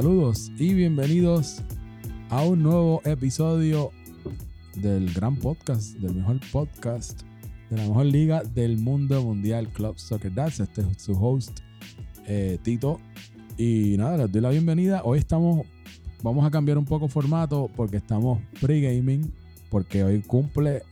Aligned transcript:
Saludos 0.00 0.50
y 0.58 0.72
bienvenidos 0.72 1.60
a 2.30 2.42
un 2.42 2.62
nuevo 2.62 3.02
episodio 3.04 3.90
del 4.74 5.12
gran 5.12 5.36
podcast, 5.36 5.92
del 5.98 6.14
mejor 6.14 6.40
podcast 6.50 7.20
de 7.68 7.76
la 7.76 7.82
mejor 7.82 8.06
liga 8.06 8.42
del 8.42 8.78
mundo 8.78 9.22
mundial, 9.22 9.68
Club 9.68 9.98
Soccer 9.98 10.32
Dads. 10.32 10.60
Este 10.60 10.80
es 10.80 11.02
su 11.02 11.12
host, 11.12 11.60
eh, 12.26 12.58
Tito. 12.62 12.98
Y 13.58 13.96
nada, 13.98 14.16
les 14.16 14.32
doy 14.32 14.40
la 14.40 14.48
bienvenida. 14.48 15.02
Hoy 15.04 15.18
estamos, 15.18 15.66
vamos 16.22 16.46
a 16.46 16.50
cambiar 16.50 16.78
un 16.78 16.86
poco 16.86 17.06
formato 17.06 17.68
porque 17.76 17.98
estamos 17.98 18.40
pre-gaming, 18.58 19.30
porque 19.68 20.02
hoy 20.02 20.22
cumple, 20.22 20.82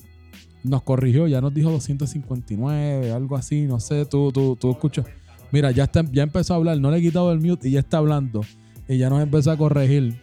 nos 0.63 0.83
corrigió, 0.83 1.27
ya 1.29 1.41
nos 1.41 1.55
dijo 1.55 1.71
259, 1.71 3.11
algo 3.11 3.37
así, 3.37 3.63
no 3.63 3.81
sé, 3.81 4.05
tú, 4.05 4.33
tú, 4.33 4.55
tú 4.55 4.71
escuchas. 4.71 5.07
Mira, 5.51 5.71
ya, 5.71 5.85
está, 5.85 6.05
ya 6.13 6.25
empezó 6.25 6.53
a 6.53 6.57
hablar, 6.59 6.79
no 6.79 6.91
le 6.91 6.99
he 6.99 7.01
quitado 7.01 7.33
el 7.33 7.41
mute 7.41 7.71
y 7.71 7.73
ya 7.73 7.81
está 7.81 7.97
hablando 7.97 8.43
y 8.89 8.99
ya 8.99 9.11
nos 9.11 9.23
empezó 9.23 9.51
a 9.51 9.57
corregir. 9.57 10.21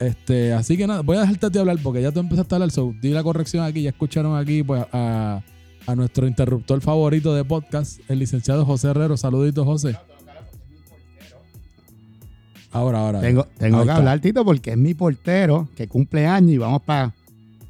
Este, 0.00 0.52
así 0.52 0.76
que 0.76 0.86
nada, 0.86 1.00
voy 1.02 1.16
a 1.16 1.20
dejarte 1.20 1.50
de 1.50 1.58
hablar 1.58 1.78
porque 1.82 2.02
ya 2.02 2.12
tú 2.12 2.20
empezaste 2.20 2.54
a 2.54 2.56
hablar. 2.56 2.70
So, 2.70 2.94
di 3.00 3.10
la 3.10 3.22
corrección 3.22 3.64
aquí, 3.64 3.82
ya 3.82 3.90
escucharon 3.90 4.36
aquí 4.36 4.62
pues, 4.62 4.84
a, 4.92 5.42
a 5.86 5.94
nuestro 5.96 6.26
interruptor 6.26 6.80
favorito 6.80 7.34
de 7.34 7.44
podcast, 7.44 8.00
el 8.08 8.18
licenciado 8.18 8.64
José 8.64 8.88
Herrero. 8.88 9.16
Saluditos, 9.16 9.64
José. 9.64 9.96
Ahora, 12.70 13.00
ahora. 13.00 13.20
Tengo, 13.20 13.46
tengo 13.58 13.84
que 13.84 13.90
hablar, 13.90 14.20
Tito, 14.20 14.44
porque 14.44 14.72
es 14.72 14.76
mi 14.76 14.94
portero 14.94 15.68
que 15.74 15.88
cumple 15.88 16.26
años 16.26 16.52
y 16.52 16.58
vamos 16.58 16.82
para 16.82 17.14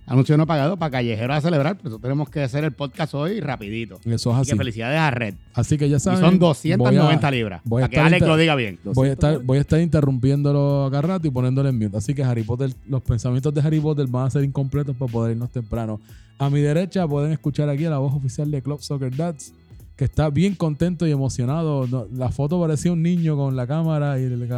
Anuncio 0.09 0.37
no 0.39 0.47
pagado 0.47 0.77
para 0.79 0.91
Callejero 0.91 1.35
a 1.35 1.41
celebrar, 1.41 1.77
pero 1.83 1.99
tenemos 1.99 2.31
que 2.31 2.43
hacer 2.43 2.65
el 2.65 2.73
podcast 2.73 3.13
hoy 3.15 3.41
rapidito. 3.41 4.01
Eso 4.05 4.31
es 4.33 4.37
así. 4.39 4.51
que 4.53 4.57
felicidades 4.57 4.99
a 4.99 5.11
Red. 5.11 5.35
Así 5.53 5.77
que 5.77 5.89
ya 5.89 5.99
saben. 5.99 6.21
Y 6.21 6.23
son 6.23 6.39
290 6.39 7.31
libras. 7.31 7.61
Voy 7.65 7.83
para 7.83 7.91
que 7.91 8.01
Alex 8.01 8.27
lo 8.27 8.37
diga 8.39 8.55
bien. 8.55 8.79
Voy 8.85 9.11
a, 9.11 9.13
estar, 9.13 9.39
voy 9.41 9.59
a 9.59 9.61
estar 9.61 9.81
interrumpiéndolo 9.81 10.87
acá 10.87 11.03
rato 11.03 11.29
y 11.29 11.31
poniéndole 11.31 11.69
en 11.69 11.79
mute. 11.79 11.97
Así 11.97 12.15
que 12.15 12.25
Harry 12.25 12.43
Potter, 12.43 12.71
los 12.89 13.03
pensamientos 13.03 13.53
de 13.53 13.61
Harry 13.61 13.81
Potter 13.81 14.07
van 14.07 14.27
a 14.27 14.31
ser 14.31 14.45
incompletos 14.45 14.97
para 14.97 15.13
poder 15.13 15.33
irnos 15.33 15.51
temprano. 15.51 16.01
A 16.39 16.49
mi 16.49 16.61
derecha 16.61 17.07
pueden 17.07 17.33
escuchar 17.33 17.69
aquí 17.69 17.85
a 17.85 17.91
la 17.91 17.99
voz 17.99 18.15
oficial 18.15 18.51
de 18.51 18.63
Club 18.63 18.81
Soccer 18.81 19.15
Dads, 19.15 19.53
que 19.97 20.05
está 20.05 20.31
bien 20.31 20.55
contento 20.55 21.07
y 21.07 21.11
emocionado. 21.11 21.87
La 22.15 22.31
foto 22.31 22.59
parecía 22.61 22.93
un 22.93 23.03
niño 23.03 23.37
con 23.37 23.57
la 23.57 23.67
cámara 23.67 24.19
y 24.19 24.25
el, 24.25 24.49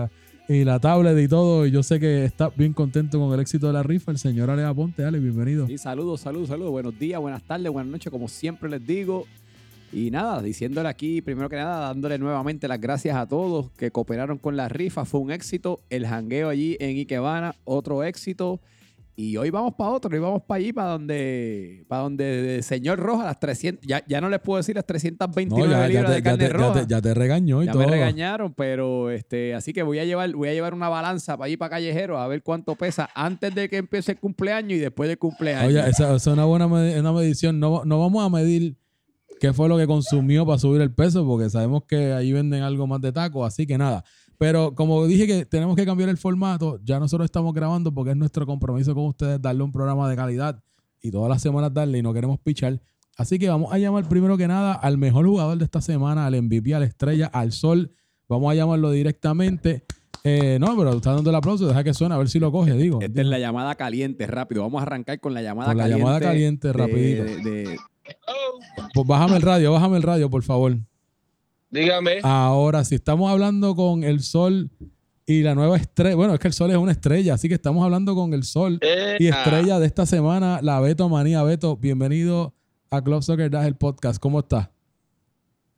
y 0.51 0.65
la 0.65 0.81
tablet 0.81 1.17
y 1.17 1.29
todo. 1.29 1.65
Y 1.65 1.71
yo 1.71 1.85
sé 1.85 2.01
que 2.01 2.25
está 2.25 2.49
bien 2.49 2.73
contento 2.73 3.21
con 3.21 3.33
el 3.33 3.39
éxito 3.39 3.69
de 3.69 3.73
la 3.73 3.85
rifa. 3.85 4.11
El 4.11 4.19
señor 4.19 4.51
Ale 4.51 4.65
Aponte, 4.65 5.05
Ale, 5.05 5.21
bienvenido. 5.21 5.69
Sí, 5.69 5.79
saludos, 5.79 6.23
saludos, 6.23 6.49
saludos. 6.49 6.73
Buenos 6.73 6.99
días, 6.99 7.21
buenas 7.21 7.45
tardes, 7.45 7.71
buenas 7.71 7.93
noches, 7.93 8.11
como 8.11 8.27
siempre 8.27 8.69
les 8.69 8.85
digo. 8.85 9.27
Y 9.93 10.11
nada, 10.11 10.43
diciéndole 10.43 10.89
aquí, 10.89 11.23
primero 11.23 11.49
que 11.49 11.55
nada, 11.55 11.87
dándole 11.87 12.19
nuevamente 12.19 12.67
las 12.67 12.81
gracias 12.81 13.17
a 13.17 13.27
todos 13.27 13.71
que 13.77 13.93
cooperaron 13.93 14.39
con 14.39 14.57
la 14.57 14.69
rifa. 14.69 15.05
Fue 15.05 15.21
un 15.21 15.31
éxito. 15.31 15.83
El 15.89 16.05
jangueo 16.05 16.49
allí 16.49 16.77
en 16.81 16.97
Ikebana, 16.97 17.55
otro 17.65 18.03
éxito. 18.03 18.59
Y 19.21 19.37
hoy 19.37 19.51
vamos 19.51 19.75
para 19.75 19.91
otro, 19.91 20.11
hoy 20.11 20.19
vamos 20.19 20.43
para 20.45 20.61
allí, 20.61 20.73
para 20.73 20.93
donde, 20.93 21.85
para 21.89 22.05
donde 22.05 22.63
señor 22.63 22.99
Roja, 22.99 23.25
las 23.25 23.39
300, 23.39 23.87
ya, 23.87 24.03
ya 24.09 24.19
no 24.19 24.31
les 24.31 24.41
puedo 24.41 24.57
decir 24.57 24.77
las 24.77 24.87
329 24.87 25.89
libras 25.89 26.15
de 26.15 26.23
carne 26.23 26.49
roja. 26.49 26.87
Ya 26.89 27.03
te, 27.03 27.13
regañó 27.13 27.63
y 27.63 27.67
ya 27.67 27.73
todo. 27.73 27.83
me 27.83 27.91
regañaron, 27.91 28.55
pero 28.55 29.11
este, 29.11 29.55
así 29.55 29.75
que 29.75 29.83
voy 29.83 29.99
a 29.99 30.07
llevar, 30.07 30.33
voy 30.33 30.49
a 30.49 30.55
llevar 30.55 30.73
una 30.73 30.89
balanza 30.89 31.37
para 31.37 31.49
allí 31.49 31.59
para 31.59 31.69
callejero 31.69 32.19
a 32.19 32.27
ver 32.29 32.43
cuánto 32.43 32.77
pesa 32.77 33.11
antes 33.15 33.55
de 33.55 33.69
que 33.69 33.77
empiece 33.77 34.13
el 34.13 34.19
cumpleaños 34.19 34.73
y 34.73 34.79
después 34.79 35.07
del 35.07 35.19
cumpleaños. 35.19 35.69
Oye, 35.69 35.91
esa, 35.91 36.15
es 36.15 36.27
una 36.27 36.47
buena 36.47 36.65
una 36.65 37.13
medición. 37.13 37.61
No, 37.61 37.85
no 37.85 38.01
vamos 38.01 38.25
a 38.25 38.31
medir 38.31 38.79
qué 39.39 39.53
fue 39.53 39.69
lo 39.69 39.77
que 39.77 39.87
consumió 39.87 40.47
para 40.47 40.59
subir 40.59 40.81
el 40.81 40.95
peso, 40.95 41.27
porque 41.27 41.51
sabemos 41.51 41.85
que 41.85 42.15
ahí 42.15 42.33
venden 42.33 42.63
algo 42.63 42.87
más 42.87 43.03
de 43.03 43.13
taco, 43.13 43.45
así 43.45 43.67
que 43.67 43.77
nada. 43.77 44.03
Pero 44.41 44.75
como 44.75 45.07
dije 45.07 45.27
que 45.27 45.45
tenemos 45.45 45.77
que 45.77 45.85
cambiar 45.85 46.09
el 46.09 46.17
formato, 46.17 46.81
ya 46.83 46.99
nosotros 46.99 47.27
estamos 47.27 47.53
grabando 47.53 47.93
porque 47.93 48.13
es 48.13 48.17
nuestro 48.17 48.47
compromiso 48.47 48.95
con 48.95 49.05
ustedes 49.05 49.39
darle 49.43 49.63
un 49.63 49.71
programa 49.71 50.09
de 50.09 50.17
calidad 50.17 50.65
y 51.03 51.11
todas 51.11 51.29
las 51.29 51.43
semanas 51.43 51.75
darle 51.75 51.99
y 51.99 52.03
no 52.03 52.15
queremos 52.15 52.41
pichar. 52.41 52.81
Así 53.19 53.39
que 53.39 53.51
vamos 53.51 53.71
a 53.71 53.77
llamar 53.77 54.09
primero 54.09 54.39
que 54.39 54.49
nada 54.49 54.73
al 54.73 54.97
mejor 54.97 55.27
jugador 55.27 55.59
de 55.59 55.65
esta 55.67 55.83
semana, 55.83 56.25
al 56.25 56.41
MVP, 56.41 56.75
a 56.75 56.79
la 56.79 56.87
estrella, 56.87 57.27
al 57.27 57.53
sol. 57.53 57.93
Vamos 58.31 58.51
a 58.51 58.55
llamarlo 58.55 58.91
directamente. 58.91 59.85
Eh, 60.25 60.57
no, 60.59 60.75
pero 60.75 60.95
está 60.95 61.13
dando 61.13 61.29
el 61.29 61.37
aplauso, 61.37 61.69
deja 61.69 61.85
que 61.85 61.93
suene, 61.93 62.15
a 62.15 62.19
ver 62.19 62.31
si 62.31 62.39
lo 62.39 62.51
coge, 62.51 62.73
digo. 62.73 63.03
Esta 63.03 63.21
es 63.21 63.27
la 63.27 63.39
llamada 63.39 63.75
caliente, 63.75 64.27
rápido. 64.27 64.63
Vamos 64.63 64.81
a 64.81 64.85
arrancar 64.85 65.21
con 65.21 65.35
la 65.35 65.43
llamada 65.43 65.69
con 65.69 65.77
la 65.77 65.87
llamada 65.87 66.19
caliente, 66.19 66.73
rapidito. 66.73 67.25
Pues 68.95 69.07
bájame 69.07 69.37
el 69.37 69.43
radio, 69.43 69.71
bájame 69.71 69.99
el 69.99 70.03
radio, 70.03 70.31
por 70.31 70.43
favor. 70.43 70.79
Dígame. 71.71 72.19
Ahora, 72.23 72.85
si 72.85 72.97
estamos 72.97 73.31
hablando 73.31 73.75
con 73.75 74.03
el 74.03 74.23
sol 74.23 74.71
y 75.25 75.43
la 75.43 75.55
nueva 75.55 75.77
estrella, 75.77 76.17
bueno, 76.17 76.35
es 76.35 76.41
que 76.41 76.49
el 76.49 76.55
sol 76.55 76.71
es 76.71 76.77
una 76.77 76.93
estrella, 76.93 77.35
así 77.35 77.49
que 77.49 77.55
estamos 77.55 77.85
hablando 77.85 78.15
con 78.15 78.35
el 78.35 78.43
sol 78.43 78.81
y 79.19 79.29
estrella 79.29 79.79
de 79.79 79.87
esta 79.87 80.05
semana, 80.05 80.61
la 80.63 80.81
Beto 80.81 81.09
Manía. 81.09 81.43
Beto, 81.45 81.77
bienvenido 81.77 82.55
a 82.91 83.03
Club 83.03 83.23
Soccer 83.23 83.51
Dash, 83.51 83.67
el 83.67 83.77
podcast. 83.77 84.21
¿Cómo 84.21 84.41
estás? 84.41 84.69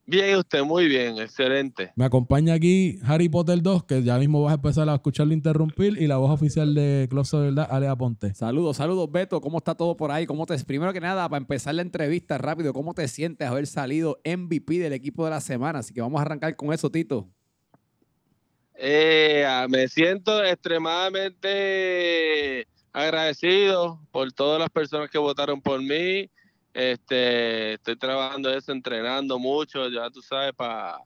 Bien, 0.05 0.35
usted, 0.35 0.63
muy 0.63 0.87
bien, 0.87 1.17
excelente. 1.17 1.93
Me 1.95 2.03
acompaña 2.03 2.55
aquí 2.55 2.99
Harry 3.05 3.29
Potter 3.29 3.61
2, 3.61 3.85
que 3.85 4.03
ya 4.03 4.17
mismo 4.17 4.43
vas 4.43 4.51
a 4.51 4.55
empezar 4.55 4.89
a 4.89 4.95
escucharlo 4.95 5.33
interrumpir, 5.33 5.97
y 5.97 6.07
la 6.07 6.17
voz 6.17 6.29
oficial 6.29 6.75
de 6.75 7.07
Club 7.09 7.25
Verdad, 7.31 7.69
Alea 7.71 7.95
Ponte. 7.95 8.33
Saludos, 8.33 8.75
saludos, 8.77 9.09
Beto. 9.09 9.39
¿Cómo 9.39 9.59
está 9.59 9.75
todo 9.75 9.95
por 9.95 10.11
ahí? 10.11 10.25
¿Cómo 10.25 10.45
te, 10.45 10.57
primero 10.65 10.91
que 10.91 10.99
nada, 10.99 11.29
para 11.29 11.37
empezar 11.37 11.75
la 11.75 11.83
entrevista 11.83 12.37
rápido, 12.37 12.73
¿cómo 12.73 12.93
te 12.93 13.07
sientes 13.07 13.47
haber 13.47 13.65
salido 13.65 14.19
MVP 14.25 14.79
del 14.79 14.91
equipo 14.91 15.23
de 15.23 15.31
la 15.31 15.39
semana? 15.39 15.79
Así 15.79 15.93
que 15.93 16.01
vamos 16.01 16.19
a 16.19 16.23
arrancar 16.23 16.53
con 16.57 16.73
eso, 16.73 16.89
Tito. 16.89 17.29
Eh, 18.75 19.45
ah, 19.47 19.67
me 19.69 19.87
siento 19.87 20.43
extremadamente 20.43 22.67
agradecido 22.91 24.01
por 24.11 24.33
todas 24.33 24.59
las 24.59 24.69
personas 24.69 25.09
que 25.09 25.17
votaron 25.17 25.61
por 25.61 25.81
mí 25.81 26.29
este, 26.73 27.73
estoy 27.73 27.95
trabajando 27.95 28.49
eso, 28.49 28.71
entrenando 28.71 29.37
mucho, 29.37 29.89
ya 29.89 30.09
tú 30.09 30.21
sabes, 30.21 30.53
para 30.53 30.99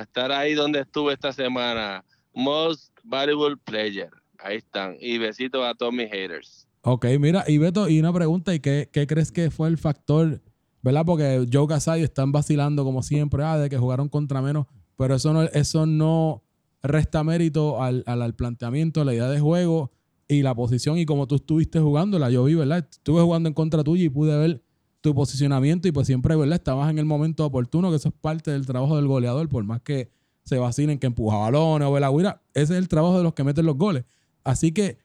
estar 0.00 0.30
ahí 0.32 0.54
donde 0.54 0.80
estuve 0.80 1.12
esta 1.12 1.32
semana. 1.32 2.04
Most 2.34 2.92
Valuable 3.04 3.56
Player. 3.64 4.10
Ahí 4.38 4.58
están. 4.58 4.96
Y 5.00 5.18
besitos 5.18 5.64
a 5.64 5.74
todos 5.74 5.92
mis 5.92 6.10
haters. 6.10 6.66
Ok, 6.82 7.06
mira, 7.20 7.44
y 7.46 7.58
Beto, 7.58 7.88
y 7.88 8.00
una 8.00 8.12
pregunta, 8.12 8.54
¿y 8.54 8.60
qué, 8.60 8.88
qué 8.92 9.06
crees 9.06 9.30
que 9.30 9.50
fue 9.50 9.68
el 9.68 9.78
factor? 9.78 10.40
¿Verdad? 10.82 11.04
Porque 11.06 11.46
Joe 11.50 11.68
Casay 11.68 12.02
están 12.02 12.32
vacilando 12.32 12.82
como 12.84 13.02
siempre, 13.04 13.44
ah, 13.44 13.56
de 13.56 13.70
que 13.70 13.78
jugaron 13.78 14.08
contra 14.08 14.42
menos, 14.42 14.66
pero 14.96 15.14
eso 15.14 15.32
no, 15.32 15.42
eso 15.44 15.86
no 15.86 16.42
resta 16.82 17.22
mérito 17.22 17.80
al, 17.80 18.02
al, 18.06 18.20
al 18.20 18.34
planteamiento, 18.34 19.04
la 19.04 19.14
idea 19.14 19.28
de 19.28 19.38
juego 19.38 19.92
y 20.26 20.42
la 20.42 20.56
posición 20.56 20.98
y 20.98 21.06
como 21.06 21.28
tú 21.28 21.36
estuviste 21.36 21.78
jugándola. 21.78 22.30
Yo 22.30 22.42
vi, 22.44 22.56
¿verdad? 22.56 22.88
Estuve 22.90 23.22
jugando 23.22 23.48
en 23.48 23.54
contra 23.54 23.84
tuya 23.84 24.04
y 24.04 24.08
pude 24.08 24.36
ver 24.36 24.60
tu 25.02 25.14
posicionamiento 25.14 25.88
y 25.88 25.92
pues 25.92 26.06
siempre, 26.06 26.34
¿verdad? 26.36 26.54
Estabas 26.54 26.88
en 26.90 26.98
el 26.98 27.04
momento 27.04 27.44
oportuno, 27.44 27.90
que 27.90 27.96
eso 27.96 28.08
es 28.08 28.14
parte 28.14 28.52
del 28.52 28.64
trabajo 28.64 28.96
del 28.96 29.08
goleador, 29.08 29.48
por 29.48 29.64
más 29.64 29.82
que 29.82 30.10
se 30.44 30.58
vacilen 30.58 30.98
que 30.98 31.08
empuja 31.08 31.36
balones 31.36 31.86
o 31.86 32.16
guira, 32.16 32.40
ese 32.54 32.72
es 32.74 32.78
el 32.78 32.88
trabajo 32.88 33.18
de 33.18 33.24
los 33.24 33.34
que 33.34 33.44
meten 33.44 33.66
los 33.66 33.76
goles. 33.76 34.04
Así 34.44 34.72
que, 34.72 34.98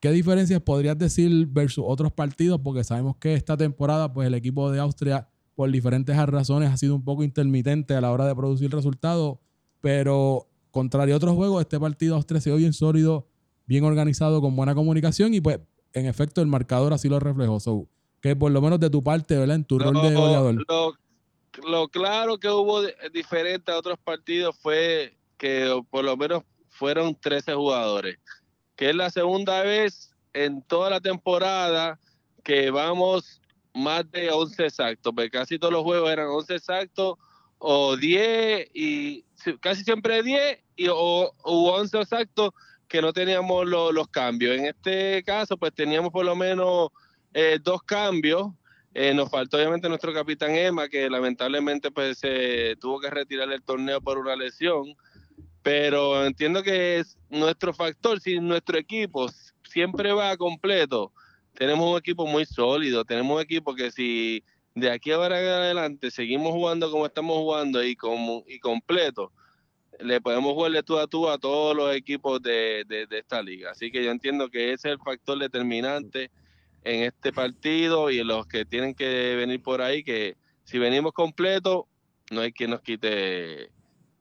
¿qué 0.00 0.12
diferencias 0.12 0.60
podrías 0.60 0.98
decir 0.98 1.46
versus 1.46 1.84
otros 1.86 2.12
partidos? 2.12 2.60
Porque 2.62 2.84
sabemos 2.84 3.16
que 3.16 3.34
esta 3.34 3.56
temporada, 3.56 4.12
pues 4.12 4.26
el 4.26 4.34
equipo 4.34 4.70
de 4.70 4.80
Austria, 4.80 5.28
por 5.54 5.70
diferentes 5.70 6.16
razones, 6.26 6.70
ha 6.70 6.76
sido 6.76 6.94
un 6.94 7.02
poco 7.02 7.24
intermitente 7.24 7.94
a 7.94 8.00
la 8.00 8.12
hora 8.12 8.26
de 8.26 8.36
producir 8.36 8.70
resultados, 8.70 9.38
pero 9.80 10.46
contrario 10.70 11.14
a 11.14 11.16
otros 11.16 11.34
juegos, 11.34 11.62
este 11.62 11.80
partido 11.80 12.16
Austria 12.16 12.40
se 12.40 12.54
bien 12.54 12.74
sólido, 12.74 13.26
bien 13.66 13.84
organizado, 13.84 14.40
con 14.42 14.54
buena 14.54 14.74
comunicación 14.74 15.32
y 15.32 15.40
pues, 15.40 15.58
en 15.94 16.04
efecto, 16.04 16.42
el 16.42 16.48
marcador 16.48 16.92
así 16.92 17.08
lo 17.08 17.18
reflejó 17.18 17.60
que 18.20 18.36
por 18.36 18.50
lo 18.50 18.60
menos 18.60 18.80
de 18.80 18.90
tu 18.90 19.02
parte, 19.02 19.36
¿verdad? 19.36 19.56
En 19.56 19.64
tu 19.64 19.78
rol 19.78 19.94
de 19.94 20.14
goleador. 20.14 20.66
Lo, 21.66 21.88
claro 21.88 22.38
que 22.38 22.48
hubo 22.48 22.82
diferente 23.12 23.72
a 23.72 23.78
otros 23.78 23.98
partidos 23.98 24.56
fue 24.60 25.16
que 25.36 25.82
por 25.90 26.04
lo 26.04 26.16
menos 26.16 26.44
fueron 26.68 27.14
13 27.14 27.54
jugadores, 27.54 28.18
que 28.76 28.90
es 28.90 28.94
la 28.94 29.10
segunda 29.10 29.62
vez 29.62 30.14
en 30.32 30.62
toda 30.62 30.90
la 30.90 31.00
temporada 31.00 31.98
que 32.44 32.70
vamos 32.70 33.40
más 33.74 34.10
de 34.10 34.30
11 34.30 34.66
exactos, 34.66 35.12
porque 35.14 35.30
casi 35.30 35.58
todos 35.58 35.72
los 35.72 35.82
juegos 35.82 36.10
eran 36.10 36.28
11 36.28 36.54
exactos 36.54 37.18
o 37.58 37.96
10 37.96 38.70
y 38.74 39.24
casi 39.60 39.84
siempre 39.84 40.22
10 40.22 40.58
y, 40.76 40.88
o, 40.88 41.32
11 41.42 42.00
exactos 42.00 42.50
que 42.88 43.02
no 43.02 43.12
teníamos 43.12 43.66
los 43.66 44.08
cambios. 44.08 44.56
En 44.56 44.66
este 44.66 45.22
caso, 45.24 45.56
pues 45.56 45.74
teníamos 45.74 46.10
por 46.10 46.24
lo 46.24 46.34
menos 46.34 46.88
eh, 47.34 47.58
dos 47.62 47.82
cambios. 47.82 48.48
Eh, 48.94 49.14
nos 49.14 49.30
faltó 49.30 49.58
obviamente 49.58 49.88
nuestro 49.88 50.12
capitán 50.12 50.50
Emma, 50.56 50.88
que 50.88 51.08
lamentablemente 51.08 51.90
pues 51.90 52.18
se 52.18 52.76
tuvo 52.80 53.00
que 53.00 53.10
retirar 53.10 53.50
el 53.52 53.62
torneo 53.62 54.00
por 54.00 54.18
una 54.18 54.34
lesión. 54.34 54.94
Pero 55.62 56.24
entiendo 56.24 56.62
que 56.62 56.98
es 56.98 57.18
nuestro 57.28 57.74
factor, 57.74 58.20
si 58.20 58.40
nuestro 58.40 58.78
equipo 58.78 59.28
siempre 59.64 60.12
va 60.12 60.36
completo, 60.36 61.12
tenemos 61.54 61.90
un 61.90 61.98
equipo 61.98 62.26
muy 62.26 62.46
sólido, 62.46 63.04
tenemos 63.04 63.36
un 63.36 63.42
equipo 63.42 63.74
que 63.74 63.90
si 63.90 64.42
de 64.74 64.90
aquí 64.90 65.10
ahora 65.10 65.40
en 65.40 65.48
adelante 65.48 66.10
seguimos 66.10 66.52
jugando 66.52 66.90
como 66.90 67.04
estamos 67.04 67.36
jugando 67.36 67.84
y, 67.84 67.96
como, 67.96 68.44
y 68.46 68.60
completo, 68.60 69.32
le 70.00 70.20
podemos 70.20 70.54
jugar 70.54 70.72
de 70.72 70.82
tú 70.82 70.98
a 70.98 71.06
tú 71.06 71.28
a 71.28 71.38
todos 71.38 71.76
los 71.76 71.94
equipos 71.94 72.40
de, 72.40 72.84
de 72.88 73.18
esta 73.18 73.42
liga. 73.42 73.72
Así 73.72 73.90
que 73.90 74.02
yo 74.04 74.10
entiendo 74.10 74.48
que 74.48 74.72
ese 74.72 74.88
es 74.88 74.92
el 74.94 74.98
factor 75.00 75.38
determinante 75.38 76.30
en 76.84 77.04
este 77.04 77.32
partido 77.32 78.10
y 78.10 78.18
en 78.18 78.28
los 78.28 78.46
que 78.46 78.64
tienen 78.64 78.94
que 78.94 79.34
venir 79.36 79.62
por 79.62 79.82
ahí, 79.82 80.02
que 80.02 80.36
si 80.64 80.78
venimos 80.78 81.12
completos, 81.12 81.84
no 82.30 82.40
hay 82.40 82.52
quien 82.52 82.70
nos 82.70 82.80
quite 82.82 83.70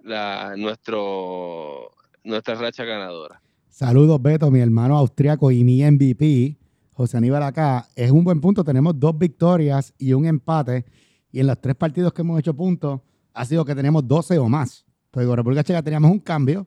la, 0.04 0.56
nuestro, 0.58 1.92
nuestra 2.24 2.56
racha 2.56 2.84
ganadora. 2.84 3.42
Saludos, 3.70 4.22
Beto, 4.22 4.50
mi 4.50 4.60
hermano 4.60 4.98
austriaco 4.98 5.52
y 5.52 5.64
mi 5.64 5.84
MVP, 5.84 6.58
José 6.94 7.18
Aníbal 7.18 7.44
acá. 7.44 7.88
Es 7.96 8.10
un 8.10 8.24
buen 8.24 8.42
punto. 8.42 8.64
Tenemos 8.64 9.00
dos 9.00 9.16
victorias 9.18 9.94
y 10.00 10.14
un 10.14 10.26
empate. 10.26 10.86
Y 11.32 11.40
en 11.40 11.48
los 11.48 11.62
tres 11.62 11.76
partidos 11.76 12.12
que 12.14 12.22
hemos 12.24 12.40
hecho 12.40 12.56
puntos, 12.56 13.02
ha 13.34 13.46
sido 13.46 13.64
que 13.64 13.76
tenemos 13.76 14.08
12 14.08 14.40
o 14.40 14.50
más. 14.50 14.84
Entonces, 15.06 15.28
con 15.28 15.38
República 15.38 15.64
Checa 15.64 15.84
teníamos 15.84 16.10
un 16.10 16.20
cambio, 16.20 16.66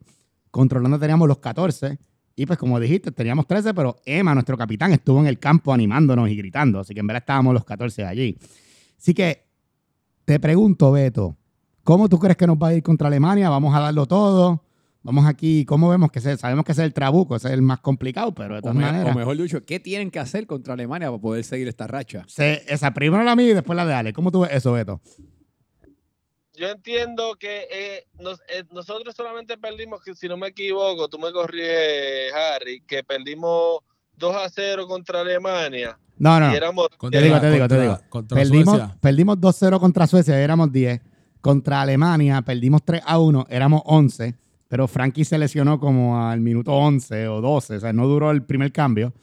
controlando 0.50 0.98
teníamos 0.98 1.26
los 1.26 1.38
14. 1.38 1.98
Y 2.36 2.46
pues, 2.46 2.58
como 2.58 2.80
dijiste, 2.80 3.10
teníamos 3.12 3.46
13, 3.46 3.74
pero 3.74 3.96
Emma, 4.06 4.32
nuestro 4.34 4.56
capitán, 4.56 4.92
estuvo 4.92 5.20
en 5.20 5.26
el 5.26 5.38
campo 5.38 5.72
animándonos 5.72 6.28
y 6.30 6.36
gritando. 6.36 6.80
Así 6.80 6.94
que 6.94 7.00
en 7.00 7.06
verdad 7.06 7.22
estábamos 7.22 7.52
los 7.54 7.64
14 7.64 8.04
allí. 8.04 8.36
Así 8.98 9.12
que 9.14 9.44
te 10.24 10.40
pregunto, 10.40 10.92
Beto, 10.92 11.36
¿cómo 11.84 12.08
tú 12.08 12.18
crees 12.18 12.36
que 12.36 12.46
nos 12.46 12.56
va 12.56 12.68
a 12.68 12.74
ir 12.74 12.82
contra 12.82 13.08
Alemania? 13.08 13.50
¿Vamos 13.50 13.74
a 13.74 13.80
darlo 13.80 14.06
todo? 14.06 14.64
Vamos 15.02 15.24
aquí, 15.26 15.64
¿cómo 15.64 15.88
vemos 15.88 16.10
que 16.12 16.20
se, 16.20 16.36
sabemos 16.36 16.64
que 16.64 16.72
ese 16.72 16.82
es 16.82 16.86
el 16.86 16.92
trabuco, 16.92 17.34
ese 17.34 17.48
es 17.48 17.54
el 17.54 17.62
más 17.62 17.80
complicado, 17.80 18.34
pero 18.34 18.52
de 18.54 18.58
O, 18.58 18.62
todas 18.62 18.76
me- 18.76 18.82
maneras. 18.84 19.14
o 19.14 19.18
mejor 19.18 19.36
dicho, 19.36 19.64
¿qué 19.64 19.80
tienen 19.80 20.10
que 20.10 20.18
hacer 20.18 20.46
contra 20.46 20.74
Alemania 20.74 21.08
para 21.08 21.20
poder 21.20 21.42
seguir 21.42 21.68
esta 21.68 21.86
racha? 21.86 22.24
Se, 22.28 22.62
esa 22.68 22.92
primero 22.92 23.24
la 23.24 23.34
mía 23.34 23.48
y 23.50 23.54
después 23.54 23.76
la 23.76 23.86
de 23.86 23.94
Ale. 23.94 24.12
¿Cómo 24.12 24.30
tú 24.30 24.40
ves 24.40 24.50
eso, 24.52 24.72
Beto? 24.72 25.00
Yo 26.60 26.68
entiendo 26.68 27.36
que 27.40 27.66
eh, 27.72 28.06
nos- 28.18 28.40
eh, 28.40 28.64
nosotros 28.70 29.14
solamente 29.16 29.56
perdimos, 29.56 30.02
que 30.02 30.14
si 30.14 30.28
no 30.28 30.36
me 30.36 30.48
equivoco, 30.48 31.08
tú 31.08 31.18
me 31.18 31.32
corriges, 31.32 32.30
Harry, 32.34 32.82
que 32.86 33.02
perdimos 33.02 33.78
2 34.18 34.36
a 34.36 34.46
0 34.50 34.86
contra 34.86 35.22
Alemania. 35.22 35.98
No, 36.18 36.38
no. 36.38 36.52
Y 36.52 36.56
éramos 36.56 36.88
Te 37.10 37.22
digo, 37.22 37.40
te 37.40 37.50
digo, 37.50 37.66
te 37.66 37.74
contra- 37.76 37.80
digo. 37.82 37.98
Contra 38.10 38.36
Perdimos, 38.36 38.76
Suecia. 38.76 38.96
perdimos 39.00 39.40
2-0 39.40 39.80
contra 39.80 40.06
Suecia, 40.06 40.38
éramos 40.38 40.70
10. 40.70 41.00
Contra 41.40 41.80
Alemania 41.80 42.42
perdimos 42.42 42.84
3 42.84 43.00
a 43.06 43.18
1, 43.18 43.46
éramos 43.48 43.80
11. 43.86 44.34
Pero 44.68 44.86
Frankie 44.86 45.24
se 45.24 45.38
lesionó 45.38 45.80
como 45.80 46.28
al 46.28 46.40
minuto 46.40 46.72
11 46.74 47.26
o 47.28 47.40
12, 47.40 47.76
o 47.76 47.80
sea, 47.80 47.94
no 47.94 48.06
duró 48.06 48.30
el 48.30 48.42
primer 48.44 48.70
cambio. 48.70 49.14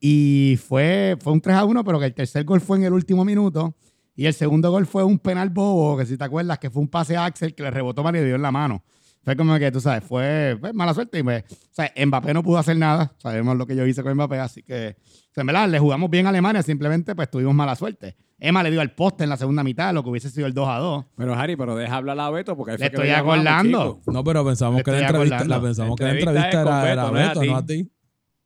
Y 0.00 0.58
fue, 0.66 1.16
fue 1.20 1.32
un 1.32 1.40
3 1.40 1.56
a 1.56 1.64
1, 1.64 1.84
pero 1.84 2.00
que 2.00 2.06
el 2.06 2.14
tercer 2.14 2.44
gol 2.44 2.60
fue 2.60 2.78
en 2.78 2.84
el 2.84 2.92
último 2.92 3.24
minuto. 3.24 3.76
Y 4.16 4.26
el 4.26 4.34
segundo 4.34 4.70
gol 4.70 4.86
fue 4.86 5.02
un 5.04 5.18
penal 5.18 5.50
bobo, 5.50 5.96
que 5.96 6.06
si 6.06 6.16
te 6.16 6.24
acuerdas, 6.24 6.58
que 6.58 6.70
fue 6.70 6.82
un 6.82 6.88
pase 6.88 7.16
a 7.16 7.24
Axel 7.24 7.54
que 7.54 7.62
le 7.62 7.70
rebotó 7.70 8.02
Mario 8.02 8.20
y 8.20 8.24
le 8.24 8.28
dio 8.28 8.36
en 8.36 8.42
la 8.42 8.52
mano. 8.52 8.82
Fue 9.24 9.36
como 9.36 9.58
que, 9.58 9.72
tú 9.72 9.80
sabes, 9.80 10.04
fue, 10.04 10.58
mala 10.74 10.92
suerte. 10.92 11.18
Y 11.18 11.22
pues, 11.22 11.44
o 11.50 11.56
sea, 11.72 11.90
Mbappé 12.06 12.34
no 12.34 12.42
pudo 12.42 12.58
hacer 12.58 12.76
nada. 12.76 13.14
Sabemos 13.16 13.56
lo 13.56 13.66
que 13.66 13.74
yo 13.74 13.86
hice 13.86 14.02
con 14.02 14.14
Mbappé, 14.14 14.38
así 14.38 14.62
que, 14.62 14.96
o 14.98 15.34
sea, 15.34 15.40
en 15.40 15.46
verdad, 15.46 15.68
le 15.68 15.78
jugamos 15.78 16.10
bien 16.10 16.26
a 16.26 16.28
Alemania, 16.28 16.62
simplemente 16.62 17.14
pues 17.14 17.30
tuvimos 17.30 17.54
mala 17.54 17.74
suerte. 17.74 18.16
Emma 18.38 18.62
le 18.62 18.70
dio 18.70 18.82
al 18.82 18.94
poste 18.94 19.24
en 19.24 19.30
la 19.30 19.38
segunda 19.38 19.64
mitad, 19.64 19.94
lo 19.94 20.02
que 20.02 20.10
hubiese 20.10 20.28
sido 20.28 20.46
el 20.46 20.52
2 20.52 20.68
a 20.68 20.78
2. 20.78 21.04
Pero 21.16 21.34
Harry, 21.34 21.56
pero 21.56 21.74
deja 21.74 21.96
hablar 21.96 22.20
a 22.20 22.30
Beto 22.30 22.56
porque 22.56 22.72
ahí 22.72 22.78
Le 22.78 22.90
que 22.90 22.96
estoy 22.96 23.10
acordando. 23.10 24.00
No, 24.06 24.22
pero 24.22 24.44
pensamos 24.44 24.78
Le 24.78 24.84
que 24.84 24.90
la 24.90 24.98
entrevista, 25.06 25.44
la 25.44 25.62
pensamos 25.62 25.96
que 25.96 26.04
La 26.04 26.10
entrevista 26.12 26.60
era, 26.60 26.92
era 26.92 27.10
Beto, 27.10 27.12
no 27.12 27.18
es 27.18 27.24
a 27.24 27.28
Beto, 27.28 27.40
ti. 27.40 27.48
no 27.48 27.56
a 27.56 27.66
ti. 27.66 27.90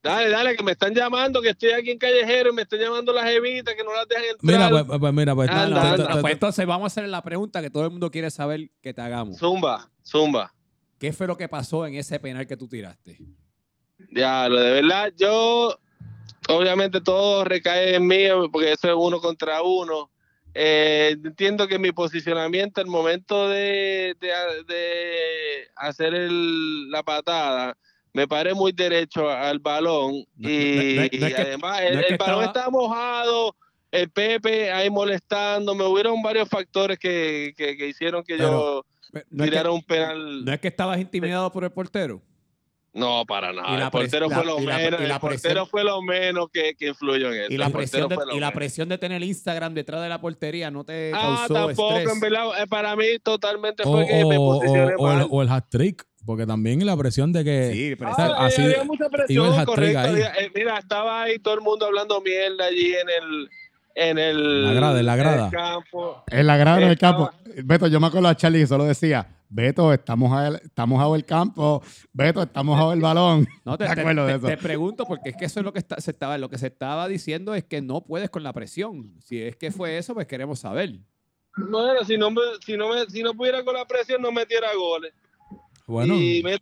Dale, 0.02 0.30
dale, 0.30 0.56
que 0.56 0.62
me 0.62 0.72
están 0.72 0.94
llamando, 0.94 1.42
que 1.42 1.50
estoy 1.50 1.70
aquí 1.72 1.90
en 1.90 1.98
Callejero 1.98 2.50
y 2.50 2.52
me 2.52 2.62
están 2.62 2.78
llamando 2.78 3.12
las 3.12 3.28
evitas, 3.30 3.74
que 3.74 3.82
no 3.82 3.92
las 3.92 4.06
dejan 4.08 4.24
entrar. 4.24 4.38
Mira, 4.42 4.70
pues, 4.70 4.84
pues, 4.84 4.98
pues, 5.00 5.12
mira, 5.12 5.34
pues. 5.34 5.50
Anda, 5.50 6.20
pues 6.20 6.32
entonces 6.34 6.66
vamos 6.66 6.84
a 6.84 6.86
hacer 6.86 7.08
la 7.08 7.22
pregunta 7.22 7.60
que 7.60 7.68
todo 7.70 7.84
el 7.84 7.90
mundo 7.90 8.10
quiere 8.10 8.30
saber 8.30 8.70
que 8.80 8.94
te 8.94 9.00
hagamos. 9.00 9.38
Zumba, 9.38 9.90
zumba. 10.04 10.54
¿Qué 10.98 11.12
fue 11.12 11.26
lo 11.26 11.36
que 11.36 11.48
pasó 11.48 11.84
en 11.86 11.94
ese 11.94 12.20
penal 12.20 12.46
que 12.46 12.56
tú 12.56 12.68
tiraste? 12.68 13.18
Diablo, 14.10 14.60
de 14.60 14.70
verdad, 14.82 15.12
yo, 15.16 15.76
obviamente 16.48 17.00
todo 17.00 17.44
recae 17.44 17.96
en 17.96 18.06
mí, 18.06 18.24
porque 18.52 18.72
eso 18.72 18.88
es 18.88 18.94
uno 18.96 19.20
contra 19.20 19.62
uno. 19.62 20.10
Eh, 20.54 21.16
entiendo 21.24 21.66
que 21.68 21.78
mi 21.78 21.92
posicionamiento, 21.92 22.80
el 22.80 22.86
momento 22.86 23.48
de, 23.48 24.16
de, 24.20 24.28
de 24.66 25.68
hacer 25.76 26.14
el- 26.14 26.90
la 26.90 27.02
patada, 27.02 27.76
me 28.12 28.26
paré 28.28 28.54
muy 28.54 28.72
derecho 28.72 29.28
al 29.28 29.58
balón 29.58 30.24
No- 30.36 30.48
y, 30.50 31.10
no- 31.18 31.28
no- 31.28 31.36
además 31.36 31.80
el, 31.82 31.94
balón 31.96 32.12
estaba- 32.12 32.44
estaba 32.44 32.70
mojado, 32.70 33.56
el 33.90 34.10
Pepe 34.10 34.70
ahí 34.70 34.90
molestando, 34.90 35.74
me 35.74 35.84
hubieron 35.84 36.20
varios 36.22 36.48
factores 36.48 36.98
que, 36.98 37.52
que- 37.56 37.76
que 37.76 37.88
hicieron 37.88 38.22
que 38.24 38.36
yo 38.38 38.84
Pero 39.12 39.24
que, 39.38 39.44
tirara 39.44 39.70
un 39.70 39.82
penal. 39.82 40.44
no 40.44 40.52
es 40.52 40.60
que 40.60 40.68
estabas 40.68 40.98
intimidado 40.98 41.50
por 41.52 41.64
el 41.64 41.70
portero. 41.70 42.20
No, 42.94 43.24
para 43.26 43.52
nada. 43.52 43.84
El 43.84 43.90
portero 43.90 44.28
fue 44.28 44.44
lo 44.44 44.58
menos. 44.58 45.00
y 45.00 45.06
la 45.06 45.14
el 45.14 45.20
portero 45.20 45.64
presión- 45.64 45.68
fue 45.68 45.84
lo 45.84 46.02
menos 46.02 46.48
que, 46.52 46.74
que 46.74 46.88
influyó 46.88 47.32
en 47.32 47.42
eso. 47.42 47.52
Y 47.52 47.56
la, 47.56 47.70
presión 47.70 48.08
de, 48.08 48.16
y 48.34 48.40
la 48.40 48.50
presión 48.52 48.88
de 48.88 48.98
tener 48.98 49.22
Instagram 49.22 49.74
detrás 49.74 50.02
de 50.02 50.08
la 50.08 50.20
portería 50.20 50.70
no 50.70 50.84
te 50.84 51.12
Ah, 51.14 51.44
causó 51.46 51.54
tampoco, 51.54 51.96
estrés. 51.98 52.14
en 52.14 52.20
verdad. 52.20 52.46
eh, 52.62 52.66
Para 52.66 52.96
mí, 52.96 53.04
totalmente 53.22 53.84
o, 53.86 53.92
fue 53.92 54.06
que 54.06 54.24
me 54.24 54.36
posicioné 54.36 54.94
o- 54.98 55.02
mal. 55.02 55.26
o 55.30 55.42
el 55.42 55.48
hat 55.50 55.66
trick, 55.70 56.04
porque 56.28 56.44
también 56.44 56.84
la 56.84 56.94
presión 56.94 57.32
de 57.32 57.42
que. 57.42 57.70
Sí, 57.72 57.96
pero 57.98 58.10
Ah, 58.18 58.44
así- 58.46 58.60
había 58.60 58.84
mucha 58.84 59.06
el 59.06 59.10
presión, 59.10 59.64
correcto. 59.64 59.98
había- 59.98 60.34
eh, 60.34 60.52
mira, 60.54 60.76
estaba 60.78 61.22
ahí 61.22 61.38
todo 61.38 61.54
el 61.54 61.62
mundo 61.62 61.86
hablando 61.86 62.20
mierda 62.20 62.66
allí 62.66 62.92
en 62.94 63.08
el. 63.08 63.50
En 63.94 64.18
el, 64.18 64.64
La 64.66 64.72
grada, 64.74 65.00
en 65.00 65.06
la 65.06 65.16
grada. 65.16 65.46
el 65.46 65.50
campo. 65.52 66.22
En 66.30 66.46
la 66.46 66.56
grada 66.58 66.76
del 66.80 66.92
Estaba- 66.92 67.30
campo. 67.30 67.52
Beto, 67.64 67.86
yo 67.86 67.98
me 67.98 68.06
acuerdo 68.08 68.28
a 68.28 68.36
Charlie 68.36 68.60
que 68.60 68.66
solo 68.66 68.84
decía, 68.84 69.26
Beto, 69.48 69.90
estamos 69.94 70.30
a 70.32 70.48
el, 70.48 70.54
está 70.56 70.84
mojado 70.86 71.16
el 71.16 71.24
campo, 71.24 71.82
Beto, 72.12 72.42
está 72.42 72.62
mojado 72.62 72.92
el 72.92 73.00
balón. 73.00 73.48
No, 73.64 73.76
te, 73.78 73.86
acuerdo 73.86 74.26
de 74.26 74.32
te- 74.34 74.38
eso. 74.38 74.46
te 74.48 74.56
pregunto 74.58 75.04
porque 75.06 75.30
es 75.30 75.36
que 75.36 75.46
eso 75.46 75.60
es 75.60 75.64
lo 75.64 75.72
que 75.72 75.78
está, 75.80 75.98
se 76.00 76.10
estaba, 76.10 76.36
lo 76.38 76.48
que 76.50 76.58
se 76.58 76.66
estaba 76.68 77.08
diciendo 77.08 77.54
es 77.54 77.64
que 77.64 77.80
no 77.80 78.02
puedes 78.02 78.28
con 78.30 78.42
la 78.44 78.52
presión. 78.52 79.14
Si 79.20 79.42
es 79.42 79.56
que 79.56 79.70
fue 79.72 79.96
eso, 79.96 80.12
pues 80.14 80.26
queremos 80.26 80.60
saber. 80.60 80.90
Bueno, 81.56 82.04
si 82.04 82.16
no, 82.18 82.30
me, 82.30 82.40
si, 82.64 82.76
no 82.76 82.90
me, 82.90 83.04
si 83.06 83.22
no 83.24 83.34
pudiera 83.34 83.64
con 83.64 83.74
la 83.74 83.84
presión, 83.86 84.22
no 84.22 84.30
metiera 84.30 84.68
goles. 84.76 85.12
Bueno, 85.88 86.14
Y 86.14 86.42
me 86.42 86.58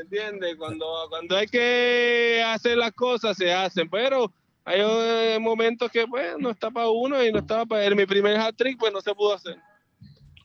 entiende 0.00 0.56
cuando 0.56 0.86
cuando 1.10 1.36
hay 1.36 1.46
que 1.46 2.42
hacer 2.46 2.78
las 2.78 2.92
cosas 2.92 3.36
se 3.36 3.52
hacen 3.52 3.88
pero 3.90 4.32
hay 4.64 4.80
eh, 4.80 5.38
momentos 5.38 5.90
que 5.90 6.06
pues 6.06 6.36
no 6.38 6.50
está 6.50 6.70
para 6.70 6.88
uno 6.88 7.22
y 7.22 7.30
no 7.30 7.40
estaba 7.40 7.66
para 7.66 7.84
él 7.84 7.94
mi 7.94 8.06
primer 8.06 8.36
hat 8.38 8.54
trick 8.56 8.78
pues 8.78 8.90
no 8.90 9.02
se 9.02 9.14
pudo 9.14 9.34
hacer 9.34 9.58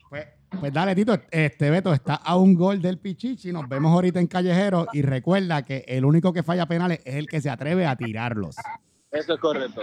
Pues, 0.09 0.27
pues 0.59 0.73
dale, 0.73 0.93
Tito, 0.93 1.17
este 1.31 1.69
Beto 1.69 1.93
está 1.93 2.15
a 2.15 2.35
un 2.35 2.55
gol 2.55 2.81
del 2.81 2.97
Pichichi. 2.97 3.53
Nos 3.53 3.69
vemos 3.69 3.93
ahorita 3.93 4.19
en 4.19 4.27
Callejero 4.27 4.87
y 4.91 5.03
recuerda 5.03 5.63
que 5.63 5.85
el 5.87 6.03
único 6.03 6.33
que 6.33 6.43
falla 6.43 6.65
penales 6.65 6.99
es 7.05 7.15
el 7.15 7.27
que 7.27 7.39
se 7.39 7.49
atreve 7.49 7.85
a 7.85 7.95
tirarlos. 7.95 8.55
Eso 9.11 9.33
es 9.33 9.39
correcto 9.39 9.81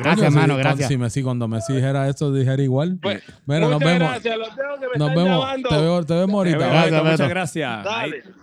Gracias, 0.00 0.26
hermano, 0.26 0.56
gracias. 0.56 0.88
Si 0.88 0.96
Messi, 0.98 1.22
cuando 1.22 1.48
Messi 1.48 1.72
dijera 1.72 2.08
eso, 2.08 2.32
dijera 2.32 2.62
igual. 2.62 2.98
Pues, 3.00 3.22
Mira, 3.46 3.60
nos 3.68 3.80
vemos. 3.80 4.08
gracias 4.10 4.36
los 4.36 4.54
dejo 4.54 4.74
que 4.74 4.86
me 4.86 4.98
Nos 4.98 5.08
están 5.10 5.24
vemos. 5.24 5.40
llamando 5.40 5.68
Te, 5.70 5.76
veo, 5.76 6.04
te 6.06 6.14
vemos 6.14 6.34
ahorita. 6.34 7.02
Muchas 7.02 7.28
gracias. 7.28 7.86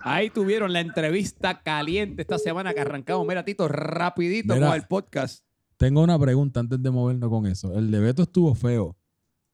Ahí 0.02 0.30
tuvieron 0.30 0.72
la 0.72 0.80
entrevista 0.80 1.62
caliente 1.62 2.22
esta 2.22 2.38
semana 2.38 2.74
que 2.74 2.80
arrancamos. 2.80 3.26
Mira, 3.26 3.44
Tito, 3.44 3.68
rapidito 3.68 4.54
Mira. 4.54 4.66
con 4.66 4.76
el 4.76 4.82
podcast. 4.86 5.44
Tengo 5.78 6.02
una 6.02 6.18
pregunta 6.18 6.60
antes 6.60 6.82
de 6.82 6.90
movernos 6.90 7.30
con 7.30 7.46
eso. 7.46 7.72
El 7.78 7.90
de 7.90 8.00
Beto 8.00 8.22
estuvo 8.22 8.54
feo, 8.54 8.96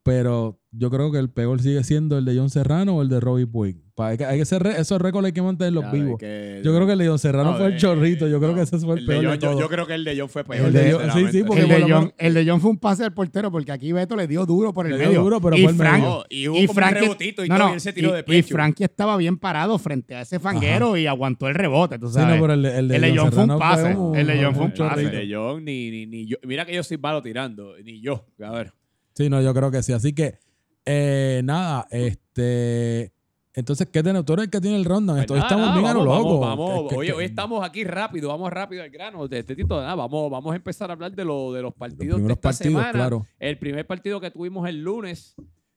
pero 0.02 0.58
yo 0.72 0.90
creo 0.90 1.12
que 1.12 1.18
el 1.18 1.28
peor 1.30 1.60
sigue 1.60 1.84
siendo 1.84 2.16
el 2.18 2.24
de 2.24 2.36
John 2.36 2.50
Serrano 2.50 2.96
o 2.96 3.02
el 3.02 3.08
de 3.08 3.20
Robbie 3.20 3.46
Puig. 3.46 3.76
Hay 3.98 4.16
que, 4.16 4.24
hay 4.24 4.38
que 4.38 4.44
ser 4.46 4.62
re- 4.62 4.80
esos 4.80 5.00
récords 5.00 5.26
hay 5.26 5.32
que 5.32 5.42
mantenerlos 5.42 5.92
vivos. 5.92 6.18
que- 6.18 6.60
Yo 6.64 6.74
creo 6.74 6.86
que 6.86 6.94
el 6.94 6.98
de 6.98 7.06
John 7.08 7.18
Serrano 7.20 7.52
No, 7.52 7.56
fue 7.58 7.66
el 7.66 7.76
chorrito. 7.76 8.26
Yo 8.26 8.40
creo 8.40 8.54
que 8.54 8.62
ese 8.62 8.78
fue 8.78 8.94
el, 8.94 9.00
El 9.00 9.06
de 9.06 9.12
peor 9.12 9.24
John- 9.24 9.32
de 9.32 9.38
yo, 9.38 9.48
todos. 9.50 9.60
yo 9.60 9.68
creo 9.68 9.86
que 9.86 9.94
el 9.94 10.04
de 10.04 10.18
John 10.18 10.28
fue 10.28 10.44
peor. 10.44 10.66
El 10.66 10.72
de 10.72 10.92
John- 10.92 11.02
sí, 11.02 11.06
sí, 11.06 11.12
sinceramente. 11.12 11.44
porque 11.44 11.62
El 11.62 11.68
de, 11.68 11.80
John, 11.82 11.90
menos- 11.90 12.14
el 12.18 12.34
de 12.34 12.46
John 12.50 12.60
fue 12.62 12.70
un 12.70 12.78
pase 12.78 13.04
al 13.04 13.12
portero 13.14 13.52
porque 13.52 13.70
aquí 13.70 13.92
Beto 13.92 14.16
le 14.16 14.26
dio 14.26 14.44
duro 14.46 14.72
por 14.72 14.86
el 14.86 14.92
Le 14.92 14.98
dio 14.98 15.06
medio. 15.08 15.22
duro, 15.22 15.40
pero 15.40 15.56
y 15.56 15.62
fue 15.62 15.70
el 15.72 15.76
Frank- 15.76 16.00
medio. 16.02 16.24
y 16.30 16.48
hubo 16.48 16.56
y 16.58 16.66
como 16.66 16.80
Frankie- 16.80 16.94
un 16.96 17.02
rebotito 17.02 17.44
y 17.44 17.48
no, 17.48 17.56
todo, 17.56 17.64
no, 17.66 17.70
y 17.70 17.74
él 17.74 17.80
se 17.80 17.92
tiró 17.92 18.08
y- 18.08 18.12
de 18.14 18.18
y 18.20 18.22
pecho. 18.22 18.54
Frankie 18.54 18.84
estaba 18.84 19.16
bien 19.18 19.36
parado 19.36 19.78
frente 19.78 20.14
a 20.16 20.22
ese 20.22 20.40
fanguero 20.40 20.96
y 20.96 21.06
aguantó 21.06 21.46
el 21.48 21.54
rebote, 21.54 21.98
tú 21.98 22.08
Sí, 22.08 22.14
sabes. 22.14 22.34
no, 22.36 22.42
pero 22.42 22.54
el, 22.54 22.62
de- 22.62 22.78
el 22.78 22.88
de 22.88 22.96
El 22.96 23.02
de 23.02 23.08
John 23.10 23.18
John 23.18 23.32
fue 23.32 23.42
un 23.54 23.58
pase. 23.60 23.94
un- 23.94 24.16
El 24.16 24.26
de 24.26 24.42
John 24.44 24.54
fue 24.56 24.64
un 24.64 24.72
chorrito. 24.72 24.94
pase. 25.10 25.20
El 25.20 25.28
de 25.28 25.34
John, 25.36 25.64
ni, 25.64 25.90
ni, 25.90 26.06
ni 26.06 26.26
yo. 26.26 26.38
Mira 26.44 26.64
que 26.64 26.74
yo 26.74 26.82
soy 26.82 26.96
malo 26.98 27.22
tirando, 27.22 27.74
ni 27.84 28.00
yo. 28.00 28.26
A 28.42 28.50
ver. 28.50 28.72
Sí, 29.14 29.28
no, 29.28 29.40
yo 29.42 29.52
creo 29.54 29.70
que 29.70 29.82
sí. 29.82 29.92
Así 29.92 30.12
que, 30.14 30.38
eh, 30.84 31.40
nada, 31.44 31.86
este. 31.90 33.12
Entonces, 33.54 33.86
¿qué 33.92 34.02
tenemos? 34.02 34.24
Tú 34.24 34.32
eres 34.32 34.44
el 34.46 34.50
que 34.50 34.60
tiene 34.62 34.76
el 34.78 34.84
ronda. 34.86 35.12
Pues 35.14 35.28
nada, 35.28 35.42
estamos 35.42 35.66
nada, 35.66 35.78
bien 35.78 35.90
a 35.90 35.92
lo 35.94 36.04
vamos, 36.06 36.22
loco. 36.24 36.40
Vamos, 36.40 36.70
vamos. 36.70 36.88
Que- 36.90 37.06
que- 37.06 37.12
hoy 37.12 37.24
estamos 37.26 37.62
aquí 37.62 37.84
rápido, 37.84 38.30
vamos 38.30 38.50
rápido 38.50 38.82
al 38.82 38.88
grano. 38.88 39.28
De 39.28 39.40
este 39.40 39.54
Tito, 39.54 39.78
nada, 39.78 39.94
vamos, 39.94 40.30
vamos 40.30 40.52
a 40.54 40.56
empezar 40.56 40.88
a 40.88 40.94
hablar 40.94 41.12
de, 41.14 41.22
lo, 41.24 41.52
de 41.52 41.60
los 41.60 41.70
los 41.70 41.74
partidos 41.74 42.16
de 42.16 42.22
primeros 42.22 42.36
esta 42.38 42.48
partidos, 42.48 42.72
semana. 42.72 42.92
claro. 42.92 43.26
El 43.38 43.58
primer 43.58 43.86
partido 43.86 44.20
que 44.22 44.30
tuvimos 44.30 44.66
el 44.66 44.82
lunes 44.82 45.34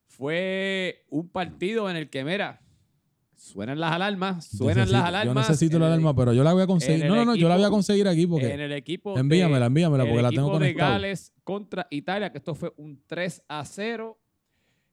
fue 0.07 1.03
un 1.09 1.27
partido 1.29 1.89
en 1.89 1.97
el 1.97 2.09
que, 2.09 2.23
mira, 2.23 2.61
suenan 3.35 3.79
las 3.79 3.91
alarmas, 3.91 4.45
suenan 4.45 4.85
Necesito- 4.85 4.91
las 4.93 5.05
alarmas. 5.09 5.35
Yo 5.35 5.39
necesito 5.51 5.79
la 5.79 5.87
el- 5.87 5.91
alarma, 5.93 6.15
pero 6.15 6.31
yo 6.33 6.43
la 6.45 6.53
voy 6.53 6.63
a 6.63 6.67
conseguir. 6.67 7.05
No, 7.07 7.15
no, 7.15 7.25
no, 7.25 7.35
yo 7.35 7.49
la 7.49 7.55
voy 7.57 7.65
a 7.65 7.69
conseguir 7.69 8.07
aquí 8.07 8.25
porque. 8.25 8.53
en 8.53 8.61
el 8.61 8.71
equipo 8.71 9.17
Envíamela, 9.19 9.59
de, 9.59 9.65
envíamela, 9.65 10.03
el 10.03 10.09
porque 10.09 10.21
la 10.23 10.29
tengo 10.29 10.47
equipo 10.47 10.59
de 10.59 10.65
conectada. 10.65 10.91
Gales 10.91 11.33
contra 11.45 11.87
Italia, 11.91 12.31
que 12.31 12.39
esto 12.39 12.55
fue 12.55 12.73
un 12.75 13.01
3 13.07 13.43
a 13.47 13.63
0. 13.63 14.17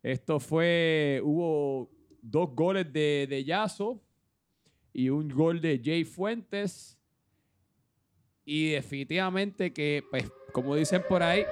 Esto 0.05 0.39
fue, 0.39 1.21
hubo 1.25 1.91
dos 2.21 2.55
goles 2.55 2.93
de, 2.93 3.27
de 3.29 3.43
Yaso 3.43 4.01
y 4.93 5.09
un 5.09 5.29
gol 5.29 5.61
de 5.61 5.81
Jay 5.83 6.05
Fuentes. 6.05 6.99
Y 8.45 8.71
definitivamente 8.71 9.73
que, 9.73 10.05
pues, 10.11 10.31
como 10.53 10.77
dicen 10.77 11.03
por 11.09 11.23
ahí, 11.23 11.45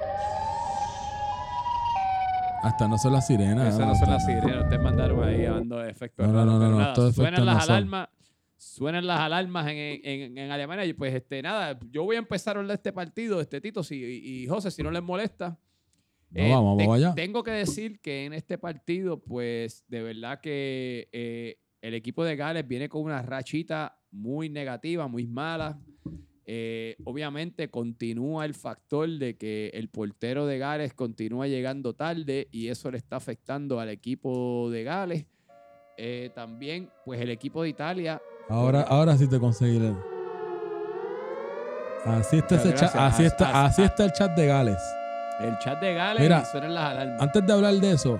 Hasta 2.63 2.87
no 2.87 2.99
son 2.99 3.15
las 3.15 3.27
sirenas. 3.27 3.75
esas 3.75 3.87
no 3.87 3.95
son 3.95 4.11
las 4.11 4.25
sirenas. 4.27 4.65
Ustedes 4.65 4.83
mandaron 4.83 5.25
ahí 5.25 5.43
dando 5.43 5.83
efectos. 5.83 6.27
No, 6.27 6.45
no, 6.45 6.59
no, 6.59 6.59
no, 6.59 6.95
no 6.95 7.51
alarmas. 7.59 8.09
Suenan 8.63 9.07
las 9.07 9.21
alarmas 9.21 9.67
en, 9.69 9.77
en- 10.05 10.37
en 10.39 10.51
Alemania. 10.51 10.85
Y 10.85 10.93
pues, 10.93 11.15
este, 11.15 11.41
nada, 11.41 11.79
yo 11.91 12.05
voy 12.05 12.17
a 12.17 12.19
empezar 12.19 12.57
a 12.57 12.61
hablar 12.61 12.77
de 12.77 12.81
este 12.81 12.93
partido, 12.93 13.41
este 13.41 13.59
Tito, 13.61 13.83
si, 13.83 13.97
y, 13.97 14.43
y 14.43 14.47
José, 14.47 14.71
si 14.71 14.83
no 14.83 14.91
les 14.91 15.03
molesta. 15.03 15.59
No, 16.31 16.43
vamos, 16.51 16.77
te- 16.79 16.85
vamos 16.85 16.97
allá. 16.97 17.15
Tengo 17.15 17.43
que 17.43 17.53
decir 17.53 18.01
que 18.01 18.27
en 18.27 18.35
este 18.35 18.59
partido, 18.59 19.19
pues, 19.23 19.85
de 19.89 20.03
verdad 20.03 20.41
que 20.43 21.09
eh, 21.11 21.59
el 21.81 21.95
equipo 21.95 22.23
de 22.23 22.37
Gales 22.37 22.69
viene 22.69 22.91
con 22.91 23.03
una 23.03 23.23
rachita 23.23 23.99
muy 24.11 24.51
negativa, 24.51 25.09
muy 25.09 25.27
mala. 25.27 25.81
Eh, 26.45 26.97
obviamente 27.05 27.71
continúa 27.71 28.45
el 28.45 28.53
factor 28.55 29.09
de 29.09 29.37
que 29.39 29.69
el 29.73 29.89
portero 29.89 30.47
de 30.47 30.59
Gales 30.59 30.93
continúa 30.93 31.47
llegando 31.47 31.95
tarde 31.95 32.49
y 32.51 32.69
eso 32.69 32.91
le 32.91 32.99
está 32.99 33.17
afectando 33.17 33.81
al 33.81 33.89
equipo 33.89 34.69
de 34.71 34.83
Gales. 34.85 35.27
Eh, 36.03 36.31
también, 36.35 36.89
pues 37.05 37.21
el 37.21 37.29
equipo 37.31 37.63
de 37.63 37.69
Italia. 37.69 38.23
Ahora, 38.49 38.81
ahora 38.83 39.19
sí 39.19 39.29
te 39.29 39.39
conseguí 39.39 39.79
leer. 39.79 39.95
Así 42.07 42.37
está, 42.39 42.55
ese 42.57 42.73
chat, 42.75 42.97
así, 42.97 43.25
está, 43.25 43.51
Ah, 43.53 43.67
así 43.67 43.83
está 43.83 44.05
el 44.07 44.13
chat 44.13 44.35
de 44.35 44.47
Gales. 44.47 44.79
El 45.43 45.59
chat 45.59 45.79
de 45.81 45.93
Gales 45.95 46.23
Mira, 46.23 46.45
suenan 46.47 46.75
las 46.75 46.85
alarmas. 46.93 47.21
Antes 47.23 47.47
de 47.47 47.53
hablar 47.53 47.75
de 47.75 47.93
eso, 47.93 48.19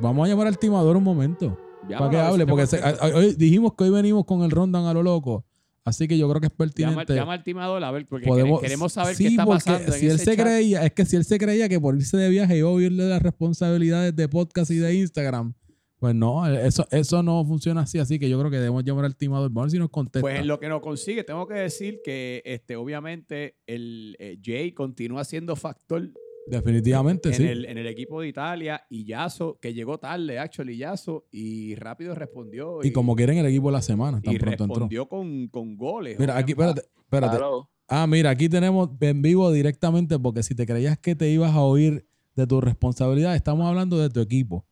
vamos 0.00 0.26
a 0.26 0.30
llamar 0.30 0.46
al 0.46 0.58
timador 0.58 0.96
un 0.96 1.02
momento. 1.02 1.58
Ya, 1.88 1.98
para 1.98 2.10
que 2.10 2.18
hable, 2.20 2.46
porque 2.46 2.66
se- 2.68 2.80
hoy 3.14 3.34
dijimos 3.34 3.72
que 3.74 3.84
hoy 3.84 3.90
venimos 3.90 4.24
con 4.24 4.42
el 4.42 4.50
rundown 4.52 4.86
a 4.86 4.94
lo 4.94 5.02
loco. 5.02 5.44
Así 5.84 6.06
que 6.06 6.16
yo 6.16 6.28
creo 6.28 6.40
que 6.40 6.46
es 6.46 6.52
Llama, 6.52 6.58
pertinente. 6.58 7.14
llama 7.14 7.32
al 7.32 7.42
timador 7.42 7.82
a 7.82 7.90
ver, 7.90 8.06
porque 8.06 8.26
podemos, 8.26 8.60
queremos 8.60 8.92
saber 8.92 9.16
sí, 9.16 9.24
qué 9.24 9.30
está 9.30 9.46
pasando. 9.46 9.86
en 9.86 9.92
Si 9.98 10.06
él 10.06 10.16
ese 10.16 10.24
se 10.26 10.36
chat. 10.36 10.44
creía, 10.46 10.84
es 10.84 10.92
que 10.92 11.04
si 11.06 11.16
él 11.16 11.24
se 11.24 11.38
creía 11.38 11.68
que 11.68 11.80
por 11.80 11.96
irse 11.96 12.16
de 12.16 12.28
viaje 12.28 12.56
iba 12.58 12.68
a 12.68 12.72
huirle 12.72 13.08
las 13.08 13.20
responsabilidades 13.22 14.14
de 14.14 14.28
podcast 14.28 14.70
y 14.70 14.76
de 14.76 14.94
Instagram, 14.94 15.54
pues 16.00 16.14
no, 16.14 16.46
eso, 16.48 16.86
eso 16.90 17.22
no 17.22 17.44
funciona 17.44 17.82
así. 17.82 17.98
Así 17.98 18.18
que 18.18 18.30
yo 18.30 18.38
creo 18.38 18.50
que 18.50 18.56
debemos 18.56 18.82
llamar 18.84 19.04
al 19.04 19.16
timador. 19.16 19.50
Vamos 19.50 19.60
a 19.60 19.64
ver 19.66 19.70
si 19.70 19.78
nos 19.78 19.90
contesta. 19.90 20.22
Pues 20.22 20.40
en 20.40 20.48
lo 20.48 20.58
que 20.58 20.68
nos 20.70 20.80
consigue, 20.80 21.24
tengo 21.24 21.46
que 21.46 21.54
decir 21.54 22.00
que 22.02 22.40
este, 22.46 22.74
obviamente 22.76 23.58
el 23.66 24.16
eh, 24.18 24.38
Jay 24.42 24.72
continúa 24.72 25.24
siendo 25.24 25.56
factor 25.56 26.10
Definitivamente, 26.46 27.28
en, 27.28 27.34
sí. 27.34 27.44
el, 27.44 27.66
en 27.66 27.76
el 27.76 27.86
equipo 27.86 28.22
de 28.22 28.28
Italia 28.28 28.82
y 28.88 29.04
Yaso, 29.04 29.58
que 29.60 29.74
llegó 29.74 29.98
tarde, 29.98 30.38
actually 30.38 30.78
Yaso, 30.78 31.26
y 31.30 31.74
rápido 31.74 32.14
respondió. 32.14 32.80
Y 32.82 32.92
como 32.92 33.14
quieren 33.14 33.36
el 33.36 33.46
equipo 33.46 33.68
de 33.68 33.72
la 33.72 33.82
semana, 33.82 34.22
tan 34.22 34.34
y 34.34 34.38
pronto 34.38 34.64
entró. 34.64 34.74
respondió 34.76 35.06
con, 35.06 35.48
con 35.48 35.76
goles. 35.76 36.18
Mira, 36.18 36.38
aquí, 36.38 36.52
espérate, 36.52 36.82
espérate. 36.98 37.36
Claro. 37.36 37.68
Ah, 37.88 38.06
mira, 38.06 38.30
aquí 38.30 38.48
tenemos 38.48 38.88
en 39.00 39.20
vivo 39.20 39.52
directamente, 39.52 40.18
porque 40.18 40.42
si 40.42 40.54
te 40.54 40.64
creías 40.64 40.98
que 40.98 41.14
te 41.14 41.28
ibas 41.28 41.52
a 41.54 41.60
oír 41.60 42.06
de 42.36 42.46
tu 42.46 42.60
responsabilidad, 42.62 43.36
estamos 43.36 43.66
hablando 43.66 43.98
de 43.98 44.08
tu 44.08 44.20
equipo. 44.20 44.64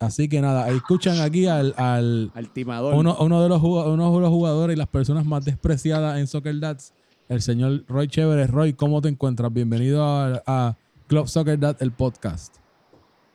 Así 0.00 0.28
que 0.28 0.40
nada, 0.40 0.68
escuchan 0.70 1.20
aquí 1.20 1.46
al, 1.46 1.74
al 1.76 2.32
Al 2.34 2.50
timador. 2.50 2.94
uno, 2.94 3.16
uno 3.20 3.42
de 3.42 3.48
los, 3.48 3.62
uno 3.62 4.14
de 4.14 4.20
los 4.20 4.30
jugadores 4.30 4.74
y 4.74 4.78
las 4.78 4.88
personas 4.88 5.24
más 5.24 5.44
despreciadas 5.44 6.18
en 6.18 6.26
Soccer 6.26 6.58
Dads, 6.58 6.92
el 7.28 7.40
señor 7.40 7.84
Roy 7.86 8.08
Chévere. 8.08 8.48
Roy, 8.48 8.72
¿cómo 8.72 9.00
te 9.00 9.08
encuentras? 9.08 9.52
Bienvenido 9.52 10.04
a, 10.04 10.42
a 10.44 10.76
Club 11.06 11.28
Soccer 11.28 11.58
Dad, 11.58 11.76
el 11.80 11.92
podcast. 11.92 12.56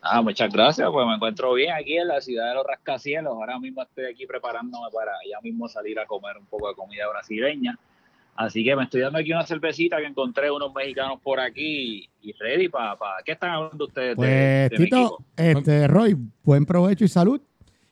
Ah, 0.01 0.21
muchas 0.21 0.51
gracias, 0.51 0.87
pues 0.91 1.07
me 1.07 1.15
encuentro 1.15 1.53
bien 1.53 1.73
aquí 1.73 1.97
en 1.97 2.07
la 2.07 2.21
ciudad 2.21 2.49
de 2.49 2.55
los 2.55 2.65
rascacielos. 2.65 3.33
Ahora 3.33 3.59
mismo 3.59 3.81
estoy 3.81 4.05
aquí 4.05 4.25
preparándome 4.25 4.87
para 4.93 5.11
ya 5.29 5.39
mismo 5.41 5.67
salir 5.67 5.99
a 5.99 6.05
comer 6.05 6.37
un 6.37 6.45
poco 6.45 6.67
de 6.69 6.75
comida 6.75 7.07
brasileña. 7.09 7.77
Así 8.37 8.63
que 8.63 8.75
me 8.75 8.83
estoy 8.83 9.01
dando 9.01 9.17
aquí 9.17 9.31
una 9.31 9.45
cervecita 9.47 9.97
que 9.97 10.05
encontré 10.05 10.51
unos 10.51 10.71
mexicanos 10.71 11.19
por 11.23 11.39
aquí 11.39 12.07
y, 12.21 12.33
ready 12.33 12.69
para... 12.69 12.95
¿Qué 13.25 13.31
están 13.31 13.49
hablando 13.49 13.85
ustedes 13.85 14.09
de- 14.09 14.15
Pues, 14.15 14.69
de, 14.69 14.77
mi 14.77 14.85
Tito, 14.85 15.17
este, 15.35 15.87
Roy, 15.87 16.15
buen 16.43 16.63
provecho 16.65 17.03
y 17.03 17.07
salud. 17.07 17.41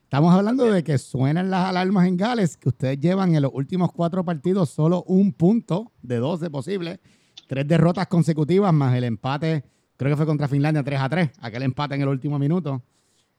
Estamos 0.03 0.31
hablando 0.35 0.71
de 0.71 0.83
que 0.83 0.99
suenan 0.99 1.49
las 1.49 1.67
alarmas 1.67 2.07
en 2.07 2.15
Gales, 2.15 2.57
que 2.57 2.69
ustedes 2.69 2.99
llevan 2.99 3.33
en 3.35 3.41
los 3.41 3.51
últimos 3.55 3.91
cuatro 3.91 4.23
partidos 4.23 4.69
solo 4.69 5.03
un 5.07 5.33
punto 5.33 5.91
de 6.03 6.17
12 6.17 6.51
posibles, 6.51 6.99
tres 7.47 7.67
derrotas 7.67 8.05
consecutivas 8.05 8.71
más 8.71 8.95
el 8.95 9.03
empate, 9.03 9.63
creo 9.97 10.11
que 10.11 10.17
fue 10.17 10.27
contra 10.27 10.47
Finlandia 10.47 10.83
3 10.83 10.99
a 10.99 11.09
3, 11.09 11.31
aquel 11.41 11.63
empate 11.63 11.95
en 11.95 12.03
el 12.03 12.07
último 12.07 12.37
minuto. 12.37 12.83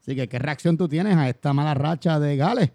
Así 0.00 0.16
que, 0.16 0.28
¿qué 0.28 0.40
reacción 0.40 0.76
tú 0.76 0.88
tienes 0.88 1.16
a 1.16 1.28
esta 1.28 1.52
mala 1.52 1.72
racha 1.72 2.18
de 2.18 2.36
Gales? 2.36 2.72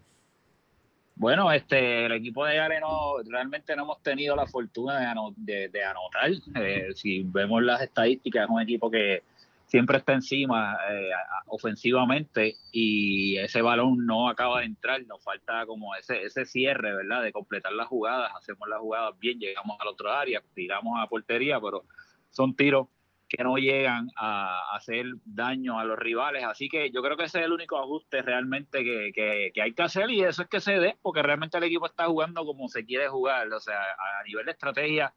Bueno, 1.22 1.52
este, 1.52 2.06
el 2.08 2.14
equipo 2.14 2.44
de 2.48 2.56
Gale 2.56 2.80
no, 2.80 3.18
realmente 3.30 3.76
no 3.76 3.84
hemos 3.84 4.02
tenido 4.02 4.36
la 4.36 4.48
fortuna 4.48 5.00
de, 5.00 5.06
ano- 5.06 5.34
de- 5.38 5.70
de 5.70 5.84
anotar. 5.84 6.32
Eh, 6.56 6.88
si 6.96 7.22
vemos 7.22 7.62
las 7.62 7.80
estadísticas, 7.84 8.46
es 8.46 8.50
un 8.50 8.60
equipo 8.60 8.90
que 8.90 9.22
siempre 9.68 10.00
está 10.00 10.14
encima 10.14 10.76
eh, 10.90 11.12
ofensivamente 11.46 12.56
y 12.72 13.38
ese 13.38 13.62
balón 13.62 14.04
no 14.04 14.30
acaba 14.30 14.62
de 14.62 14.66
entrar. 14.66 15.06
Nos 15.06 15.24
falta 15.24 15.64
como 15.68 15.94
ese, 15.94 16.24
ese 16.24 16.44
cierre, 16.44 16.96
¿verdad? 16.96 17.22
De 17.22 17.32
completar 17.32 17.72
las 17.74 17.86
jugadas. 17.86 18.32
Hacemos 18.36 18.68
las 18.68 18.80
jugadas 18.80 19.14
bien, 19.20 19.38
llegamos 19.38 19.78
al 19.80 19.90
otro 19.90 20.12
área, 20.12 20.42
tiramos 20.56 21.00
a 21.00 21.06
portería, 21.06 21.62
pero 21.62 21.84
son 22.32 22.56
tiros 22.56 22.88
que 23.36 23.44
no 23.46 23.56
llegan 23.56 24.10
a 24.18 24.76
hacer 24.76 25.06
daño 25.24 25.80
a 25.80 25.86
los 25.86 25.98
rivales. 25.98 26.44
Así 26.44 26.68
que 26.68 26.92
yo 26.92 27.02
creo 27.02 27.16
que 27.16 27.24
ese 27.24 27.40
es 27.40 27.46
el 27.46 27.54
único 27.54 27.78
ajuste 27.80 28.22
realmente 28.22 28.84
que, 28.84 29.12
que- 29.16 29.52
que 29.54 29.62
hay 29.62 29.74
que 29.74 29.84
hacer 29.84 30.10
y 30.12 30.22
eso 30.22 30.42
es 30.42 30.50
que 30.50 30.60
se 30.60 30.74
dé, 30.80 30.98
porque 31.02 31.22
realmente 31.24 31.58
el 31.58 31.64
equipo 31.64 31.86
está 31.86 32.08
jugando 32.08 32.44
como 32.46 32.68
se 32.68 32.86
quiere 32.86 33.08
jugar. 33.08 33.48
O 33.54 33.60
sea, 33.62 33.80
a 33.82 34.24
nivel 34.26 34.46
de 34.46 34.52
estrategia, 34.52 35.14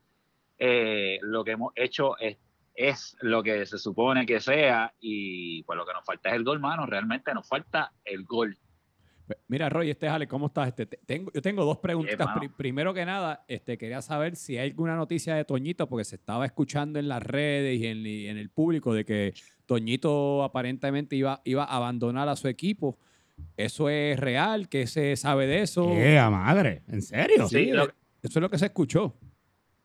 eh, 0.58 1.18
lo 1.22 1.42
que 1.42 1.52
hemos 1.52 1.72
hecho 1.74 2.16
es, 2.18 2.38
es 2.76 3.16
lo 3.20 3.42
que 3.42 3.66
se 3.66 3.78
supone 3.78 4.26
que 4.26 4.38
sea 4.40 4.94
y 5.00 5.62
pues 5.64 5.76
lo 5.76 5.84
que 5.84 5.92
nos 5.94 6.04
falta 6.04 6.28
es 6.28 6.36
el 6.36 6.44
gol, 6.44 6.60
mano. 6.60 6.86
Realmente 6.86 7.34
nos 7.34 7.48
falta 7.48 7.92
el 8.04 8.24
gol. 8.24 8.56
Mira, 9.48 9.68
Roy, 9.70 9.90
este 9.90 10.06
es 10.06 10.12
Ale, 10.12 10.28
¿cómo 10.28 10.46
estás? 10.46 10.68
Este, 10.68 10.86
te- 10.86 10.98
tengo, 11.06 11.30
yo 11.32 11.40
tengo 11.40 11.64
dos. 11.64 11.78
Pri- 11.78 11.94
primero 12.56 12.92
que 12.92 13.04
nada, 13.06 13.44
este, 13.48 13.78
quería 13.78 14.02
saber 14.02 14.36
si 14.36 14.58
hay 14.58 14.70
alguna 14.70 14.96
noticia 14.96 15.34
de 15.34 15.44
Toñito, 15.44 15.88
porque 15.88 16.04
se 16.04 16.16
estaba 16.16 16.44
escuchando 16.44 16.98
en 16.98 17.08
las 17.08 17.22
redes 17.22 17.80
y 17.80 17.86
en, 17.86 18.06
y 18.06 18.26
en 18.26 18.36
el 18.36 18.50
público 18.50 18.92
de 18.92 19.04
que 19.04 19.32
Toñito 19.66 20.42
aparentemente 20.42 21.16
iba, 21.16 21.40
iba 21.44 21.64
a 21.64 21.76
abandonar 21.76 22.28
a 22.28 22.36
su 22.36 22.48
equipo. 22.48 22.98
¿Eso 23.56 23.88
es 23.88 24.18
real? 24.20 24.68
¿Qué 24.68 24.86
se 24.86 25.16
sabe 25.16 25.46
de 25.46 25.62
eso? 25.62 25.86
¡Qué 25.86 26.18
a 26.18 26.28
madre! 26.30 26.82
¿En 26.88 27.00
serio? 27.02 27.48
Sí, 27.48 27.66
lo- 27.72 27.84
Eso 27.84 27.92
es 28.22 28.36
lo 28.42 28.50
que 28.50 28.58
se 28.58 28.66
escuchó. 28.66 29.16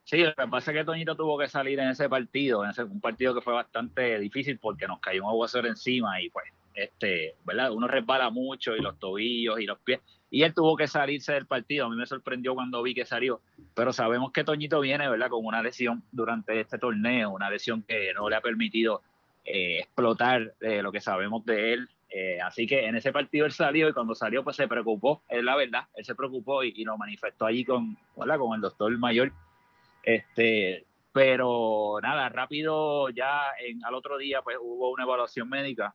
Sí, 0.03 0.17
lo 0.17 0.33
que 0.33 0.47
pasa 0.47 0.71
es 0.71 0.77
que 0.77 0.83
Toñito 0.83 1.15
tuvo 1.15 1.37
que 1.37 1.47
salir 1.47 1.79
en 1.79 1.89
ese 1.89 2.09
partido, 2.09 2.63
en 2.63 2.71
ese 2.71 2.83
un 2.83 2.99
partido 2.99 3.33
que 3.35 3.41
fue 3.41 3.53
bastante 3.53 4.19
difícil 4.19 4.57
porque 4.59 4.87
nos 4.87 4.99
cayó 4.99 5.23
un 5.23 5.29
aguacero 5.29 5.67
encima 5.67 6.19
y 6.21 6.29
pues, 6.29 6.45
este, 6.73 7.35
¿verdad? 7.45 7.71
Uno 7.71 7.87
resbala 7.87 8.29
mucho 8.29 8.75
y 8.75 8.81
los 8.81 8.99
tobillos 8.99 9.59
y 9.59 9.65
los 9.65 9.79
pies. 9.79 9.99
Y 10.31 10.43
él 10.43 10.53
tuvo 10.53 10.75
que 10.75 10.87
salirse 10.87 11.33
del 11.33 11.47
partido. 11.47 11.85
A 11.85 11.89
mí 11.89 11.95
me 11.95 12.05
sorprendió 12.05 12.53
cuando 12.53 12.83
vi 12.83 12.93
que 12.93 13.05
salió. 13.05 13.41
Pero 13.73 13.91
sabemos 13.93 14.31
que 14.31 14.43
Toñito 14.43 14.79
viene, 14.79 15.09
¿verdad? 15.09 15.29
Con 15.29 15.45
una 15.45 15.63
lesión 15.63 16.03
durante 16.11 16.59
este 16.59 16.77
torneo, 16.77 17.31
una 17.31 17.49
lesión 17.49 17.83
que 17.83 18.13
no 18.13 18.29
le 18.29 18.35
ha 18.35 18.41
permitido 18.41 19.01
eh, 19.45 19.79
explotar 19.79 20.53
eh, 20.61 20.81
lo 20.81 20.91
que 20.91 21.01
sabemos 21.01 21.45
de 21.45 21.73
él. 21.73 21.89
Eh, 22.11 22.39
así 22.41 22.67
que 22.67 22.85
en 22.85 22.95
ese 22.95 23.11
partido 23.11 23.45
él 23.45 23.51
salió 23.51 23.87
y 23.87 23.93
cuando 23.93 24.15
salió 24.15 24.43
pues 24.43 24.55
se 24.55 24.67
preocupó, 24.67 25.21
es 25.29 25.43
la 25.43 25.55
verdad, 25.55 25.85
él 25.93 26.03
se 26.03 26.15
preocupó 26.15 26.63
y, 26.63 26.73
y 26.75 26.83
lo 26.83 26.97
manifestó 26.97 27.45
allí 27.45 27.63
con, 27.63 27.95
¿verdad? 28.17 28.39
con 28.39 28.55
el 28.55 28.61
doctor 28.61 28.95
mayor. 28.97 29.31
Este, 30.03 30.85
pero 31.13 31.99
nada, 32.01 32.29
rápido 32.29 33.09
ya 33.09 33.51
en, 33.63 33.83
al 33.85 33.93
otro 33.93 34.17
día 34.17 34.41
pues 34.41 34.57
hubo 34.59 34.91
una 34.91 35.03
evaluación 35.03 35.49
médica 35.49 35.93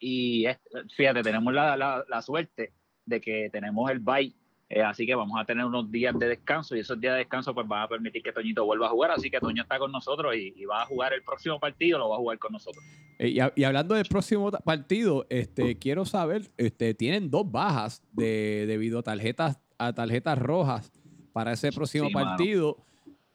y 0.00 0.46
es- 0.46 0.58
fíjate, 0.96 1.22
tenemos 1.22 1.52
la, 1.54 1.76
la, 1.76 2.04
la 2.08 2.22
suerte 2.22 2.72
de 3.06 3.20
que 3.20 3.48
tenemos 3.52 3.88
el 3.90 4.00
bye, 4.00 4.34
eh, 4.68 4.82
así 4.82 5.04
que 5.04 5.14
vamos 5.14 5.38
a 5.40 5.44
tener 5.44 5.64
unos 5.64 5.90
días 5.90 6.16
de 6.18 6.28
descanso 6.28 6.76
y 6.76 6.80
esos 6.80 7.00
días 7.00 7.14
de 7.14 7.18
descanso 7.18 7.52
pues 7.54 7.66
van 7.66 7.82
a 7.82 7.88
permitir 7.88 8.22
que 8.22 8.32
Toñito 8.32 8.64
vuelva 8.64 8.86
a 8.86 8.90
jugar, 8.90 9.10
así 9.10 9.28
que 9.30 9.40
Toño 9.40 9.62
está 9.62 9.78
con 9.78 9.90
nosotros 9.92 10.34
y, 10.36 10.52
y 10.56 10.64
va 10.64 10.82
a 10.82 10.86
jugar 10.86 11.12
el 11.12 11.22
próximo 11.22 11.58
partido, 11.60 11.98
lo 11.98 12.08
va 12.08 12.16
a 12.16 12.18
jugar 12.18 12.38
con 12.38 12.52
nosotros. 12.52 12.82
Eh, 13.18 13.36
y, 13.56 13.64
hablando 13.64 13.94
del 13.96 14.06
próximo 14.06 14.50
partido, 14.50 15.26
este, 15.28 15.76
quiero 15.76 16.04
saber, 16.04 16.50
este, 16.56 16.94
tienen 16.94 17.30
dos 17.30 17.50
bajas 17.50 18.02
de, 18.12 18.64
debido 18.66 19.00
a 19.00 19.02
tarjetas, 19.02 19.58
a 19.76 19.92
tarjetas 19.92 20.38
rojas 20.38 20.92
para 21.32 21.52
ese 21.52 21.72
próximo 21.72 22.06
Sí, 22.08 22.14
mano. 22.14 22.36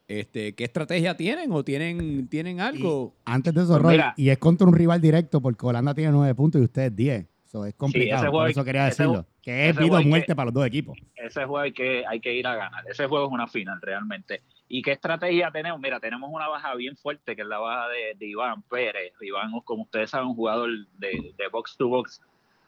Este, 0.08 0.54
¿Qué 0.54 0.64
estrategia 0.64 1.18
tienen 1.18 1.52
o 1.52 1.64
tienen, 1.64 2.28
tienen 2.28 2.60
algo? 2.60 3.16
Antes 3.26 3.54
de 3.54 3.62
eso, 3.64 3.82
Pues 3.82 3.98
Roy, 3.98 4.02
y 4.18 4.30
es 4.30 4.38
contra 4.38 4.68
un 4.68 4.76
rival 4.76 5.02
directo 5.02 5.42
porque 5.42 5.66
Holanda 5.66 5.94
tiene 5.96 6.12
nueve 6.12 6.36
puntos 6.36 6.62
y 6.62 6.66
ustedes 6.66 6.96
10. 6.96 7.26
Eso 7.46 7.66
es 7.66 7.74
complicado. 7.76 8.18
ese 8.22 8.26
por 8.26 8.32
juego- 8.32 8.48
eso 8.48 8.64
quería 8.66 8.88
ese 8.88 9.04
decirlo. 9.04 9.26
Que 9.42 9.70
es 9.70 9.70
ese 9.72 9.80
vida 9.80 9.86
o 9.86 9.88
juego 9.88 9.96
hay 9.98 10.06
muerte 10.06 10.28
que- 10.28 10.36
para 10.36 10.46
los 10.46 10.54
dos 10.54 10.66
equipos. 10.68 10.98
ese 11.16 11.40
juego 11.46 11.58
hay 11.60 11.72
que, 11.72 12.04
hay 12.06 12.20
que 12.20 12.34
ir 12.36 12.46
a 12.46 12.56
ganar. 12.56 12.84
Ese 12.88 13.08
juego 13.08 13.26
es 13.26 13.32
una 13.32 13.48
final 13.48 13.80
realmente. 13.82 14.42
¿Y 14.68 14.82
qué 14.82 14.92
estrategia 14.92 15.50
tenemos? 15.52 15.80
Mira, 15.80 16.00
tenemos 16.00 16.30
una 16.32 16.48
baja 16.50 16.76
bien 16.76 16.96
fuerte, 16.98 17.36
que 17.36 17.42
es 17.44 17.48
la 17.48 17.60
baja 17.60 17.88
de, 17.90 18.16
de 18.20 18.26
Iván 18.28 18.62
Pérez. 18.64 19.14
Iván, 19.22 19.52
como 19.64 19.84
ustedes 19.84 20.10
saben, 20.10 20.28
un 20.30 20.36
jugador 20.36 20.70
de, 20.98 21.34
de 21.38 21.48
box 21.52 21.78
to 21.78 21.88
box 21.88 22.22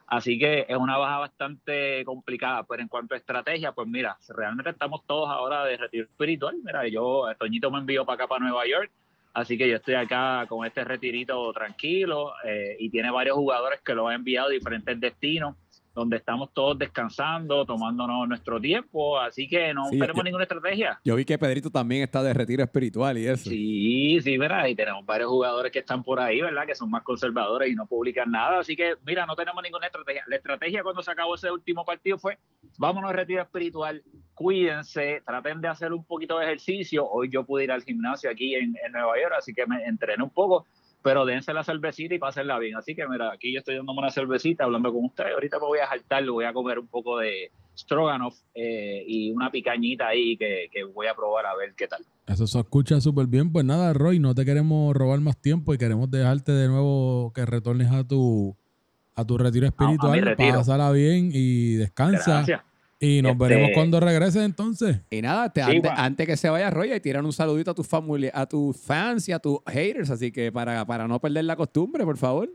Así 0.07 0.39
que 0.39 0.65
es 0.67 0.77
una 0.77 0.97
baja 0.97 1.19
bastante 1.19 2.03
complicada. 2.05 2.63
Pero 2.63 2.81
en 2.81 2.87
cuanto 2.87 3.13
a 3.13 3.17
estrategia, 3.17 3.73
pues 3.73 3.87
mira, 3.87 4.17
realmente 4.29 4.71
estamos 4.71 5.05
todos 5.05 5.29
ahora 5.29 5.65
de 5.65 5.77
retiro 5.77 6.05
espiritual. 6.05 6.55
Mira, 6.63 6.87
yo, 6.87 7.25
Toñito 7.37 7.69
me 7.69 7.79
envió 7.79 8.05
para 8.05 8.15
acá, 8.15 8.27
para 8.27 8.45
Nueva 8.45 8.65
York. 8.65 8.89
Así 9.33 9.57
que 9.57 9.69
yo 9.69 9.75
estoy 9.75 9.93
acá 9.93 10.45
con 10.47 10.65
este 10.65 10.83
retirito 10.83 11.53
tranquilo 11.53 12.33
eh, 12.43 12.75
y 12.79 12.89
tiene 12.89 13.11
varios 13.11 13.35
jugadores 13.35 13.81
que 13.81 13.93
lo 13.93 14.07
han 14.07 14.15
enviado 14.15 14.47
a 14.47 14.51
diferentes 14.51 14.99
destinos 14.99 15.55
donde 15.97 16.17
estamos 16.17 16.53
todos 16.53 16.77
descansando, 16.77 17.65
tomándonos 17.65 18.27
nuestro 18.27 18.61
tiempo, 18.61 19.19
así 19.19 19.47
que 19.47 19.73
no 19.73 19.85
Sí, 19.89 19.97
tenemos 19.97 20.17
yo- 20.17 20.23
ninguna 20.23 20.43
estrategia. 20.43 20.99
Yo 21.03 21.15
vi 21.15 21.25
que 21.25 21.37
Pedrito 21.39 21.71
también 21.71 22.03
está 22.03 22.21
de 22.21 22.33
retiro 22.35 22.63
espiritual 22.63 23.17
y 23.17 23.25
eso. 23.25 23.49
Sí, 23.49 24.19
sí, 24.21 24.37
¿verdad? 24.37 24.67
Y 24.67 24.75
tenemos 24.75 25.03
varios 25.05 25.29
jugadores 25.29 25.71
que 25.71 25.79
están 25.79 26.03
por 26.03 26.19
ahí, 26.19 26.39
¿verdad? 26.39 26.67
Que 26.67 26.75
son 26.75 26.91
más 26.91 27.01
conservadores 27.01 27.71
y 27.71 27.75
no 27.75 27.87
publican 27.87 28.29
nada. 28.29 28.59
Así 28.59 28.75
que, 28.75 28.93
mira, 29.05 29.25
no 29.25 29.35
tenemos 29.35 29.63
ninguna 29.63 29.87
estrategia. 29.87 30.23
La 30.27 30.35
estrategia 30.35 30.83
cuando 30.83 31.01
se 31.01 31.09
acabó 31.11 31.33
ese 31.33 31.51
último 31.51 31.83
partido 31.83 32.19
fue, 32.19 32.37
vámonos 32.77 33.09
a 33.09 33.13
retiro 33.13 33.41
espiritual, 33.41 34.03
cuídense, 34.35 35.23
traten 35.25 35.61
de 35.61 35.67
hacer 35.67 35.91
un 35.93 36.05
poquito 36.05 36.37
de 36.37 36.45
ejercicio. 36.45 37.09
Hoy 37.09 37.29
yo 37.29 37.43
pude 37.43 37.63
ir 37.63 37.71
al 37.71 37.83
gimnasio 37.83 38.29
aquí 38.29 38.53
en, 38.53 38.75
en 38.85 38.91
Nueva 38.91 39.19
York, 39.19 39.33
así 39.37 39.51
que 39.53 39.65
me 39.65 39.83
entrené 39.83 40.23
un 40.23 40.29
poco, 40.29 40.65
pero 41.01 41.25
dense 41.25 41.53
la 41.53 41.63
cervecita 41.63 42.15
y 42.15 42.19
pásenla 42.19 42.59
bien. 42.59 42.75
Así 42.75 42.95
que, 42.95 43.07
mira, 43.07 43.31
aquí 43.31 43.53
yo 43.53 43.59
estoy 43.59 43.75
dándome 43.75 43.99
una 43.99 44.11
cervecita, 44.11 44.65
hablando 44.65 44.91
con 44.91 45.05
ustedes. 45.05 45.33
Ahorita 45.33 45.59
me 45.59 45.65
voy 45.65 45.79
a 45.79 45.87
jaltar, 45.87 46.25
voy 46.25 46.45
a 46.45 46.53
comer 46.53 46.79
un 46.79 46.87
poco 46.87 47.19
de 47.19 47.51
stroganoff 47.75 48.35
eh, 48.55 49.03
y 49.07 49.31
una 49.31 49.51
picañita 49.51 50.07
ahí 50.07 50.35
que, 50.35 50.67
que 50.71 50.83
voy 50.83 51.07
a 51.07 51.15
probar 51.15 51.45
a 51.45 51.55
ver 51.55 51.73
qué 51.75 51.87
tal. 51.87 52.03
Eso 52.25 52.47
se 52.47 52.59
escucha 52.59 52.99
súper 52.99 53.27
bien. 53.27 53.51
Pues 53.51 53.63
nada, 53.63 53.93
Roy, 53.93 54.19
no 54.19 54.35
te 54.35 54.43
queremos 54.43 54.95
robar 54.95 55.19
más 55.21 55.37
tiempo 55.37 55.73
y 55.73 55.77
queremos 55.77 56.09
dejarte 56.09 56.51
de 56.51 56.67
nuevo 56.67 57.31
que 57.33 57.45
retornes 57.45 57.91
a 57.91 58.03
tu 58.03 58.57
a 59.15 59.25
tu 59.25 59.37
retiro 59.37 59.65
espiritual. 59.65 60.21
retiro. 60.21 60.57
Pásala 60.57 60.91
bien 60.91 61.31
y 61.33 61.73
descansa. 61.73 62.37
Gracias. 62.37 62.61
Y 62.99 63.21
nos 63.21 63.33
Este- 63.33 63.43
veremos 63.47 63.69
cuando 63.73 63.99
regreses 63.99 64.43
entonces. 64.43 65.01
Y 65.11 65.21
nada, 65.21 65.51
te- 65.53 65.63
Sí, 65.63 65.75
antes, 65.75 65.91
antes 65.95 66.25
que 66.27 66.35
se 66.37 66.49
vaya 66.49 66.69
Roy, 66.71 66.93
y 66.93 66.99
tiran 66.99 67.25
un 67.25 67.33
saludito 67.33 67.71
a 67.71 67.75
tus 67.75 67.87
familia, 67.87 68.31
a 68.33 68.45
tus 68.47 68.75
fans 68.75 69.29
y 69.29 69.31
a 69.31 69.39
tus 69.39 69.59
haters, 69.67 70.09
así 70.09 70.31
que 70.31 70.51
para, 70.51 70.83
para 70.85 71.07
no 71.07 71.19
perder 71.21 71.45
la 71.45 71.55
costumbre, 71.55 72.03
por 72.05 72.17
favor. 72.17 72.49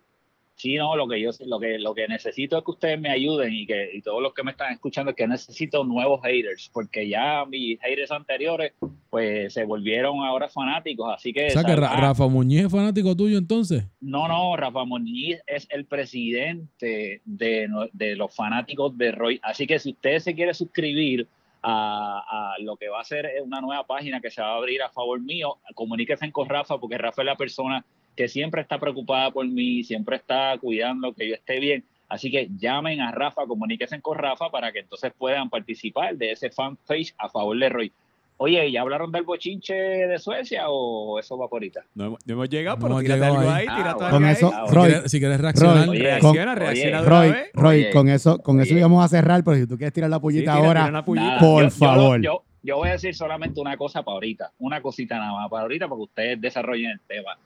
Sí, 0.55 0.77
no, 0.77 0.95
lo 0.97 1.09
que 1.09 1.21
yo 1.21 1.31
lo 1.47 1.59
que 1.59 1.79
lo 1.79 1.95
que 1.95 2.07
necesito 2.07 2.59
es 2.59 2.65
que 2.65 2.71
ustedes 2.71 3.01
me 3.01 3.11
ayuden 3.11 3.53
y 3.53 3.67
que 3.67 3.91
y 3.95 4.03
todos 4.03 4.23
los 4.23 4.33
que 4.33 4.43
me 4.43 4.53
están 4.53 4.73
escuchando 4.73 5.11
es 5.11 5.17
que 5.17 5.27
necesito 5.27 5.83
nuevos 5.85 6.21
haters, 6.23 6.71
porque 6.73 7.09
ya 7.09 7.45
mis 7.47 7.81
haters 7.81 8.11
anteriores 8.11 8.73
pues 9.11 9.53
se 9.53 9.65
volvieron 9.65 10.21
ahora 10.21 10.49
fanáticos, 10.49 11.13
así 11.13 11.33
que 11.33 11.47
O 11.47 11.51
sea 11.51 11.65
que. 11.65 11.75
Rafa 11.75 12.29
Muñiz 12.29 12.67
es 12.67 12.73
fanático 12.73 13.17
tuyo 13.17 13.39
entonces. 13.39 13.85
no, 14.01 14.29
no, 14.29 14.57
Rafa 14.57 14.85
Muñiz 14.85 15.41
es 15.47 15.67
el 15.71 15.85
presidente 15.87 17.23
de, 17.25 17.69
de 17.93 18.17
los 18.17 18.35
fanáticos 18.35 18.97
de 18.97 19.13
Roy, 19.13 19.41
así 19.43 19.67
que 19.67 19.79
si 19.79 19.91
usted 19.91 20.19
se 20.19 20.35
quiere 20.35 20.55
suscribir 20.55 21.27
a, 21.63 22.55
a 22.55 22.55
lo 22.61 22.77
que 22.77 22.89
va 22.89 23.01
a 23.01 23.05
ser 23.05 23.31
una 23.45 23.61
nueva 23.61 23.87
página 23.87 24.21
que 24.21 24.31
se 24.31 24.43
va 24.43 24.49
a 24.49 24.57
abrir 24.57 24.83
a 24.83 24.91
favor 24.91 25.21
mío, 25.21 25.59
comuníquese 25.75 26.31
con 26.33 26.49
Rafa, 26.49 26.79
porque 26.79 26.99
Rafa 26.99 27.23
es 27.23 27.27
la 27.27 27.37
persona 27.37 27.85
que 28.17 28.29
siempre 28.29 28.61
está 28.63 28.79
preocupada 28.79 29.31
por 29.31 29.47
mí, 29.47 29.85
siempre 29.85 30.17
está 30.17 30.57
cuidando 30.59 31.13
que 31.15 31.29
yo 31.29 31.35
esté 31.35 31.61
bien. 31.61 31.85
Así 32.09 32.31
que 32.31 32.49
llamen 32.59 33.01
a 33.01 33.11
Rafa, 33.11 33.47
comuníquense 33.47 34.01
con 34.03 34.19
Rafa 34.19 34.51
para 34.51 34.71
que 34.71 34.81
entonces 34.81 35.13
puedan 35.17 35.49
participar 35.49 36.15
de 36.17 36.33
ese 36.33 36.51
fanpage 36.51 37.15
a 37.17 37.29
favor 37.31 37.59
de 37.59 37.69
Roy. 37.71 37.93
Oye, 38.37 38.71
¿ya 38.73 38.81
hablaron 38.81 39.13
del 39.13 39.23
bochinche 39.23 39.73
de 39.73 40.19
Suecia 40.19 40.65
o 40.69 41.19
eso 41.21 41.39
va 41.39 41.47
por 41.49 41.59
ahorita? 41.59 41.85
No 41.95 42.07
hemos, 42.07 42.27
no 42.27 42.33
hemos 42.35 42.49
llegado, 42.51 42.77
No 42.77 42.83
pero 42.83 42.93
hemos 42.95 43.03
tírate 43.05 43.21
llegado 43.21 43.39
algo 43.39 43.51
ahí. 43.51 43.67
ahí, 43.69 43.77
tírate 43.77 44.05
algo 44.05 44.11
Con 44.17 44.25
ahí. 44.25 44.33
eso, 44.33 44.51
Ah, 44.53 44.65
Si 44.69 44.75
Roy, 44.75 44.91
quieres, 44.91 45.11
si 45.11 45.19
quieres 45.21 45.41
reaccionar, 45.41 45.77
Roy, 45.87 45.89
Oye, 45.89 46.03
Reacciona, 46.03 46.43
oye, 46.53 46.55
reacciona 46.61 47.03
de 47.03 47.09
Roy, 47.09 47.31
vez. 47.31 47.51
Roy, 47.55 47.77
Oye. 47.77 47.91
con 47.93 48.09
eso, 48.09 48.39
con 48.39 48.61
eso 48.61 48.75
íbamos 48.77 49.05
a 49.05 49.09
cerrar, 49.09 49.45
pero 49.45 49.57
si 49.57 49.67
tú 49.67 49.77
quieres 49.77 49.93
tirar 49.95 50.11
la 50.11 50.17
Sí, 50.17 50.23
pullita 50.23 50.53
tira- 50.55 50.67
ahora, 50.67 50.81
tira 50.81 50.91
una 50.91 51.05
pullita. 51.05 51.27
Nada, 51.27 51.41
Por 51.41 51.63
yo- 51.63 51.69
yo- 51.71 51.77
favor. 51.77 52.21
Yo, 52.21 52.43
yo 52.65 52.77
voy 52.77 52.89
a 52.89 52.93
decir 52.93 53.15
solamente 53.15 53.61
una 53.61 53.77
cosa 53.77 54.03
para 54.03 54.15
ahorita, 54.17 54.51
una 54.59 54.83
cosita 54.83 55.19
nada 55.19 55.33
más 55.35 55.49
para 55.49 55.63
ahorita, 55.63 55.87
porque 55.89 56.03
ustedes 56.03 56.41
desarrollen 56.41 56.91
el 56.91 57.01
tema. 57.01 57.39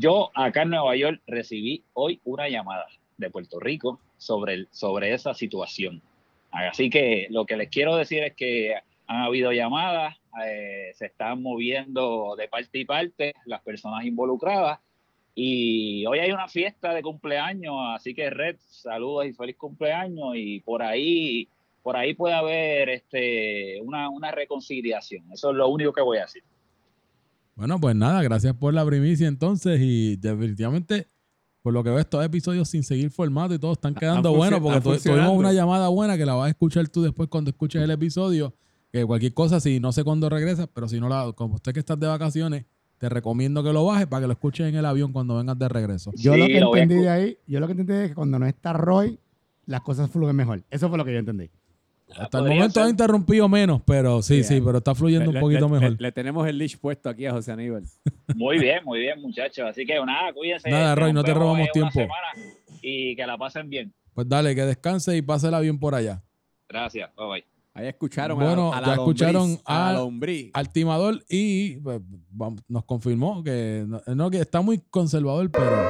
Yo 0.00 0.30
acá 0.36 0.62
en 0.62 0.70
Nueva 0.70 0.94
York 0.94 1.20
recibí 1.26 1.82
hoy 1.92 2.20
una 2.24 2.48
llamada 2.48 2.86
de 3.16 3.30
Puerto 3.30 3.58
Rico 3.58 3.98
sobre, 4.16 4.66
sobre 4.70 5.12
esa 5.12 5.34
situación. 5.34 6.00
Así 6.52 6.88
que 6.88 7.26
lo 7.30 7.46
que 7.46 7.56
les 7.56 7.68
quiero 7.68 7.96
decir 7.96 8.22
es 8.22 8.32
que 8.36 8.76
han 9.08 9.22
habido 9.22 9.50
llamadas, 9.50 10.14
eh, 10.46 10.92
se 10.94 11.06
están 11.06 11.42
moviendo 11.42 12.36
de 12.36 12.46
parte 12.46 12.78
y 12.78 12.84
parte 12.84 13.34
las 13.44 13.60
personas 13.62 14.04
involucradas. 14.04 14.78
Y 15.34 16.06
hoy 16.06 16.20
hay 16.20 16.30
una 16.30 16.46
fiesta 16.46 16.94
de 16.94 17.02
cumpleaños, 17.02 17.74
así 17.96 18.14
que 18.14 18.30
Red, 18.30 18.54
saludos 18.68 19.26
y 19.26 19.32
feliz 19.32 19.56
cumpleaños. 19.56 20.36
Y 20.36 20.60
por 20.60 20.80
ahí, 20.80 21.48
por 21.82 21.96
ahí 21.96 22.14
puede 22.14 22.34
haber 22.34 22.88
este, 22.88 23.80
una, 23.80 24.10
una 24.10 24.30
reconciliación. 24.30 25.24
Eso 25.32 25.50
es 25.50 25.56
lo 25.56 25.66
único 25.66 25.92
que 25.92 26.02
voy 26.02 26.18
a 26.18 26.22
decir. 26.22 26.44
Bueno, 27.58 27.80
pues 27.80 27.96
nada, 27.96 28.22
gracias 28.22 28.54
por 28.54 28.72
la 28.72 28.86
primicia 28.86 29.26
entonces 29.26 29.80
y 29.82 30.14
definitivamente, 30.14 31.08
por 31.60 31.72
lo 31.72 31.82
que 31.82 31.90
veo, 31.90 31.98
estos 31.98 32.24
episodios 32.24 32.68
sin 32.68 32.84
seguir 32.84 33.10
formato 33.10 33.52
y 33.52 33.58
todo 33.58 33.72
están 33.72 33.96
quedando 33.96 34.32
buenos 34.32 34.60
porque 34.60 34.80
tuvimos 35.00 35.36
una 35.36 35.52
llamada 35.52 35.88
buena 35.88 36.16
que 36.16 36.24
la 36.24 36.34
vas 36.34 36.46
a 36.46 36.50
escuchar 36.50 36.88
tú 36.88 37.02
después 37.02 37.28
cuando 37.28 37.50
escuches 37.50 37.82
el 37.82 37.90
episodio, 37.90 38.54
que 38.92 39.04
cualquier 39.04 39.34
cosa, 39.34 39.58
si 39.58 39.80
no 39.80 39.90
sé 39.90 40.04
cuándo 40.04 40.28
regresas, 40.28 40.68
pero 40.72 40.86
si 40.86 41.00
no, 41.00 41.08
la, 41.08 41.32
como 41.32 41.56
usted 41.56 41.72
que 41.72 41.80
estás 41.80 41.98
de 41.98 42.06
vacaciones, 42.06 42.64
te 42.96 43.08
recomiendo 43.08 43.64
que 43.64 43.72
lo 43.72 43.84
bajes 43.84 44.06
para 44.06 44.20
que 44.20 44.26
lo 44.28 44.34
escuches 44.34 44.68
en 44.68 44.76
el 44.76 44.86
avión 44.86 45.12
cuando 45.12 45.36
vengas 45.36 45.58
de 45.58 45.68
regreso. 45.68 46.12
yo 46.14 46.36
lo 46.36 46.46
que 46.46 46.60
lo 46.60 46.76
entendí 46.76 47.02
de 47.02 47.10
ahí, 47.10 47.38
yo 47.48 47.58
lo 47.58 47.66
que 47.66 47.72
entendí 47.72 47.92
es 47.92 48.08
que 48.10 48.14
cuando 48.14 48.38
no 48.38 48.46
está 48.46 48.72
Roy, 48.72 49.18
las 49.66 49.80
cosas 49.80 50.08
fluyen 50.08 50.36
mejor. 50.36 50.62
Eso 50.70 50.88
fue 50.88 50.96
lo 50.96 51.04
que 51.04 51.12
yo 51.12 51.18
entendí. 51.18 51.50
Hasta 52.16 52.38
el 52.38 52.44
momento 52.44 52.74
ser. 52.80 52.82
ha 52.84 52.88
interrumpido 52.88 53.48
menos, 53.48 53.82
pero 53.84 54.22
sí, 54.22 54.42
Sí, 54.42 54.54
sí, 54.56 54.60
pero 54.64 54.78
está 54.78 54.94
fluyendo 54.94 55.30
Le- 55.30 55.38
un 55.38 55.42
poquito 55.42 55.66
le- 55.68 55.72
mejor. 55.72 55.90
Le, 55.92 55.96
le 55.98 56.12
tenemos 56.12 56.46
el 56.48 56.56
leash 56.58 56.76
puesto 56.78 57.08
aquí 57.08 57.26
a 57.26 57.32
José 57.32 57.52
Aníbal. 57.52 57.82
Muy 58.36 58.58
bien, 58.58 58.84
muy 58.84 59.00
bien, 59.00 59.20
muchachos. 59.20 59.66
Así 59.68 59.84
que 59.86 59.94
nada, 60.04 60.32
cuídense. 60.32 60.70
Nada, 60.70 60.94
Roy, 60.94 61.12
no 61.12 61.22
te 61.24 61.34
robamos 61.34 61.68
tiempo. 61.72 62.00
Y 62.82 63.14
que 63.16 63.26
la 63.26 63.36
pasen 63.36 63.68
bien. 63.68 63.92
Pues 64.14 64.28
dale, 64.28 64.54
que 64.54 64.62
descanse 64.62 65.16
y 65.16 65.22
pásela 65.22 65.60
bien 65.60 65.78
por 65.78 65.94
allá. 65.94 66.22
Gracias. 66.68 67.10
Bye 67.16 67.26
bye. 67.28 67.44
Ahí 67.74 67.86
escucharon 67.86 68.36
Bueno, 68.38 68.72
a, 68.72 68.78
a 68.78 68.80
la 68.80 68.86
ya 68.88 68.92
escucharon 68.94 69.58
lombriz, 69.94 70.50
a 70.52 70.58
al- 70.58 70.72
timador 70.72 71.22
y 71.28 71.76
pues, 71.76 72.00
vamos, 72.30 72.60
nos 72.66 72.84
confirmó 72.84 73.42
que 73.44 73.84
no, 73.86 74.00
no, 74.16 74.30
que 74.30 74.40
está 74.40 74.60
muy 74.60 74.78
conservador, 74.90 75.48
pero 75.50 75.88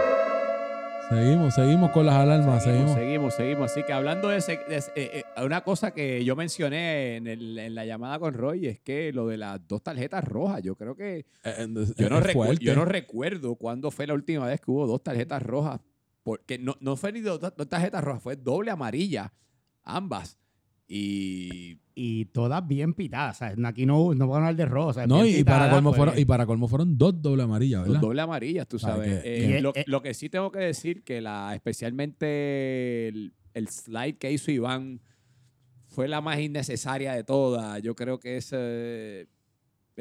seguimos, 1.10 1.54
seguimos 1.54 1.90
con 1.90 2.06
las 2.06 2.14
alarmas, 2.16 2.62
Seguimos, 2.62 2.92
seguimos. 2.94 3.34
seguimos, 3.34 3.34
seguimos. 3.34 3.70
Así 3.70 3.82
que 3.84 3.92
hablando 3.92 4.28
de, 4.28 4.36
ese, 4.38 4.58
de 4.68 4.76
ese- 4.76 4.92
eh, 4.94 5.24
eh, 5.36 5.42
una 5.44 5.62
cosa 5.62 5.92
que 5.92 6.24
yo 6.24 6.36
mencioné 6.36 7.16
en, 7.16 7.26
el- 7.26 7.58
en 7.58 7.74
la 7.74 7.84
llamada 7.86 8.18
con 8.18 8.34
Roy 8.34 8.66
es 8.66 8.80
que 8.80 9.12
lo 9.12 9.26
de 9.28 9.36
las 9.38 9.66
dos 9.66 9.82
tarjetas 9.82 10.24
rojas, 10.24 10.62
yo 10.62 10.74
creo 10.76 10.94
que 10.94 11.26
Eh, 11.44 11.66
yo 11.96 12.08
no, 12.10 12.20
recu- 12.20 12.58
yo 12.58 12.74
no 12.74 12.84
recuerdo 12.84 13.54
cuándo 13.56 13.90
fue 13.90 14.06
la 14.06 14.14
última 14.14 14.46
vez 14.46 14.60
que 14.60 14.70
hubo 14.70 14.86
dos 14.86 15.02
tarjetas 15.02 15.42
rojas, 15.42 15.80
porque 16.22 16.58
no, 16.58 16.76
no 16.80 16.96
fue 16.96 17.12
ni 17.12 17.20
dos, 17.20 17.40
dos 17.40 17.68
tarjetas 17.68 18.04
rojas, 18.04 18.22
fue 18.22 18.36
doble 18.36 18.70
amarilla, 18.70 19.32
ambas. 19.84 20.36
Y 20.90 21.78
Y 21.94 22.24
todas 22.26 22.66
bien 22.66 22.94
pitadas. 22.94 23.42
Aquí 23.42 23.84
no, 23.84 24.14
no 24.14 24.26
van 24.28 24.44
a 24.44 24.48
hablar 24.48 24.56
de 24.56 24.64
rojo. 24.72 24.92
¿sabes? 24.94 25.08
No, 25.08 25.22
Bien 25.22 25.40
y 25.40 25.44
para, 25.44 25.56
pitadas, 25.64 25.74
colmo 25.74 25.90
pues. 25.90 25.96
fueron, 25.98 26.18
y 26.18 26.24
para 26.24 26.46
colmo 26.46 26.68
fueron 26.68 26.96
dos 26.96 27.20
doble 27.20 27.42
amarillas, 27.42 27.80
dos 27.80 27.88
¿verdad? 27.88 28.00
doble 28.00 28.22
amarillas, 28.22 28.66
tú 28.68 28.78
sabes. 28.78 29.22
que- 29.22 29.44
Eh, 29.44 29.48
que- 29.48 29.60
lo, 29.60 29.72
eh, 29.74 29.84
lo 29.86 30.00
que 30.02 30.14
sí 30.14 30.28
tengo 30.30 30.50
que 30.50 30.60
decir 30.60 31.02
que 31.02 31.20
la 31.20 31.54
especialmente 31.54 33.08
el, 33.08 33.32
el 33.54 33.68
slide 33.68 34.16
que 34.18 34.32
hizo 34.32 34.50
Iván 34.50 35.00
fue 35.88 36.08
la 36.08 36.20
más 36.20 36.38
innecesaria 36.38 37.12
de 37.14 37.24
todas. 37.24 37.82
Yo 37.82 37.94
creo 37.94 38.18
que 38.20 38.36
ese, 38.36 39.26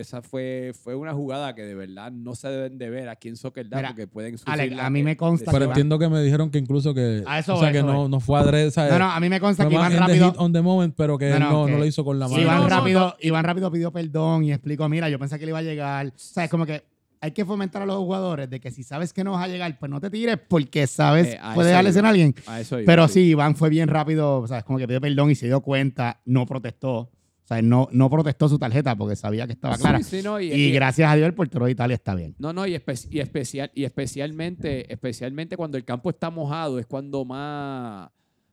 esa 0.02 0.22
fue, 0.22 0.74
fue 0.80 0.96
una 0.96 1.14
jugada 1.14 1.56
que 1.56 1.64
de 1.64 1.74
verdad 1.76 2.12
no 2.12 2.36
se 2.36 2.48
deben 2.48 2.78
de 2.78 2.90
ver 2.90 3.10
aquí 3.10 3.30
en 3.30 3.36
Soccer 3.36 3.68
Dad 3.68 3.78
Mira, 3.80 3.90
porque 3.90 4.08
pueden 4.08 4.36
Alex, 4.46 4.80
a 4.80 4.90
mí 4.90 5.04
me 5.04 5.18
consta 5.18 5.52
Pero 5.52 5.66
que 5.66 5.72
entiendo 5.72 5.98
que 5.98 6.08
me 6.08 6.22
dijeron 6.22 6.50
que 6.52 6.60
incluso 6.60 6.94
que, 6.94 7.24
A 7.26 7.40
eso 7.40 7.56
o 7.56 7.58
sea, 7.58 7.66
voy, 7.70 7.72
que 7.74 7.80
eso 7.80 7.88
no, 7.88 8.08
no 8.08 8.20
fue 8.20 8.40
adrede, 8.40 8.72
¿sabes? 8.72 8.92
No, 8.92 9.00
no, 9.00 9.12
a 9.12 9.20
mí 9.20 9.30
me 9.30 9.40
consta 9.40 9.68
que 9.68 9.74
Iván 9.74 9.98
rápido. 9.98 10.34
on 10.38 10.54
the 10.54 10.62
moment, 10.62 10.94
pero 10.96 11.18
que 11.18 11.30
No, 11.32 11.40
no, 11.40 11.50
no, 11.50 11.60
no, 11.62 11.66
que- 11.66 11.80
lo 11.80 11.86
hizo 11.86 12.06
con 12.06 12.20
la 12.20 12.28
mano. 12.28 12.42
Iván, 12.42 12.70
rápido, 12.70 13.16
Iván 13.22 13.44
rápido 13.44 13.72
pidió 13.72 13.92
perdón 13.92 14.44
y 14.44 14.52
explicó, 14.52 14.88
mira, 14.88 15.10
yo 15.10 15.18
pensé 15.20 15.40
que 15.40 15.46
le 15.46 15.52
iba 15.52 15.60
a 15.60 15.64
llegar. 15.64 16.08
O 16.08 16.12
sea, 16.16 16.44
es 16.44 16.52
como 16.52 16.66
que 16.66 16.84
hay 17.20 17.32
que 17.32 17.46
fomentar 17.46 17.82
a 17.82 17.86
los 17.86 17.98
jugadores 17.98 18.50
de 18.50 18.60
que 18.60 18.70
si 18.72 18.84
sabes 18.84 19.14
que 19.14 19.24
no 19.24 19.32
vas 19.32 19.44
a 19.44 19.48
llegar, 19.48 19.78
pues 19.80 19.90
no 19.90 20.00
te 20.00 20.10
tires 20.10 20.38
porque 20.48 20.86
sabes, 20.86 21.28
Eh, 21.28 21.40
puede 21.56 21.72
darle 21.72 21.90
a 21.90 22.10
alguien. 22.10 22.36
A 22.46 22.62
eso 22.62 22.80
iba, 22.80 22.86
Pero 22.86 23.08
sí, 23.08 23.22
Iván 23.22 23.56
fue 23.56 23.70
bien 23.70 23.90
rápido, 23.90 24.38
o 24.40 24.48
sea, 24.48 24.60
es 24.60 24.64
como 24.64 24.78
que 24.78 24.88
pidió 24.88 25.02
perdón 25.02 25.32
y 25.32 25.36
se 25.36 25.48
dio 25.48 25.62
cuenta, 25.62 26.22
no 26.26 26.46
protestó. 26.46 27.10
O 27.48 27.54
sea, 27.54 27.62
no, 27.62 27.88
no 27.94 28.10
protestó 28.10 28.50
su 28.50 28.60
tarjeta 28.60 28.94
porque 28.98 29.16
sabía 29.16 29.48
que 29.48 29.54
estaba 29.54 29.76
Sí, 29.78 29.82
clara. 29.82 30.04
sí, 30.04 30.22
no, 30.22 30.38
y- 30.42 30.52
Y 30.52 30.72
gracias 30.74 31.10
a 31.10 31.16
Dios 31.16 31.28
el 31.28 31.34
portero 31.34 31.64
de 31.64 31.72
Italia 31.72 31.96
está 31.96 32.14
bien. 32.14 32.36
No, 32.40 32.52
no, 32.52 32.68
y, 32.68 32.74
espe- 32.76 33.08
y 33.10 33.20
especial, 33.22 33.72
y 33.74 33.86
especialmente, 33.86 34.92
especialmente 34.92 35.56
cuando 35.56 35.78
el 35.78 35.86
campo 35.86 36.10
está 36.10 36.30
mojado 36.30 36.78
es 36.78 36.86
cuando 36.86 37.24
más, 37.24 38.10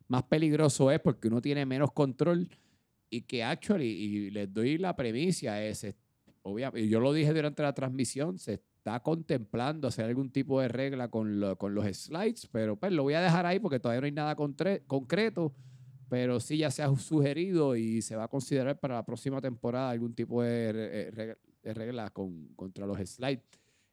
más 0.06 0.22
peligroso 0.22 0.92
es 0.92 1.00
porque 1.00 1.26
uno 1.26 1.40
tiene 1.42 1.66
menos 1.66 1.90
control 1.90 2.48
y 3.10 3.22
que 3.22 3.42
actually, 3.42 3.86
y 3.88 4.30
les 4.30 4.54
doy 4.54 4.78
la 4.78 4.94
premisa, 4.94 5.60
es, 5.60 5.82
es- 5.82 5.96
obvia- 6.42 6.70
y 6.76 6.88
yo 6.88 7.00
lo 7.00 7.12
dije 7.12 7.32
durante 7.34 7.64
la 7.64 7.72
transmisión, 7.72 8.38
se, 8.38 8.54
está 8.84 9.00
contemplando 9.00 9.88
hacer 9.88 10.04
algún 10.04 10.30
tipo 10.30 10.60
de 10.60 10.68
regla 10.68 11.08
con, 11.08 11.40
lo- 11.40 11.56
con 11.58 11.74
los 11.74 11.84
slides, 11.96 12.46
pero 12.52 12.76
pues 12.76 12.92
lo 12.92 13.02
voy 13.02 13.14
a 13.14 13.20
dejar 13.22 13.44
ahí 13.44 13.58
porque 13.58 13.80
todavía 13.80 14.02
no 14.02 14.04
hay 14.04 14.12
nada 14.12 14.36
concreto, 14.86 15.52
pero 16.14 16.38
sí 16.38 16.58
ya 16.58 16.70
se 16.70 16.80
ha 16.80 16.94
sugerido 16.96 17.74
y 17.74 18.00
se 18.00 18.14
va 18.14 18.22
a 18.24 18.28
considerar 18.28 18.78
para 18.78 18.94
la 18.94 19.04
próxima 19.04 19.40
temporada 19.40 19.90
algún 19.90 20.14
tipo 20.14 20.44
de, 20.44 20.70
eh, 21.64 21.74
regla 21.74 22.10
con, 22.10 22.50
contra 22.54 22.86
los 22.86 22.96
slides. 22.98 23.42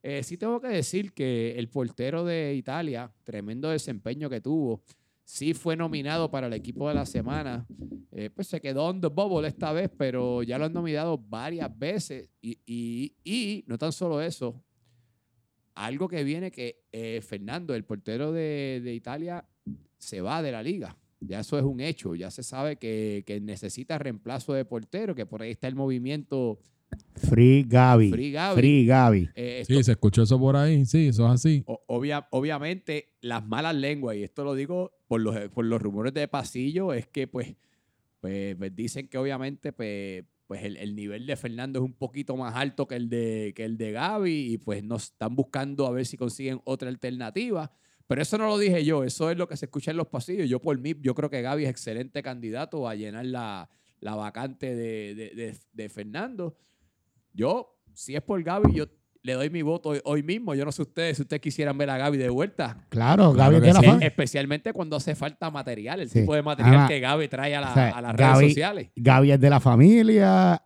Eh, 0.03 0.21
sí 0.21 0.37
tengo 0.37 0.61
que 0.61 0.67
decir 0.67 1.13
que 1.13 1.57
el 1.57 1.67
portero 1.67 2.23
de 2.23 2.53
Italia, 2.53 3.11
tremendo 3.23 3.69
desempeño 3.69 4.29
que 4.29 4.39
tuvo, 4.39 4.83
sí 5.23 5.55
fue 5.55 5.75
nominado 5.75 6.29
para 6.29 6.45
el 6.45 6.53
equipo 6.53 6.87
de 6.89 6.93
la 6.93 7.07
semana. 7.07 7.65
Eh, 8.11 8.29
pues 8.29 8.45
se 8.45 8.61
quedó 8.61 8.85
on 8.85 9.01
the 9.01 9.07
bubble 9.07 9.47
esta 9.47 9.73
vez, 9.73 9.89
pero 9.97 10.43
ya 10.43 10.59
lo 10.59 10.65
han 10.65 10.73
nominado 10.73 11.17
varias 11.17 11.75
veces. 11.75 12.29
Y, 12.39 12.59
y- 12.67 13.15
y 13.23 13.63
no 13.65 13.79
tan 13.79 13.91
solo 13.91 14.21
eso, 14.21 14.63
algo 15.73 16.07
que 16.07 16.23
viene 16.23 16.51
que 16.51 16.83
eh, 16.91 17.19
Fernando, 17.21 17.73
el 17.73 17.83
portero 17.83 18.31
de, 18.31 18.79
de 18.83 18.93
Italia, 18.93 19.43
se 19.97 20.21
va 20.21 20.43
de 20.43 20.51
la 20.51 20.61
liga. 20.61 20.95
Ya 21.21 21.39
eso 21.41 21.57
es 21.57 21.63
un 21.63 21.79
hecho. 21.79 22.15
Ya 22.15 22.31
se 22.31 22.43
sabe 22.43 22.75
que, 22.77 23.23
que 23.25 23.39
necesita 23.39 23.97
reemplazo 23.99 24.53
de 24.53 24.65
portero, 24.65 25.13
que 25.15 25.25
por 25.25 25.41
ahí 25.41 25.51
está 25.51 25.67
el 25.67 25.75
movimiento 25.75 26.59
Free 27.15 27.63
Gaby. 27.63 28.09
Free 28.09 28.31
Gaby. 28.31 28.55
Free 28.59 28.85
Gaby. 28.85 29.29
Eh, 29.35 29.59
esto- 29.61 29.73
Sí, 29.75 29.83
se 29.83 29.91
escuchó 29.91 30.23
eso 30.23 30.39
por 30.39 30.55
ahí. 30.57 30.83
Sí, 30.85 31.07
eso 31.07 31.25
es 31.27 31.31
así. 31.31 31.63
O- 31.67 31.81
obvia- 31.87 32.27
obviamente, 32.31 33.13
las 33.21 33.45
malas 33.47 33.75
lenguas, 33.75 34.17
y 34.17 34.23
esto 34.23 34.43
lo 34.43 34.55
digo 34.55 34.91
por 35.07 35.21
los, 35.21 35.37
por 35.49 35.63
los 35.63 35.81
rumores 35.81 36.13
de 36.13 36.27
pasillo, 36.27 36.91
es 36.91 37.07
que 37.07 37.27
pues, 37.27 37.55
pues, 38.19 38.55
pues 38.57 38.75
dicen 38.75 39.07
que 39.07 39.17
obviamente 39.17 39.71
pues, 39.71 40.25
pues 40.47 40.63
el, 40.63 40.75
el 40.77 40.95
nivel 40.95 41.25
de 41.27 41.35
Fernando 41.37 41.79
es 41.79 41.85
un 41.85 41.93
poquito 41.93 42.35
más 42.35 42.55
alto 42.55 42.87
que 42.87 42.95
el 42.95 43.07
de, 43.09 43.53
que 43.55 43.63
el 43.63 43.77
de 43.77 43.91
Gaby 43.93 44.53
y 44.53 44.57
pues 44.57 44.83
nos 44.83 45.03
están 45.05 45.33
buscando 45.35 45.85
a 45.87 45.91
ver 45.91 46.05
si 46.05 46.17
consiguen 46.17 46.59
otra 46.65 46.89
alternativa. 46.89 47.71
Pero 48.11 48.21
eso 48.23 48.37
no 48.37 48.45
lo 48.47 48.57
dije 48.57 48.83
yo, 48.83 49.05
eso 49.05 49.31
es 49.31 49.37
lo 49.37 49.47
que 49.47 49.55
se 49.55 49.67
escucha 49.67 49.91
en 49.91 49.95
los 49.97 50.07
pasillos. 50.07 50.49
Yo 50.49 50.59
por 50.59 50.77
mí, 50.77 50.93
yo 50.99 51.15
creo 51.15 51.29
que 51.29 51.41
Gaby 51.41 51.63
es 51.63 51.69
excelente 51.69 52.21
candidato 52.21 52.89
a 52.89 52.93
llenar 52.95 53.25
la, 53.25 53.69
la 54.01 54.15
vacante 54.15 54.75
de, 54.75 55.15
de- 55.15 55.29
de- 55.33 55.57
de 55.71 55.89
Fernando. 55.89 56.57
Yo, 57.33 57.79
si 57.93 58.13
es 58.17 58.21
por 58.21 58.43
Gaby, 58.43 58.73
yo 58.73 58.85
le 59.23 59.33
doy 59.33 59.49
mi 59.49 59.61
voto 59.61 59.89
hoy, 59.89 60.01
hoy 60.03 60.23
mismo. 60.23 60.53
Yo 60.55 60.65
no 60.65 60.73
sé 60.73 60.81
ustedes, 60.81 61.15
si 61.15 61.21
ustedes 61.21 61.41
quisieran 61.41 61.77
ver 61.77 61.89
a 61.89 61.97
Gaby 61.97 62.17
de 62.17 62.27
vuelta. 62.29 62.85
Claro, 62.89 63.31
Claro 63.31 63.53
Gaby 63.53 63.55
es 63.69 63.77
que 63.77 63.81
de 63.87 63.87
la. 63.99 64.05
Especialmente 64.05 64.73
cuando 64.73 64.97
hace 64.97 65.15
falta 65.15 65.49
material, 65.49 66.01
el 66.01 66.09
Sí. 66.09 66.19
tipo 66.19 66.35
de 66.35 66.41
material 66.41 66.89
que 66.89 66.99
Gaby 66.99 67.27
trae 67.29 67.55
a, 67.55 67.61
la- 67.61 67.71
o 67.71 67.73
sea, 67.73 67.89
a 67.91 68.01
las 68.01 68.15
redes 68.17 68.49
sociales. 68.49 68.89
Gaby 68.97 69.31
es 69.31 69.39
de 69.39 69.49
la 69.49 69.59
familia. 69.61 70.61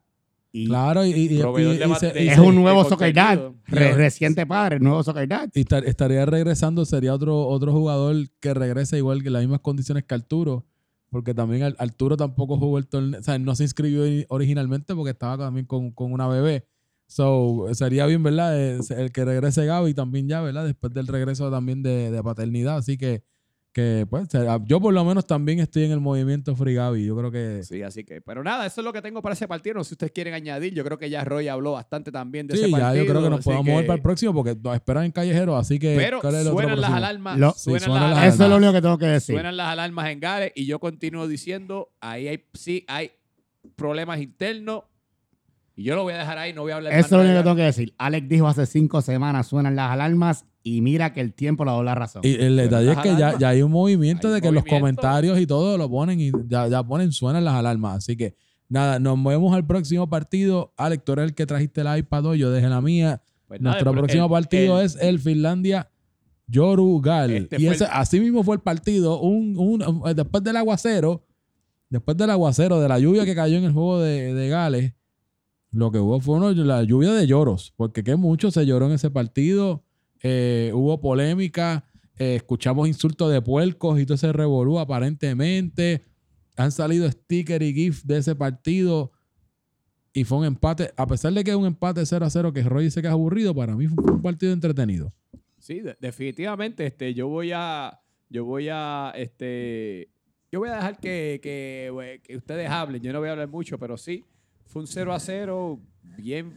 Y 0.57 0.67
Claro, 0.67 1.05
y, 1.05 1.11
y- 1.11 1.35
y- 1.35 1.39
Proveedor 1.39 1.75
y- 1.75 1.77
de 1.79 1.85
y 1.85 1.87
mat- 1.89 1.99
se- 1.99 2.11
de- 2.13 2.23
y 2.23 2.27
es 2.29 2.37
un 2.37 2.55
nuevo 2.55 2.83
Soccer 2.85 3.13
Dad. 3.13 3.37
contenido. 3.39 3.61
Re- 3.67 3.93
reciente 3.95 4.45
padre, 4.45 4.77
el 4.77 4.83
nuevo 4.83 5.03
Soccer 5.03 5.27
Dad. 5.27 5.49
y 5.53 5.59
estar- 5.61 5.83
estaría 5.85 6.25
regresando, 6.25 6.85
sería 6.85 7.13
otro, 7.13 7.47
otro 7.47 7.71
jugador 7.73 8.15
que 8.39 8.53
regrese 8.53 8.97
igual 8.97 9.21
que 9.21 9.27
en 9.27 9.33
las 9.33 9.41
mismas 9.41 9.59
condiciones 9.59 10.03
que 10.05 10.15
Arturo, 10.15 10.65
porque 11.09 11.33
también 11.33 11.63
Ar- 11.63 11.75
Arturo 11.77 12.15
tampoco 12.15 12.57
jugó 12.57 12.77
el 12.77 12.87
torneo, 12.87 13.19
o 13.19 13.23
sea, 13.23 13.37
no 13.37 13.53
se 13.55 13.63
inscribió 13.63 14.05
ori- 14.05 14.25
originalmente 14.29 14.95
porque 14.95 15.11
estaba 15.11 15.37
también 15.37 15.65
con, 15.65 15.91
con 15.91 16.13
una 16.13 16.27
bebé. 16.27 16.65
So, 17.07 17.67
sería 17.73 18.05
bien, 18.07 18.23
¿verdad? 18.23 18.59
Eh, 18.59 18.79
El 18.97 19.11
que 19.11 19.25
regrese 19.25 19.65
Gaby 19.65 19.93
también 19.93 20.27
ya, 20.27 20.41
¿verdad? 20.41 20.65
Después 20.65 20.91
del 20.93 21.05
regreso 21.07 21.51
también 21.51 21.83
de, 21.83 22.09
de 22.11 22.23
paternidad. 22.23 22.77
Así 22.77 22.97
que, 22.97 23.23
que, 23.75 24.07
pues, 24.09 24.29
será- 24.29 24.57
yo 24.63 24.79
por 24.79 24.93
lo 24.93 25.03
menos 25.03 25.27
también 25.27 25.59
estoy 25.59 25.83
en 25.83 25.91
el 25.91 25.99
movimiento 25.99 26.55
Free 26.55 26.75
Gaby. 26.75 27.05
Yo 27.05 27.17
creo 27.17 27.29
que... 27.29 27.61
Sí, 27.65 27.81
así 27.81 28.05
que. 28.05 28.21
Pero 28.21 28.41
nada, 28.41 28.65
eso 28.65 28.79
es 28.79 28.85
lo 28.85 28.93
que 28.93 29.01
tengo 29.01 29.21
para 29.21 29.33
ese 29.33 29.49
partido. 29.49 29.73
No 29.75 29.83
sé 29.83 29.89
si 29.89 29.93
ustedes 29.95 30.13
quieren 30.13 30.33
añadir. 30.33 30.73
Yo 30.73 30.85
creo 30.85 30.97
que 30.97 31.09
ya 31.09 31.25
Roy 31.25 31.49
habló 31.49 31.73
bastante 31.73 32.09
también 32.09 32.47
de 32.47 32.55
Sí, 32.55 32.61
ese 32.61 32.71
ya 32.71 32.77
partido. 32.79 33.03
yo 33.03 33.09
creo 33.11 33.23
que 33.23 33.29
nos 33.29 33.43
podemos 33.43 33.65
mover 33.65 33.81
que- 33.83 33.87
para 33.87 33.97
el 33.97 34.01
próximo 34.01 34.33
porque 34.33 34.55
nos 34.63 34.75
esperan 34.75 35.03
en 35.03 35.11
Callejero. 35.11 35.57
Así 35.57 35.77
que, 35.77 35.97
Pero 35.97 36.21
¿cuál 36.21 36.35
es 36.35 36.41
el 36.43 36.47
otro 36.47 36.59
suenan 36.61 36.79
las 36.79 36.91
alarmas. 36.91 37.37
Lo- 37.37 37.51
Sí, 37.51 37.59
suenan 37.65 37.79
suenan 37.81 37.93
las 38.01 38.09
las 38.11 38.17
alarmas. 38.19 38.33
Eso 38.35 38.43
es 38.45 38.49
lo 38.49 38.55
único 38.55 38.71
que 38.73 38.81
tengo 38.81 38.97
que 38.97 39.05
decir. 39.07 39.35
Suenan 39.35 39.57
las 39.57 39.67
alarmas 39.67 40.09
en 40.09 40.19
Gales 40.21 40.51
y 40.55 40.65
yo 40.67 40.79
continúo 40.79 41.27
diciendo, 41.27 41.89
ahí 41.99 42.29
hay, 42.29 42.45
sí 42.53 42.85
hay 42.87 43.11
problemas 43.75 44.21
internos 44.21 44.83
y 45.75 45.83
yo 45.83 45.95
lo 45.97 46.03
voy 46.03 46.13
a 46.13 46.19
dejar 46.19 46.37
ahí, 46.37 46.53
no 46.53 46.61
voy 46.61 46.71
a 46.71 46.77
hablar 46.77 46.93
Eso 46.93 47.05
es 47.07 47.11
lo 47.11 47.19
único 47.19 47.35
que 47.39 47.43
tengo 47.43 47.55
que 47.57 47.61
decir. 47.63 47.93
Alex 47.97 48.29
dijo 48.29 48.47
hace 48.47 48.65
cinco 48.65 49.01
semanas, 49.01 49.47
suenan 49.47 49.75
las 49.75 49.91
alarmas 49.91 50.45
y 50.67 50.81
mira 50.81 51.13
que 51.13 51.21
el 51.21 51.31
tiempo 51.33 51.63
le 51.63 51.69
da 51.71 51.83
la 51.83 51.93
razón. 51.93 52.23
Y 52.25 52.33
el 52.33 52.55
detalle 52.57 52.91
es 52.91 52.97
que 52.97 53.15
ya, 53.15 53.37
ya 53.37 53.49
hay 53.49 53.61
un 53.61 53.71
movimiento 53.71 54.27
Hay 54.29 54.33
de 54.33 54.41
que 54.41 54.51
los 54.51 54.63
comentarios 54.65 55.39
y 55.39 55.45
todo 55.45 55.77
lo 55.77 55.87
ponen 55.87 56.19
y 56.19 56.31
ya, 56.47 56.67
ya 56.67 56.81
ponen, 56.83 57.11
suenan 57.11 57.45
las 57.45 57.53
alarmas. 57.53 57.97
Así 57.97 58.17
que 58.17 58.33
nada, 58.67 58.97
nos 58.97 59.15
movemos 59.15 59.53
al 59.53 59.63
próximo 59.67 60.09
partido. 60.09 60.73
Alex, 60.75 61.05
tú 61.05 61.11
eres 61.13 61.25
el 61.25 61.35
que 61.35 61.45
trajiste 61.45 61.81
el 61.81 61.97
iPad 61.99 62.25
hoy, 62.25 62.39
yo 62.39 62.49
dejé 62.49 62.67
la 62.67 62.81
mía. 62.81 63.21
Pues 63.47 63.61
nada, 63.61 63.75
Nuestro 63.75 63.91
próximo 63.91 64.25
el- 64.25 64.31
partido 64.31 64.79
el- 64.79 64.85
es 64.87 64.95
el 64.99 65.19
Finlandia 65.19 65.87
Yorugal. 66.47 67.31
Este 67.31 67.61
y 67.61 67.67
ese, 67.67 67.83
el- 67.85 67.89
así 67.93 68.19
mismo 68.19 68.43
fue 68.43 68.55
el 68.55 68.61
partido. 68.61 69.19
Un, 69.21 69.55
un- 69.57 70.15
después 70.15 70.43
del 70.43 70.57
aguacero, 70.57 71.23
después 71.89 72.17
del 72.17 72.29
aguacero, 72.31 72.79
de 72.79 72.87
la 72.89 72.99
lluvia 72.99 73.25
que 73.25 73.35
cayó 73.35 73.57
en 73.57 73.65
el 73.65 73.71
juego 73.71 73.99
de, 73.99 74.33
de 74.33 74.49
Gales, 74.49 74.93
lo 75.71 75.91
que 75.91 75.99
hubo 75.99 76.19
fue 76.19 76.37
uno- 76.37 76.51
la 76.51 76.83
lluvia 76.83 77.11
de 77.13 77.27
lloros, 77.27 77.73
porque 77.77 78.03
que 78.03 78.15
mucho 78.15 78.49
se 78.51 78.65
lloró 78.65 78.87
en 78.87 78.93
ese 78.93 79.09
partido. 79.11 79.83
Eh, 80.23 80.71
hubo 80.73 80.99
polémica, 80.99 81.85
eh, 82.17 82.35
escuchamos 82.35 82.87
insultos 82.87 83.31
de 83.31 83.41
puercos 83.41 83.99
y 83.99 84.05
todo 84.05 84.17
se 84.17 84.31
revolú 84.33 84.79
aparentemente. 84.79 86.03
Han 86.57 86.71
salido 86.71 87.09
stickers 87.11 87.65
y 87.65 87.73
GIF 87.73 88.03
de 88.03 88.17
ese 88.17 88.35
partido 88.35 89.11
y 90.13 90.23
fue 90.23 90.37
un 90.39 90.45
empate. 90.45 90.91
A 90.95 91.05
pesar 91.05 91.33
de 91.33 91.43
que 91.43 91.51
es 91.51 91.57
un 91.57 91.65
empate 91.65 92.05
0 92.05 92.25
a 92.25 92.29
0 92.29 92.53
que 92.53 92.63
Roy 92.63 92.85
dice 92.85 93.01
que 93.01 93.07
es 93.07 93.11
aburrido, 93.13 93.53
para 93.53 93.75
mí 93.75 93.87
fue 93.87 94.13
un 94.13 94.21
partido 94.21 94.53
entretenido. 94.53 95.13
Sí, 95.59 95.81
de- 95.81 95.97
definitivamente, 95.99 96.85
este, 96.85 97.13
yo 97.13 97.27
voy 97.27 97.51
a, 97.53 97.99
yo 98.29 98.45
voy 98.45 98.69
a, 98.71 99.11
este, 99.15 100.09
yo 100.51 100.59
voy 100.59 100.69
a 100.69 100.75
dejar 100.75 100.97
que, 100.99 101.39
que, 101.43 102.21
que 102.23 102.37
ustedes 102.37 102.69
hablen. 102.69 103.01
Yo 103.01 103.11
no 103.11 103.19
voy 103.19 103.27
a 103.27 103.31
hablar 103.33 103.49
mucho, 103.49 103.77
pero 103.77 103.97
sí, 103.97 104.23
fue 104.65 104.81
un 104.83 104.87
0 104.87 105.13
a 105.13 105.19
0 105.19 105.81
bien, 106.17 106.53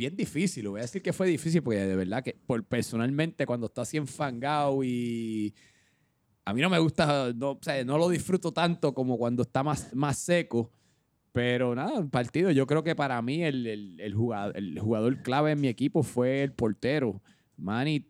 bien 0.00 0.16
difícil. 0.16 0.66
Voy 0.68 0.80
a 0.80 0.82
decir 0.84 1.02
que 1.02 1.12
fue 1.12 1.26
difícil 1.28 1.62
porque 1.62 1.80
de 1.80 1.94
verdad 1.94 2.24
que, 2.24 2.34
por 2.46 2.64
personalmente, 2.64 3.44
cuando 3.44 3.66
está 3.66 3.82
así 3.82 3.98
enfangado 3.98 4.82
y 4.82 5.54
a 6.46 6.54
mí 6.54 6.62
no 6.62 6.70
me 6.70 6.78
gusta, 6.78 7.32
no, 7.36 7.50
o 7.52 7.58
sea, 7.60 7.84
no 7.84 7.98
lo 7.98 8.08
disfruto 8.08 8.50
tanto 8.50 8.94
como 8.94 9.18
cuando 9.18 9.42
está 9.42 9.62
más, 9.62 9.94
más 9.94 10.16
seco. 10.16 10.70
Pero 11.32 11.74
nada, 11.74 11.98
el 11.98 12.08
partido, 12.08 12.50
yo 12.50 12.66
creo 12.66 12.82
que 12.82 12.96
para 12.96 13.20
mí 13.20 13.44
el, 13.44 13.66
el- 13.66 14.00
el 14.00 14.14
jugador, 14.14 14.56
el 14.56 14.78
jugador 14.80 15.22
clave 15.22 15.52
en 15.52 15.60
mi 15.60 15.68
equipo 15.68 16.02
fue 16.02 16.42
el 16.42 16.52
portero. 16.52 17.22
Manny 17.58 18.06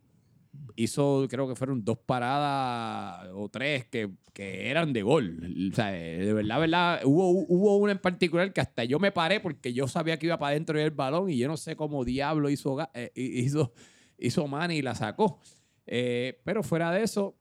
hizo, 0.77 1.27
creo 1.29 1.49
que 1.49 1.55
fueron 1.55 1.85
dos 1.85 1.99
paradas 1.99 3.29
o 3.35 3.49
tres 3.49 3.87
que, 3.87 4.11
que 4.33 4.71
eran 4.71 4.93
de 4.93 5.03
gol. 5.03 5.71
O 5.73 5.75
sea, 5.75 5.91
de 5.91 6.33
verdad, 6.33 6.61
verdad, 6.61 7.01
hubo, 7.05 7.31
hubo 7.31 7.77
una 7.77 7.93
en 7.93 7.99
particular 7.99 8.53
que 8.53 8.61
hasta 8.61 8.85
yo 8.85 8.99
me 8.99 9.13
paré 9.13 9.41
porque 9.41 9.73
yo 9.73 9.87
sabía 9.89 10.19
que 10.19 10.27
iba 10.27 10.39
para 10.39 10.51
adentro 10.51 10.79
del 10.79 10.91
balón 10.91 11.31
y 11.31 11.39
yo 11.39 11.49
no 11.49 11.57
sé 11.57 11.77
cómo 11.77 12.05
diablo 12.05 12.51
hizo, 12.51 12.79
eh, 12.95 13.13
hizo, 13.15 13.73
hizo 14.19 14.47
Manny 14.47 14.77
y 14.77 14.83
la 14.83 14.95
sacó. 14.95 15.41
Eh, 15.87 16.41
pero 16.45 16.63
fuera 16.63 16.91
de 16.93 17.03
eso, 17.03 17.37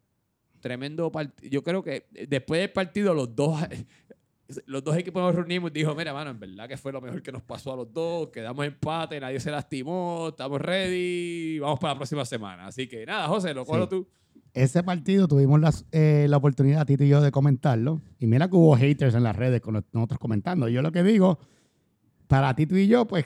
tremendo 0.59 1.11
partido. 1.11 1.49
Yo 1.49 1.63
creo 1.63 1.83
que 1.83 2.07
después 2.27 2.61
del 2.61 2.71
partido 2.71 3.13
los 3.13 3.35
dos... 3.35 3.59
Los 4.65 4.83
dos 4.83 4.97
equipos 4.97 5.21
nos 5.21 5.35
reunimos 5.35 5.69
y 5.69 5.73
dijo, 5.75 5.93
mira, 5.93 6.11
mano, 6.13 6.31
en 6.31 6.39
verdad 6.39 6.67
que 6.67 6.75
fue 6.75 6.91
lo 6.91 7.01
mejor 7.01 7.21
que 7.21 7.31
nos 7.31 7.43
pasó 7.43 7.73
a 7.73 7.75
los 7.75 7.93
dos, 7.93 8.29
quedamos 8.29 8.65
empate, 8.65 9.19
nadie 9.19 9.39
se 9.39 9.51
lastimó, 9.51 10.29
estamos 10.29 10.59
ready, 10.59 11.59
vamos 11.59 11.79
para 11.79 11.93
la 11.93 11.99
próxima 11.99 12.25
semana. 12.25 12.65
Así 12.67 12.87
que 12.87 13.05
nada, 13.05 13.27
José, 13.27 13.53
lo 13.53 13.63
cojo 13.65 13.83
Sí. 13.83 13.89
tú. 13.89 14.07
Ese 14.53 14.81
partido 14.81 15.27
tuvimos 15.27 15.59
las- 15.59 15.85
eh, 15.91 16.25
la 16.27 16.37
oportunidad, 16.37 16.85
Tito 16.87 17.03
y 17.03 17.09
yo, 17.09 17.21
de 17.21 17.29
comentarlo. 17.31 18.01
Y 18.17 18.25
mira 18.25 18.49
que 18.49 18.55
hubo 18.55 18.75
haters 18.75 19.13
en 19.13 19.21
las 19.23 19.35
redes 19.35 19.61
con 19.61 19.75
nosotros 19.93 20.19
comentando. 20.19 20.67
Yo 20.67 20.81
lo 20.81 20.91
que 20.91 21.03
digo, 21.03 21.37
para 22.27 22.55
Tito 22.55 22.75
y 22.75 22.87
yo, 22.87 23.05
pues, 23.07 23.25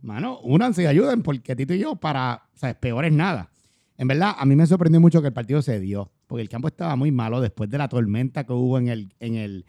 mano, 0.00 0.38
únanse 0.40 0.84
y 0.84 0.86
ayuden, 0.86 1.22
porque 1.22 1.56
Tito 1.56 1.74
y 1.74 1.80
yo, 1.80 1.96
para, 1.96 2.42
o 2.54 2.56
sea, 2.56 2.78
peor 2.78 3.04
es 3.04 3.12
nada. 3.12 3.50
En 3.96 4.06
verdad, 4.08 4.34
a 4.38 4.44
mí 4.44 4.54
me 4.54 4.66
sorprendió 4.66 5.00
mucho 5.00 5.20
que 5.20 5.28
el 5.28 5.34
partido 5.34 5.62
se 5.62 5.80
dio, 5.80 6.12
porque 6.28 6.42
el 6.42 6.48
campo 6.48 6.68
estaba 6.68 6.94
muy 6.96 7.10
malo 7.10 7.40
después 7.40 7.68
de 7.70 7.78
la 7.78 7.88
tormenta 7.88 8.44
que 8.44 8.52
hubo 8.52 8.78
en 8.78 8.88
el, 8.88 9.14
en 9.18 9.34
el, 9.36 9.64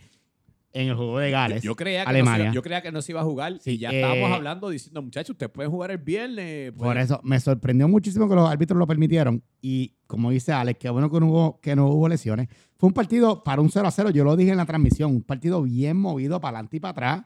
en 0.76 0.90
el 0.90 0.96
juego 0.96 1.18
de 1.20 1.32
Gales. 1.32 1.64
Yo 1.64 1.76
creía, 1.76 2.02
que 2.02 2.06
no 2.06 2.10
Alemania. 2.10 2.38
se, 2.38 2.44
iba- 2.44 2.54
yo 2.54 2.62
creía 2.62 2.82
que 2.82 2.92
no 2.92 3.02
se 3.02 3.12
iba 3.14 3.22
a 3.22 3.24
jugar 3.24 3.58
Sí, 3.62 3.72
y 3.72 3.78
ya 3.78 3.90
eh, 3.92 3.96
estábamos 4.02 4.32
hablando 4.32 4.70
diciendo, 4.70 5.02
muchachos, 5.02 5.32
ustedes 5.32 5.52
pueden 5.52 5.72
jugar 5.72 5.90
el 5.92 5.98
viernes. 5.98 6.72
Por 6.74 6.88
pueden- 6.88 6.98
eso 7.04 7.20
me 7.24 7.40
sorprendió 7.40 7.88
muchísimo 7.88 8.28
que 8.30 8.36
los 8.36 8.50
árbitros 8.50 8.78
lo 8.78 8.86
permitieron. 8.86 9.42
Y 9.62 9.94
como 10.06 10.32
dice 10.32 10.52
Alex, 10.52 10.78
qué 10.80 10.90
bueno 10.90 11.10
que 11.10 11.20
no 11.20 11.28
hubo, 11.28 11.60
que 11.62 11.76
no 11.76 11.88
hubo 11.88 12.08
lesiones. 12.10 12.50
Fue 12.78 12.88
un 12.88 12.94
partido 12.94 13.44
para 13.44 13.62
un 13.62 13.70
0 13.70 13.88
a 13.88 13.92
0. 13.92 14.10
Yo 14.12 14.24
lo 14.24 14.36
dije 14.36 14.52
en 14.52 14.58
la 14.58 14.66
transmisión. 14.66 15.12
Un 15.12 15.24
partido 15.24 15.62
bien 15.64 15.98
movido 15.98 16.40
para 16.42 16.58
adelante 16.58 16.78
y 16.78 16.80
para 16.82 16.92
atrás. 16.92 17.22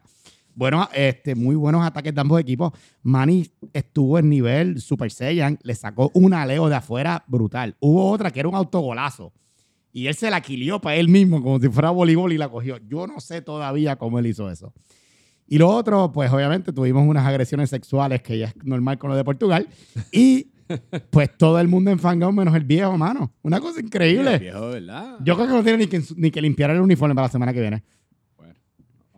Bueno, 0.54 0.88
este, 0.92 1.34
muy 1.34 1.54
buenos 1.54 1.84
ataques 1.86 2.14
de 2.14 2.20
ambos 2.20 2.40
equipos. 2.40 2.72
Manny 3.02 3.50
estuvo 3.72 4.18
en 4.18 4.28
nivel 4.28 4.80
Super 4.80 5.10
Saiyan. 5.10 5.58
Le 5.62 5.74
sacó 5.74 6.10
un 6.14 6.34
aleo 6.34 6.68
de 6.68 6.76
afuera 6.76 7.24
brutal. 7.26 7.76
Hubo 7.80 8.10
otra 8.10 8.30
que 8.30 8.40
era 8.40 8.48
un 8.48 8.54
autogolazo. 8.54 9.32
Y 9.92 10.06
él 10.06 10.14
se 10.14 10.30
la 10.30 10.40
quilió 10.40 10.80
para 10.80 10.96
él 10.96 11.08
mismo, 11.08 11.42
como 11.42 11.58
si 11.58 11.68
fuera 11.68 11.90
voleibol 11.90 12.32
y 12.32 12.38
la 12.38 12.48
cogió. 12.48 12.78
Yo 12.88 13.06
no 13.06 13.20
sé 13.20 13.42
todavía 13.42 13.96
cómo 13.96 14.18
él 14.18 14.26
hizo 14.26 14.50
eso. 14.50 14.72
Y 15.48 15.58
lo 15.58 15.68
otro, 15.68 16.12
pues 16.12 16.30
obviamente 16.32 16.72
tuvimos 16.72 17.04
unas 17.06 17.26
agresiones 17.26 17.70
sexuales 17.70 18.22
que 18.22 18.38
ya 18.38 18.46
es 18.46 18.54
normal 18.64 18.98
con 18.98 19.10
lo 19.10 19.16
de 19.16 19.24
Portugal. 19.24 19.66
Y 20.12 20.46
pues 21.10 21.36
todo 21.36 21.58
el 21.58 21.66
mundo 21.66 21.90
enfangado 21.90 22.30
menos 22.30 22.54
el 22.54 22.62
viejo, 22.64 22.96
mano. 22.96 23.32
Una 23.42 23.58
cosa 23.58 23.80
El 23.80 23.86
increíble. 23.86 24.38
viejo, 24.38 24.68
¿verdad? 24.68 25.16
Yo 25.24 25.34
creo 25.34 25.48
que 25.48 25.54
no 25.54 25.62
tiene 25.64 25.78
ni 25.78 25.86
que, 25.88 26.00
ni 26.16 26.30
que 26.30 26.40
limpiar 26.40 26.70
el 26.70 26.80
uniforme 26.80 27.14
para 27.16 27.26
la 27.26 27.32
semana 27.32 27.52
que 27.52 27.60
viene. 27.60 27.82
Bueno, 28.36 28.54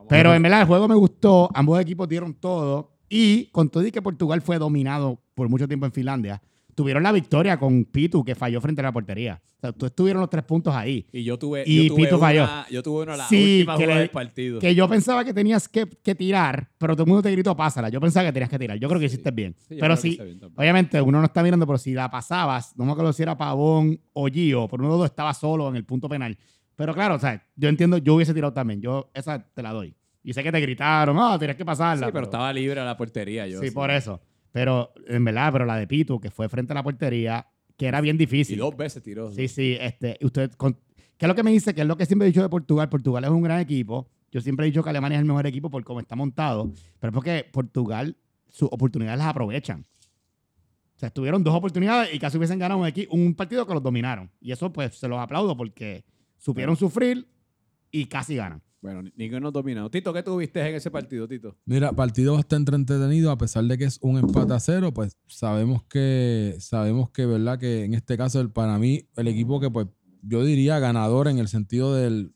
Pero 0.08 0.32
en 0.34 0.42
verdad 0.42 0.62
el 0.62 0.66
juego 0.66 0.88
me 0.88 0.94
gustó. 0.94 1.50
Ambos 1.54 1.78
equipos 1.78 2.08
dieron 2.08 2.32
todo. 2.32 2.96
Y 3.10 3.46
con 3.52 3.68
todo 3.68 3.86
y 3.86 3.92
que 3.92 4.00
Portugal 4.00 4.40
fue 4.40 4.56
dominado 4.58 5.20
por 5.34 5.50
mucho 5.50 5.68
tiempo 5.68 5.84
en 5.84 5.92
Finlandia, 5.92 6.42
tuvieron 6.74 7.02
la 7.02 7.12
victoria 7.12 7.58
con 7.58 7.84
Pitu, 7.84 8.24
que 8.24 8.34
falló 8.34 8.60
frente 8.60 8.80
a 8.80 8.84
la 8.84 8.92
portería. 8.92 9.40
O 9.58 9.60
sea, 9.60 9.72
tú 9.72 9.86
estuvieron 9.86 10.20
los 10.20 10.28
tres 10.30 10.42
puntos 10.44 10.74
ahí. 10.74 11.06
Y 11.12 11.22
yo 11.22 11.38
tuve, 11.38 11.62
Y 11.66 11.84
yo 11.88 11.94
tuve 11.94 12.04
Pito 12.04 12.16
una, 12.18 12.26
falló. 12.26 12.46
Yo 12.70 12.82
tuve 12.82 13.02
una 13.02 13.16
las 13.16 13.28
Sí, 13.28 13.60
últimas 13.60 13.76
que 13.78 13.84
jugadas 13.84 13.94
le- 13.96 14.00
del 14.00 14.10
partido. 14.10 14.58
Que 14.60 14.74
yo 14.74 14.88
pensaba 14.88 15.24
que 15.24 15.32
tenías 15.32 15.68
que, 15.68 15.86
que 15.86 16.14
tirar, 16.14 16.68
pero 16.78 16.94
todo 16.94 17.04
el 17.04 17.08
mundo 17.08 17.22
te 17.22 17.30
gritó, 17.30 17.54
pásala. 17.56 17.88
Yo 17.88 18.00
pensaba 18.00 18.26
que 18.26 18.32
tenías 18.32 18.50
que 18.50 18.58
tirar. 18.58 18.76
Yo 18.78 18.88
creo 18.88 18.98
que 19.00 19.06
hiciste 19.06 19.30
bien. 19.30 19.54
Sí, 19.68 19.76
pero 19.78 19.96
sí, 19.96 20.18
obviamente 20.56 21.00
uno 21.00 21.18
no 21.20 21.24
está 21.26 21.42
mirando, 21.42 21.66
pero 21.66 21.78
si 21.78 21.92
la 21.92 22.10
pasabas, 22.10 22.76
no 22.76 22.84
me 22.84 22.92
acuerdo 22.92 23.12
si 23.12 23.22
era 23.22 23.36
Pavón 23.36 24.00
o 24.12 24.26
Gio, 24.26 24.66
pero 24.68 24.82
uno 24.82 24.92
de 24.94 24.98
los 25.00 25.06
estaba 25.10 25.32
solo 25.34 25.68
en 25.68 25.76
el 25.76 25.84
punto 25.84 26.08
penal. 26.08 26.36
Pero 26.74 26.94
claro, 26.94 27.14
o 27.16 27.18
sea, 27.18 27.46
yo 27.54 27.68
entiendo, 27.68 27.98
yo 27.98 28.14
hubiese 28.14 28.34
tirado 28.34 28.52
también. 28.52 28.80
Yo 28.80 29.10
esa 29.14 29.38
te 29.52 29.62
la 29.62 29.72
doy. 29.72 29.94
Y 30.24 30.32
sé 30.32 30.42
que 30.42 30.50
te 30.52 30.60
gritaron, 30.60 31.16
ah, 31.18 31.36
tenías 31.38 31.56
que 31.56 31.64
pasarla. 31.64 32.06
Sí, 32.06 32.12
pero 32.12 32.24
estaba 32.24 32.52
libre 32.52 32.80
a 32.80 32.84
la 32.84 32.96
portería. 32.96 33.46
Yo, 33.46 33.60
sí, 33.60 33.70
por 33.72 33.90
eso. 33.90 34.20
Pero, 34.52 34.92
en 35.08 35.24
verdad, 35.24 35.50
pero 35.52 35.64
la 35.64 35.76
de 35.76 35.86
Pitu, 35.86 36.20
que 36.20 36.30
fue 36.30 36.48
frente 36.48 36.72
a 36.72 36.74
la 36.74 36.82
portería, 36.82 37.46
que 37.76 37.86
era 37.86 38.00
bien 38.00 38.16
Y 38.16 38.18
difícil. 38.20 38.58
dos 38.58 38.76
veces 38.76 39.02
tiró. 39.02 39.30
Sí, 39.32 39.48
sí, 39.48 39.76
este, 39.80 40.18
usted, 40.22 40.52
con- 40.52 40.74
¿qué 41.16 41.24
es 41.26 41.28
lo 41.28 41.34
que 41.34 41.42
me 41.42 41.50
dice? 41.50 41.74
Que 41.74 41.80
es 41.80 41.86
lo 41.86 41.96
que 41.96 42.06
siempre 42.06 42.26
he 42.28 42.30
dicho 42.30 42.42
de 42.42 42.48
Portugal. 42.48 42.88
Portugal 42.88 43.24
es 43.24 43.30
un 43.30 43.42
gran 43.42 43.60
equipo. 43.60 44.08
Yo 44.30 44.40
siempre 44.40 44.66
he 44.66 44.70
dicho 44.70 44.82
que 44.82 44.90
Alemania 44.90 45.16
es 45.16 45.22
el 45.22 45.26
mejor 45.26 45.46
equipo 45.46 45.70
por 45.70 45.82
cómo 45.84 46.00
está 46.00 46.14
montado, 46.16 46.70
pero 47.00 47.10
es 47.10 47.14
porque 47.14 47.46
Portugal 47.50 48.16
sus 48.48 48.68
oportunidades 48.70 49.18
las 49.18 49.28
aprovechan. 49.28 49.86
O 50.94 50.98
sea, 50.98 51.10
tuvieron 51.10 51.42
dos 51.42 51.54
oportunidades 51.54 52.14
y 52.14 52.18
casi 52.18 52.36
hubiesen 52.38 52.58
ganado 52.58 52.80
equi- 52.86 53.08
un 53.10 53.34
partido 53.34 53.66
que 53.66 53.74
los 53.74 53.82
dominaron. 53.82 54.30
Y 54.40 54.52
eso, 54.52 54.72
pues, 54.72 54.94
se 54.94 55.08
los 55.08 55.18
aplaudo 55.18 55.56
porque 55.56 56.04
supieron 56.38 56.76
sufrir 56.76 57.26
y 57.90 58.06
casi 58.06 58.36
ganan. 58.36 58.62
Bueno, 58.82 59.08
ninguno 59.14 59.52
dominó. 59.52 59.88
Tito, 59.88 60.12
¿qué 60.12 60.24
tuviste 60.24 60.60
en 60.60 60.74
ese 60.74 60.90
partido, 60.90 61.28
Tito? 61.28 61.56
Mira, 61.66 61.92
partido 61.92 62.34
bastante 62.34 62.74
entretenido, 62.74 63.30
a 63.30 63.38
pesar 63.38 63.62
de 63.64 63.78
que 63.78 63.84
es 63.84 64.00
un 64.02 64.18
empate 64.18 64.52
a 64.52 64.58
cero, 64.58 64.92
pues 64.92 65.16
sabemos 65.28 65.84
que, 65.84 66.56
sabemos 66.58 67.10
que, 67.10 67.24
¿verdad? 67.24 67.60
Que 67.60 67.84
en 67.84 67.94
este 67.94 68.16
caso, 68.16 68.40
el, 68.40 68.50
para 68.50 68.80
mí, 68.80 69.08
el 69.14 69.28
equipo 69.28 69.60
que, 69.60 69.70
pues, 69.70 69.86
yo 70.22 70.44
diría 70.44 70.80
ganador 70.80 71.28
en 71.28 71.38
el 71.38 71.46
sentido 71.46 71.94
del. 71.94 72.34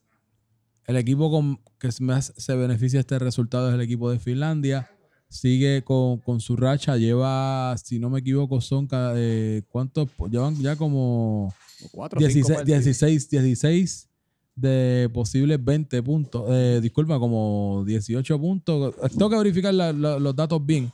El 0.85 0.96
equipo 0.96 1.32
con, 1.32 1.61
que 1.80 1.90
más 1.98 2.32
se 2.37 2.54
beneficia 2.54 2.98
de 2.98 3.00
este 3.00 3.18
resultado 3.18 3.68
es 3.68 3.74
el 3.74 3.80
equipo 3.80 4.09
de 4.09 4.20
Finlandia. 4.20 4.88
Sigue 5.28 5.82
con, 5.82 6.18
con 6.18 6.40
su 6.40 6.56
racha, 6.56 6.96
lleva, 6.96 7.76
si 7.78 7.98
no 7.98 8.09
me 8.09 8.20
equivoco, 8.20 8.61
son. 8.61 8.87
eh, 8.92 9.62
¿Cuántos? 9.66 10.09
Llevan 10.30 10.54
ya 10.62 10.76
como. 10.76 11.52
Cuatro 11.90 12.18
o 12.18 12.22
cinco 12.22 12.48
16, 12.48 12.56
partidos. 12.56 12.85
16, 12.85 13.30
16 13.30 14.09
de 14.57 15.11
posibles 15.12 15.62
20 15.62 16.03
puntos. 16.03 16.45
Eh, 16.49 16.81
disculpa, 16.83 17.19
como 17.19 17.85
18 17.87 18.40
puntos. 18.40 18.95
Tengo 19.12 19.31
que 19.31 19.37
verificar 19.37 19.73
los 19.75 20.35
datos 20.35 20.64
bien. 20.64 20.90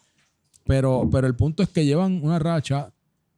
Pero, 0.64 1.09
pero 1.11 1.27
el 1.27 1.35
punto 1.35 1.62
es 1.62 1.68
que 1.68 1.85
llevan 1.85 2.20
una 2.22 2.38
racha 2.38 2.92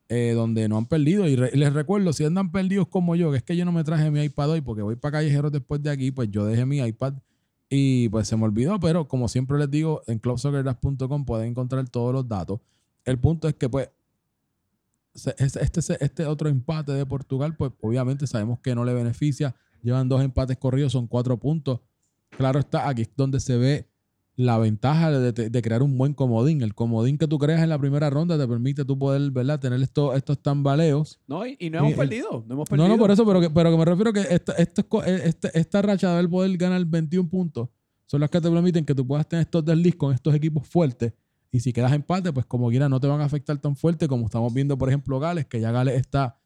eh, 0.08 0.32
donde 0.34 0.68
no 0.68 0.78
han 0.78 0.86
perdido. 0.86 1.28
Y, 1.28 1.36
les 1.36 1.72
recuerdo, 1.72 2.12
si 2.12 2.24
andan 2.24 2.50
perdidos 2.50 2.88
como 2.88 3.16
yo, 3.16 3.30
que 3.30 3.38
es 3.38 3.42
que 3.42 3.56
yo 3.56 3.64
no 3.64 3.72
me 3.72 3.84
traje 3.84 4.10
mi 4.10 4.22
iPad 4.22 4.50
hoy 4.50 4.60
porque 4.60 4.82
voy 4.82 4.96
para 4.96 5.12
callejeros 5.12 5.52
después 5.52 5.82
de 5.82 5.90
aquí, 5.90 6.10
pues 6.10 6.30
yo 6.30 6.44
dejé 6.44 6.66
mi 6.66 6.78
iPad 6.78 7.14
y 7.68 8.08
pues 8.08 8.28
se 8.28 8.36
me 8.36 8.44
olvidó. 8.44 8.80
Pero 8.80 9.06
como 9.06 9.28
siempre 9.28 9.58
les 9.58 9.70
digo, 9.70 10.02
en 10.06 10.18
clubsoccerdash.com 10.18 11.24
pueden 11.24 11.50
encontrar 11.50 11.88
todos 11.88 12.12
los 12.12 12.28
datos. 12.28 12.60
El 13.04 13.18
punto 13.18 13.48
es 13.48 13.54
que 13.54 13.68
pues 13.68 13.90
este, 15.14 15.62
este, 15.62 16.04
este 16.04 16.26
otro 16.26 16.48
empate 16.48 16.92
de 16.92 17.06
Portugal, 17.06 17.54
pues 17.56 17.72
obviamente 17.80 18.26
sabemos 18.26 18.58
que 18.60 18.74
no 18.74 18.84
le 18.84 18.92
beneficia. 18.92 19.54
Llevan 19.84 20.08
dos 20.08 20.20
empates 20.22 20.56
corridos, 20.56 20.90
son 20.92 21.06
cuatro 21.06 21.38
puntos. 21.38 21.80
Claro 22.36 22.58
está, 22.58 22.88
aquí 22.88 23.02
es 23.02 23.10
donde 23.16 23.38
se 23.38 23.56
ve 23.56 23.88
la 24.36 24.58
ventaja 24.58 25.12
de, 25.12 25.30
de- 25.30 25.48
de 25.50 25.62
crear 25.62 25.80
un 25.84 25.96
buen 25.96 26.12
comodín. 26.14 26.62
El 26.62 26.74
comodín 26.74 27.16
que 27.18 27.28
tú 27.28 27.38
creas 27.38 27.62
en 27.62 27.68
la 27.68 27.78
primera 27.78 28.10
ronda 28.10 28.36
te 28.36 28.48
permite 28.48 28.84
tú 28.84 28.98
poder, 28.98 29.30
¿verdad? 29.30 29.60
Tener 29.60 29.80
estos, 29.80 30.16
estos 30.16 30.42
tambaleos. 30.42 31.20
No, 31.28 31.46
y, 31.46 31.56
y 31.60 31.70
no 31.70 31.78
hemos 31.78 31.92
Y 31.92 31.94
perdido. 31.94 32.30
No 32.48 32.54
hemos 32.54 32.68
No, 32.70 32.76
perdido. 32.76 32.88
no, 32.88 32.98
por 32.98 33.10
eso, 33.12 33.24
pero 33.24 33.40
que, 33.40 33.50
pero 33.50 33.70
que 33.70 33.76
me 33.76 33.84
refiero 33.84 34.12
que 34.12 34.20
esta, 34.22 34.52
esto 34.54 34.80
es 34.80 34.86
co- 34.88 35.04
eh, 35.04 35.22
este- 35.26 35.56
esta 35.56 35.82
racha 35.82 36.16
de 36.16 36.26
poder 36.28 36.56
ganar 36.56 36.84
21 36.84 37.28
puntos 37.28 37.68
son 38.06 38.20
las 38.20 38.30
que 38.30 38.40
te 38.40 38.50
permiten 38.50 38.84
que 38.84 38.94
tú 38.94 39.06
puedas 39.06 39.28
tener 39.28 39.44
estos 39.44 39.64
desliz 39.64 39.94
con 39.94 40.12
estos 40.12 40.34
equipos 40.34 40.66
fuertes. 40.66 41.12
Y 41.52 41.60
si 41.60 41.72
quedas 41.72 41.92
empate, 41.92 42.32
pues 42.32 42.46
como 42.46 42.68
quiera, 42.70 42.88
no 42.88 42.98
te 42.98 43.06
van 43.06 43.20
a 43.20 43.24
afectar 43.26 43.56
tan 43.58 43.76
fuerte 43.76 44.08
como 44.08 44.24
estamos 44.24 44.52
viendo, 44.52 44.76
por 44.76 44.88
ejemplo, 44.88 45.20
Gales, 45.20 45.46
que 45.46 45.60
ya 45.60 45.70
Gales 45.70 45.94
está 46.00 46.40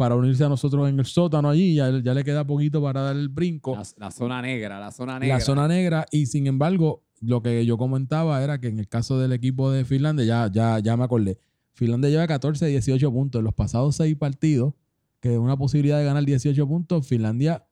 para 0.00 0.14
unirse 0.16 0.42
a 0.42 0.48
nosotros 0.48 0.88
en 0.88 0.98
el 0.98 1.04
sótano 1.04 1.50
allí, 1.50 1.74
ya, 1.74 1.90
ya 2.02 2.14
le 2.14 2.24
queda 2.24 2.46
poquito 2.46 2.80
para 2.82 3.02
dar 3.02 3.16
el 3.16 3.28
brinco 3.28 3.76
La, 3.76 3.82
la 3.98 4.10
zona 4.10 4.40
negra, 4.40 4.80
la 4.80 4.90
zona 4.90 5.18
negra. 5.18 5.34
la 5.36 5.40
zona 5.44 5.68
negra 5.68 6.06
y 6.10 6.24
sin 6.24 6.46
embargo 6.46 7.02
lo 7.20 7.42
que 7.42 7.66
yo 7.66 7.76
comentaba 7.76 8.42
era 8.42 8.58
que 8.58 8.68
en 8.68 8.78
el 8.78 8.88
caso 8.88 9.18
del 9.18 9.34
equipo 9.34 9.70
de 9.70 9.84
Finlandia 9.84 10.24
ya, 10.24 10.50
ya, 10.50 10.78
ya 10.78 10.96
me 10.96 11.04
acordé 11.04 11.38
Finlandia 11.74 12.08
lleva 12.08 12.26
14 12.26 12.64
de 12.64 12.70
18 12.70 13.12
puntos 13.12 13.40
en 13.40 13.44
los 13.44 13.52
pasados 13.52 13.94
seis 13.96 14.16
partidos 14.16 14.72
que 15.20 15.34
es 15.34 15.38
una 15.38 15.54
posibilidad 15.58 15.98
de 15.98 16.06
ganar 16.06 16.24
18 16.24 16.66
puntos 16.66 17.06
Finlandia 17.06 17.66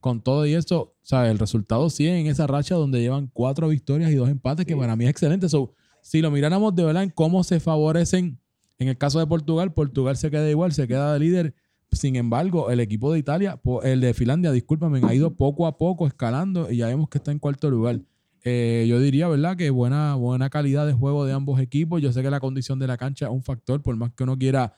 con 0.00 0.20
todo 0.20 0.46
y 0.46 0.54
eso 0.54 0.96
¿sabes? 1.02 1.30
el 1.30 1.38
resultado 1.38 1.90
sigue 1.90 2.18
en 2.18 2.26
esa 2.26 2.48
racha 2.48 2.74
donde 2.74 3.00
llevan 3.00 3.28
cuatro 3.32 3.68
victorias 3.68 4.10
y 4.10 4.16
dos 4.16 4.28
empates 4.28 4.66
que 4.66 4.74
Sí. 4.74 4.78
para 4.80 4.96
mí 4.96 5.04
es 5.04 5.10
excelente 5.10 5.48
So, 5.48 5.74
si 6.02 6.20
lo 6.22 6.32
miráramos 6.32 6.74
de 6.74 6.82
verdad 6.82 7.04
en 7.04 7.10
cómo 7.10 7.44
se 7.44 7.60
favorecen 7.60 8.40
en 8.80 8.88
el 8.88 8.98
caso 8.98 9.20
de 9.20 9.28
Portugal 9.28 9.72
Portugal 9.72 10.16
se 10.16 10.28
queda 10.28 10.50
igual 10.50 10.72
se 10.72 10.88
queda 10.88 11.12
de 11.12 11.20
líder 11.20 11.54
sin 11.92 12.16
embargo, 12.16 12.70
el 12.70 12.80
equipo 12.80 13.12
de 13.12 13.18
Italia, 13.18 13.60
el 13.82 14.00
de 14.00 14.14
Finlandia, 14.14 14.52
discúlpame, 14.52 15.00
ha 15.04 15.14
ido 15.14 15.34
poco 15.36 15.66
a 15.66 15.78
poco 15.78 16.06
escalando 16.06 16.70
y 16.70 16.78
ya 16.78 16.86
vemos 16.86 17.08
que 17.08 17.18
está 17.18 17.32
en 17.32 17.38
cuarto 17.38 17.70
lugar. 17.70 18.00
Eh, 18.44 18.86
yo 18.88 19.00
diría, 19.00 19.28
¿verdad? 19.28 19.56
Que 19.56 19.70
buena, 19.70 20.14
buena 20.14 20.48
calidad 20.50 20.86
de 20.86 20.92
juego 20.92 21.24
de 21.24 21.32
ambos 21.32 21.60
equipos. 21.60 22.00
Yo 22.00 22.12
sé 22.12 22.22
que 22.22 22.30
la 22.30 22.40
condición 22.40 22.78
de 22.78 22.86
la 22.86 22.96
cancha 22.96 23.26
es 23.26 23.32
un 23.32 23.42
factor, 23.42 23.82
por 23.82 23.96
más 23.96 24.12
que 24.12 24.24
uno 24.24 24.38
quiera 24.38 24.74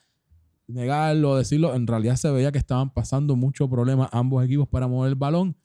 negarlo 0.67 1.31
o 1.31 1.37
decirlo, 1.37 1.75
en 1.75 1.85
realidad 1.85 2.15
se 2.15 2.31
veía 2.31 2.51
que 2.51 2.57
estaban 2.57 2.93
pasando 2.93 3.35
muchos 3.35 3.69
problemas 3.69 4.09
ambos 4.11 4.43
equipos 4.43 4.67
para 4.67 4.87
mover 4.87 5.09
el 5.09 5.15
balón. 5.15 5.55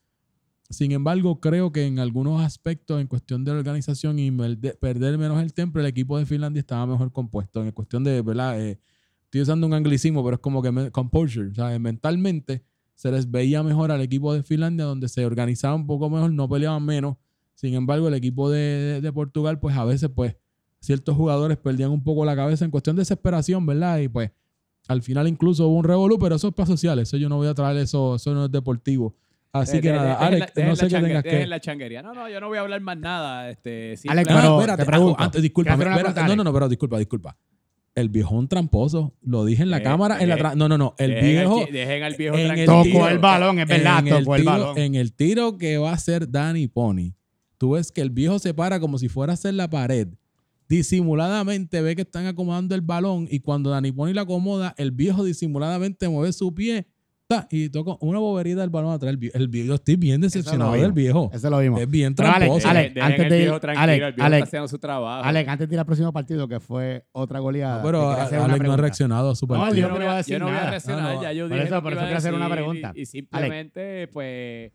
Sin 0.68 0.90
embargo, 0.90 1.40
creo 1.40 1.70
que 1.70 1.86
en 1.86 2.00
algunos 2.00 2.42
aspectos, 2.42 3.00
en 3.00 3.06
cuestión 3.06 3.44
de 3.44 3.52
organización 3.52 4.18
y 4.18 4.32
perder 4.32 5.16
menos 5.16 5.40
el 5.40 5.54
tiempo, 5.54 5.78
el 5.78 5.86
equipo 5.86 6.18
de 6.18 6.26
Finlandia 6.26 6.60
estaba 6.60 6.86
mejor 6.86 7.12
compuesto. 7.12 7.62
En 7.62 7.70
cuestión 7.70 8.02
de, 8.02 8.20
¿verdad? 8.20 8.60
Eh, 8.60 8.80
estoy 9.26 9.42
usando 9.42 9.66
un 9.66 9.74
anglicismo, 9.74 10.24
pero 10.24 10.34
es 10.36 10.40
como 10.40 10.62
que 10.62 10.72
me- 10.72 10.90
composure, 10.90 11.54
¿sabes? 11.54 11.78
Mentalmente 11.80 12.62
se 12.94 13.12
les 13.12 13.30
veía 13.30 13.62
mejor 13.62 13.92
al 13.92 14.00
equipo 14.00 14.32
de 14.32 14.42
Finlandia, 14.42 14.84
donde 14.86 15.08
se 15.08 15.26
organizaba 15.26 15.74
un 15.74 15.86
poco 15.86 16.08
mejor, 16.08 16.32
no 16.32 16.48
peleaban 16.48 16.84
menos. 16.84 17.16
Sin 17.54 17.74
embargo, 17.74 18.08
el 18.08 18.14
equipo 18.14 18.50
de, 18.50 18.58
de- 18.58 19.00
de 19.02 19.12
Portugal, 19.12 19.58
pues 19.60 19.76
a 19.76 19.84
veces, 19.84 20.08
pues, 20.14 20.34
ciertos 20.80 21.14
jugadores 21.16 21.56
perdían 21.58 21.90
un 21.90 22.02
poco 22.02 22.24
la 22.24 22.34
cabeza 22.36 22.64
en 22.64 22.70
cuestión 22.70 22.96
de 22.96 23.00
desesperación, 23.02 23.66
¿verdad? 23.66 23.98
Y 23.98 24.08
pues, 24.08 24.30
al 24.88 25.02
final 25.02 25.26
incluso 25.28 25.66
hubo 25.68 25.76
un 25.78 25.84
revolú, 25.84 26.18
pero 26.18 26.36
eso 26.36 26.48
es 26.48 26.54
para 26.54 26.66
sociales, 26.66 27.08
eso 27.08 27.16
yo 27.16 27.28
no 27.28 27.36
voy 27.36 27.48
a 27.48 27.54
traer 27.54 27.76
eso, 27.78 28.14
eso 28.16 28.32
no 28.34 28.44
es 28.46 28.52
deportivo. 28.52 29.14
Así 29.52 29.78
Eh, 29.78 29.80
que 29.80 29.88
de- 29.88 29.94
de- 29.94 29.98
nada, 30.00 30.10
dejen 30.10 30.26
Alex, 30.26 30.52
la- 30.54 30.62
no 30.64 30.68
la 30.70 30.76
sé 30.76 30.88
qué 30.88 31.00
tengas 31.00 31.22
que... 31.24 31.46
la 31.46 31.60
changuería. 31.60 32.02
No, 32.02 32.12
no, 32.14 32.28
yo 32.28 32.40
no 32.40 32.48
voy 32.48 32.58
a 32.58 32.60
hablar 32.60 32.80
más 32.82 32.98
nada. 32.98 33.50
Este, 33.50 33.94
Alex, 34.06 34.28
pero- 34.28 34.60
espérate, 34.60 34.82
te 34.82 34.86
pregunto. 34.86 35.22
antes, 35.22 35.42
disculpa, 35.42 35.70
¿Quieres 35.70 35.76
hacer 35.80 35.86
una 35.88 35.96
espera, 35.96 36.14
pregunta, 36.14 36.28
no, 36.36 36.36
no, 36.36 36.44
no, 36.44 36.52
pero 36.54 36.68
disculpa, 36.68 36.98
disculpa. 36.98 37.36
El 37.96 38.10
viejón 38.10 38.46
tramposo, 38.46 39.14
lo 39.22 39.44
dije 39.44 39.62
en 39.64 39.70
la 39.70 39.78
Eh, 39.78 39.82
cámara, 39.82 40.20
en 40.22 40.28
la 40.28 40.36
eh, 40.36 40.52
no, 40.54 40.68
no, 40.68 40.76
no, 40.78 40.94
el 40.98 41.10
dejen 41.12 41.24
viejo 41.30 41.58
al 41.60 41.66
chi- 41.66 41.72
dejen 41.72 42.02
al 42.04 42.14
viejo 42.14 42.36
en 42.36 42.50
el. 42.58 42.66
Tocó 42.66 42.82
tiro. 42.84 43.08
el 43.08 43.18
balón, 43.18 43.58
es 43.58 43.66
verdad, 43.66 44.06
en 44.06 44.14
el 44.14 44.24
balón. 44.44 44.78
En 44.78 44.94
el 44.94 45.12
tiro 45.14 45.56
que 45.58 45.78
va 45.78 45.90
a 45.90 45.94
hacer 45.94 46.30
Danny 46.30 46.68
Pony, 46.68 47.14
tú 47.58 47.70
ves 47.70 47.90
que 47.90 48.02
el 48.02 48.10
viejo 48.10 48.38
se 48.38 48.52
para 48.54 48.78
como 48.80 48.98
si 48.98 49.08
fuera 49.08 49.32
a 49.32 49.34
hacer 49.34 49.54
la 49.54 49.68
pared. 49.68 50.08
Disimuladamente 50.68 51.80
ve 51.80 51.96
que 51.96 52.02
están 52.02 52.26
acomodando 52.26 52.74
el 52.74 52.80
balón 52.82 53.26
y 53.30 53.40
cuando 53.40 53.70
Danny 53.70 53.92
Pony 53.92 54.12
la 54.12 54.22
acomoda, 54.22 54.74
el 54.76 54.90
viejo 54.90 55.24
disimuladamente 55.24 56.08
mueve 56.08 56.32
su 56.32 56.54
pie 56.54 56.86
ta, 57.26 57.48
y 57.50 57.68
toca 57.70 57.96
una 58.00 58.18
bobería 58.18 58.54
del 58.56 58.70
balón 58.70 58.92
atrás. 58.92 59.10
El 59.10 59.18
vie- 59.18 59.30
el 59.34 59.48
viejo, 59.48 59.66
yo 59.68 59.74
estoy 59.74 59.96
bien 59.96 60.20
decepcionado 60.20 60.72
del 60.74 60.92
viejo. 60.92 61.30
Eso 61.34 61.50
lo 61.50 61.58
vimos. 61.58 61.80
Es 61.80 61.90
bien 61.90 62.14
tramposo. 62.14 62.68
Alex, 62.68 62.94
Dejen 62.94 63.02
antes 63.12 63.28
de 63.30 63.36
ir- 63.36 63.42
viejo 63.42 63.60
tranquilo, 63.60 63.82
Alex, 63.82 64.04
el 64.06 64.12
viejo 64.14 64.26
Alex, 64.26 64.38
está 64.38 64.48
haciendo 64.48 64.68
su 64.68 64.78
trabajo. 64.78 65.24
Alex, 65.24 65.48
antes 65.48 65.68
de 65.68 65.74
ir 65.74 65.78
al 65.80 65.86
próximo 65.86 66.12
partido, 66.12 66.46
que 66.48 66.60
fue 66.60 67.04
otra 67.12 67.40
goleada. 67.40 67.78
No, 67.78 67.84
pero 67.84 68.00
no 68.62 68.72
ha 68.72 68.76
reaccionado 68.76 69.30
a 69.30 69.34
su 69.34 69.46
No, 69.46 69.54
partido. 69.54 69.74
yo 69.74 69.80
yo 69.82 69.88
no 69.88 69.96
voy 69.96 70.04
a 70.06 70.12
a, 70.12 70.16
decir 70.18 70.32
yo 70.34 70.38
no 70.38 70.44
voy 70.46 70.54
a 70.54 70.58
nada. 70.58 70.70
reaccionar, 70.70 71.02
No, 71.02 71.14
no. 71.14 71.22
ya 71.22 71.32
yo 71.32 71.48
Por 71.48 71.52
dije 71.56 71.66
eso- 71.68 71.82
por 71.82 71.92
eso 71.92 72.02
quiero 72.02 72.16
hacer 72.18 72.34
una 72.34 72.50
pregunta. 72.50 72.92
Y, 72.94 73.00
y 73.02 73.06
simplemente, 73.06 74.08
pues, 74.08 74.72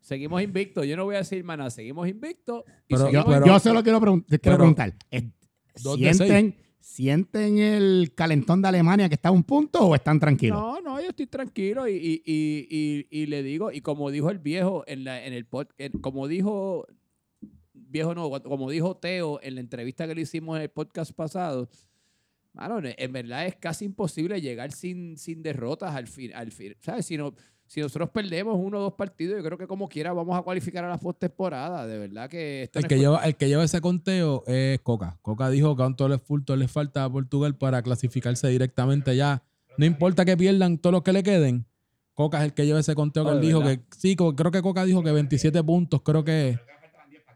seguimos 0.00 0.42
invictos. 0.42 0.86
Yo 0.86 0.96
no 0.96 1.04
voy 1.04 1.14
a 1.14 1.18
decir 1.18 1.42
más 1.44 1.56
nada, 1.56 1.70
seguimos 1.70 2.06
invictos. 2.08 2.64
Pero- 2.86 3.00
Yo, 3.00 3.06
seguimos 3.06 3.26
pero- 3.26 3.46
yo 3.46 3.58
solo 3.58 3.82
quiero 3.82 4.00
pregun- 4.00 4.24
te 4.26 4.38
quiero 4.38 4.58
pero- 4.58 4.74
preguntar. 4.74 4.94
¿es- 5.10 5.24
Dos 5.82 5.98
de 5.98 6.12
¿Sienten, 6.14 6.54
¿Sienten 6.84 7.58
el 7.58 8.12
calentón 8.14 8.60
de 8.60 8.68
Alemania 8.68 9.08
que 9.08 9.14
está 9.14 9.30
a 9.30 9.32
un 9.32 9.42
punto 9.42 9.80
o 9.80 9.94
están 9.94 10.20
tranquilos? 10.20 10.60
No, 10.60 10.82
no, 10.82 11.00
yo 11.00 11.08
estoy 11.08 11.26
tranquilo 11.26 11.88
y, 11.88 11.94
y, 11.94 12.22
y, 12.26 13.06
y, 13.10 13.26
le 13.26 13.42
digo, 13.42 13.72
y 13.72 13.80
como 13.80 14.10
dijo 14.10 14.30
el 14.30 14.38
viejo 14.38 14.84
en, 14.86 15.02
la, 15.02 15.24
en 15.24 15.32
el 15.32 15.46
podcast, 15.46 15.94
como 16.02 16.28
dijo, 16.28 16.86
viejo 17.72 18.14
no, 18.14 18.30
como 18.42 18.70
dijo 18.70 18.98
Teo 18.98 19.40
en 19.42 19.54
la 19.54 19.62
entrevista 19.62 20.06
que 20.06 20.14
le 20.14 20.20
hicimos 20.20 20.56
en 20.56 20.62
el 20.62 20.68
podcast 20.68 21.12
pasado, 21.12 21.70
Mano, 22.52 22.80
en 22.84 23.12
verdad 23.12 23.46
es 23.46 23.56
casi 23.56 23.86
imposible 23.86 24.40
llegar 24.42 24.70
sin, 24.70 25.16
sin 25.16 25.42
derrotas 25.42 25.94
al 25.94 26.06
fin. 26.06 26.32
Al 26.34 26.52
fin 26.52 26.76
¿Sabes? 26.80 27.06
Si, 27.06 27.16
no, 27.16 27.34
si 27.66 27.80
nosotros 27.80 28.10
perdemos 28.10 28.56
uno 28.58 28.78
o 28.78 28.80
dos 28.82 28.92
partidos, 28.94 29.36
yo 29.38 29.42
creo 29.44 29.58
que 29.58 29.66
como 29.66 29.88
quiera 29.88 30.12
vamos 30.12 30.38
a 30.38 30.42
cualificar 30.42 30.84
a 30.84 30.88
la 30.88 30.98
postemporada. 30.98 31.86
De 31.86 31.98
verdad 31.98 32.28
que 32.28 32.64
esto 32.64 32.78
El 32.78 32.84
no 32.84 32.88
que, 32.88 32.98
lleva, 32.98 33.24
el 33.24 33.34
que 33.36 33.48
lleva 33.48 33.64
ese 33.64 33.80
conteo 33.80 34.44
es 34.46 34.78
Coca. 34.80 35.18
Coca 35.22 35.48
dijo 35.50 35.74
que 35.76 35.82
aún 35.82 35.96
todo 35.96 36.18
full- 36.18 36.44
todo 36.44 36.56
le 36.56 36.68
falta 36.68 37.04
a 37.04 37.10
Portugal 37.10 37.56
para 37.56 37.82
clasificarse 37.82 38.48
directamente 38.48 39.16
ya. 39.16 39.42
No 39.76 39.86
importa 39.86 40.24
que 40.24 40.36
pierdan 40.36 40.78
todos 40.78 40.92
los 40.92 41.02
que 41.02 41.12
le 41.12 41.22
queden. 41.22 41.66
Coca 42.14 42.38
es 42.38 42.44
el 42.44 42.52
que 42.54 42.64
lleva 42.64 42.78
ese 42.78 42.94
conteo 42.94 43.24
que 43.24 43.30
Oh, 43.30 43.34
él 43.34 43.40
dijo 43.40 43.58
verdad. 43.58 43.78
que 43.90 43.98
sí, 43.98 44.14
creo 44.14 44.52
que 44.52 44.62
Coca 44.62 44.84
dijo 44.84 45.02
que 45.02 45.10
27 45.10 45.64
puntos, 45.64 46.00
creo 46.02 46.22
que 46.22 46.60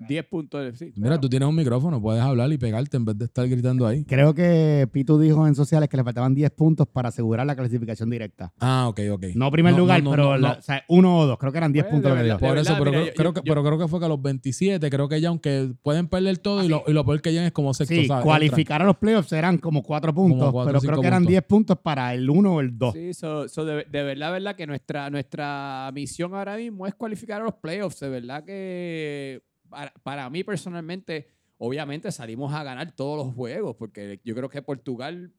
10 0.07 0.25
puntos. 0.27 0.65
de- 0.65 0.77
sí, 0.77 0.93
Mira, 0.97 1.21
tú 1.21 1.29
tienes 1.29 1.49
un 1.49 1.55
micrófono, 1.55 2.01
puedes 2.01 2.23
hablar 2.23 2.53
y 2.53 2.59
pegarte 2.59 2.97
en 2.97 3.05
vez 3.05 3.19
de 3.19 3.25
estar 3.27 3.49
gritando 3.49 3.87
ahí. 3.87 4.05
Creo 4.05 4.35
que 4.35 4.89
Pitu 4.93 5.19
dijo 5.19 5.47
en 5.47 5.55
sociales 5.55 5.89
que 5.89 5.97
le 5.97 6.05
faltaban 6.05 6.35
10 6.35 6.51
puntos 6.51 6.87
para 6.87 7.09
asegurar 7.09 7.47
la 7.47 7.57
clasificación 7.57 8.11
directa. 8.11 8.53
Ah, 8.61 8.87
ok, 8.89 9.01
ok. 9.13 9.25
No 9.35 9.51
primer 9.51 9.73
No, 9.73 9.79
lugar, 9.81 10.03
no, 10.03 10.11
no, 10.11 10.11
pero 10.11 10.25
no, 10.31 10.37
la- 10.39 10.53
no. 10.55 10.59
o 10.59 10.63
sea, 10.63 10.85
uno 10.89 11.19
o 11.19 11.27
dos. 11.27 11.39
Creo 11.39 11.53
que 11.53 11.59
eran 11.59 11.73
10 11.73 11.85
Pues, 11.85 11.93
puntos 11.95 12.11
de 12.11 12.17
lo 12.17 12.21
que 12.21 12.25
dio. 12.25 12.35
verdad, 12.35 12.49
Por 12.49 12.59
eso, 12.59 12.75
pero, 12.79 12.91
mira, 12.91 13.03
creo, 13.03 13.07
yo- 13.07 13.15
creo 13.15 13.31
yo- 13.31 13.35
que, 13.35 13.41
yo- 13.49 13.55
pero 13.55 13.65
creo 13.65 13.79
que 13.79 13.89
fue 13.89 13.99
que 13.99 14.07
a 14.07 14.09
los 14.09 14.23
27, 14.23 14.91
creo 14.91 15.09
que 15.09 15.21
ya 15.21 15.29
aunque 15.29 15.73
pueden 15.83 16.09
perder 16.09 16.39
todo 16.39 16.63
y, 16.65 16.69
lo, 16.69 16.83
y 16.87 16.93
lo 16.93 17.05
peor 17.05 17.21
que 17.21 17.31
llegan 17.31 17.47
es 17.47 17.53
como 17.53 17.75
sexto, 17.75 17.95
Sí, 17.95 18.07
¿sabes? 18.07 18.25
cualificar 18.25 18.83
a 18.83 18.85
los 18.85 18.97
playoffs 18.97 19.33
eran 19.33 19.59
como 19.59 19.83
4 19.83 20.15
puntos, 20.15 20.51
cuatro, 20.53 20.73
pero 20.73 20.81
creo 20.81 21.01
que 21.01 21.07
eran 21.07 21.21
puntos. 21.21 21.31
10 21.31 21.43
puntos 21.45 21.79
para 21.79 22.15
el 22.15 22.29
1 22.29 22.55
o 22.55 22.61
el 22.61 22.77
2. 22.79 22.95
Sí, 22.95 23.15
so- 23.15 23.49
so 23.49 23.65
de, 23.65 23.85
de 23.91 24.03
verdad, 24.03 24.33
verdad 24.33 24.57
que 24.57 24.67
nuestra, 24.67 25.11
nuestra 25.11 25.91
misión 25.95 26.35
ahora 26.35 26.57
mismo 26.57 26.87
es 26.87 26.95
cualificar 26.95 27.41
a 27.41 27.45
los 27.45 27.55
playoffs. 27.55 28.01
De 28.01 28.09
verdad 28.09 28.45
que 28.45 29.43
para, 29.69 29.93
para 30.03 30.29
mí 30.31 30.45
personalmente, 30.45 31.29
obviamente 31.59 32.11
salimos 32.13 32.53
a 32.55 32.63
ganar 32.63 32.93
todos 32.93 33.25
los 33.27 33.35
juegos, 33.35 33.77
porque 33.77 34.21
yo 34.25 34.35
creo 34.35 34.49
que 34.49 34.63
Portugal 34.63 35.33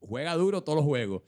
juega 0.00 0.34
duro 0.34 0.62
todos 0.62 0.76
los 0.76 0.84
juegos. 0.84 1.22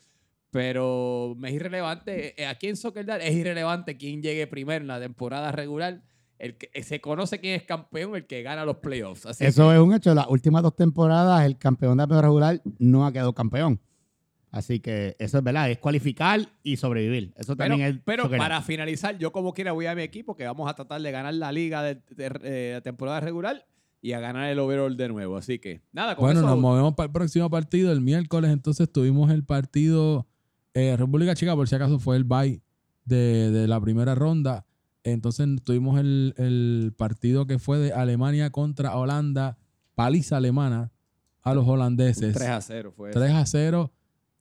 Pero 0.50 1.34
me 1.38 1.48
es 1.48 1.54
irrelevante, 1.54 2.40
eh, 2.40 2.46
aquí 2.46 2.68
en 2.68 2.76
Soccer 2.76 3.06
Dad 3.06 3.20
es 3.22 3.34
irrelevante 3.34 3.96
quién 3.96 4.20
llegue 4.22 4.46
primero 4.46 4.82
en 4.82 4.88
la 4.88 5.00
temporada 5.00 5.50
regular. 5.50 6.02
El 6.38 6.58
que, 6.58 6.82
se 6.82 7.00
conoce 7.00 7.38
quién 7.38 7.54
es 7.54 7.62
campeón, 7.62 8.16
el 8.16 8.26
que 8.26 8.42
gana 8.42 8.64
los 8.64 8.78
playoffs. 8.78 9.24
Así 9.26 9.44
Eso 9.44 9.68
que- 9.68 9.76
es 9.76 9.80
un 9.80 9.94
hecho. 9.94 10.12
Las 10.12 10.26
últimas 10.28 10.62
dos 10.62 10.74
temporadas, 10.74 11.46
el 11.46 11.56
campeón 11.56 11.96
de 11.98 12.06
la 12.06 12.20
regular 12.20 12.60
no 12.78 13.06
ha 13.06 13.12
quedado 13.12 13.32
campeón. 13.32 13.80
Así 14.52 14.78
que 14.80 15.16
eso 15.18 15.38
es 15.38 15.44
verdad, 15.44 15.70
es 15.70 15.78
cualificar 15.78 16.40
y 16.62 16.76
sobrevivir. 16.76 17.32
Eso 17.36 17.56
Pero, 17.56 17.70
también 17.70 17.88
es. 17.96 18.00
pero 18.04 18.24
soccer. 18.24 18.38
para 18.38 18.60
finalizar, 18.62 19.16
yo 19.18 19.32
como 19.32 19.52
quiera 19.54 19.72
voy 19.72 19.86
a 19.86 19.94
mi 19.94 20.02
equipo 20.02 20.36
que 20.36 20.44
vamos 20.44 20.70
a 20.70 20.74
tratar 20.74 21.00
de 21.00 21.10
ganar 21.10 21.32
la 21.34 21.50
liga 21.52 21.82
de, 21.82 21.94
de- 22.10 22.28
de 22.28 22.72
la 22.74 22.80
temporada 22.82 23.18
regular 23.20 23.66
y 24.02 24.12
a 24.12 24.20
ganar 24.20 24.50
el 24.50 24.58
overall 24.58 24.94
de 24.96 25.08
nuevo. 25.08 25.38
Así 25.38 25.58
que 25.58 25.80
nada, 25.90 26.14
con 26.16 26.24
Bueno, 26.26 26.40
eso, 26.40 26.48
nos 26.50 26.58
movemos 26.58 26.94
para 26.94 27.06
el 27.06 27.12
próximo 27.12 27.48
partido. 27.48 27.90
El 27.92 28.02
miércoles 28.02 28.50
entonces 28.52 28.92
tuvimos 28.92 29.30
el 29.30 29.42
partido 29.42 30.26
eh, 30.74 30.96
República 30.98 31.34
Chica, 31.34 31.54
por 31.56 31.66
si 31.66 31.74
acaso 31.74 31.98
fue 31.98 32.16
el 32.16 32.24
bye 32.24 32.60
de, 33.06 33.50
de 33.50 33.66
la 33.66 33.80
primera 33.80 34.14
ronda. 34.14 34.66
Entonces 35.02 35.48
tuvimos 35.64 35.98
el, 35.98 36.34
el 36.36 36.92
partido 36.96 37.46
que 37.46 37.58
fue 37.58 37.78
de 37.78 37.92
Alemania 37.94 38.50
contra 38.50 38.96
Holanda, 38.96 39.56
paliza 39.94 40.36
alemana 40.36 40.92
a 41.40 41.54
los 41.54 41.64
un 41.64 41.70
holandeses. 41.70 42.34
3 42.34 42.48
a 42.50 42.60
0 42.60 42.92
fue. 42.94 43.10
eso. 43.10 43.18
3 43.18 43.32
a 43.32 43.46
0. 43.46 43.92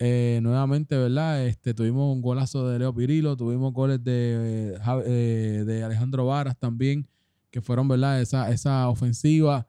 Eh, 0.04 0.40
nuevamente, 0.42 0.98
¿verdad? 0.98 1.46
Este, 1.46 1.76
tuvimos 1.76 2.12
un 2.16 2.24
golazo 2.24 2.68
de 2.68 2.80
Leo 2.80 2.92
Pirilo, 2.94 3.38
tuvimos 3.38 3.72
goles 3.72 4.04
de, 4.04 4.76
eh, 5.06 5.64
de 5.64 5.84
Alejandro 5.84 6.26
Varas 6.26 6.58
también, 6.58 7.08
que 7.52 7.62
fueron, 7.62 7.88
¿verdad? 7.88 8.20
Esa, 8.20 8.50
esa 8.50 8.90
ofensiva. 8.90 9.68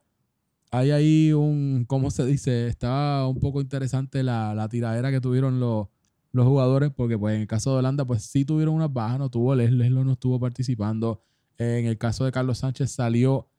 Hay 0.71 0.91
ahí 0.91 1.33
un, 1.33 1.85
¿cómo 1.87 2.09
se 2.11 2.25
dice? 2.25 2.67
Está 2.67 3.27
un 3.27 3.39
poco 3.39 3.61
interesante 3.61 4.23
la, 4.23 4.55
la 4.55 4.67
tiradera 4.69 5.11
que 5.11 5.21
tuvieron 5.21 5.59
los, 5.59 5.87
los 6.31 6.47
jugadores, 6.47 6.91
porque 6.95 7.17
pues 7.17 7.35
en 7.35 7.41
el 7.41 7.47
caso 7.47 7.73
de 7.73 7.77
Holanda, 7.79 8.05
pues 8.05 8.23
sí 8.23 8.43
tuvieron 8.45 8.75
unas 8.75 8.91
bajas, 8.91 9.19
no 9.19 9.29
tuvo 9.29 9.53
Les, 9.55 9.71
Leslo 9.71 10.03
no 10.03 10.13
estuvo 10.13 10.39
participando. 10.39 11.21
En 11.59 11.85
el 11.85 11.97
caso 11.99 12.25
de 12.25 12.31
Carlos 12.31 12.59
Sánchez 12.59 12.91
salió 12.91 13.49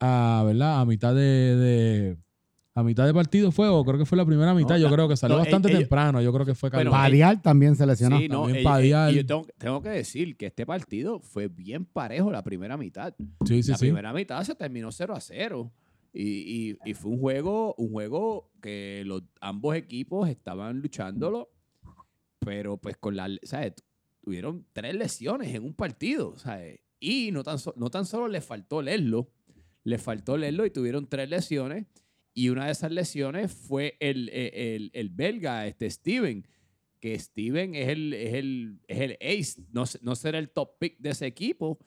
a, 0.00 0.42
¿verdad? 0.46 0.80
A 0.80 0.84
mitad 0.84 1.14
de- 1.14 2.16
a 2.76 2.82
mitad 2.82 3.06
de 3.06 3.14
partido 3.14 3.52
fue, 3.52 3.68
o 3.68 3.84
creo 3.84 3.98
que 3.98 4.04
fue 4.04 4.18
la 4.18 4.26
primera 4.26 4.52
mitad, 4.52 4.70
No, 4.74 4.78
yo 4.78 4.88
la- 4.88 4.92
creo 4.94 5.08
que 5.08 5.16
salió 5.16 5.36
no, 5.36 5.42
bastante 5.42 5.68
ellos- 5.68 5.80
temprano, 5.80 6.20
yo 6.20 6.32
creo 6.32 6.44
que 6.44 6.54
fue 6.56 6.70
Bueno, 6.70 6.90
Carlos. 6.90 7.06
Padial 7.08 7.40
también 7.42 7.76
se 7.76 7.86
lesionó. 7.86 8.18
Sí, 8.18 8.28
no, 8.28 8.38
También 8.42 8.56
eh, 8.56 8.60
eh, 8.60 8.64
Padial. 8.64 9.12
y 9.12 9.16
yo 9.18 9.26
tengo, 9.26 9.46
tengo 9.58 9.80
que 9.82 9.88
decir 9.90 10.36
que 10.36 10.46
este 10.46 10.66
partido 10.66 11.20
fue 11.20 11.46
bien 11.48 11.84
parejo 11.84 12.32
la 12.32 12.42
primera 12.42 12.76
mitad. 12.76 13.14
sí, 13.46 13.62
sí, 13.62 13.70
la 13.70 13.76
sí. 13.78 13.84
primera 13.86 14.12
mitad 14.12 14.42
se 14.42 14.54
terminó 14.56 14.90
0 14.90 15.14
a 15.14 15.20
0. 15.20 15.72
Y, 16.12 16.70
y- 16.72 16.78
y 16.84 16.94
fue 16.94 17.10
un 17.12 17.18
juego, 17.20 17.74
un 17.76 17.90
juego 17.90 18.50
que 18.60 19.02
los, 19.06 19.22
ambos 19.40 19.74
equipos 19.76 20.28
estaban 20.28 20.80
luchándolo, 20.80 21.50
pero 22.40 22.76
pues 22.76 22.96
con 22.96 23.16
la, 23.16 23.28
¿sabes? 23.42 23.74
Tuvieron 24.22 24.64
tres 24.72 24.94
lesiones 24.94 25.54
en 25.54 25.64
un 25.64 25.74
partido, 25.74 26.36
¿sabes? 26.38 26.80
Y 27.00 27.30
no 27.32 27.42
tan, 27.42 27.58
so- 27.58 27.74
no 27.76 27.90
tan 27.90 28.06
solo 28.06 28.28
les 28.28 28.44
faltó 28.44 28.80
leerlo, 28.82 29.28
les 29.84 30.00
faltó 30.02 30.36
leerlo 30.36 30.64
y 30.66 30.70
tuvieron 30.70 31.06
tres 31.08 31.28
lesiones. 31.28 31.86
Y 32.34 32.48
una 32.48 32.66
de 32.66 32.72
esas 32.72 32.90
lesiones 32.90 33.52
fue 33.52 33.96
el, 34.00 34.28
eh, 34.32 34.74
el, 34.76 34.90
el 34.92 35.08
belga, 35.08 35.66
este 35.66 35.88
Steven, 35.88 36.44
que 37.00 37.18
Steven 37.18 37.74
es 37.76 37.88
el, 37.88 38.12
es 38.12 38.34
el, 38.34 38.80
es 38.88 39.00
el 39.00 39.12
ace, 39.20 39.62
no, 39.72 39.84
no 40.02 40.16
será 40.16 40.38
el 40.38 40.48
top 40.50 40.78
pick 40.78 40.98
de 40.98 41.10
ese 41.10 41.26
equipo, 41.26 41.78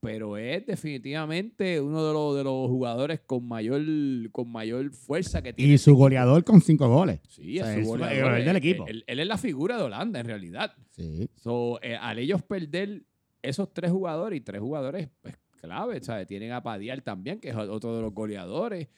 pero 0.00 0.36
es 0.36 0.64
definitivamente 0.66 1.80
uno 1.80 2.06
de 2.06 2.12
los, 2.12 2.36
de 2.36 2.44
los 2.44 2.68
jugadores 2.68 3.20
con 3.20 3.48
mayor, 3.48 3.82
con 4.30 4.48
mayor 4.50 4.90
fuerza 4.92 5.42
que 5.42 5.52
tiene. 5.52 5.72
Y 5.72 5.78
su 5.78 5.96
goleador 5.96 6.44
con 6.44 6.60
cinco 6.60 6.88
goles. 6.88 7.20
Sí, 7.28 7.58
o 7.58 7.64
sea, 7.64 7.76
es 7.76 7.84
su 7.84 7.88
goleador. 7.90 8.12
el 8.16 8.22
goleador 8.22 8.38
del 8.44 8.48
Él- 8.50 8.56
equipo. 8.56 8.86
Él, 8.86 9.04
él 9.06 9.20
es 9.20 9.26
la 9.26 9.38
figura 9.38 9.76
de 9.76 9.82
Holanda, 9.82 10.20
en 10.20 10.26
realidad. 10.26 10.74
Sí. 10.90 11.28
So, 11.36 11.80
eh, 11.82 11.96
al 11.96 12.18
ellos 12.18 12.42
perder 12.42 13.02
esos 13.42 13.72
tres 13.72 13.90
jugadores 13.90 14.36
y 14.38 14.42
tres 14.42 14.60
jugadores 14.60 15.08
pues, 15.22 15.34
clave, 15.60 16.00
¿sabes? 16.02 16.26
Tienen 16.26 16.52
a 16.52 16.62
Padial 16.62 17.02
también, 17.02 17.40
que 17.40 17.48
es 17.48 17.56
otro 17.56 17.96
de 17.96 18.02
los 18.02 18.12
goleadores. 18.14 18.88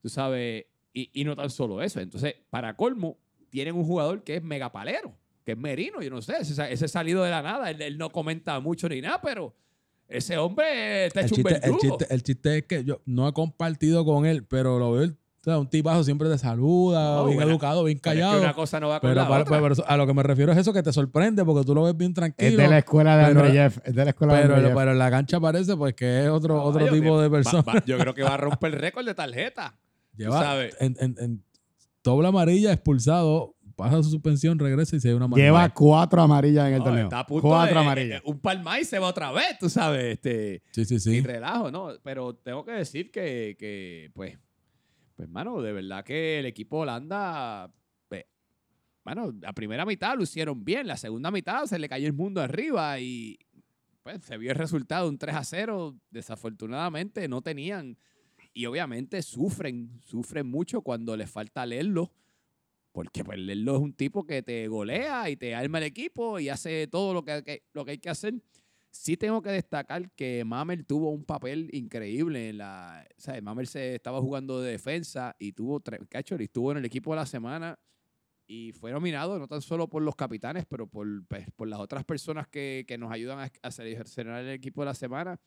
Tú 0.00 0.08
sabes, 0.08 0.64
y, 0.92 1.10
y 1.12 1.24
no 1.24 1.36
tan 1.36 1.50
solo 1.50 1.82
eso. 1.82 2.00
Entonces, 2.00 2.34
para 2.50 2.74
colmo, 2.76 3.18
tienen 3.50 3.74
un 3.74 3.84
jugador 3.84 4.22
que 4.24 4.36
es 4.36 4.42
megapalero, 4.42 5.14
que 5.44 5.52
es 5.52 5.58
Merino, 5.58 6.00
yo 6.02 6.10
no 6.10 6.22
sé, 6.22 6.34
ese, 6.40 6.72
ese 6.72 6.88
salido 6.88 7.22
de 7.24 7.30
la 7.30 7.42
nada, 7.42 7.70
él, 7.70 7.80
él 7.82 7.98
no 7.98 8.10
comenta 8.10 8.58
mucho 8.60 8.88
ni 8.88 9.00
nada, 9.00 9.20
pero 9.22 9.54
ese 10.08 10.36
hombre 10.38 11.06
está 11.06 11.20
El 11.20 11.26
hecho 11.26 11.34
un 11.36 11.42
chiste, 11.44 11.66
el, 11.68 11.76
chiste, 11.78 12.06
el 12.10 12.22
chiste 12.22 12.58
es 12.58 12.64
que 12.64 12.84
yo 12.84 13.00
no 13.06 13.28
he 13.28 13.32
compartido 13.32 14.04
con 14.04 14.26
él, 14.26 14.44
pero 14.44 14.78
lo 14.78 14.92
veo, 14.92 15.08
o 15.08 15.42
sea, 15.42 15.58
un 15.58 15.68
tipazo 15.68 16.04
siempre 16.04 16.28
te 16.28 16.36
saluda, 16.36 17.16
No, 17.16 17.24
bien 17.26 17.36
buena- 17.36 17.50
educado, 17.52 17.82
bien 17.84 17.98
Pero 18.02 18.12
es 18.12 18.16
que 18.18 18.20
callado. 18.22 18.42
una 18.42 18.52
cosa 18.54 18.78
no 18.80 18.88
va 18.88 19.00
con 19.00 19.08
Pero, 19.10 19.22
la 19.22 19.28
para- 19.28 19.42
otra. 19.42 19.60
pero 19.62 19.74
a 19.86 19.96
lo 19.96 20.06
que 20.06 20.14
me 20.14 20.22
refiero 20.22 20.52
es 20.52 20.58
eso 20.58 20.72
que 20.72 20.82
te 20.82 20.92
sorprende 20.92 21.44
porque 21.44 21.64
tú 21.64 21.74
lo 21.74 21.84
ves 21.84 21.96
bien 21.96 22.12
tranquilo. 22.12 22.50
Es 22.50 22.56
de 22.58 22.68
la 22.68 22.78
escuela 22.78 23.16
de 23.16 23.24
pero- 23.26 23.40
André 23.40 23.52
Jeff. 23.54 23.78
Es 23.84 23.94
de 23.94 24.04
la 24.04 24.10
escuela 24.10 24.34
de 24.34 24.42
pero, 24.42 24.54
André 24.56 24.68
Jeff. 24.68 24.78
pero 24.78 24.90
en 24.92 24.98
la 24.98 25.10
cancha 25.10 25.40
parece 25.40 25.76
pues 25.76 25.94
que 25.94 26.24
es 26.24 26.28
otro, 26.28 26.56
No, 26.56 26.62
otro 26.64 26.86
tipo 26.88 27.20
de 27.20 27.28
va- 27.28 27.36
persona. 27.36 27.62
va- 27.62 27.82
yo 27.86 27.96
creo 27.98 28.14
que 28.14 28.22
va 28.22 28.34
a 28.34 28.36
romper 28.36 28.74
el 28.74 28.78
récord 28.80 29.06
de 29.06 29.14
tarjeta. 29.14 29.78
Lleva 30.24 30.40
sabes. 30.42 30.76
en, 30.80 30.96
en, 31.00 31.16
en 31.18 31.44
doble 32.02 32.28
amarilla, 32.28 32.72
expulsado, 32.72 33.54
pasa 33.76 34.02
su 34.02 34.10
suspensión, 34.10 34.58
regresa 34.58 34.96
y 34.96 35.00
se 35.00 35.08
ve 35.08 35.14
una 35.14 35.24
amarilla. 35.24 35.46
Lleva 35.48 35.68
cuatro 35.72 36.20
amarillas 36.22 36.66
en 36.68 36.74
el 36.74 36.78
No, 36.80 36.84
torneo. 36.84 37.04
está 37.04 37.20
a 37.20 37.26
punto 37.26 37.48
Cuatro 37.48 37.74
de- 37.74 37.80
amarillas. 37.86 38.20
eh, 38.20 38.22
Un 38.26 38.38
par 38.40 38.62
más 38.62 38.80
y 38.80 38.84
se 38.84 38.98
va 38.98 39.08
otra 39.08 39.32
vez, 39.32 39.58
tú 39.58 39.68
sabes. 39.70 40.04
Este, 40.14 40.62
Sí, 40.72 40.84
sí, 40.84 41.00
sí. 41.00 41.14
Sin 41.14 41.24
relajo, 41.24 41.70
¿no? 41.70 41.88
Pero 42.02 42.34
tengo 42.34 42.64
que 42.64 42.72
decir 42.72 43.10
que, 43.10 43.56
que, 43.58 44.10
pues, 44.14 44.38
pues, 45.16 45.28
mano, 45.28 45.60
de 45.62 45.72
verdad 45.72 46.04
que 46.04 46.38
el 46.40 46.46
equipo 46.46 46.78
Holanda, 46.78 47.72
pues, 48.08 48.24
mano, 49.04 49.32
la 49.40 49.52
primera 49.54 49.84
mitad 49.86 50.14
lo 50.16 50.22
hicieron 50.24 50.64
bien, 50.64 50.86
la 50.86 50.96
segunda 50.98 51.30
mitad 51.30 51.64
se 51.64 51.78
le 51.78 51.88
cayó 51.88 52.06
el 52.06 52.12
mundo 52.12 52.42
arriba 52.42 52.98
y, 53.00 53.38
pues, 54.02 54.22
se 54.24 54.36
vio 54.36 54.50
el 54.50 54.56
resultado, 54.58 55.08
un 55.08 55.16
3 55.18 55.36
a 55.36 55.44
0. 55.44 55.96
Desafortunadamente 56.10 57.28
no 57.28 57.42
tenían, 57.42 57.96
y 58.52 58.66
obviamente 58.66 59.22
sufren, 59.22 60.00
sufren 60.04 60.46
mucho 60.46 60.82
cuando 60.82 61.16
les 61.16 61.30
falta 61.30 61.64
leerlo. 61.66 62.12
Porque 62.92 63.22
pues 63.22 63.38
Lerlo 63.38 63.76
es 63.76 63.82
un 63.82 63.92
tipo 63.92 64.24
que 64.26 64.42
te 64.42 64.66
golea 64.66 65.30
y 65.30 65.36
te 65.36 65.54
arma 65.54 65.78
el 65.78 65.84
equipo 65.84 66.40
y 66.40 66.48
hace 66.48 66.88
todo 66.88 67.14
lo 67.14 67.24
que, 67.24 67.42
que- 67.44 67.62
lo 67.72 67.84
que 67.84 67.92
hay 67.92 67.98
que 67.98 68.10
hacer. 68.10 68.34
Sí 68.90 69.16
tengo 69.16 69.40
que 69.42 69.50
destacar 69.50 70.10
que 70.16 70.42
Mamel 70.44 70.84
tuvo 70.84 71.10
un 71.10 71.24
papel 71.24 71.70
increíble 71.72 72.48
en 72.48 72.58
la... 72.58 73.06
¿sabes? 73.16 73.44
Mamel 73.44 73.68
se 73.68 73.94
estaba 73.94 74.20
jugando 74.20 74.60
de 74.60 74.72
defensa 74.72 75.36
y 75.38 75.52
tuvo... 75.52 75.80
y 75.80 76.42
estuvo 76.42 76.72
en 76.72 76.78
el 76.78 76.84
equipo 76.84 77.12
de 77.12 77.16
la 77.20 77.26
semana 77.26 77.78
y 78.48 78.72
fue 78.72 78.90
nominado 78.90 79.38
no 79.38 79.46
tan 79.46 79.62
solo 79.62 79.86
por 79.88 80.02
los 80.02 80.16
capitanes, 80.16 80.66
pero 80.68 80.88
por, 80.88 81.06
pues, 81.28 81.46
por 81.54 81.68
las 81.68 81.78
otras 81.78 82.04
personas 82.04 82.48
que, 82.48 82.84
que 82.88 82.98
nos 82.98 83.12
ayudan 83.12 83.38
a, 83.38 83.52
a 83.62 83.70
seleccionar 83.70 84.42
el 84.42 84.50
equipo 84.50 84.80
de 84.82 84.86
la 84.86 84.94
semana. 84.94 85.38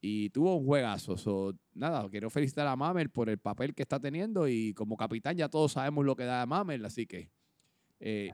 Y 0.00 0.30
tuvo 0.30 0.56
un 0.56 0.64
juegazo. 0.64 1.16
So, 1.16 1.54
nada, 1.74 2.08
quiero 2.08 2.30
felicitar 2.30 2.66
a 2.66 2.76
Mamel 2.76 3.10
por 3.10 3.28
el 3.28 3.38
papel 3.38 3.74
que 3.74 3.82
está 3.82 4.00
teniendo 4.00 4.48
y 4.48 4.72
como 4.74 4.96
capitán 4.96 5.36
ya 5.36 5.48
todos 5.48 5.72
sabemos 5.72 6.04
lo 6.04 6.16
que 6.16 6.24
da 6.24 6.46
Mamel, 6.46 6.84
así 6.84 7.06
que... 7.06 7.30
eh, 8.00 8.32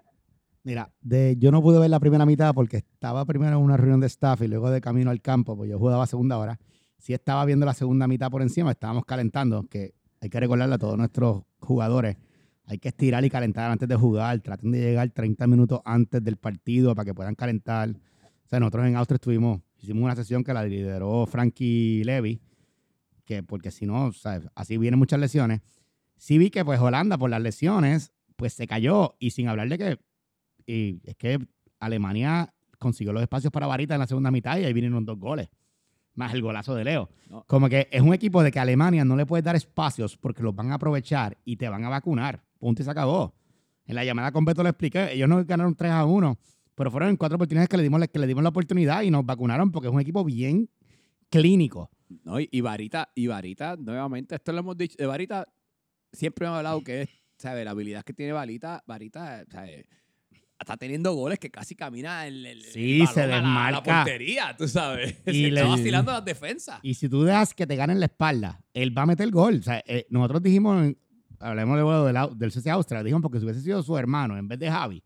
Mira, 0.62 0.92
yo 1.36 1.52
no 1.52 1.62
pude 1.62 1.78
ver 1.78 1.90
la 1.90 2.00
primera 2.00 2.26
mitad 2.26 2.52
porque 2.52 2.78
estaba 2.78 3.24
primero 3.24 3.56
en 3.56 3.62
una 3.62 3.76
reunión 3.76 4.00
de 4.00 4.08
staff 4.08 4.42
y 4.42 4.48
luego 4.48 4.68
de 4.70 4.80
camino 4.80 5.10
al 5.10 5.22
campo, 5.22 5.56
pues 5.56 5.70
yo 5.70 5.78
jugaba 5.78 6.02
a 6.02 6.06
segunda 6.08 6.38
hora. 6.38 6.58
Sí 6.98 7.14
estaba 7.14 7.44
viendo 7.44 7.64
la 7.66 7.74
segunda 7.74 8.08
mitad 8.08 8.30
por 8.30 8.42
encima, 8.42 8.72
estábamos 8.72 9.04
calentando, 9.04 9.62
que 9.68 9.94
hay 10.20 10.28
que 10.28 10.40
recordarle 10.40 10.74
a 10.74 10.78
todos 10.78 10.98
nuestros 10.98 11.42
jugadores 11.60 12.16
hay 12.66 12.78
que 12.78 12.88
estirar 12.88 13.24
y 13.24 13.30
calentar 13.30 13.70
antes 13.70 13.88
de 13.88 13.94
jugar. 13.94 14.40
Traten 14.40 14.72
de 14.72 14.80
llegar 14.80 15.08
30 15.10 15.46
minutos 15.46 15.80
antes 15.84 16.22
del 16.22 16.36
partido 16.36 16.94
para 16.94 17.06
que 17.06 17.14
puedan 17.14 17.34
calentar. 17.34 17.90
O 17.90 18.48
sea, 18.48 18.60
nosotros 18.60 18.86
en 18.86 18.96
Austria 18.96 19.16
estuvimos, 19.16 19.60
hicimos 19.78 20.04
una 20.04 20.16
sesión 20.16 20.44
que 20.44 20.52
la 20.52 20.64
lideró 20.64 21.26
Frankie 21.26 22.02
Levy, 22.04 22.40
que 23.24 23.42
porque 23.42 23.70
si 23.70 23.86
no, 23.86 24.12
sea, 24.12 24.40
así 24.54 24.78
vienen 24.78 24.98
muchas 24.98 25.20
lesiones. 25.20 25.60
Sí 26.16 26.38
vi 26.38 26.50
que 26.50 26.64
pues 26.64 26.80
Holanda 26.80 27.18
por 27.18 27.30
las 27.30 27.42
lesiones, 27.42 28.12
pues 28.36 28.54
se 28.54 28.66
cayó 28.66 29.16
y 29.18 29.30
sin 29.30 29.48
hablar 29.48 29.68
de 29.68 29.78
que, 29.78 29.98
y 30.66 31.00
es 31.04 31.16
que 31.16 31.38
Alemania 31.78 32.54
consiguió 32.78 33.12
los 33.12 33.22
espacios 33.22 33.52
para 33.52 33.66
Varita 33.66 33.94
en 33.94 34.00
la 34.00 34.06
segunda 34.06 34.30
mitad 34.30 34.58
y 34.58 34.64
ahí 34.64 34.72
vinieron 34.72 35.04
dos 35.04 35.18
goles, 35.18 35.48
más 36.14 36.32
el 36.32 36.42
golazo 36.42 36.74
de 36.74 36.84
Leo. 36.84 37.10
No. 37.28 37.44
Como 37.46 37.68
que 37.68 37.88
es 37.90 38.00
un 38.00 38.14
equipo 38.14 38.42
de 38.42 38.50
que 38.50 38.60
Alemania 38.60 39.04
no 39.04 39.16
le 39.16 39.26
puedes 39.26 39.44
dar 39.44 39.56
espacios 39.56 40.16
porque 40.16 40.42
los 40.42 40.54
van 40.54 40.72
a 40.72 40.76
aprovechar 40.76 41.36
y 41.44 41.56
te 41.56 41.68
van 41.68 41.84
a 41.84 41.88
vacunar. 41.88 42.42
Punto 42.58 42.82
y 42.82 42.84
se 42.84 42.90
acabó. 42.90 43.34
En 43.84 43.94
la 43.94 44.04
llamada 44.04 44.32
con 44.32 44.44
Beto 44.44 44.62
le 44.62 44.70
expliqué, 44.70 45.12
ellos 45.12 45.28
no 45.28 45.44
ganaron 45.44 45.74
3 45.74 45.92
a 45.92 46.04
1, 46.04 46.38
pero 46.76 46.90
fueron 46.92 47.08
en 47.10 47.16
cuatro 47.16 47.34
oportunidades 47.34 47.68
que 47.68 47.76
le 47.76 47.82
dimos, 47.82 48.00
que 48.12 48.18
le 48.20 48.26
dimos 48.28 48.44
la 48.44 48.50
oportunidad 48.50 49.02
y 49.02 49.10
nos 49.10 49.26
vacunaron 49.26 49.72
porque 49.72 49.88
es 49.88 49.92
un 49.94 50.00
equipo 50.00 50.24
bien 50.24 50.68
clínico. 51.30 51.90
No, 52.22 52.38
y, 52.38 52.60
Varita, 52.60 53.10
y 53.16 53.26
Varita, 53.26 53.74
nuevamente, 53.76 54.36
esto 54.36 54.52
lo 54.52 54.60
hemos 54.60 54.76
dicho, 54.78 54.94
de 54.96 55.06
Varita 55.06 55.44
siempre 56.12 56.46
hemos 56.46 56.58
hablado 56.58 56.80
que 56.84 57.02
es, 57.02 57.08
¿sabes? 57.36 57.64
La 57.64 57.72
habilidad 57.72 58.04
que 58.04 58.12
tiene 58.12 58.32
Varita, 58.32 58.84
Varita, 58.86 59.44
¿sabes? 59.50 59.84
Está 60.58 60.76
teniendo 60.76 61.12
goles 61.14 61.38
que 61.38 61.50
casi 61.50 61.74
camina 61.74 62.26
el, 62.26 62.46
el- 62.46 62.58
el 62.64 62.72
Sí, 62.72 63.04
se 63.12 63.22
a 63.22 63.26
la- 63.26 63.40
la, 63.40 63.42
desmarca. 63.42 63.82
portería, 64.04 64.56
tú 64.56 64.66
sabes. 64.68 65.16
Y 65.26 65.32
se 65.32 65.50
le- 65.50 65.60
está 65.60 65.66
vacilando 65.68 66.12
las 66.12 66.24
defensas. 66.24 66.78
Y 66.82 66.94
si 66.94 67.08
tú 67.08 67.24
dejas 67.24 67.52
que 67.52 67.66
te 67.66 67.76
ganen 67.76 67.98
la 68.00 68.06
espalda, 68.06 68.62
él 68.72 68.96
va 68.96 69.02
a 69.02 69.06
meter 69.06 69.30
gol. 69.30 69.56
O 69.58 69.62
sea, 69.62 69.82
eh, 69.86 70.06
nosotros 70.08 70.42
dijimos, 70.42 70.94
hablemos 71.40 71.76
de 72.06 72.12
del, 72.12 72.38
del 72.38 72.52
CC 72.52 72.70
Austria, 72.70 73.02
dijimos 73.02 73.20
porque 73.20 73.38
si 73.38 73.44
hubiese 73.44 73.60
sido 73.60 73.82
su 73.82 73.98
hermano 73.98 74.38
en 74.38 74.48
vez 74.48 74.58
de 74.58 74.70
Javi, 74.70 75.02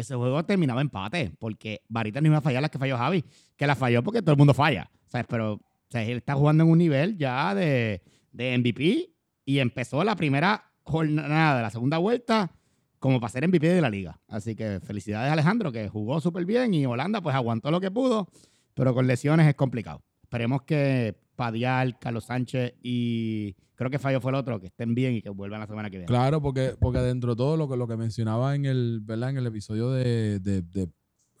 ese 0.00 0.14
juego 0.14 0.44
terminaba 0.44 0.80
empate, 0.80 1.32
porque 1.38 1.82
Varita 1.88 2.20
no 2.20 2.28
iba 2.28 2.38
a 2.38 2.42
fallar 2.42 2.62
las 2.62 2.70
que 2.70 2.78
falló 2.78 2.96
Javi, 2.98 3.24
que 3.56 3.66
la 3.66 3.74
falló 3.74 4.02
porque 4.02 4.22
todo 4.22 4.32
el 4.32 4.38
mundo 4.38 4.54
falla. 4.54 4.90
¿sabes? 5.06 5.26
Pero 5.28 5.60
o 5.94 5.98
él 5.98 6.18
está 6.18 6.34
jugando 6.34 6.64
en 6.64 6.70
un 6.70 6.78
nivel 6.78 7.16
ya 7.16 7.54
de, 7.54 8.02
de 8.32 8.58
MVP 8.58 9.10
y 9.44 9.58
empezó 9.58 10.02
la 10.04 10.16
primera 10.16 10.64
jornada 10.82 11.62
la 11.62 11.70
segunda 11.70 11.98
vuelta 11.98 12.50
como 12.98 13.20
para 13.20 13.30
ser 13.30 13.46
MVP 13.46 13.68
de 13.68 13.80
la 13.80 13.90
liga. 13.90 14.20
Así 14.28 14.54
que 14.54 14.80
felicidades 14.80 15.30
a 15.30 15.32
Alejandro, 15.32 15.70
que 15.72 15.88
jugó 15.88 16.20
súper 16.20 16.44
bien 16.44 16.74
y 16.74 16.86
Holanda 16.86 17.20
pues 17.20 17.34
aguantó 17.34 17.70
lo 17.70 17.80
que 17.80 17.90
pudo, 17.90 18.28
pero 18.74 18.94
con 18.94 19.06
lesiones 19.06 19.46
es 19.46 19.54
complicado. 19.54 20.02
Esperemos 20.22 20.62
que 20.62 21.16
Padial, 21.36 21.98
Carlos 21.98 22.24
Sánchez 22.24 22.74
y 22.82 23.54
creo 23.76 23.90
que 23.90 23.98
Fallo 23.98 24.20
fue 24.20 24.32
el 24.32 24.36
otro, 24.36 24.58
que 24.58 24.66
estén 24.66 24.94
bien 24.94 25.14
y 25.14 25.22
que 25.22 25.30
vuelvan 25.30 25.60
la 25.60 25.66
semana 25.66 25.90
que 25.90 25.98
viene. 25.98 26.06
Claro, 26.06 26.40
porque, 26.42 26.74
porque 26.80 26.98
dentro 26.98 27.30
de 27.30 27.36
todo 27.36 27.56
lo 27.56 27.68
que, 27.68 27.76
lo 27.76 27.86
que 27.86 27.96
mencionaba 27.96 28.54
en 28.54 28.64
el, 28.64 29.00
¿verdad? 29.02 29.30
En 29.30 29.38
el 29.38 29.46
episodio 29.46 29.90
de, 29.90 30.40
de, 30.40 30.62
de, 30.62 30.88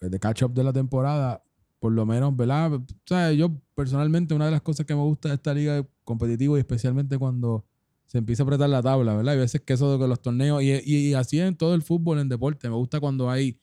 de 0.00 0.18
Catch 0.20 0.42
Up 0.42 0.52
de 0.52 0.62
la 0.62 0.72
temporada, 0.72 1.42
por 1.80 1.92
lo 1.92 2.06
menos, 2.06 2.36
¿verdad? 2.36 2.74
O 2.74 2.84
sea, 3.04 3.32
yo 3.32 3.50
personalmente 3.74 4.34
una 4.34 4.46
de 4.46 4.50
las 4.52 4.62
cosas 4.62 4.86
que 4.86 4.94
me 4.94 5.02
gusta 5.02 5.30
de 5.30 5.34
esta 5.36 5.54
liga 5.54 5.86
competitiva 6.04 6.56
y 6.56 6.60
especialmente 6.60 7.18
cuando 7.18 7.64
se 8.06 8.18
empieza 8.18 8.42
a 8.42 8.44
apretar 8.44 8.68
la 8.68 8.82
tabla, 8.82 9.16
¿verdad? 9.16 9.32
Hay 9.32 9.38
veces 9.40 9.62
que 9.62 9.72
eso 9.72 9.98
de 9.98 10.08
los 10.08 10.20
torneos, 10.20 10.62
y, 10.62 10.72
y, 10.72 11.08
y 11.08 11.14
así 11.14 11.40
en 11.40 11.56
todo 11.56 11.74
el 11.74 11.82
fútbol, 11.82 12.20
en 12.20 12.28
deporte, 12.28 12.68
me 12.68 12.76
gusta 12.76 13.00
cuando 13.00 13.28
hay, 13.28 13.58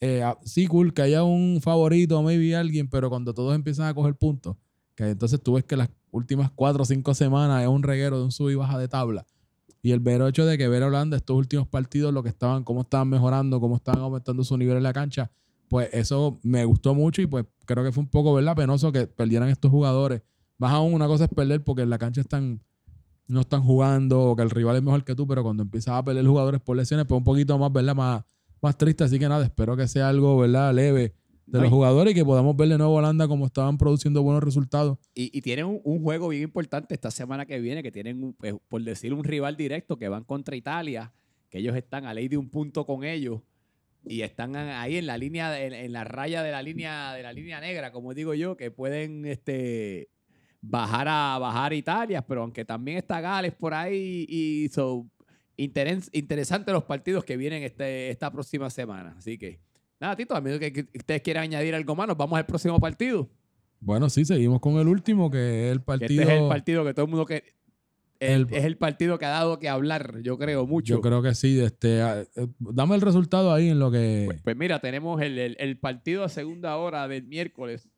eh, 0.00 0.22
ah, 0.22 0.38
sí, 0.44 0.66
cool, 0.66 0.92
que 0.92 1.02
haya 1.02 1.22
un 1.24 1.60
favorito, 1.62 2.22
maybe 2.22 2.54
alguien, 2.54 2.88
pero 2.88 3.08
cuando 3.08 3.32
todos 3.32 3.54
empiezan 3.54 3.86
a 3.86 3.94
coger 3.94 4.14
puntos, 4.14 4.56
entonces 5.06 5.40
tú 5.42 5.54
ves 5.54 5.64
que 5.64 5.76
las 5.76 5.90
últimas 6.10 6.50
cuatro 6.50 6.82
o 6.82 6.86
cinco 6.86 7.14
semanas 7.14 7.62
es 7.62 7.68
un 7.68 7.82
reguero 7.82 8.18
de 8.18 8.24
un 8.24 8.32
sub 8.32 8.50
y 8.50 8.54
baja 8.54 8.78
de 8.78 8.88
tabla. 8.88 9.26
Y 9.82 9.92
el 9.92 10.00
vero 10.00 10.26
hecho 10.26 10.44
de 10.44 10.58
que 10.58 10.66
ver 10.68 10.82
a 10.82 10.86
Holanda 10.86 11.16
estos 11.16 11.36
últimos 11.36 11.68
partidos, 11.68 12.12
lo 12.12 12.22
que 12.22 12.28
estaban, 12.28 12.64
cómo 12.64 12.80
estaban 12.80 13.08
mejorando, 13.08 13.60
cómo 13.60 13.76
estaban 13.76 14.02
aumentando 14.02 14.42
su 14.42 14.56
nivel 14.56 14.76
en 14.76 14.82
la 14.82 14.92
cancha, 14.92 15.30
pues 15.68 15.88
eso 15.92 16.38
me 16.42 16.64
gustó 16.64 16.94
mucho 16.94 17.22
y 17.22 17.26
pues 17.26 17.44
creo 17.64 17.84
que 17.84 17.92
fue 17.92 18.02
un 18.02 18.08
poco, 18.08 18.34
¿verdad? 18.34 18.56
Penoso 18.56 18.90
que 18.90 19.06
perdieran 19.06 19.48
estos 19.48 19.70
jugadores. 19.70 20.22
Más 20.56 20.72
aún 20.72 20.94
una 20.94 21.06
cosa 21.06 21.24
es 21.24 21.30
perder 21.30 21.62
porque 21.62 21.82
en 21.82 21.90
la 21.90 21.98
cancha 21.98 22.20
están, 22.20 22.60
no 23.28 23.40
están 23.40 23.62
jugando 23.62 24.20
o 24.20 24.36
que 24.36 24.42
el 24.42 24.50
rival 24.50 24.76
es 24.76 24.82
mejor 24.82 25.04
que 25.04 25.14
tú, 25.14 25.26
pero 25.26 25.44
cuando 25.44 25.62
empiezas 25.62 25.94
a 25.94 26.04
perder 26.04 26.26
jugadores 26.26 26.60
por 26.60 26.76
lesiones, 26.76 27.06
pues 27.06 27.18
un 27.18 27.24
poquito 27.24 27.56
más, 27.58 27.72
¿verdad? 27.72 27.94
Más, 27.94 28.24
más 28.60 28.76
triste. 28.76 29.04
Así 29.04 29.18
que 29.18 29.28
nada, 29.28 29.44
espero 29.44 29.76
que 29.76 29.86
sea 29.86 30.08
algo, 30.08 30.38
¿verdad? 30.38 30.74
Leve 30.74 31.14
de 31.50 31.58
los 31.60 31.70
jugadores 31.70 32.12
y 32.12 32.14
que 32.14 32.24
podamos 32.24 32.54
ver 32.56 32.68
de 32.68 32.78
nuevo 32.78 32.94
a 32.96 32.98
Holanda 32.98 33.26
como 33.26 33.46
estaban 33.46 33.78
produciendo 33.78 34.22
buenos 34.22 34.42
resultados. 34.42 34.98
Y, 35.14 35.36
y 35.36 35.40
tienen 35.42 35.64
un, 35.66 35.80
un 35.84 36.02
juego 36.02 36.28
bien 36.28 36.42
importante 36.42 36.94
esta 36.94 37.10
semana 37.10 37.46
que 37.46 37.58
viene, 37.60 37.82
que 37.82 37.90
tienen, 37.90 38.22
un- 38.22 38.32
pues, 38.34 38.54
por 38.68 38.82
decir, 38.82 39.12
un 39.14 39.24
rival 39.24 39.56
directo 39.56 39.96
que 39.98 40.08
van 40.08 40.24
contra 40.24 40.56
Italia, 40.56 41.12
que 41.48 41.58
ellos 41.58 41.74
están 41.76 42.04
a 42.04 42.12
ley 42.14 42.28
de 42.28 42.36
un 42.36 42.48
punto 42.50 42.84
con 42.84 43.04
ellos 43.04 43.40
y 44.04 44.20
están 44.20 44.54
ahí 44.56 44.96
en 44.96 45.06
la 45.06 45.16
línea, 45.18 45.60
en, 45.62 45.72
en 45.72 45.92
la 45.92 46.04
raya 46.04 46.42
de 46.42 46.50
la 46.52 46.62
línea 46.62 47.12
de 47.14 47.22
la 47.22 47.32
línea 47.32 47.60
negra, 47.60 47.92
como 47.92 48.14
digo 48.14 48.34
yo, 48.34 48.56
que 48.56 48.70
pueden 48.70 49.24
este, 49.26 50.08
bajar 50.60 51.08
a 51.08 51.38
bajar 51.38 51.72
a 51.72 51.74
Italia, 51.74 52.22
pero 52.26 52.42
aunque 52.42 52.64
también 52.64 52.98
está 52.98 53.20
Gales 53.20 53.54
por 53.54 53.74
ahí 53.74 54.26
y 54.28 54.68
so, 54.68 55.06
interes- 55.56 56.10
interesante 56.12 56.72
los 56.72 56.84
partidos 56.84 57.24
que 57.24 57.36
vienen 57.36 57.62
este, 57.62 58.10
esta 58.10 58.30
próxima 58.30 58.68
semana. 58.70 59.14
Así 59.18 59.38
que 59.38 59.60
nada, 60.00 60.16
Tito, 60.16 60.34
a 60.34 60.40
menos 60.40 60.58
que, 60.60 60.72
que 60.72 60.86
ustedes 60.94 61.22
quieran 61.22 61.44
añadir 61.44 61.74
algo 61.74 61.94
más, 61.96 62.08
nos 62.08 62.16
vamos 62.16 62.38
al 62.38 62.46
próximo 62.46 62.78
partido. 62.78 63.28
Bueno, 63.80 64.08
sí, 64.10 64.24
seguimos 64.24 64.60
con 64.60 64.74
el 64.78 64.88
último, 64.88 65.30
que 65.30 65.66
es 65.68 65.72
el 65.72 65.82
partido. 65.82 66.22
Este 66.22 66.34
es 66.34 66.40
el 66.42 66.48
partido 66.48 66.84
que 66.84 66.94
todo 66.94 67.04
el 67.04 67.10
mundo 67.10 67.26
que. 67.26 67.44
el- 68.20 68.42
El- 68.48 68.54
es 68.54 68.64
el 68.64 68.76
partido 68.76 69.18
que 69.18 69.24
ha 69.26 69.28
dado 69.30 69.58
que 69.60 69.68
hablar, 69.68 70.20
yo 70.22 70.36
creo, 70.36 70.66
mucho. 70.66 70.94
Yo 70.96 71.00
creo 71.00 71.22
que 71.22 71.34
sí. 71.34 71.60
Este, 71.60 72.02
ah, 72.02 72.22
eh, 72.34 72.46
dame 72.58 72.96
el 72.96 73.00
resultado 73.00 73.52
ahí 73.52 73.68
en 73.68 73.78
lo 73.78 73.90
que. 73.92 74.24
Pues, 74.26 74.42
pues 74.42 74.56
mira, 74.56 74.80
tenemos 74.80 75.20
el, 75.22 75.38
el- 75.38 75.56
el 75.60 75.78
partido 75.78 76.24
a 76.24 76.28
segunda 76.28 76.76
hora 76.76 77.06
del 77.06 77.22
miércoles. 77.24 77.88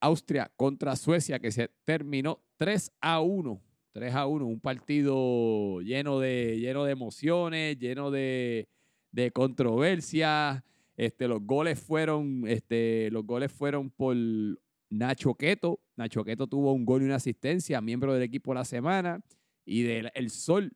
Austria 0.00 0.52
contra 0.56 0.94
Suecia, 0.94 1.40
que 1.40 1.50
se 1.50 1.70
terminó 1.84 2.40
3 2.56 2.92
a 3.00 3.20
1. 3.20 3.60
3 3.92 4.14
a 4.14 4.26
1. 4.26 4.46
Un 4.46 4.60
partido 4.60 5.80
lleno 5.80 6.20
de, 6.20 6.58
lleno 6.60 6.84
de 6.84 6.92
emociones, 6.92 7.78
lleno 7.80 8.12
de, 8.12 8.68
de 9.12 9.30
controversia. 9.30 10.64
Este, 10.96 11.28
los 11.28 11.42
goles 11.42 11.78
fueron, 11.78 12.44
este, 12.46 13.10
los 13.10 13.24
goles 13.24 13.52
fueron 13.52 13.90
por 13.90 14.16
Nacho 14.90 15.34
Queto. 15.34 15.80
Nacho 15.96 16.24
Queto 16.24 16.46
tuvo 16.46 16.72
un 16.72 16.84
gol 16.84 17.02
y 17.02 17.04
una 17.06 17.16
asistencia, 17.16 17.80
miembro 17.80 18.14
del 18.14 18.22
equipo 18.22 18.54
la 18.54 18.64
semana. 18.64 19.20
Y 19.64 19.82
del 19.82 20.10
el 20.14 20.30
Sol, 20.30 20.72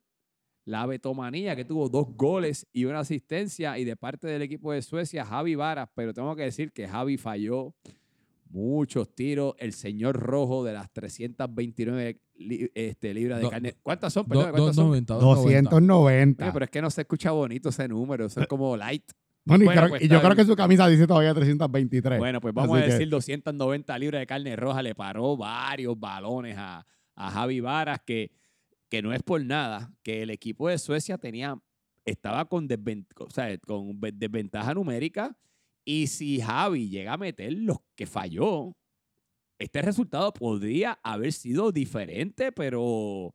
la 0.65 0.87
Betomanía, 0.87 1.57
que 1.57 1.65
tuvo 1.65 1.89
dos 1.89 2.15
goles 2.15 2.67
y 2.73 2.85
una 2.85 3.01
asistencia. 3.01 3.79
Y 3.79 3.85
de 3.85 3.97
parte 3.97 4.27
del 4.27 4.43
equipo 4.43 4.73
de 4.73 4.83
Suecia, 4.83 5.25
Javi 5.25 5.55
Varas. 5.55 5.89
Pero 5.95 6.13
tengo 6.13 6.37
que 6.37 6.43
decir 6.43 6.73
que 6.73 6.87
Javi 6.87 7.17
falló 7.17 7.75
muchos 8.51 9.15
tiros. 9.15 9.55
El 9.59 9.73
señor 9.73 10.17
rojo 10.17 10.63
de 10.63 10.75
las 10.75 10.93
329 10.93 12.21
li- 12.43 12.71
este, 12.75 13.15
libras 13.15 13.39
de 13.39 13.45
Do- 13.45 13.51
carne. 13.51 13.75
¿Cuántas 13.83 14.13
son? 14.13 14.25
Do- 14.25 14.29
Perdón, 14.29 14.51
¿cuántas 14.51 14.77
son? 14.77 14.85
290, 14.91 15.15
290. 15.15 15.71
290. 15.71 16.45
Oye, 16.45 16.53
pero 16.53 16.65
es 16.65 16.71
que 16.71 16.83
no 16.83 16.91
se 16.91 17.01
escucha 17.03 17.31
bonito 17.31 17.69
ese 17.71 17.89
número. 17.89 18.27
Eso 18.27 18.41
es 18.41 18.47
como 18.47 18.77
light. 18.77 19.05
Bueno, 19.45 19.65
y, 19.65 19.67
Bueno, 19.67 19.81
creo- 19.81 19.91
pues 19.91 20.03
y 20.03 20.09
yo 20.09 20.21
creo 20.23 20.37
que 20.37 20.45
su 20.45 20.55
camisa 20.55 20.87
dice 20.89 21.07
todavía 21.07 21.35
323. 21.35 22.19
Bueno, 22.19 22.41
pues 22.41 22.55
vamos 22.55 22.77
Así 22.77 22.85
a 22.85 22.87
que- 22.87 22.93
decir 22.93 23.09
290 23.09 23.99
libras 23.99 24.21
de 24.21 24.27
carne 24.27 24.55
roja. 24.57 24.83
Le 24.83 24.95
paró 24.95 25.37
varios 25.37 25.99
balones 25.99 26.57
a, 26.59 26.87
a 27.17 27.31
Javi 27.31 27.61
Varas, 27.61 28.01
que, 28.07 28.31
que 28.89 29.03
no 29.03 29.13
es 29.13 29.23
por 29.23 29.45
nada, 29.45 29.93
que 30.03 30.23
el 30.23 30.31
equipo 30.31 30.69
de 30.69 30.79
Suecia 30.79 31.19
tenía, 31.19 31.59
estaba 32.05 32.45
con, 32.49 32.69
desven- 32.69 33.07
o 33.19 33.31
sea, 33.31 33.57
con 33.59 34.01
ve- 34.01 34.13
desventaja 34.13 34.75
numérica. 34.75 35.37
Y 35.85 36.07
si 36.07 36.41
Javi 36.41 36.89
llega 36.89 37.15
a 37.15 37.17
meter 37.19 37.53
los 37.53 37.79
que 37.97 38.07
falló, 38.07 38.77
este 39.63 39.83
resultado 39.83 40.33
podría 40.33 40.99
haber 41.03 41.33
sido 41.33 41.73
diferente, 41.73 42.53
pero 42.53 43.35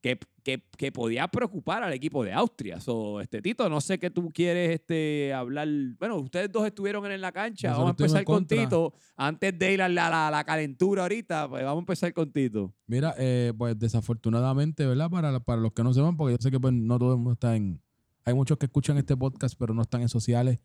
que, 0.00 0.18
que- 0.44 0.62
que 0.76 0.92
podía 0.92 1.26
preocupar 1.28 1.82
al 1.82 1.92
equipo 1.92 2.24
de 2.24 2.32
Austria. 2.32 2.80
So, 2.80 3.20
este 3.20 3.42
Tito, 3.42 3.68
no 3.68 3.80
sé 3.80 3.98
qué 3.98 4.10
tú 4.10 4.30
quieres 4.32 4.70
este, 4.70 5.32
hablar. 5.34 5.66
Bueno, 5.98 6.16
ustedes 6.18 6.50
dos 6.52 6.64
estuvieron 6.66 7.04
en 7.10 7.20
la 7.20 7.32
cancha. 7.32 7.70
Nosotros 7.70 7.84
vamos 7.96 8.00
a 8.00 8.18
empezar 8.20 8.24
con. 8.24 8.46
Tito. 8.46 8.94
Antes 9.16 9.58
de 9.58 9.72
ir 9.74 9.82
a 9.82 9.88
la, 9.88 10.08
la- 10.08 10.30
la 10.30 10.44
calentura 10.44 11.02
ahorita, 11.02 11.48
pues 11.48 11.64
vamos 11.64 11.78
a 11.78 11.82
empezar 11.82 12.12
con 12.14 12.32
Tito. 12.32 12.72
Mira, 12.86 13.14
eh, 13.18 13.52
pues 13.58 13.76
desafortunadamente, 13.78 14.86
¿verdad? 14.86 15.10
Para, 15.10 15.40
para 15.40 15.60
los 15.60 15.72
que 15.72 15.82
no 15.82 15.92
sepan, 15.92 16.16
porque 16.16 16.34
yo 16.36 16.38
sé 16.40 16.50
que 16.50 16.60
pues, 16.60 16.72
no 16.72 16.98
todo 16.98 17.12
el 17.12 17.16
mundo 17.18 17.32
está 17.32 17.56
en... 17.56 17.82
Hay 18.24 18.34
muchos 18.34 18.56
que 18.58 18.66
escuchan 18.66 18.98
este 18.98 19.16
podcast, 19.16 19.54
pero 19.58 19.74
no 19.74 19.82
están 19.82 20.02
en 20.02 20.08
sociales. 20.08 20.60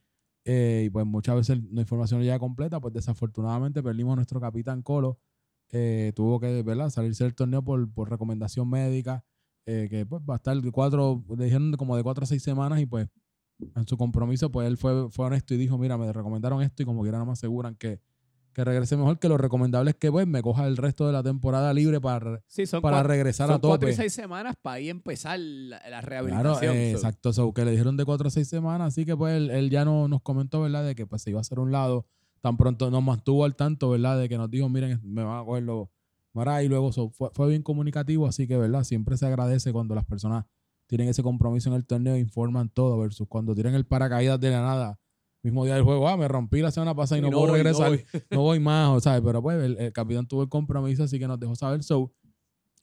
Eh, 0.46 0.84
y 0.86 0.90
pues 0.90 1.06
muchas 1.06 1.36
veces 1.36 1.60
la 1.72 1.82
información 1.82 2.20
no 2.20 2.24
llega 2.24 2.40
completa. 2.40 2.80
Pues 2.80 2.94
desafortunadamente 2.94 3.82
perdimos 3.84 4.14
a 4.14 4.16
nuestro 4.18 4.40
capitán 4.40 4.82
Colo. 4.82 5.20
eh, 5.72 6.14
tuvo 6.16 6.40
que, 6.40 6.62
¿verdad? 6.64 6.90
Salirse 6.90 7.24
del 7.24 7.36
torneo 7.36 7.64
por, 7.64 7.92
por 7.94 8.10
recomendación 8.10 8.70
médica. 8.70 9.24
eh, 9.66 9.88
que 9.90 10.06
pues 10.06 10.22
va 10.30 10.36
a 10.36 10.38
estar 10.38 10.58
cuatro, 10.72 11.24
le 11.38 11.46
dijeron 11.46 11.72
como 11.74 11.96
de 11.98 12.04
cuatro 12.04 12.24
a 12.26 12.28
seis 12.28 12.44
semanas 12.44 12.80
y 12.82 12.86
pues 12.86 13.08
en 13.76 13.88
su 13.88 13.98
compromiso, 13.98 14.52
pues 14.52 14.68
él 14.68 14.78
fue, 14.78 15.10
fue 15.10 15.26
honesto 15.28 15.54
y 15.54 15.58
dijo, 15.58 15.78
mira, 15.78 15.98
me 15.98 16.12
recomendaron 16.12 16.62
esto 16.62 16.84
y 16.84 16.86
como 16.86 17.02
quiera 17.04 17.18
no 17.20 17.26
me 17.26 17.32
aseguran 17.34 17.76
que, 17.76 18.02
que 18.54 18.64
regrese 18.64 18.96
mejor, 18.96 19.20
que 19.20 19.28
lo 19.28 19.38
recomendable 19.38 19.92
es 19.92 19.98
que 19.98 20.12
pues 20.12 20.26
me 20.28 20.42
coja 20.42 20.66
el 20.68 20.78
resto 20.78 21.06
de 21.08 21.14
la 21.14 21.24
temporada 21.24 21.74
libre 21.74 22.00
para, 22.00 22.42
Sí, 22.48 22.64
para 22.68 22.82
cuatro, 22.82 23.08
regresar 23.10 23.48
son 23.48 23.56
a 23.56 23.60
cuatro 23.60 23.90
y 23.90 23.92
tope. 23.92 24.02
seis 24.04 24.14
semanas 24.14 24.56
para 24.62 24.76
ahí 24.76 24.90
empezar 24.90 25.38
la, 25.40 25.78
la 25.78 26.02
Claro, 26.02 26.02
rehabilitación. 26.02 26.76
eh, 26.76 26.92
So, 26.92 26.98
exacto, 26.98 27.34
so, 27.34 27.54
que 27.54 27.66
le 27.66 27.72
dijeron 27.72 27.98
de 27.98 28.06
cuatro 28.06 28.28
a 28.28 28.32
seis 28.32 28.48
semanas, 28.48 28.90
así 28.90 29.06
que 29.06 29.18
pues 29.18 29.36
él, 29.36 29.50
él 29.50 29.70
ya 29.70 29.84
no, 29.86 30.08
nos 30.08 30.22
comentó, 30.22 30.62
¿verdad? 30.62 30.86
De 30.86 30.96
que 30.96 31.06
pues 31.06 31.22
se 31.24 31.32
iba 31.32 31.40
a 31.40 31.42
hacer 31.42 31.60
un 31.60 31.72
lado, 31.72 32.06
tan 32.42 32.56
pronto 32.58 32.90
nos 32.92 33.04
mantuvo 33.04 33.46
al 33.46 33.56
tanto, 33.56 33.90
¿verdad? 33.90 34.20
De 34.20 34.30
que 34.30 34.38
nos 34.38 34.50
dijo, 34.50 34.70
miren, 34.70 35.00
me 35.04 35.24
van 35.24 35.42
a 35.42 35.44
coger 35.46 35.64
los 35.64 35.88
y 36.64 36.68
luego 36.68 36.92
so, 36.92 37.10
fue, 37.10 37.30
fue 37.32 37.48
bien 37.50 37.62
comunicativo, 37.62 38.26
así 38.28 38.48
que, 38.48 38.58
¿verdad? 38.58 38.84
Siempre 38.84 39.18
se 39.18 39.26
agradece 39.28 39.72
cuando 39.72 39.94
las 39.94 40.04
personas 40.06 40.46
tienen 40.88 41.08
ese 41.08 41.22
compromiso 41.24 41.70
en 41.70 41.76
el 41.76 41.86
torneo, 41.86 42.18
informan 42.18 42.70
todo, 42.70 42.98
versus 43.00 43.28
cuando 43.28 43.54
tienen 43.54 43.76
el 43.76 43.86
paracaídas 43.86 44.40
de 44.40 44.50
la 44.50 44.62
nada, 44.62 45.00
mismo 45.44 45.66
día 45.66 45.76
del 45.76 45.84
juego, 45.84 46.08
ah, 46.08 46.16
me 46.18 46.28
rompí 46.28 46.62
la 46.62 46.72
semana 46.72 46.96
pasada 46.96 47.20
y, 47.20 47.22
no, 47.22 47.30
puedo 47.32 47.48
voy, 47.48 47.52
regresar, 47.58 47.90
voy. 47.90 48.06
no 48.32 48.42
voy 48.42 48.60
más, 48.62 48.90
o 48.90 49.00
sea, 49.00 49.22
pero 49.22 49.42
pues 49.42 49.62
el, 49.62 49.78
el 49.78 49.92
capitán 49.94 50.26
tuvo 50.28 50.42
el 50.44 50.50
compromiso, 50.50 51.04
así 51.04 51.20
que 51.20 51.28
nos 51.28 51.40
dejó 51.40 51.56
saber. 51.56 51.84
So, 51.84 52.14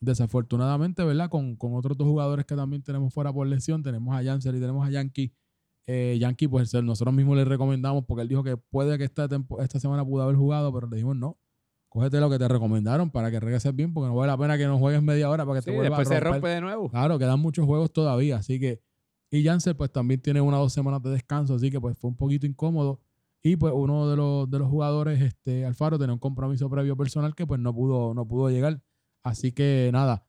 desafortunadamente, 0.00 1.04
¿verdad? 1.04 1.28
Con, 1.28 1.56
con 1.56 1.74
otros 1.74 1.96
dos 1.96 2.06
jugadores 2.06 2.46
que 2.46 2.56
también 2.56 2.82
tenemos 2.82 3.12
fuera 3.12 3.32
por 3.32 3.46
lesión, 3.46 3.82
tenemos 3.82 4.14
a 4.16 4.22
Janssen 4.22 4.56
y 4.56 4.60
tenemos 4.60 4.86
a 4.86 4.90
Yankee. 4.90 5.34
Eh, 5.86 6.18
Yankee, 6.20 6.48
pues 6.48 6.72
nosotros 6.74 7.14
mismos 7.14 7.36
le 7.36 7.44
recomendamos 7.44 8.04
porque 8.06 8.22
él 8.22 8.28
dijo 8.28 8.42
que 8.44 8.56
puede 8.56 8.96
que 8.98 9.04
esta, 9.04 9.28
tempo- 9.28 9.60
esta 9.60 9.80
semana 9.80 10.04
pudo 10.04 10.22
haber 10.22 10.36
jugado, 10.36 10.72
pero 10.72 10.86
le 10.88 10.96
dijimos 10.96 11.16
no. 11.16 11.38
Cógete 11.88 12.20
lo 12.20 12.30
que 12.30 12.38
te 12.38 12.46
recomendaron 12.46 13.10
para 13.10 13.32
que 13.32 13.40
regreses 13.40 13.74
bien, 13.74 13.92
porque 13.92 14.08
no 14.08 14.14
vale 14.14 14.30
la 14.30 14.38
pena 14.38 14.56
que 14.56 14.64
no 14.66 14.78
juegues 14.78 15.02
media 15.02 15.28
hora 15.28 15.44
para 15.44 15.58
que 15.58 15.62
Sí, 15.62 15.70
te 15.70 15.76
vuelva 15.76 15.98
después 15.98 16.08
a 16.08 16.14
se 16.14 16.20
romper. 16.20 16.40
rompe 16.40 16.48
de 16.54 16.60
nuevo. 16.60 16.88
Claro, 16.88 17.18
quedan 17.18 17.40
muchos 17.40 17.66
juegos 17.66 17.92
todavía, 17.92 18.36
así 18.36 18.60
que. 18.60 18.80
Y 19.30 19.44
Janssen, 19.44 19.76
pues 19.76 19.92
también 19.92 20.20
tiene 20.20 20.40
una 20.40 20.58
o 20.58 20.62
dos 20.62 20.72
semanas 20.72 21.02
de 21.02 21.10
descanso, 21.10 21.54
así 21.54 21.70
que 21.70 21.80
pues 21.80 21.96
fue 21.96 22.10
un 22.10 22.16
poquito 22.16 22.46
incómodo. 22.46 23.00
Y 23.42 23.56
pues 23.56 23.72
uno 23.74 24.08
de 24.10 24.16
los, 24.16 24.50
de 24.50 24.58
los 24.58 24.68
jugadores, 24.68 25.20
este, 25.22 25.64
Alfaro, 25.64 25.98
tenía 25.98 26.12
un 26.12 26.18
compromiso 26.18 26.68
previo 26.68 26.96
personal 26.96 27.34
que 27.34 27.46
pues 27.46 27.58
no 27.60 27.74
pudo, 27.74 28.12
no 28.12 28.26
pudo 28.26 28.50
llegar. 28.50 28.82
Así 29.22 29.52
que 29.52 29.88
nada, 29.92 30.24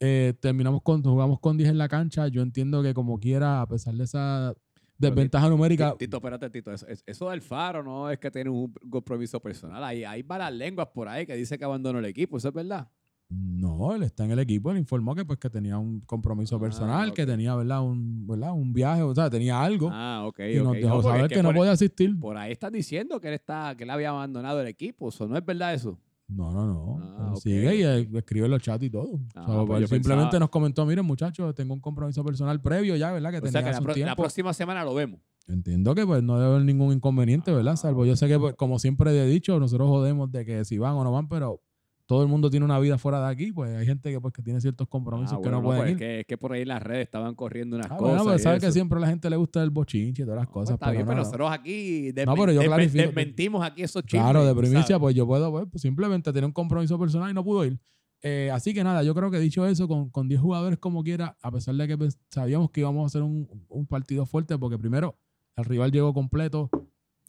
eh, 0.00 0.34
terminamos 0.40 0.82
con, 0.82 1.02
jugamos 1.02 1.38
con 1.40 1.56
10 1.56 1.70
en 1.70 1.78
la 1.78 1.88
cancha. 1.88 2.28
Yo 2.28 2.42
entiendo 2.42 2.82
que 2.82 2.92
como 2.92 3.18
quiera, 3.18 3.62
a 3.62 3.68
pesar 3.68 3.94
de 3.94 4.04
esa 4.04 4.54
desventaja 4.98 5.48
numérica, 5.48 5.94
Tito, 5.96 6.16
espérate, 6.18 6.50
Tito. 6.50 6.72
Eso, 6.72 6.86
eso- 6.88 7.02
eso 7.06 7.30
del 7.30 7.40
Faro 7.42 7.82
no 7.82 8.10
es 8.10 8.18
que 8.18 8.30
tiene 8.30 8.50
un 8.50 8.72
compromiso 8.90 9.40
personal. 9.40 9.82
Hay, 9.84 10.04
hay 10.04 10.22
malas 10.22 10.52
lenguas 10.52 10.88
por 10.92 11.08
ahí 11.08 11.24
que 11.26 11.34
dice 11.36 11.56
que 11.56 11.64
abandonó 11.64 12.00
el 12.00 12.04
equipo. 12.06 12.36
¿Eso 12.36 12.48
es 12.48 12.54
verdad? 12.54 12.88
No, 13.34 13.94
él 13.94 14.02
está 14.02 14.24
en 14.24 14.32
el 14.32 14.38
equipo, 14.38 14.70
él 14.70 14.78
informó 14.78 15.14
que 15.14 15.24
pues 15.24 15.38
que 15.38 15.48
tenía 15.48 15.78
un 15.78 16.00
compromiso 16.00 16.56
Ah, 16.56 16.60
personal, 16.60 17.12
que 17.14 17.24
tenía, 17.24 17.54
¿verdad? 17.54 17.82
Un, 17.82 18.26
¿verdad? 18.26 18.52
Un 18.52 18.72
viaje, 18.72 19.02
o 19.02 19.14
sea, 19.14 19.30
tenía 19.30 19.62
algo. 19.62 19.88
Ah, 19.92 20.24
ok. 20.26 20.40
y 20.52 20.56
nos 20.58 20.72
dejó 20.74 21.02
saber 21.02 21.28
que, 21.28 21.42
no 21.42 21.52
podía 21.54 21.72
asistir. 21.72 22.18
por 22.18 22.36
ahí 22.36 22.52
están 22.52 22.72
diciendo 22.72 23.20
que 23.20 23.28
él 23.28 23.34
está, 23.34 23.74
que 23.76 23.84
él 23.84 23.90
había 23.90 24.10
abandonado 24.10 24.60
el 24.60 24.66
equipo. 24.66 25.08
¿Eso 25.08 25.26
no 25.26 25.36
es 25.36 25.44
verdad 25.44 25.74
eso? 25.74 25.98
No, 26.28 26.50
no, 26.50 26.66
no. 26.66 26.98
Ah, 27.00 27.26
Él 27.28 27.32
ok, 27.34 27.38
sigue 27.40 27.76
y 27.76 28.16
escribe 28.16 28.46
en 28.46 28.52
los 28.52 28.62
chats 28.62 28.82
y 28.84 28.90
todo. 28.90 29.20
Ah, 29.34 29.42
O 29.42 29.52
sea, 29.58 29.66
pues 29.66 29.80
yo 29.82 29.86
simplemente 29.88 30.24
pensaba- 30.30 30.40
nos 30.40 30.48
comentó, 30.50 30.86
miren 30.86 31.04
muchachos, 31.04 31.54
tengo 31.54 31.74
un 31.74 31.80
compromiso 31.80 32.24
personal 32.24 32.60
previo 32.60 32.96
ya, 32.96 33.12
¿verdad? 33.12 33.30
Que 33.32 33.36
O 33.38 33.40
tenía 33.42 33.52
sea 33.52 33.62
que 33.62 33.70
la, 33.72 33.80
pro- 33.80 33.88
la 33.88 33.94
tiempo. 33.94 34.16
próxima 34.16 34.52
semana 34.54 34.82
lo 34.84 34.94
vemos. 34.94 35.20
Entiendo 35.48 35.94
que 35.94 36.06
pues 36.06 36.22
no 36.22 36.38
debe 36.38 36.52
haber 36.54 36.64
ningún 36.64 36.92
inconveniente, 36.94 37.52
¿verdad? 37.52 37.74
Ah, 37.74 37.76
Salvo 37.76 38.06
yo 38.06 38.16
sé 38.16 38.28
que, 38.28 38.38
pues, 38.38 38.54
como 38.54 38.78
siempre 38.78 39.10
he 39.10 39.26
dicho, 39.26 39.58
nosotros 39.58 39.88
jodemos 39.88 40.30
de 40.32 40.44
que 40.46 40.64
si 40.64 40.78
van 40.78 40.94
o 40.94 41.04
no 41.04 41.12
van, 41.12 41.28
pero 41.28 41.60
todo 42.06 42.22
el 42.22 42.28
mundo 42.28 42.50
tiene 42.50 42.64
una 42.66 42.78
vida 42.78 42.98
fuera 42.98 43.20
de 43.24 43.30
aquí, 43.32 43.52
pues 43.52 43.74
hay 43.74 43.86
gente 43.86 44.10
que, 44.10 44.20
pues, 44.20 44.34
que 44.34 44.42
tiene 44.42 44.60
ciertos 44.60 44.86
compromisos 44.88 45.32
Ah, 45.34 45.36
que 45.36 45.48
bueno, 45.48 45.58
no 45.58 45.64
pueden 45.64 45.82
pues 45.82 45.90
ir. 45.90 45.94
es, 45.94 45.98
que, 45.98 46.20
es 46.20 46.26
que 46.26 46.36
por 46.36 46.52
ahí 46.52 46.62
en 46.62 46.68
las 46.68 46.82
redes 46.82 47.04
estaban 47.04 47.34
corriendo 47.34 47.76
unas 47.76 47.86
Ah, 47.90 47.96
cosas. 47.96 48.16
bueno, 48.16 48.24
pues 48.24 48.42
sabes 48.42 48.60
que 48.60 48.72
siempre 48.72 48.98
a 48.98 49.00
la 49.02 49.06
gente 49.08 49.30
le 49.30 49.36
gusta 49.36 49.62
el 49.62 49.70
bochinche 49.70 50.22
y 50.22 50.24
todas 50.26 50.38
las 50.40 50.46
No, 50.48 50.52
pues 50.52 50.62
cosas. 50.64 50.74
está 50.74 50.86
pero 50.86 50.92
bien, 50.98 51.06
no, 51.06 51.10
pero 51.10 51.16
no. 51.16 51.24
nosotros 51.24 51.50
aquí 51.52 52.12
No, 52.26 52.34
pero 52.34 52.52
yo 52.52 52.60
clarifico 52.62 53.02
desmentimos 53.04 53.64
aquí 53.64 53.82
esos 53.82 54.02
chismes. 54.04 54.22
Claro, 54.22 54.44
de 54.44 54.54
primicia, 54.54 54.82
sabes. 54.82 55.00
pues 55.00 55.14
yo 55.14 55.26
puedo, 55.26 55.66
pues, 55.70 55.80
simplemente 55.82 56.32
tener 56.32 56.44
un 56.44 56.52
compromiso 56.52 56.98
personal 56.98 57.30
y 57.30 57.34
no 57.34 57.44
pudo 57.44 57.64
ir. 57.64 57.78
Eh, 58.24 58.50
así 58.52 58.72
que 58.74 58.84
nada, 58.84 59.02
yo 59.02 59.14
creo 59.14 59.30
que 59.30 59.38
dicho 59.40 59.66
eso, 59.66 59.88
con, 59.88 60.10
con 60.10 60.28
10 60.28 60.40
jugadores 60.40 60.78
como 60.78 61.02
quiera, 61.02 61.36
a 61.42 61.50
pesar 61.50 61.74
de 61.74 61.88
que 61.88 61.98
pues, 61.98 62.18
sabíamos 62.30 62.70
que 62.70 62.80
íbamos 62.80 63.02
a 63.02 63.06
hacer 63.06 63.22
un, 63.22 63.48
un 63.68 63.86
partido 63.86 64.26
fuerte, 64.26 64.56
porque 64.58 64.78
primero 64.78 65.16
el 65.56 65.64
rival 65.64 65.90
llegó 65.90 66.14
completo, 66.14 66.70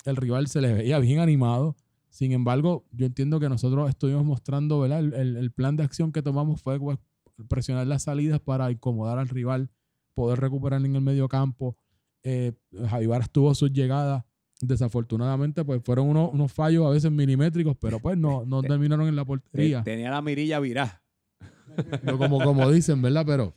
el 0.06 0.16
rival 0.18 0.48
se 0.48 0.62
le 0.62 0.74
veía 0.74 1.00
bien 1.00 1.20
animado. 1.20 1.76
Sin 2.14 2.32
embargo, 2.32 2.86
yo 2.92 3.08
entiendo 3.08 3.40
que 3.40 3.50
nosotros 3.50 3.90
estuvimos 3.90 4.24
mostrando, 4.24 4.80
¿verdad? 4.80 5.00
El, 5.00 5.14
el- 5.16 5.36
el 5.36 5.52
plan 5.52 5.76
de 5.76 5.84
acción 5.84 6.12
que 6.12 6.22
tomamos 6.22 6.62
fue 6.62 6.80
pues, 6.80 7.00
presionar 7.50 7.88
las 7.88 8.04
salidas 8.04 8.40
para 8.40 8.70
incomodar 8.70 9.18
al 9.18 9.28
rival, 9.30 9.72
poder 10.14 10.40
recuperar 10.40 10.86
en 10.86 10.96
el 10.96 11.02
medio 11.02 11.28
campo. 11.28 11.76
Eh, 12.22 12.54
Javi 12.88 13.08
Varas 13.08 13.32
tuvo 13.32 13.56
sus 13.56 13.74
llegadas. 13.74 14.24
Desafortunadamente, 14.62 15.66
pues 15.66 15.82
fueron 15.84 16.08
unos, 16.08 16.32
unos 16.34 16.54
fallos 16.54 16.86
a 16.86 16.90
veces 16.92 17.12
milimétricos, 17.12 17.76
pero 17.82 18.00
pues 18.00 18.16
no, 18.16 18.46
no 18.46 18.62
Te- 18.62 18.68
terminaron 18.68 19.08
en 19.08 19.16
la 19.16 19.24
Te- 19.24 19.28
portería. 19.28 19.84
tenía 19.84 20.12
la 20.12 20.22
mirilla 20.22 20.60
virá. 20.60 21.02
No 22.04 22.18
como, 22.20 22.40
como 22.44 22.70
dicen, 22.72 23.02
¿verdad? 23.02 23.24
Pero, 23.26 23.56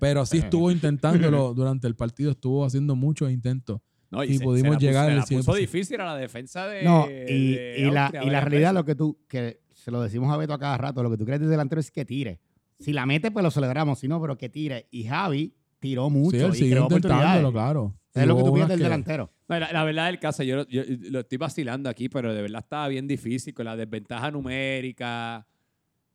pero 0.00 0.24
sí 0.24 0.38
estuvo 0.38 0.70
intentándolo 0.70 1.52
durante 1.52 1.86
el 1.86 1.94
partido, 1.94 2.30
estuvo 2.30 2.64
haciendo 2.64 2.96
muchos 2.96 3.30
intentos. 3.30 3.80
No, 4.10 4.24
Y 4.24 4.38
se- 4.38 4.44
pudimos 4.44 4.76
se 4.76 4.86
llegar 4.86 5.04
puso, 5.14 5.26
se 5.26 5.34
la 5.34 5.38
puso 5.38 5.52
100%. 5.52 5.56
difícil 5.60 6.00
a 6.00 6.04
la 6.06 6.16
defensa 6.16 6.66
de. 6.66 6.82
No, 6.82 7.06
y, 7.10 7.54
de 7.54 7.74
y 7.78 7.90
la, 7.90 8.10
y 8.24 8.30
la 8.30 8.40
realidad, 8.40 8.72
lo 8.74 8.84
que 8.84 8.94
tú, 8.94 9.18
que 9.28 9.60
se 9.74 9.90
lo 9.90 10.00
decimos 10.00 10.32
a 10.32 10.36
Beto 10.36 10.54
a 10.54 10.58
cada 10.58 10.78
rato, 10.78 11.02
lo 11.02 11.10
que 11.10 11.16
tú 11.18 11.24
crees 11.26 11.40
de 11.40 11.46
delantero 11.46 11.80
es 11.80 11.90
que 11.90 12.04
tire. 12.04 12.40
Si 12.78 12.92
la 12.92 13.04
mete, 13.06 13.30
pues 13.30 13.42
lo 13.42 13.50
celebramos, 13.50 13.98
si 13.98 14.08
no, 14.08 14.20
pero 14.20 14.38
que 14.38 14.48
tire. 14.48 14.86
Y 14.90 15.04
Javi 15.04 15.54
tiró 15.78 16.08
mucho 16.10 16.36
sí, 16.38 16.44
él 16.44 16.50
y 16.50 16.54
siguió 16.54 16.72
creó 16.74 16.86
oportunidades. 16.86 17.50
claro. 17.52 17.94
Es 18.14 18.26
lo 18.26 18.36
que 18.36 18.42
tú 18.42 18.52
piensas 18.54 18.56
unas 18.56 18.68
del 18.70 18.78
que- 18.78 18.84
delantero. 18.84 19.30
No, 19.48 19.58
la, 19.58 19.72
la 19.72 19.84
verdad 19.84 20.06
del 20.06 20.18
caso, 20.18 20.42
yo, 20.42 20.66
yo 20.68 20.82
lo 21.10 21.20
estoy 21.20 21.38
vacilando 21.38 21.88
aquí, 21.88 22.08
pero 22.08 22.34
de 22.34 22.42
verdad 22.42 22.60
estaba 22.64 22.88
bien 22.88 23.06
difícil 23.06 23.54
con 23.54 23.64
la 23.66 23.76
desventaja 23.76 24.30
numérica. 24.30 25.46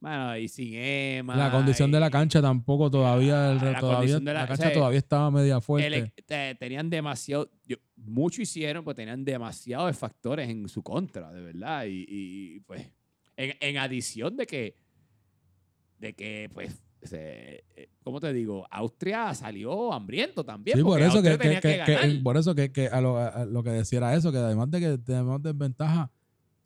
Bueno, 0.04 0.38
y 0.38 0.50
sin 0.50 0.74
Emma. 0.74 1.34
La 1.38 1.50
condición 1.50 1.90
de 1.90 1.98
la 1.98 2.10
cancha 2.12 2.42
tampoco 2.42 2.92
todavía, 2.92 3.54
el- 3.54 3.58
la 3.60 3.80
todavía 3.80 4.20
la- 4.20 4.34
la, 4.34 4.44
o 4.44 4.48
cancha 4.48 4.64
sea, 4.66 4.74
todavía 4.74 5.00
estaba 5.00 5.32
media 5.32 5.62
fuerte. 5.62 6.12
el- 6.28 6.58
tenían 6.58 6.90
demasiado, 6.90 7.50
yo- 7.66 7.78
mucho 7.96 8.42
hicieron, 8.42 8.84
pues 8.84 8.98
tenían 8.98 9.24
demasiados 9.24 9.98
factores 9.98 10.50
en 10.50 10.68
su 10.68 10.84
contra, 10.84 11.32
de 11.32 11.40
verdad. 11.42 11.86
Y, 11.86 12.06
y, 12.10 12.60
pues, 12.60 12.86
en, 13.38 13.56
en 13.62 13.78
adición 13.78 14.36
de 14.36 14.46
que, 14.46 14.76
de 16.00 16.14
que, 16.14 16.50
pues, 16.54 16.84
se- 17.02 17.64
eh, 17.74 17.90
¿cómo 18.04 18.20
te 18.20 18.34
digo? 18.34 18.68
Austria 18.72 19.34
salió 19.34 19.94
hambriento 19.94 20.44
también. 20.44 20.78
Sí, 20.78 20.84
por 20.84 21.02
eso 21.02 21.22
que, 21.24 21.38
por 22.22 22.36
eso 22.36 22.54
que, 22.54 22.74
que 22.74 22.88
a 22.90 23.00
lo, 23.00 23.18
a 23.20 23.46
lo 23.46 23.64
que 23.64 23.70
decía 23.70 24.00
era 24.00 24.16
eso, 24.16 24.34
que 24.34 24.38
además 24.40 24.70
de 24.70 24.82
que 24.82 24.98
tenemos 24.98 25.42
desventaja, 25.42 26.12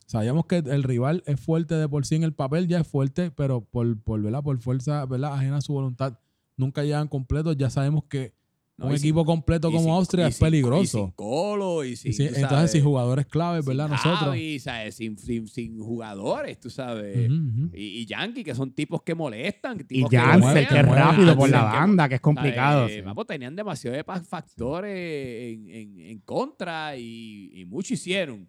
sabíamos 0.07 0.45
que 0.47 0.57
el 0.57 0.81
rival 0.83 1.21
es 1.27 1.39
fuerte 1.39 1.75
de 1.75 1.87
por 1.87 2.05
sí 2.05 2.15
en 2.15 2.23
el 2.23 2.33
papel, 2.33 2.67
ya 2.67 2.79
es 2.79 2.87
fuerte, 2.87 3.29
pero 3.29 3.61
por, 3.61 3.99
por, 4.01 4.21
¿verdad? 4.21 4.41
por 4.43 4.57
fuerza 4.59 5.05
¿verdad? 5.05 5.33
ajena 5.35 5.57
a 5.57 5.61
su 5.61 5.73
voluntad, 5.73 6.17
nunca 6.55 6.83
llegan 6.83 7.07
completos. 7.07 7.55
Ya 7.57 7.69
sabemos 7.69 8.05
que 8.05 8.33
No, 8.77 8.87
un 8.87 8.93
y 8.93 8.97
sin- 8.99 9.07
equipo 9.07 9.25
completo 9.25 9.69
y 9.69 9.71
como 9.73 9.83
sin- 9.85 9.93
Austria 9.93 10.25
y 10.25 10.29
es 10.29 10.35
sin- 10.37 10.45
peligroso. 10.45 10.97
Y 10.97 11.01
sin 11.01 11.11
Colo 11.11 11.83
y 11.83 11.95
sin. 11.95 12.11
Y 12.13 12.15
entonces, 12.27 12.49
sabes, 12.49 12.71
sin 12.71 12.83
jugadores 12.83 13.25
claves, 13.25 13.65
sin 13.65 13.69
¿verdad? 13.75 13.89
Nosotros. 13.89 14.19
Javi, 14.19 14.59
¿sabes? 14.59 14.95
Sin, 14.95 15.17
sin, 15.17 15.47
sin 15.47 15.79
jugadores, 15.79 16.59
tú 16.59 16.69
sabes. 16.69 17.29
Y, 17.73 17.77
y 18.01 18.05
Yankee, 18.05 18.43
que 18.43 18.53
son 18.55 18.71
tipos 18.71 19.01
que 19.01 19.13
molestan. 19.15 19.79
Y 19.79 19.83
tipos 19.83 20.09
que 20.11 20.17
Janssen, 20.17 20.41
mueve- 20.41 20.67
que 20.67 20.79
es 20.79 20.85
rápido 20.87 21.35
por 21.35 21.49
la 21.49 21.57
que- 21.59 21.63
banda, 21.65 22.07
que 22.09 22.15
es 22.15 22.21
complicado. 22.21 22.87
Eh, 22.87 23.01
vamos, 23.01 23.25
tenían 23.27 23.55
demasiados 23.55 24.03
factores 24.27 25.53
en, 25.53 25.69
en- 25.69 25.99
en 25.99 26.19
contra 26.19 26.95
y, 26.97 27.51
y 27.53 27.65
mucho 27.65 27.93
hicieron. 27.93 28.47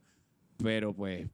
Pero 0.62 0.92
pues, 0.94 1.28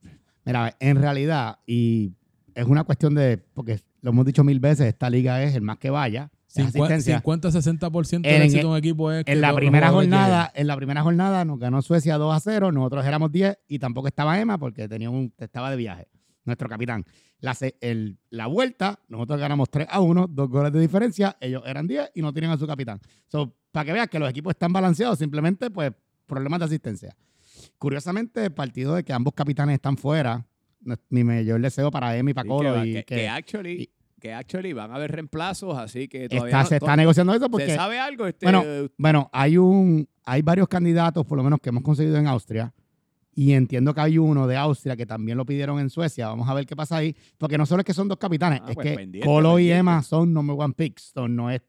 Mira, 0.45 0.77
en 0.79 0.97
realidad, 1.01 1.59
y 1.67 2.13
es 2.55 2.67
una 2.67 2.85
cuestión 2.85 3.15
de, 3.15 3.39
porque 3.55 3.81
lo 4.03 4.11
hemos 4.11 4.27
dicho 4.27 4.45
mil 4.45 4.61
veces, 4.61 4.87
esta 4.87 5.09
liga 5.09 5.43
es 5.43 5.55
el 5.55 5.63
más 5.63 5.79
que 5.79 5.89
vaya, 5.91 6.31
es 6.55 6.67
asistencia. 6.67 7.23
50-60% 7.23 8.21
del 8.23 8.37
En- 8.37 8.43
éxito 8.43 8.67
de 8.69 8.73
un 8.73 8.77
equipo 8.77 9.11
es 9.11 9.25
que 9.25 9.33
En 9.33 9.41
la 9.41 9.55
primera 9.55 9.91
jornada, 9.91 10.53
en 10.55 10.67
la 10.67 10.77
primera 10.77 11.03
jornada 11.03 11.45
nos 11.45 11.59
ganó 11.59 11.81
Suecia 11.83 12.17
2 12.19 12.35
a 12.37 12.41
0, 12.41 12.71
nosotros 12.73 13.05
éramos 13.07 13.33
10 13.33 13.59
y 13.67 13.79
tampoco 13.79 14.07
estaba 14.09 14.39
Emma 14.39 14.59
porque 14.59 14.87
tenía 14.89 15.09
un, 15.11 15.33
estaba 15.39 15.71
de 15.71 15.77
viaje, 15.77 16.09
nuestro 16.45 16.69
capitán. 16.69 17.05
La, 17.41 17.57
el- 17.81 18.19
la 18.31 18.47
vuelta, 18.47 19.01
nosotros 19.09 19.41
ganamos 19.41 19.71
3 19.71 19.89
a 19.91 20.01
1, 20.01 20.27
dos 20.29 20.49
goles 20.51 20.73
de 20.73 20.81
diferencia, 20.81 21.37
ellos 21.41 21.63
eran 21.67 21.87
10 21.87 22.11
y 22.15 22.21
no 22.23 22.33
tienen 22.33 22.51
a 22.51 22.59
su 22.59 22.67
capitán. 22.67 23.01
So, 23.29 23.55
para 23.73 23.87
que 23.87 23.93
veas 23.95 24.09
que 24.09 24.19
los 24.19 24.29
equipos 24.29 24.51
están 24.53 24.73
balanceados, 24.73 25.19
simplemente 25.19 25.71
pues 25.71 25.93
problemas 26.27 26.59
de 26.61 26.67
asistencia. 26.67 27.17
Curiosamente, 27.79 28.45
el 28.45 28.53
partido 28.53 28.95
de 28.95 29.05
que 29.05 29.13
ambos 29.13 29.35
capitanes 29.35 29.75
están 29.75 29.97
fuera, 29.97 30.47
no- 30.81 30.97
mi 31.11 31.25
mayor 31.25 31.61
deseo 31.61 31.91
para 31.91 32.17
y 32.19 32.35
para 32.35 32.49
Colo 32.49 32.75
que, 32.83 32.89
y 32.89 32.95
que- 32.95 33.05
que 33.05 33.29
actually, 33.29 33.83
y- 33.83 33.91
que 34.21 34.33
actually 34.33 34.73
van 34.73 34.91
a 34.91 34.95
haber 34.97 35.13
reemplazos, 35.13 35.77
así 35.77 36.09
que 36.09 36.29
todavía 36.29 36.49
está, 36.51 36.63
no- 36.63 36.69
se 36.69 36.77
está 36.77 36.97
negociando 36.97 37.35
eso 37.35 37.45
¿Se 37.45 37.51
porque 37.51 37.75
sabe 37.75 37.99
algo? 37.99 38.27
Este, 38.27 38.47
Bueno, 38.47 38.65
Bueno, 38.97 39.31
hay 39.33 39.59
un, 39.59 40.09
hay 40.25 40.41
varios 40.43 40.69
candidatos, 40.69 41.27
por 41.27 41.37
lo 41.37 41.45
menos 41.45 41.59
que 41.61 41.69
hemos 41.69 41.83
conseguido 41.83 42.17
en 42.17 42.27
Austria, 42.27 42.73
y 43.37 43.53
entiendo 43.53 43.93
que 43.93 44.01
hay 44.01 44.17
uno 44.17 44.47
de 44.47 44.57
Austria 44.57 44.97
que 44.97 45.05
también 45.07 45.37
lo 45.37 45.45
pidieron 45.45 45.79
en 45.81 45.91
Suecia. 45.91 46.29
Vamos 46.29 46.49
a 46.49 46.55
ver 46.55 46.65
qué 46.67 46.77
pasa 46.77 46.97
ahí, 46.99 47.15
porque 47.37 47.59
no 47.59 47.67
solo 47.67 47.81
es 47.81 47.85
que 47.85 47.93
son 47.93 48.07
dos 48.09 48.17
capitanes, 48.17 48.61
Ah, 48.63 48.69
es 48.71 48.75
pues 48.77 48.97
que 48.97 49.21
Colo 49.25 49.59
y. 49.59 49.71
Emma 49.73 50.03
son 50.03 50.33
number 50.33 50.57
one 50.59 50.73
picks, 50.73 51.11
so 51.13 51.27
no 51.29 51.51
es, 51.51 51.61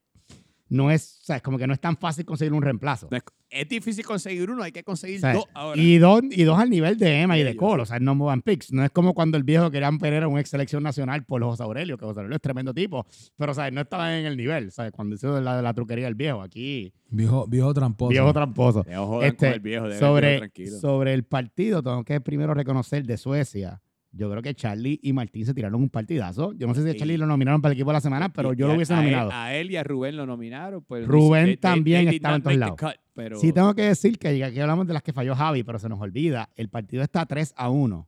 no 0.75 0.91
es, 0.91 1.19
o 1.21 1.25
sea, 1.25 1.37
es 1.37 1.41
como 1.41 1.57
que 1.57 1.65
no 1.67 1.73
es 1.73 1.79
tan 1.79 1.97
fácil 1.97 2.25
conseguir 2.25 2.53
un 2.53 2.61
reemplazo. 2.61 3.07
Es, 3.49 3.69
difícil 3.69 4.03
conseguir 4.05 4.49
uno, 4.49 4.61
hay 4.63 4.71
que 4.71 4.83
conseguir 4.83 5.17
O 5.17 5.21
sea, 5.21 5.33
dos 5.33 5.45
ahora. 5.53 5.81
y, 5.81 5.97
dos, 5.97 6.21
y 6.29 6.43
dos 6.43 6.59
al 6.59 6.69
nivel 6.69 6.97
de 6.97 7.21
Emma 7.21 7.37
y 7.37 7.43
de 7.43 7.55
Cole, 7.55 7.83
o 7.83 7.85
sea, 7.85 7.99
no 7.99 8.13
movan 8.13 8.41
picks. 8.41 8.73
No 8.73 8.83
es 8.83 8.91
como 8.91 9.13
cuando 9.13 9.37
el 9.37 9.43
viejo 9.43 9.71
querían 9.71 9.97
Pereira 9.97 10.27
un 10.27 10.37
ex 10.37 10.49
selección 10.49 10.83
nacional 10.83 11.23
por 11.25 11.41
José 11.43 11.63
Aurelio, 11.63 11.97
que 11.97 12.05
José 12.05 12.19
Aurelio 12.19 12.35
es 12.35 12.41
tremendo 12.41 12.73
tipo, 12.73 13.05
pero 13.37 13.53
o 13.53 13.55
sea, 13.55 13.71
no 13.71 13.81
estaba 13.81 14.17
en 14.17 14.25
el 14.25 14.35
nivel, 14.35 14.71
¿sabes? 14.71 14.91
Cuando 14.91 15.15
hizo 15.15 15.39
la, 15.39 15.61
la 15.61 15.73
truquería 15.73 16.05
del 16.05 16.15
viejo, 16.15 16.41
aquí, 16.41 16.93
Viejo, 17.09 17.47
viejo 17.47 17.73
tramposo. 17.73 18.09
viejo 18.09 18.33
tramposo. 18.33 18.85
Este, 19.21 19.53
el 19.53 19.59
viejo, 19.61 19.87
déjenlo 19.87 20.07
sobre, 20.07 20.51
sobre 20.81 21.13
el 21.13 21.23
partido, 21.23 21.81
tengo 21.81 22.03
que 22.03 22.19
primero 22.19 22.53
reconocer 22.53 23.05
de 23.05 23.17
Suecia. 23.17 23.81
Yo 24.17 24.29
creo 24.29 24.41
que 24.41 24.53
Charlie 24.55 24.97
y 25.03 25.11
Martín 25.11 25.45
se 25.45 25.53
tiraron 25.53 25.81
un 25.81 25.89
partidazo. 25.89 26.53
Yo 26.53 26.67
no 26.67 26.73
sé 26.73 26.83
si 26.83 26.89
a. 26.89 26.95
Charlie 26.95 27.17
lo 27.17 27.25
nominaron 27.25 27.61
para 27.61 27.73
el 27.73 27.77
equipo 27.77 27.89
de 27.89 27.95
la 27.95 28.01
semana, 28.01 28.31
pero 28.31 28.53
yo 28.53 28.65
lo 28.67 28.75
hubiese 28.75 28.93
a 28.93 28.99
él- 28.99 29.03
nominado. 29.03 29.29
A 29.33 29.53
él 29.53 29.71
y 29.71 29.75
a 29.75 29.83
Rubén 29.83 30.15
lo 30.15 30.25
nominaron. 30.25 30.83
Pues 30.83 31.05
Rubén 31.05 31.45
they- 31.45 31.53
they- 31.55 31.57
también 31.57 32.05
they 32.07 32.15
estaba 32.15 32.35
en 32.37 32.41
todos 32.43 32.55
lados. 32.57 32.77
cut, 32.79 32.95
pero 33.13 33.37
Sí, 33.39 33.51
tengo 33.51 33.73
que 33.75 33.81
decir 33.83 34.17
que 34.17 34.41
aquí 34.43 34.59
hablamos 34.59 34.87
de 34.87 34.93
las 34.93 35.03
que 35.03 35.11
falló 35.11 35.35
Javi, 35.35 35.63
pero 35.63 35.79
se 35.79 35.89
nos 35.89 35.99
olvida. 35.99 36.49
El 36.55 36.69
partido 36.69 37.03
está 37.03 37.25
3 37.25 37.53
a 37.57 37.69
1. 37.69 38.07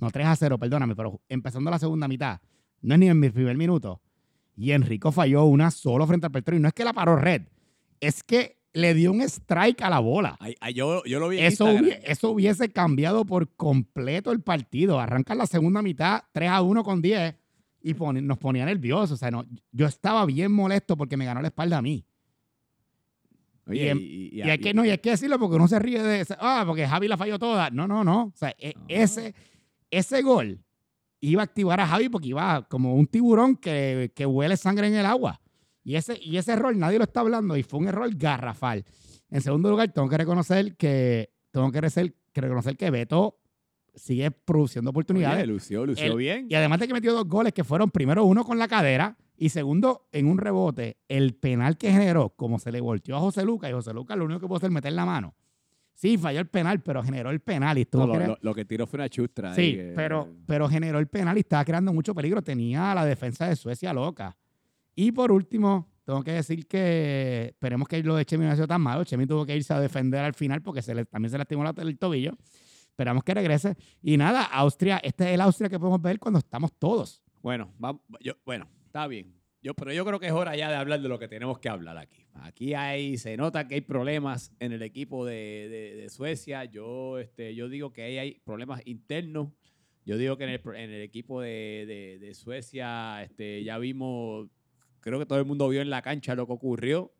No 0.00 0.10
3 0.10 0.26
a 0.26 0.34
0, 0.34 0.58
perdóname, 0.58 0.96
pero 0.96 1.20
empezando 1.28 1.70
la 1.70 1.78
segunda 1.78 2.08
mitad. 2.08 2.40
No 2.80 2.94
es 2.94 3.00
ni 3.00 3.08
en 3.08 3.20
mi 3.20 3.30
primer 3.30 3.56
minuto. 3.56 4.00
Y 4.56 4.72
Enrico 4.72 5.12
falló 5.12 5.44
una 5.44 5.70
solo 5.70 6.06
frente 6.06 6.26
al 6.26 6.32
portero. 6.32 6.56
Y 6.56 6.60
no 6.60 6.68
es 6.68 6.74
que 6.74 6.84
la 6.84 6.92
paró 6.92 7.16
red, 7.16 7.42
es 8.00 8.22
que 8.24 8.58
le 8.72 8.94
dio 8.94 9.10
un 9.12 9.20
strike 9.22 9.82
a 9.82 9.90
la 9.90 9.98
bola. 9.98 10.36
Ay, 10.38 10.54
ay, 10.60 10.74
yo, 10.74 11.02
yo 11.04 11.18
lo 11.18 11.28
vi 11.28 11.38
en 11.38 11.44
Eso, 11.46 11.64
Instagram. 11.70 11.84
hubie- 11.84 12.00
eso 12.04 12.30
hubiese 12.30 12.68
cambiado 12.70 13.24
por 13.24 13.48
completo 13.56 14.30
el 14.32 14.40
partido. 14.42 15.00
Arrancan 15.00 15.38
la 15.38 15.46
segunda 15.46 15.82
mitad 15.82 16.22
3 16.32 16.50
a 16.50 16.62
1 16.62 16.84
con 16.84 17.02
10 17.02 17.34
y 17.82 17.94
nos 17.94 18.38
ponía 18.38 18.64
nerviosos. 18.64 19.12
O 19.12 19.16
sea, 19.16 19.30
no, 19.30 19.44
yo 19.72 19.86
estaba 19.86 20.24
bien 20.26 20.52
molesto 20.52 20.96
porque 20.96 21.16
me 21.16 21.24
ganó 21.24 21.40
la 21.42 21.48
espalda 21.48 21.78
a 21.78 21.82
mí. 21.82 22.04
Oye, 23.66 23.84
y 23.84 23.88
en- 23.88 23.98
y, 24.00 24.28
Y 24.38 24.42
hay, 24.42 24.58
que, 24.58 24.74
no, 24.74 24.84
y 24.84 24.90
hay 24.90 24.98
que 24.98 25.10
decirlo 25.10 25.38
porque 25.38 25.56
uno 25.56 25.68
se 25.68 25.78
ríe 25.78 26.02
de 26.02 26.26
ah, 26.40 26.64
porque 26.66 26.86
Javi 26.86 27.08
la 27.08 27.16
falló 27.16 27.38
toda. 27.38 27.70
No, 27.70 27.86
no, 27.86 28.02
no. 28.04 28.24
O 28.24 28.32
sea, 28.36 28.54
e- 28.58 28.74
No. 28.76 28.84
ese, 28.88 29.34
ese 29.90 30.22
gol 30.22 30.60
iba 31.20 31.42
a 31.42 31.44
activar 31.44 31.80
a 31.80 31.86
Javi 31.86 32.08
porque 32.08 32.28
iba 32.28 32.66
como 32.68 32.94
un 32.94 33.06
tiburón 33.06 33.56
que, 33.56 34.10
que 34.14 34.26
huele 34.26 34.56
sangre 34.56 34.86
en 34.88 34.94
el 34.94 35.06
agua. 35.06 35.40
Y 35.82 35.94
ese, 35.96 36.18
y 36.20 36.36
ese 36.36 36.52
error 36.52 36.76
nadie 36.76 36.98
lo 36.98 37.04
está 37.04 37.20
hablando 37.20 37.56
y 37.56 37.62
fue 37.62 37.80
un 37.80 37.88
error 37.88 38.10
garrafal. 38.14 38.84
En 39.30 39.40
segundo 39.40 39.70
lugar, 39.70 39.92
tengo 39.92 40.08
que 40.08 40.16
reconocer 40.18 40.76
que 40.76 41.30
tengo 41.50 41.70
que 41.72 41.80
reconocer, 42.40 42.76
que 42.76 42.90
Beto 42.90 43.38
sigue 43.94 44.30
produciendo 44.30 44.90
oportunidades. 44.90 45.38
Oye, 45.44 45.46
lució, 45.46 45.84
lució 45.86 46.14
bien. 46.16 46.46
Y 46.48 46.54
además 46.54 46.78
de 46.80 46.86
que 46.86 46.92
metió 46.92 47.12
dos 47.12 47.26
goles 47.26 47.52
que 47.52 47.64
fueron 47.64 47.90
primero 47.90 48.24
uno 48.24 48.44
con 48.44 48.58
la 48.58 48.68
cadera 48.68 49.16
y 49.36 49.48
segundo 49.48 50.06
en 50.12 50.26
un 50.26 50.38
rebote, 50.38 50.98
el 51.08 51.34
penal 51.34 51.76
que 51.76 51.90
generó, 51.90 52.30
como 52.30 52.58
se 52.58 52.70
le 52.70 52.80
volteó 52.80 53.16
a 53.16 53.20
José 53.20 53.42
Lucas, 53.44 53.70
y 53.70 53.72
José 53.72 53.92
Lucas 53.92 54.16
lo 54.16 54.26
único 54.26 54.40
que 54.40 54.46
pudo 54.46 54.58
hacer 54.58 54.68
es 54.68 54.74
meter 54.74 54.92
la 54.92 55.06
mano. 55.06 55.34
Sí, 55.94 56.16
falló 56.16 56.40
el 56.40 56.46
penal, 56.48 56.80
pero 56.82 57.02
generó 57.02 57.30
el 57.30 57.40
penal 57.40 57.76
y 57.78 57.82
estuvo 57.82 58.02
No, 58.02 58.06
lo, 58.08 58.14
crea- 58.14 58.28
lo- 58.28 58.38
lo 58.40 58.54
que 58.54 58.64
tiró 58.64 58.86
fue 58.86 58.98
una 58.98 59.08
chustra. 59.08 59.54
Sí, 59.54 59.78
pero, 59.96 60.28
pero 60.46 60.68
generó 60.68 60.98
el 60.98 61.08
penal 61.08 61.36
y 61.36 61.40
estaba 61.40 61.64
creando 61.64 61.92
mucho 61.92 62.14
peligro. 62.14 62.40
Tenía 62.42 62.94
la 62.94 63.04
defensa 63.04 63.48
de 63.48 63.56
Suecia 63.56 63.92
loca. 63.92 64.36
Y 65.02 65.12
por 65.12 65.32
último, 65.32 65.88
tengo 66.04 66.22
que 66.22 66.32
decir 66.32 66.66
que 66.66 67.46
esperemos 67.52 67.88
que 67.88 68.02
lo 68.02 68.14
de 68.16 68.24
Chemi 68.26 68.42
no 68.44 68.50
haya 68.50 68.56
sido 68.56 68.66
tan 68.68 68.82
malo. 68.82 69.02
Chemi 69.04 69.26
tuvo 69.26 69.46
que 69.46 69.56
irse 69.56 69.72
a 69.72 69.80
defender 69.80 70.20
al 70.22 70.34
final 70.34 70.60
porque 70.60 70.82
se 70.82 70.94
le, 70.94 71.06
también 71.06 71.30
se 71.30 71.38
lastimó 71.38 71.64
la- 71.64 71.74
el 71.78 71.96
tobillo. 71.98 72.32
Esperamos 72.90 73.24
que 73.24 73.32
regrese. 73.32 73.76
Y 74.02 74.18
nada, 74.18 74.44
Austria, 74.44 74.98
este 75.02 75.24
es 75.24 75.30
el 75.30 75.40
Austria 75.40 75.70
que 75.70 75.78
podemos 75.78 76.02
ver 76.02 76.18
cuando 76.18 76.38
estamos 76.38 76.72
todos. 76.78 77.22
Bueno, 77.40 77.72
vamos, 77.78 78.02
yo, 78.20 78.34
bueno, 78.44 78.68
está 78.84 79.06
bien. 79.06 79.32
Yo, 79.62 79.72
pero 79.74 79.90
yo 79.92 80.04
creo 80.04 80.20
que 80.20 80.26
es 80.26 80.32
hora 80.32 80.54
ya 80.56 80.68
de 80.68 80.76
hablar 80.76 81.00
de 81.00 81.08
lo 81.08 81.18
que 81.18 81.28
tenemos 81.28 81.58
que 81.58 81.68
hablar 81.70 81.96
aquí. 81.96 82.26
Aquí 82.34 82.74
hay, 82.74 83.16
se 83.16 83.36
nota 83.38 83.66
que 83.68 83.76
hay 83.76 83.80
problemas 83.82 84.52
en 84.58 84.72
el 84.72 84.82
equipo 84.82 85.24
de, 85.24 85.68
de- 85.70 85.96
de 85.96 86.08
Suecia. 86.10 86.64
Yo, 86.66 87.18
este, 87.18 87.54
yo 87.54 87.68
digo 87.70 87.92
que 87.92 88.02
ahí 88.02 88.18
hay 88.18 88.34
problemas 88.44 88.82
internos. 88.86 89.48
Yo 90.04 90.16
digo 90.18 90.36
que 90.36 90.44
en 90.44 90.50
el, 90.50 90.60
en 90.76 90.90
el 90.90 91.00
equipo 91.02 91.40
de- 91.40 92.18
de 92.20 92.34
Suecia 92.34 93.22
este, 93.22 93.62
ya 93.64 93.78
vimos, 93.78 94.48
creo 95.00 95.18
que 95.18 95.26
todo 95.26 95.38
el 95.38 95.44
mundo 95.44 95.68
vio 95.68 95.80
en 95.80 95.90
la 95.90 96.02
cancha 96.02 96.34
lo 96.34 96.46
que 96.46 96.52
ocurrió. 96.52 97.12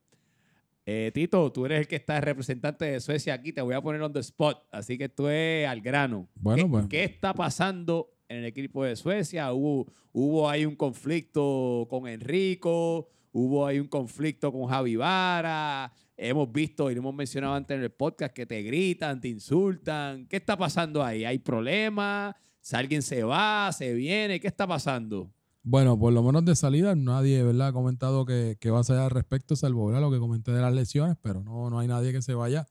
Eh, 0.86 1.10
Tito, 1.12 1.52
tú 1.52 1.66
eres 1.66 1.80
el 1.80 1.88
que 1.88 1.96
está 1.96 2.20
representante 2.20 2.84
de 2.84 3.00
Suecia 3.00 3.34
aquí, 3.34 3.52
te 3.52 3.60
voy 3.60 3.74
a 3.74 3.80
poner 3.80 4.00
on 4.02 4.12
the 4.12 4.20
spot, 4.20 4.66
así 4.72 4.96
que 4.98 5.08
tú 5.08 5.28
es 5.28 5.66
al 5.68 5.80
grano. 5.80 6.28
Bueno, 6.34 6.62
¿Qué, 6.64 6.68
pues. 6.68 6.86
qué 6.88 7.04
está 7.04 7.34
pasando 7.34 8.10
en 8.28 8.38
el 8.38 8.44
equipo 8.46 8.84
de 8.84 8.96
Suecia? 8.96 9.52
Hubo, 9.52 9.86
hubo 10.12 10.48
ahí 10.48 10.64
un 10.64 10.74
conflicto 10.76 11.86
con 11.90 12.08
Enrico, 12.08 13.08
hubo 13.32 13.66
ahí 13.66 13.78
un 13.78 13.88
conflicto 13.88 14.50
con 14.50 14.66
Javi 14.66 14.96
Vara, 14.96 15.92
hemos 16.16 16.50
visto 16.50 16.90
y 16.90 16.94
lo 16.94 17.00
hemos 17.00 17.14
mencionado 17.14 17.54
antes 17.54 17.76
en 17.76 17.82
el 17.84 17.90
podcast 17.90 18.34
que 18.34 18.46
te 18.46 18.62
gritan, 18.62 19.20
te 19.20 19.28
insultan. 19.28 20.26
¿Qué 20.26 20.36
está 20.38 20.56
pasando 20.56 21.04
ahí? 21.04 21.24
¿Hay 21.24 21.38
problemas? 21.38 22.34
Si 22.60 22.74
alguien 22.74 23.02
se 23.02 23.22
va, 23.22 23.70
se 23.72 23.94
viene, 23.94 24.40
¿qué 24.40 24.48
está 24.48 24.66
pasando? 24.66 25.30
Bueno, 25.62 25.98
por 25.98 26.12
lo 26.12 26.22
menos 26.22 26.44
de 26.44 26.56
salida 26.56 26.94
nadie, 26.94 27.42
¿verdad? 27.42 27.68
Ha 27.68 27.72
comentado 27.72 28.24
que, 28.24 28.56
que 28.60 28.70
va 28.70 28.80
a 28.80 28.84
ser 28.84 28.96
al 28.96 29.10
respecto, 29.10 29.56
salvo 29.56 29.86
¿verdad? 29.86 30.00
lo 30.00 30.10
que 30.10 30.18
comenté 30.18 30.52
de 30.52 30.60
las 30.62 30.72
lesiones, 30.72 31.16
pero 31.20 31.42
no, 31.44 31.68
no 31.68 31.78
hay 31.78 31.86
nadie 31.86 32.12
que 32.12 32.22
se 32.22 32.34
vaya. 32.34 32.66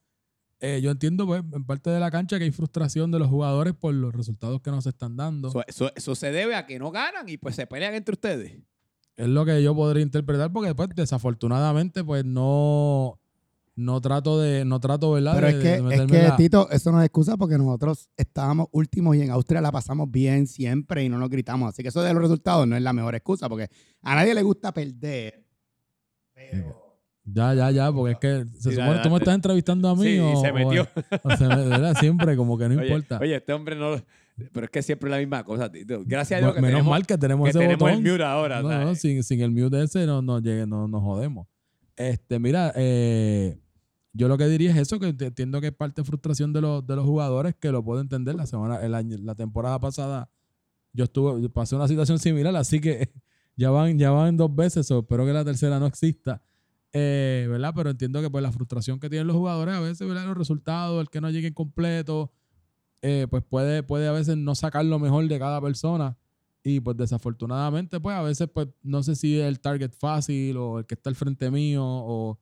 Eh, 0.60 0.82
yo 0.82 0.92
entiendo, 0.92 1.26
pues, 1.26 1.42
en 1.54 1.64
parte 1.66 1.90
de 1.90 2.00
la 2.00 2.12
cancha 2.12 2.38
que 2.38 2.44
hay 2.46 2.52
frustración 2.52 3.12
de 3.12 3.20
los 3.20 3.30
jugadores 3.30 3.74
por 3.76 3.94
los 3.94 4.14
resultados 4.14 4.60
que 4.62 4.72
nos 4.72 4.86
están 4.88 5.16
dando. 5.16 5.50
Eso, 5.50 5.64
eso- 5.68 5.92
eso 5.96 6.16
se 6.16 6.32
debe 6.32 6.56
a 6.56 6.66
que 6.66 6.80
no 6.80 6.92
ganan 6.92 7.30
y 7.30 7.38
pues 7.38 7.56
se 7.56 7.66
pelean 7.68 7.94
entre 7.94 8.14
ustedes. 8.14 8.60
Es 9.16 9.28
lo 9.28 9.46
que 9.46 9.62
yo 9.62 9.76
podría 9.76 10.02
interpretar 10.04 10.52
porque 10.52 10.68
después, 10.68 10.90
desafortunadamente, 10.96 12.04
pues 12.04 12.26
no, 12.26 13.20
no 13.80 14.00
trato 14.02 14.40
de, 14.40 14.66
no 14.66 14.80
trato, 14.80 15.12
¿verdad? 15.14 15.34
Pero 15.36 15.48
de- 15.48 15.54
es 15.54 15.58
de 15.58 15.62
que, 15.90 15.96
es 15.96 16.02
que 16.12 16.24
la- 16.28 16.36
Tito, 16.36 16.70
eso 16.70 16.92
no 16.92 17.00
es 17.00 17.06
excusa 17.06 17.38
porque 17.38 17.58
nosotros 17.58 18.10
estábamos 18.18 18.68
últimos 18.72 19.16
y 19.16 19.22
en 19.22 19.32
Austria 19.32 19.62
la 19.62 19.72
pasamos 19.72 20.12
bien 20.12 20.46
siempre 20.48 21.04
y 21.04 21.10
no 21.10 21.18
nos 21.18 21.30
gritamos. 21.30 21.70
Así 21.70 21.82
que 21.82 21.90
eso 21.90 22.02
de 22.02 22.14
los 22.14 22.22
resultados 22.22 22.68
no 22.68 22.76
es 22.76 22.82
la 22.82 22.94
mejor 22.94 23.16
excusa 23.16 23.48
porque 23.50 23.70
a 24.02 24.16
nadie 24.16 24.34
le 24.36 24.44
gusta 24.44 24.74
perder. 24.74 25.44
Pero... 26.34 26.86
Ya, 27.32 27.54
ya, 27.54 27.70
ya, 27.70 27.92
porque 27.92 28.14
es 28.14 28.18
que 28.18 28.46
se 28.60 28.70
Sí, 28.72 28.76
supone 28.76 28.96
da- 28.96 29.02
tú 29.04 29.10
me 29.12 29.18
estás 29.18 29.36
entrevistando 29.36 29.88
a 29.88 29.96
mí 29.96 30.02
Sí, 30.04 30.20
o, 30.20 30.34
y 30.34 30.36
se 30.38 30.50
o- 30.50 30.54
metió. 30.54 30.88
o 31.24 31.38
se 31.38 31.48
me- 31.48 31.68
¿verdad? 31.68 31.96
Siempre, 32.00 32.36
como 32.36 32.58
que 32.58 32.68
no 32.68 32.76
Oye, 32.80 32.88
importa. 32.88 33.20
Oye, 33.22 33.36
este 33.36 33.54
hombre 33.54 33.76
no. 33.76 34.02
Pero 34.52 34.66
es 34.66 34.72
que 34.72 34.82
siempre 34.82 35.10
es 35.10 35.12
la 35.12 35.18
misma 35.20 35.44
cosa, 35.44 35.72
Tito. 35.72 36.02
Gracias 36.06 36.38
a 36.38 36.42
Dios 36.42 36.56
que 36.56 36.62
Menos 36.62 36.78
tenemos, 36.78 36.90
mal 36.92 37.06
que 37.06 37.18
tenemos 37.18 37.44
que 37.46 37.50
ese 37.52 37.60
tenemos 37.60 37.80
botón. 37.80 38.06
el 38.06 38.12
mute 38.12 38.24
ahora. 38.24 38.62
No, 38.64 38.70
no, 38.86 38.96
sin, 38.96 39.22
sin 39.24 39.42
el 39.42 39.52
mute 39.52 39.84
ese 39.84 40.06
no, 40.08 40.22
no, 40.24 40.40
llegue, 40.40 40.66
no 40.66 40.88
nos 40.88 41.04
jodemos. 41.04 41.46
Este, 41.96 42.40
mira, 42.40 42.72
eh, 42.76 43.60
yo 44.14 44.28
lo 44.28 44.38
que 44.38 44.48
diría 44.48 44.72
es 44.72 44.78
eso, 44.78 45.00
que 45.00 45.08
ent- 45.16 45.22
entiendo 45.28 45.62
que 45.62 45.68
es 45.68 45.74
parte 45.74 46.02
de 46.02 46.06
frustración 46.06 46.52
de 46.54 46.62
los, 46.62 46.86
de 46.86 46.96
los 46.96 47.06
jugadores, 47.06 47.56
que 47.60 47.72
lo 47.72 47.84
puedo 47.84 48.02
entender. 48.02 48.36
La 48.36 48.46
semana, 48.46 48.78
el 48.84 48.96
año, 48.96 49.18
la 49.22 49.36
temporada 49.36 49.80
pasada 49.80 50.30
yo 50.94 51.04
estuve, 51.06 51.48
pasé 51.50 51.76
una 51.76 51.88
situación 51.88 52.18
similar, 52.20 52.56
así 52.56 52.80
que 52.82 53.12
ya 53.56 53.70
van, 53.70 53.98
ya 54.00 54.12
van 54.12 54.36
dos 54.38 54.54
veces, 54.56 54.90
o 54.92 55.00
espero 55.00 55.26
que 55.26 55.34
la 55.34 55.46
tercera 55.46 55.80
no 55.80 55.86
exista. 55.86 56.42
Eh, 56.92 57.46
¿verdad? 57.50 57.72
Pero 57.76 57.92
entiendo 57.92 58.20
que 58.22 58.30
pues 58.32 58.42
la 58.42 58.52
frustración 58.52 59.00
que 59.00 59.10
tienen 59.12 59.28
los 59.28 59.36
jugadores 59.36 59.76
a 59.76 59.80
veces, 59.80 60.08
¿verdad? 60.08 60.26
Los 60.26 60.38
resultados, 60.38 61.00
el 61.00 61.10
que 61.10 61.22
no 61.22 61.30
lleguen 61.30 61.54
completo, 61.54 62.32
eh, 63.04 63.28
pues 63.30 63.44
puede, 63.44 63.84
puede 63.84 64.08
a 64.08 64.12
veces 64.12 64.38
no 64.38 64.56
sacar 64.56 64.84
lo 64.86 64.98
mejor 64.98 65.28
de 65.28 65.38
cada 65.38 65.62
persona. 65.62 66.18
Y 66.64 66.80
pues 66.80 66.98
desafortunadamente, 66.98 68.00
pues 68.00 68.16
a 68.16 68.22
veces, 68.24 68.50
pues 68.52 68.68
no 68.82 69.04
sé 69.04 69.16
si 69.16 69.40
el 69.40 69.60
target 69.60 69.92
fácil 69.94 70.58
o 70.58 70.80
el 70.80 70.86
que 70.88 70.96
está 70.96 71.10
al 71.12 71.16
frente 71.16 71.50
mío 71.52 71.84
o, 71.86 72.40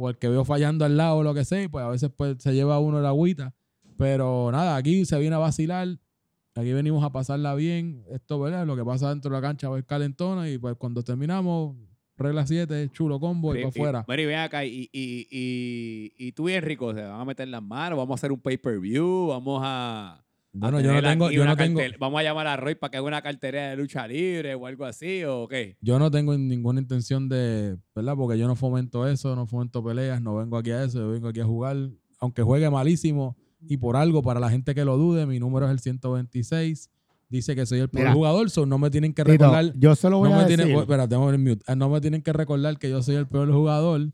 o 0.00 0.08
el 0.08 0.16
que 0.16 0.28
veo 0.28 0.44
fallando 0.44 0.84
al 0.84 0.96
lado 0.96 1.16
o 1.16 1.22
lo 1.24 1.34
que 1.34 1.44
sea, 1.44 1.60
y 1.62 1.66
pues 1.68 1.84
a 1.84 1.88
veces 1.88 2.10
pues 2.16 2.36
se 2.38 2.54
lleva 2.54 2.78
uno 2.78 3.00
la 3.00 3.08
agüita. 3.08 3.52
Pero 3.96 4.50
nada, 4.52 4.76
aquí 4.76 5.04
se 5.04 5.18
viene 5.18 5.34
a 5.34 5.40
vacilar, 5.40 5.88
aquí 6.54 6.72
venimos 6.72 7.02
a 7.02 7.10
pasarla 7.10 7.54
bien. 7.56 8.04
Esto, 8.10 8.38
¿verdad? 8.38 8.64
Lo 8.64 8.76
que 8.76 8.84
pasa 8.84 9.08
dentro 9.10 9.30
de 9.30 9.36
la 9.36 9.42
cancha 9.46 9.68
va 9.68 9.76
a 9.78 9.82
calentona 9.82 10.48
y 10.48 10.56
pues 10.56 10.76
cuando 10.76 11.02
terminamos, 11.02 11.76
regla 12.16 12.46
7, 12.46 12.90
chulo 12.92 13.18
combo 13.18 13.54
y 13.56 13.58
Y- 13.58 13.62
para 13.62 13.68
afuera. 13.70 14.04
Mary, 14.06 14.26
ven 14.26 14.38
acá. 14.38 14.64
Y, 14.64 14.88
y, 14.92 15.26
y, 15.32 16.12
y 16.16 16.32
tú 16.32 16.48
y 16.48 16.52
Enrico 16.52 16.94
se 16.94 17.02
van 17.02 17.20
a 17.20 17.24
meter 17.24 17.48
las 17.48 17.62
manos. 17.62 17.98
Vamos 17.98 18.12
a 18.12 18.18
hacer 18.20 18.30
un 18.30 18.40
pay-per-view. 18.40 19.26
Vamos 19.28 19.60
a. 19.64 20.24
Bueno, 20.58 20.80
yo 20.80 20.92
no 20.92 21.02
tengo, 21.02 21.30
yo 21.30 21.44
no 21.44 21.56
tengo, 21.56 21.80
Vamos 21.98 22.20
a 22.20 22.22
llamar 22.22 22.46
a 22.46 22.56
Roy 22.56 22.74
para 22.74 22.90
que 22.90 22.96
haga 22.98 23.06
una 23.06 23.22
cartera 23.22 23.70
de 23.70 23.76
lucha 23.76 24.06
libre 24.06 24.54
o 24.54 24.66
algo 24.66 24.84
así. 24.84 25.22
¿O 25.24 25.46
qué? 25.48 25.76
yo 25.80 25.98
no 25.98 26.10
tengo 26.10 26.36
ninguna 26.36 26.80
intención 26.80 27.28
de, 27.28 27.76
¿verdad? 27.94 28.14
Porque 28.16 28.38
yo 28.38 28.46
no 28.46 28.56
fomento 28.56 29.06
eso, 29.08 29.34
no 29.36 29.46
fomento 29.46 29.82
peleas, 29.84 30.20
no 30.20 30.36
vengo 30.36 30.56
aquí 30.56 30.70
a 30.70 30.84
eso, 30.84 30.98
yo 31.00 31.10
vengo 31.10 31.28
aquí 31.28 31.40
a 31.40 31.44
jugar, 31.44 31.76
aunque 32.20 32.42
juegue 32.42 32.68
malísimo 32.70 33.36
y 33.66 33.76
por 33.76 33.96
algo, 33.96 34.22
para 34.22 34.40
la 34.40 34.50
gente 34.50 34.74
que 34.74 34.84
lo 34.84 34.96
dude, 34.96 35.26
mi 35.26 35.38
número 35.38 35.66
es 35.66 35.72
el 35.72 35.80
126, 35.80 36.90
dice 37.28 37.56
que 37.56 37.66
soy 37.66 37.80
el 37.80 37.88
peor 37.88 38.04
Mira. 38.04 38.14
jugador, 38.14 38.50
so 38.50 38.66
no 38.66 38.78
me 38.78 38.90
tienen 38.90 39.12
que 39.12 39.24
Tito, 39.24 39.32
recordar, 39.32 39.72
yo 39.76 39.94
solo 39.96 40.18
voy 40.18 40.30
no 40.30 40.36
a 40.36 40.38
me 40.38 40.44
decir... 40.44 40.64
tienen, 40.64 40.78
espérate, 40.78 41.16
mute. 41.16 41.64
Ah, 41.66 41.74
no 41.74 41.88
me 41.88 42.00
tienen 42.00 42.22
que 42.22 42.32
recordar 42.32 42.78
que 42.78 42.88
yo 42.88 43.02
soy 43.02 43.16
el 43.16 43.26
peor 43.26 43.50
jugador, 43.52 44.12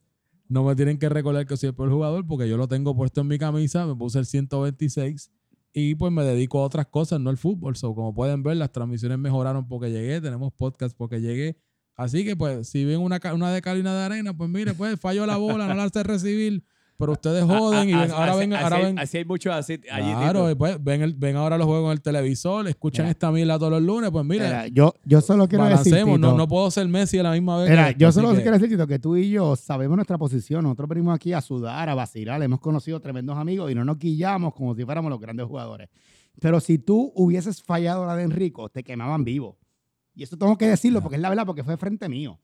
no 0.49 0.65
me 0.65 0.75
tienen 0.77 0.99
que 0.99 1.09
recordar 1.09 1.47
que 1.47 1.57
soy 1.57 1.69
el 1.71 1.75
peor 1.75 1.91
jugador 1.91 2.27
porque 2.27 2.49
yo 2.49 2.57
lo 2.57 2.69
tengo 2.69 2.97
puesto 2.97 3.21
en 3.21 3.29
mi 3.29 3.39
camisa, 3.39 3.87
me 3.87 3.95
puse 3.95 4.19
el 4.19 4.27
126 4.27 5.31
y 5.77 5.97
pues 5.97 6.13
me 6.13 6.23
dedico 6.23 6.61
a 6.61 6.63
otras 6.63 6.87
cosas, 6.87 7.21
no 7.21 7.31
al 7.31 7.37
fútbol. 7.37 7.75
So, 7.75 7.95
como 7.97 8.15
pueden 8.15 8.45
ver, 8.45 8.57
las 8.57 8.71
transmisiones 8.71 9.19
mejoraron 9.19 9.67
porque 9.67 9.91
llegué, 9.91 10.21
tenemos 10.21 10.53
podcast 10.53 10.97
porque 10.97 11.21
llegué. 11.21 11.59
Así 11.97 12.25
que, 12.25 12.37
pues, 12.37 12.69
si 12.69 12.85
ven 12.85 13.01
una, 13.01 13.21
una 13.35 13.51
de 13.53 13.61
de 13.61 13.89
arena, 13.89 14.37
pues 14.37 14.49
mire, 14.49 14.73
pues 14.75 14.99
falló 15.01 15.27
la 15.27 15.37
bola, 15.37 15.67
no 15.67 15.75
la 15.75 15.85
hace 15.85 16.05
recibir, 16.05 16.65
pero 16.97 17.13
ustedes 17.13 17.45
joden 17.45 17.89
y 17.89 17.93
ven, 17.95 18.11
Ah, 18.11 18.15
ahora 18.17 18.31
así- 18.33 18.41
ven, 18.41 18.53
así 18.53 18.63
ahora 18.65 18.77
hay- 18.77 18.85
ven. 18.85 18.99
Así 18.99 19.19
hay 19.19 19.25
muchos 19.25 19.53
así. 19.53 19.73
allí, 19.91 20.13
Claro, 20.13 20.51
y 20.51 20.55
pues, 20.55 20.83
ven, 20.83 21.03
el- 21.03 21.15
ven 21.15 21.37
ahora 21.37 21.59
los 21.59 21.67
juegos 21.67 21.87
en 21.87 21.93
el 21.93 22.01
televisor, 22.03 22.69
escuchan 22.69 23.05
Mira. 23.05 23.11
esta 23.11 23.31
mierda 23.33 23.59
todos 23.59 23.73
los 23.73 23.83
lunes, 23.83 24.11
pues 24.11 24.25
mire, 24.25 24.45
Mira, 24.47 24.69
yo, 24.69 24.95
yo 25.05 25.21
solo 25.21 25.49
quiero 25.49 25.65
decir, 25.67 26.07
no, 26.19 26.37
no 26.37 26.47
puedo 26.49 26.71
ser 26.71 26.87
Messi 26.89 27.19
a 27.19 27.23
la 27.25 27.33
misma 27.33 27.59
vez. 27.59 27.71
Mira, 27.71 27.93
que 27.93 27.99
yo 27.99 28.09
así 28.09 28.21
solo 28.21 28.33
que- 28.35 28.43
quiero 28.43 28.53
decir, 28.59 28.69
Tito, 28.69 28.87
que 28.87 28.99
tú 28.99 29.17
y 29.17 29.31
yo 29.31 29.57
sabemos 29.57 29.97
nuestra 29.97 30.19
posición. 30.19 30.63
Nosotros 30.63 30.89
venimos 30.89 31.15
aquí 31.15 31.33
a 31.33 31.41
sudar, 31.41 31.89
a 31.89 31.95
vacilar. 31.95 32.43
Hemos 32.43 32.61
conocido 32.61 33.01
tremendos 33.01 33.37
amigos 33.37 33.71
y 33.71 33.75
no 33.75 33.85
nos 33.85 33.99
guillamos 33.99 34.55
como 34.55 34.75
si 34.75 34.85
fuéramos 34.85 35.11
los 35.11 35.21
grandes 35.21 35.47
jugadores. 35.47 35.89
Pero 36.41 36.61
si 36.61 36.79
tú 36.79 37.13
hubieses 37.15 37.63
fallado 37.63 38.07
la 38.07 38.17
de 38.17 38.25
Enrico, 38.25 38.69
te 38.69 38.83
quemaban 38.83 39.25
vivo. 39.25 39.59
Y 40.17 40.23
eso 40.23 40.37
tengo 40.37 40.57
que 40.57 40.69
decirlo 40.69 41.01
porque 41.03 41.17
es 41.17 41.23
la 41.23 41.29
verdad, 41.29 41.45
porque 41.45 41.65
fue 41.65 41.77
frente 41.77 42.09
mío. 42.09 42.39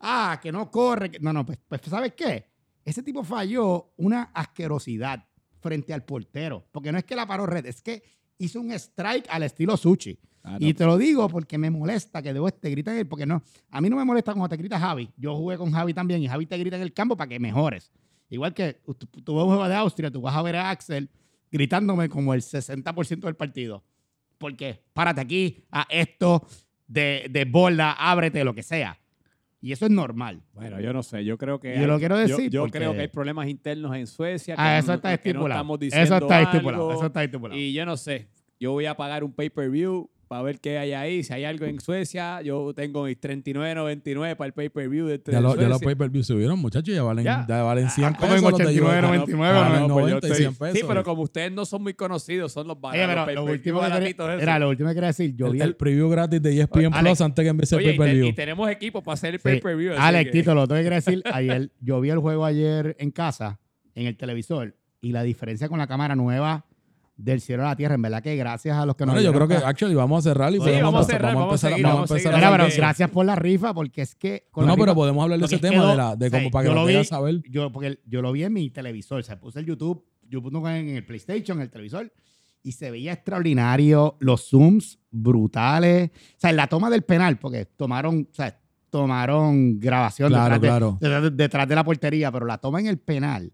Ah, 0.00 0.40
que 0.42 0.50
no 0.50 0.70
corre. 0.70 1.10
que- 1.12 1.20
No, 1.20 1.32
no, 1.32 1.46
pues, 1.46 1.58
pues 1.68 1.80
¿sabes 1.86 2.12
qué? 2.16 2.46
Ese 2.84 3.02
tipo 3.02 3.24
falló 3.24 3.92
una 3.96 4.30
asquerosidad 4.34 5.24
frente 5.60 5.94
al 5.94 6.04
portero. 6.04 6.66
Porque 6.72 6.92
no 6.92 6.98
es 6.98 7.04
que 7.04 7.16
la 7.16 7.26
paró 7.26 7.46
red, 7.46 7.66
es 7.66 7.82
que 7.82 8.02
hizo 8.38 8.60
un 8.60 8.72
strike 8.72 9.26
al 9.28 9.44
estilo 9.44 9.76
Sushi. 9.76 10.18
Ah, 10.42 10.58
no. 10.60 10.66
Y 10.66 10.74
te 10.74 10.84
lo 10.84 10.98
digo 10.98 11.28
porque 11.28 11.56
me 11.56 11.70
molesta 11.70 12.20
que 12.20 12.32
debo 12.32 12.50
te 12.50 12.68
griten 12.68 12.96
él, 12.96 13.06
porque 13.06 13.26
no, 13.26 13.42
a 13.70 13.80
mí 13.80 13.88
no 13.88 13.96
me 13.96 14.04
molesta 14.04 14.32
cuando 14.32 14.48
te 14.48 14.56
grita 14.56 14.78
Javi. 14.78 15.08
Yo 15.16 15.36
jugué 15.36 15.56
con 15.56 15.70
Javi 15.70 15.94
también 15.94 16.20
y 16.22 16.26
Javi 16.26 16.46
te 16.46 16.58
grita 16.58 16.76
en 16.76 16.82
el 16.82 16.92
campo 16.92 17.16
para 17.16 17.28
que 17.28 17.38
mejores. 17.38 17.92
Igual 18.28 18.52
que 18.52 18.80
tú, 18.84 18.94
tú 18.94 19.34
ves 19.34 19.44
un 19.44 19.50
juego 19.50 19.68
de 19.68 19.74
Austria, 19.76 20.10
tú 20.10 20.20
vas 20.20 20.34
a 20.34 20.42
ver 20.42 20.56
a 20.56 20.70
Axel 20.70 21.10
gritándome 21.52 22.08
como 22.08 22.34
el 22.34 22.40
60% 22.40 23.20
del 23.20 23.36
partido. 23.36 23.84
Porque 24.38 24.82
párate 24.92 25.20
aquí, 25.20 25.64
a 25.70 25.86
esto, 25.88 26.44
de, 26.88 27.28
de 27.30 27.44
bola, 27.44 27.92
ábrete, 27.92 28.42
lo 28.42 28.54
que 28.54 28.64
sea. 28.64 28.98
Y 29.64 29.70
eso 29.72 29.86
es 29.86 29.92
normal. 29.92 30.42
Bueno, 30.54 30.80
yo 30.80 30.92
no 30.92 31.02
sé, 31.04 31.24
yo 31.24 31.38
creo 31.38 31.60
que. 31.60 31.78
Yo 31.80 31.86
lo 31.86 31.98
quiero 32.00 32.18
decir 32.18 32.50
Yo, 32.50 32.62
porque- 32.62 32.78
creo 32.78 32.92
que 32.94 33.00
hay 33.02 33.08
problemas 33.08 33.48
internos 33.48 33.94
en 33.96 34.06
Suecia. 34.08 34.56
que 34.56 34.60
Ah, 34.60 34.76
eso 34.78 34.92
está 34.92 35.08
no 35.10 35.14
estipulado. 35.14 35.48
estamos 35.50 35.78
diciendo 35.78 36.04
eso 36.04 36.24
está 36.24 36.38
algo, 36.38 36.50
estipulado. 36.50 36.92
Eso 36.92 37.06
está 37.06 37.22
estipulado. 37.24 37.58
Y 37.60 37.72
yo 37.72 37.86
no 37.86 37.96
sé, 37.96 38.28
yo 38.58 38.72
voy 38.72 38.86
a 38.86 38.96
pagar 38.96 39.22
un 39.22 39.32
pay-per-view 39.32 40.10
para 40.32 40.44
ver 40.44 40.60
qué 40.60 40.78
hay 40.78 40.94
ahí. 40.94 41.22
Si 41.22 41.30
hay 41.34 41.44
algo 41.44 41.66
en 41.66 41.78
Suecia, 41.78 42.40
yo 42.40 42.72
tengo 42.74 43.04
mis 43.04 43.20
39.99 43.20 44.34
para 44.34 44.46
el 44.46 44.54
pay-per-view 44.54 45.06
de, 45.06 45.18
de 45.18 45.30
Ya, 45.30 45.42
lo- 45.42 45.54
ya 45.54 45.68
los 45.68 45.78
pay-per-view 45.82 46.22
subieron, 46.24 46.58
muchachos, 46.58 46.94
ya 46.94 47.02
valen, 47.02 47.22
Ya. 47.22 47.44
ya. 47.46 47.62
valen 47.62 47.90
100 47.90 48.06
Ah, 48.06 48.16
como 48.18 48.32
en 48.32 48.40
pesos. 48.40 48.50
los 48.50 48.58
de 48.58 48.64
89, 48.64 48.96
Yoga. 48.96 49.08
99, 49.08 49.52
¿no? 49.52 49.60
en 49.60 49.68
pues 49.68 49.80
yo 49.82 49.88
90 49.88 50.26
y 50.26 50.30
estoy- 50.30 50.36
100 50.42 50.54
pesos. 50.54 50.78
Sí, 50.78 50.84
pero 50.88 51.04
como 51.04 51.20
ustedes 51.22 51.52
no 51.52 51.66
son 51.66 51.82
muy 51.82 51.92
conocidos, 51.92 52.50
son 52.50 52.66
los 52.66 52.78
Oye, 52.80 53.00
baratos. 53.00 53.24
pero 53.26 53.44
lo 53.44 53.52
último, 53.52 53.80
que 53.82 53.86
quería, 53.90 54.34
era, 54.40 54.58
lo 54.58 54.68
último 54.70 54.88
que 54.88 54.94
quería 54.94 55.06
decir, 55.08 55.36
yo 55.36 55.46
el, 55.48 55.52
vi 55.52 55.60
el 55.60 55.68
el, 55.68 55.76
preview 55.76 56.08
gratis 56.08 56.40
de 56.40 56.60
ESPN 56.60 56.94
Alex, 56.94 57.00
Plus 57.18 57.20
antes 57.20 57.42
que 57.42 57.48
empiece 57.50 57.74
el 57.74 57.78
Oye, 57.80 57.88
y, 57.88 57.92
te- 57.92 57.98
pay-per-view. 57.98 58.26
y 58.28 58.32
tenemos 58.32 58.70
equipo 58.70 59.02
para 59.02 59.12
hacer 59.14 59.34
el 59.34 59.40
Sí. 59.40 59.44
pay-per-view. 59.44 59.92
Alex, 59.98 60.30
que- 60.30 60.38
Tito, 60.38 60.54
lo 60.54 60.66
tengo 60.66 60.82
que 60.82 60.90
decir. 60.94 61.22
Ayer, 61.30 61.70
yo 61.80 62.00
vi 62.00 62.08
el 62.08 62.18
juego 62.20 62.46
ayer 62.46 62.96
en 62.98 63.10
casa, 63.10 63.60
en 63.94 64.06
el 64.06 64.16
televisor, 64.16 64.74
y 65.02 65.12
la 65.12 65.24
diferencia 65.24 65.68
con 65.68 65.78
la 65.78 65.86
cámara 65.86 66.16
nueva 66.16 66.64
del 67.16 67.40
cielo 67.40 67.62
a 67.64 67.66
la 67.66 67.76
tierra, 67.76 67.94
en 67.94 68.02
verdad 68.02 68.22
que 68.22 68.34
gracias 68.36 68.76
a 68.76 68.84
los 68.86 68.96
que 68.96 69.04
nos 69.06 69.14
Bueno, 69.14 69.24
yo 69.30 69.32
creo 69.34 69.46
que 69.46 69.54
pa- 69.56 69.68
actually 69.68 69.94
vamos 69.94 70.26
a 70.26 70.30
cerrar 70.30 70.50
y 70.50 70.54
Sí, 70.54 70.58
podemos 70.60 70.82
vamos 70.92 71.00
a 71.06 71.10
cerrar, 71.12 71.34
vamos 71.34 71.42
a 71.42 71.44
empezar, 71.50 71.70
seguir, 71.70 71.84
vamos 71.86 71.98
a 71.98 72.02
empezar 72.02 72.18
seguir. 72.18 72.34
Mira, 72.36 72.46
hablar 72.48 72.60
pero 72.60 72.70
de- 72.70 72.76
gracias 72.76 73.10
por 73.10 73.26
la 73.26 73.36
rifa, 73.36 73.74
porque 73.74 74.02
es 74.02 74.14
que... 74.14 74.48
con 74.50 74.62
No, 74.64 74.66
la 74.66 74.72
no, 74.72 74.76
pero 74.80 74.92
rifa- 74.92 74.94
podemos 74.96 75.22
hablar 75.22 75.38
de 75.38 75.42
porque 75.42 75.54
ese 75.56 75.64
es 75.66 75.70
que 75.70 75.76
tema 75.76 75.84
lo- 75.84 75.90
de, 75.90 75.96
la, 75.96 76.16
de 76.16 76.26
o 76.26 76.30
sea, 76.30 76.38
como 76.40 76.50
para 76.50 76.62
que 76.62 76.68
lo 76.70 76.74
lo 76.74 76.80
vi- 76.86 76.92
quieras 76.92 77.08
saber. 77.08 77.42
Yo, 77.50 77.70
porque 77.72 78.00
yo 78.06 78.22
lo 78.22 78.32
vi 78.32 78.44
en 78.44 78.52
mi 78.54 78.70
televisor, 78.70 79.20
o 79.20 79.22
sea, 79.22 79.38
puse 79.38 79.60
el 79.60 79.66
YouTube, 79.66 80.04
yo 80.28 80.42
puse 80.42 80.56
en 80.78 80.88
el 80.88 81.04
PlayStation, 81.04 81.58
en 81.58 81.62
el 81.62 81.70
televisor, 81.70 82.12
y 82.64 82.72
se 82.72 82.90
veía 82.90 83.12
extraordinario, 83.12 84.16
los 84.20 84.48
zooms 84.48 84.98
brutales, 85.10 86.10
o 86.36 86.40
sea, 86.40 86.50
en 86.50 86.56
la 86.56 86.66
toma 86.66 86.88
del 86.90 87.02
penal, 87.02 87.38
porque 87.38 87.66
tomaron, 87.66 88.28
o 88.30 88.34
sea, 88.34 88.58
tomaron 88.90 89.80
grabación 89.80 90.28
Claro, 90.28 90.54
detrás, 90.54 90.60
de- 90.60 90.68
claro. 90.68 90.98
detrás 91.00 91.22
de, 91.22 91.30
detrás 91.30 91.68
de 91.68 91.74
la 91.74 91.84
portería, 91.84 92.30
pero 92.32 92.46
la 92.46 92.58
toma 92.58 92.80
en 92.80 92.86
el 92.86 92.98
penal 92.98 93.52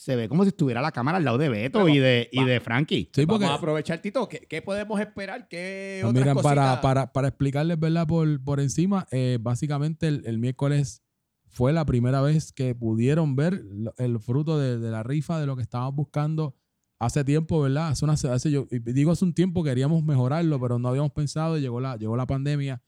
se 0.00 0.16
ve 0.16 0.30
como 0.30 0.44
si 0.44 0.48
estuviera 0.48 0.80
la 0.80 0.92
cámara 0.92 1.18
al 1.18 1.24
lado 1.26 1.36
de 1.36 1.50
Beto 1.50 1.80
Pero, 1.80 1.88
y 1.90 1.98
de, 1.98 2.30
y 2.32 2.42
de 2.44 2.58
Frankie. 2.60 3.10
Sí, 3.12 3.26
porque 3.26 3.44
Vamos 3.44 3.56
a 3.56 3.58
aprovechar, 3.58 4.00
Tito. 4.00 4.26
¿Qué, 4.30 4.46
qué 4.48 4.62
podemos 4.62 4.98
esperar? 4.98 5.46
¿Qué 5.46 5.98
Pues 6.00 6.10
otras 6.10 6.24
miren, 6.34 6.42
para, 6.42 6.80
para, 6.80 7.12
para 7.12 7.28
explicarles, 7.28 7.78
¿verdad? 7.78 8.06
Por, 8.06 8.42
por 8.42 8.60
encima, 8.60 9.06
eh, 9.10 9.36
básicamente 9.38 10.08
el, 10.08 10.22
el 10.24 10.38
miércoles 10.38 11.02
fue 11.48 11.74
la 11.74 11.84
primera 11.84 12.22
vez 12.22 12.50
que 12.52 12.74
pudieron 12.74 13.36
ver 13.36 13.62
lo- 13.62 13.92
el 13.98 14.18
fruto 14.20 14.58
de, 14.58 14.78
de 14.78 14.90
la 14.90 15.02
rifa, 15.02 15.38
de 15.38 15.44
lo 15.44 15.54
que 15.54 15.62
estábamos 15.62 15.96
buscando 15.96 16.56
hace 16.98 17.22
tiempo, 17.22 17.60
¿verdad? 17.60 17.88
Hace 17.88 18.04
una, 18.06 18.14
hace, 18.14 18.50
yo 18.50 18.68
y 18.70 18.78
digo 18.78 19.12
hace 19.12 19.26
un 19.26 19.34
tiempo 19.34 19.62
queríamos 19.62 20.02
mejorarlo, 20.02 20.58
pero 20.58 20.78
no 20.78 20.88
habíamos 20.88 21.12
pensado 21.12 21.58
y 21.58 21.60
llegó 21.60 21.78
la, 21.78 21.96
llegó 21.98 22.16
la 22.16 22.26
pandemia. 22.26 22.82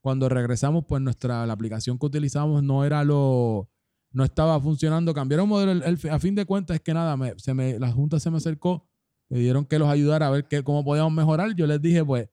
Cuando 0.00 0.28
regresamos, 0.28 0.84
pues 0.88 1.02
nuestra, 1.02 1.44
la 1.44 1.52
aplicación 1.54 1.98
que 1.98 2.06
utilizamos 2.06 2.62
no 2.62 2.84
era 2.84 3.02
lo, 3.02 3.68
no 4.16 4.24
estaba 4.24 4.58
funcionando. 4.60 5.12
Cambiaron 5.12 5.46
modelo. 5.46 5.72
el- 5.72 5.82
el- 5.82 6.10
a 6.10 6.18
fin 6.18 6.34
de 6.34 6.46
cuentas 6.46 6.76
es 6.76 6.80
que 6.80 6.94
nada, 6.94 7.16
me, 7.18 7.34
se 7.38 7.52
me, 7.52 7.78
la 7.78 7.92
Junta 7.92 8.18
se 8.18 8.30
me 8.30 8.38
acercó, 8.38 8.88
me 9.28 9.38
dieron 9.38 9.66
que 9.66 9.78
los 9.78 9.88
ayudara 9.88 10.26
a 10.28 10.30
ver 10.30 10.48
qué, 10.48 10.62
cómo 10.64 10.82
podíamos 10.84 11.12
mejorar. 11.12 11.54
Yo 11.54 11.66
les 11.66 11.82
dije, 11.82 12.02
pues, 12.02 12.28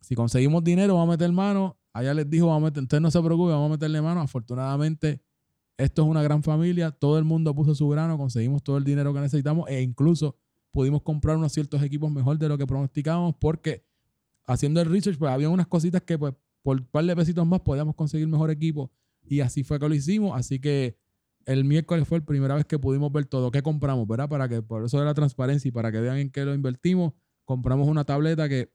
si 0.00 0.16
conseguimos 0.16 0.64
dinero, 0.64 0.94
vamos 0.94 1.10
a 1.10 1.16
meter 1.16 1.30
mano. 1.32 1.78
Allá 1.92 2.12
les 2.14 2.28
dijo, 2.28 2.48
vamos 2.48 2.62
a 2.62 2.64
meter, 2.66 2.82
entonces 2.82 3.00
no 3.00 3.10
se 3.12 3.22
preocupe, 3.22 3.52
vamos 3.52 3.68
a 3.68 3.70
meterle 3.74 4.02
mano. 4.02 4.20
Afortunadamente, 4.22 5.22
esto 5.78 6.02
es 6.02 6.08
una 6.08 6.22
gran 6.22 6.42
familia. 6.42 6.90
Todo 6.90 7.16
el 7.18 7.24
mundo 7.24 7.54
puso 7.54 7.76
su 7.76 7.88
grano, 7.88 8.18
conseguimos 8.18 8.64
todo 8.64 8.76
el 8.76 8.82
dinero 8.84 9.14
que 9.14 9.20
necesitamos 9.20 9.68
e 9.70 9.82
incluso 9.82 10.36
pudimos 10.72 11.02
comprar 11.02 11.36
unos 11.36 11.52
ciertos 11.52 11.80
equipos 11.84 12.10
mejor 12.10 12.36
de 12.38 12.48
lo 12.48 12.58
que 12.58 12.66
pronosticábamos 12.66 13.36
porque 13.38 13.86
haciendo 14.46 14.80
el 14.80 14.90
research, 14.90 15.16
pues 15.16 15.30
había 15.30 15.48
unas 15.48 15.68
cositas 15.68 16.02
que 16.02 16.18
pues 16.18 16.34
por 16.62 16.78
un 16.78 16.86
par 16.86 17.04
de 17.04 17.14
pesitos 17.14 17.46
más 17.46 17.60
podíamos 17.60 17.94
conseguir 17.94 18.26
mejor 18.26 18.50
equipo 18.50 18.90
y 19.22 19.40
así 19.40 19.62
fue 19.62 19.78
que 19.78 19.88
lo 19.88 19.94
hicimos. 19.94 20.36
Así 20.36 20.58
que 20.58 20.98
el 21.46 21.64
miércoles 21.64 22.06
fue 22.06 22.18
la 22.18 22.24
primera 22.24 22.54
vez 22.54 22.64
que 22.64 22.78
pudimos 22.78 23.12
ver 23.12 23.26
todo. 23.26 23.50
¿Qué 23.50 23.62
compramos? 23.62 24.06
¿Verdad? 24.06 24.28
Para 24.28 24.48
que, 24.48 24.62
por 24.62 24.84
eso 24.84 24.98
de 24.98 25.04
la 25.04 25.14
transparencia 25.14 25.68
y 25.68 25.72
para 25.72 25.90
que 25.92 26.00
vean 26.00 26.18
en 26.18 26.30
qué 26.30 26.44
lo 26.44 26.54
invertimos, 26.54 27.12
compramos 27.44 27.88
una 27.88 28.04
tableta 28.04 28.48
que 28.48 28.72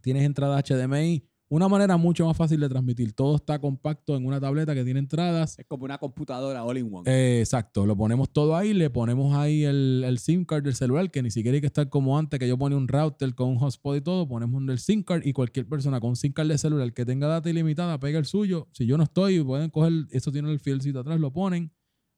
tienes 0.00 0.24
entradas 0.24 0.62
HDMI. 0.68 1.24
Una 1.52 1.68
manera 1.68 1.96
mucho 1.96 2.26
más 2.26 2.36
fácil 2.36 2.60
de 2.60 2.68
transmitir. 2.68 3.12
Todo 3.12 3.34
está 3.34 3.58
compacto 3.58 4.16
en 4.16 4.24
una 4.24 4.40
tableta 4.40 4.72
que 4.72 4.84
tiene 4.84 5.00
entradas. 5.00 5.58
Es 5.58 5.66
como 5.66 5.84
una 5.84 5.98
computadora 5.98 6.62
all 6.62 6.78
in 6.78 6.88
one. 6.92 7.10
Eh, 7.10 7.40
exacto, 7.40 7.86
lo 7.86 7.96
ponemos 7.96 8.30
todo 8.30 8.54
ahí, 8.54 8.72
le 8.72 8.88
ponemos 8.88 9.34
ahí 9.34 9.64
el, 9.64 10.04
el 10.06 10.20
SIM 10.20 10.44
card 10.44 10.62
del 10.62 10.76
celular, 10.76 11.10
que 11.10 11.24
ni 11.24 11.32
siquiera 11.32 11.56
hay 11.56 11.60
que 11.60 11.66
estar 11.66 11.88
como 11.88 12.16
antes, 12.16 12.38
que 12.38 12.46
yo 12.46 12.56
ponía 12.56 12.78
un 12.78 12.86
router 12.86 13.34
con 13.34 13.48
un 13.48 13.56
hotspot 13.56 13.96
y 13.96 14.00
todo, 14.00 14.28
ponemos 14.28 14.62
el 14.68 14.78
SIM 14.78 15.02
card 15.02 15.22
y 15.26 15.32
cualquier 15.32 15.66
persona 15.66 15.98
con 15.98 16.14
SIM 16.14 16.32
card 16.32 16.46
de 16.46 16.56
celular 16.56 16.92
que 16.92 17.04
tenga 17.04 17.26
data 17.26 17.50
ilimitada, 17.50 17.98
pega 17.98 18.20
el 18.20 18.26
suyo. 18.26 18.68
Si 18.70 18.86
yo 18.86 18.96
no 18.96 19.02
estoy, 19.02 19.42
pueden 19.42 19.70
coger, 19.70 20.06
eso 20.12 20.30
tiene 20.30 20.52
el 20.52 20.60
fielcito 20.60 21.00
atrás, 21.00 21.18
lo 21.18 21.32
ponen, 21.32 21.72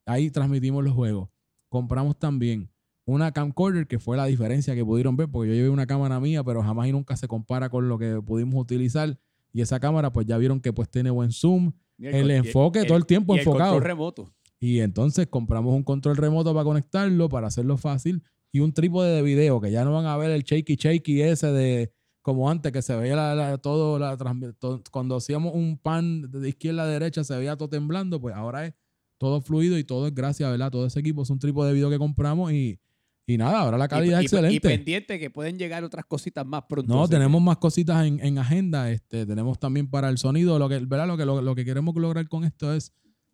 ahí 0.07 0.31
transmitimos 0.31 0.83
los 0.85 0.95
juegos. 0.95 1.29
Compramos 1.69 2.19
también 2.19 2.71
una 3.05 3.33
camcorder, 3.33 3.87
que 3.87 3.99
fue 3.99 4.17
la 4.17 4.27
diferencia 4.27 4.75
que 4.75 4.85
pudieron 4.85 5.17
ver, 5.17 5.29
porque 5.29 5.49
yo 5.51 5.55
llevé 5.55 5.69
una 5.71 5.87
cámara 5.87 6.21
mía, 6.21 6.45
pero 6.45 6.63
jamás 6.63 6.87
y 6.89 6.93
nunca 6.93 7.17
se 7.17 7.27
compara 7.29 7.69
con 7.69 7.89
lo 7.89 7.99
que 7.99 8.21
pudimos 8.25 8.55
utilizar. 8.61 9.19
Y 9.53 9.61
esa 9.61 9.81
cámara, 9.81 10.13
pues 10.13 10.27
ya 10.27 10.39
vieron 10.39 10.61
que 10.61 10.73
pues 10.73 10.89
tiene 10.89 11.11
buen 11.11 11.33
zoom, 11.33 11.73
Y 11.99 12.07
el 12.07 12.31
enfoque 12.31 12.85
todo 12.85 12.97
el 12.97 13.07
tiempo 13.07 13.35
y 13.35 13.39
enfocado. 13.41 13.73
control 13.73 13.83
remoto. 13.89 14.33
Y 14.61 14.79
entonces 14.81 15.27
compramos 15.27 15.75
un 15.75 15.83
control 15.83 16.17
remoto 16.17 16.53
para 16.55 16.65
conectarlo, 16.65 17.29
para 17.29 17.49
hacerlo 17.49 17.77
fácil, 17.77 18.23
y 18.53 18.61
un 18.61 18.73
trípode 18.73 19.11
de 19.17 19.23
video, 19.23 19.61
que 19.61 19.71
ya 19.73 19.85
no 19.85 19.93
van 19.93 20.07
a 20.07 20.17
ver 20.17 20.31
el 20.31 20.43
shaky 20.45 20.77
shaky 20.77 21.23
ese 21.23 21.49
de 21.49 21.93
como 22.23 22.49
antes, 22.49 22.71
que 22.71 22.83
se 22.83 22.95
veía 22.95 23.17
la- 23.17 23.35
la- 23.35 23.59
todo, 23.59 23.99
la, 23.99 24.17
transmi- 24.17 24.55
to- 24.57 24.81
cuando 24.93 25.17
hacíamos 25.17 25.55
un 25.57 25.77
pan 25.77 26.31
de 26.31 26.49
izquierda 26.49 26.85
a 26.85 26.87
derecha, 26.87 27.25
se 27.25 27.37
veía 27.37 27.57
todo 27.57 27.69
temblando, 27.69 28.21
pues 28.21 28.35
ahora 28.37 28.67
es 28.67 28.75
todo 29.23 29.41
fluido 29.41 29.79
y 29.79 29.85
todo 29.85 30.09
es 30.09 30.15
gracias, 30.17 30.51
¿verdad? 30.51 30.69
Todo 30.73 30.85
ese 30.85 30.99
equipo 30.99 31.23
es 31.23 31.31
un 31.31 31.39
trípode 31.39 31.69
de 31.69 31.75
video 31.75 31.89
que 31.91 31.99
compramos 31.99 32.53
y, 32.53 32.81
y 33.25 33.37
nada, 33.39 33.61
ahora 33.61 33.79
la 33.79 33.87
calidad 33.87 34.21
y, 34.21 34.25
es 34.25 34.33
y- 34.33 34.35
Y 34.35 34.39
excelente. 34.39 34.69
pendiente 34.69 35.19
que 35.21 35.31
pueden 35.31 35.57
llegar 35.59 35.85
otras 35.85 36.05
cositas 36.07 36.45
más 36.45 36.65
pronto. 36.69 36.93
No, 36.93 37.07
tenemos 37.07 37.41
más 37.41 37.59
cositas 37.59 38.05
en, 38.05 38.19
en 38.19 38.37
agenda. 38.39 38.91
Este, 38.91 39.25
tenemos 39.25 39.61
también 39.61 39.89
para 39.89 40.09
el 40.09 40.19
sonido. 40.19 40.59
Lo 40.59 40.69
que, 40.69 40.79
¿verdad? 40.81 41.07
Lo, 41.07 41.17
que, 41.17 41.25
lo, 41.25 41.41
lo 41.41 41.55
que 41.55 41.65
queremos 41.65 41.95
lograr 41.95 42.29
con 42.29 42.43
esto 42.43 42.75
es 42.75 42.93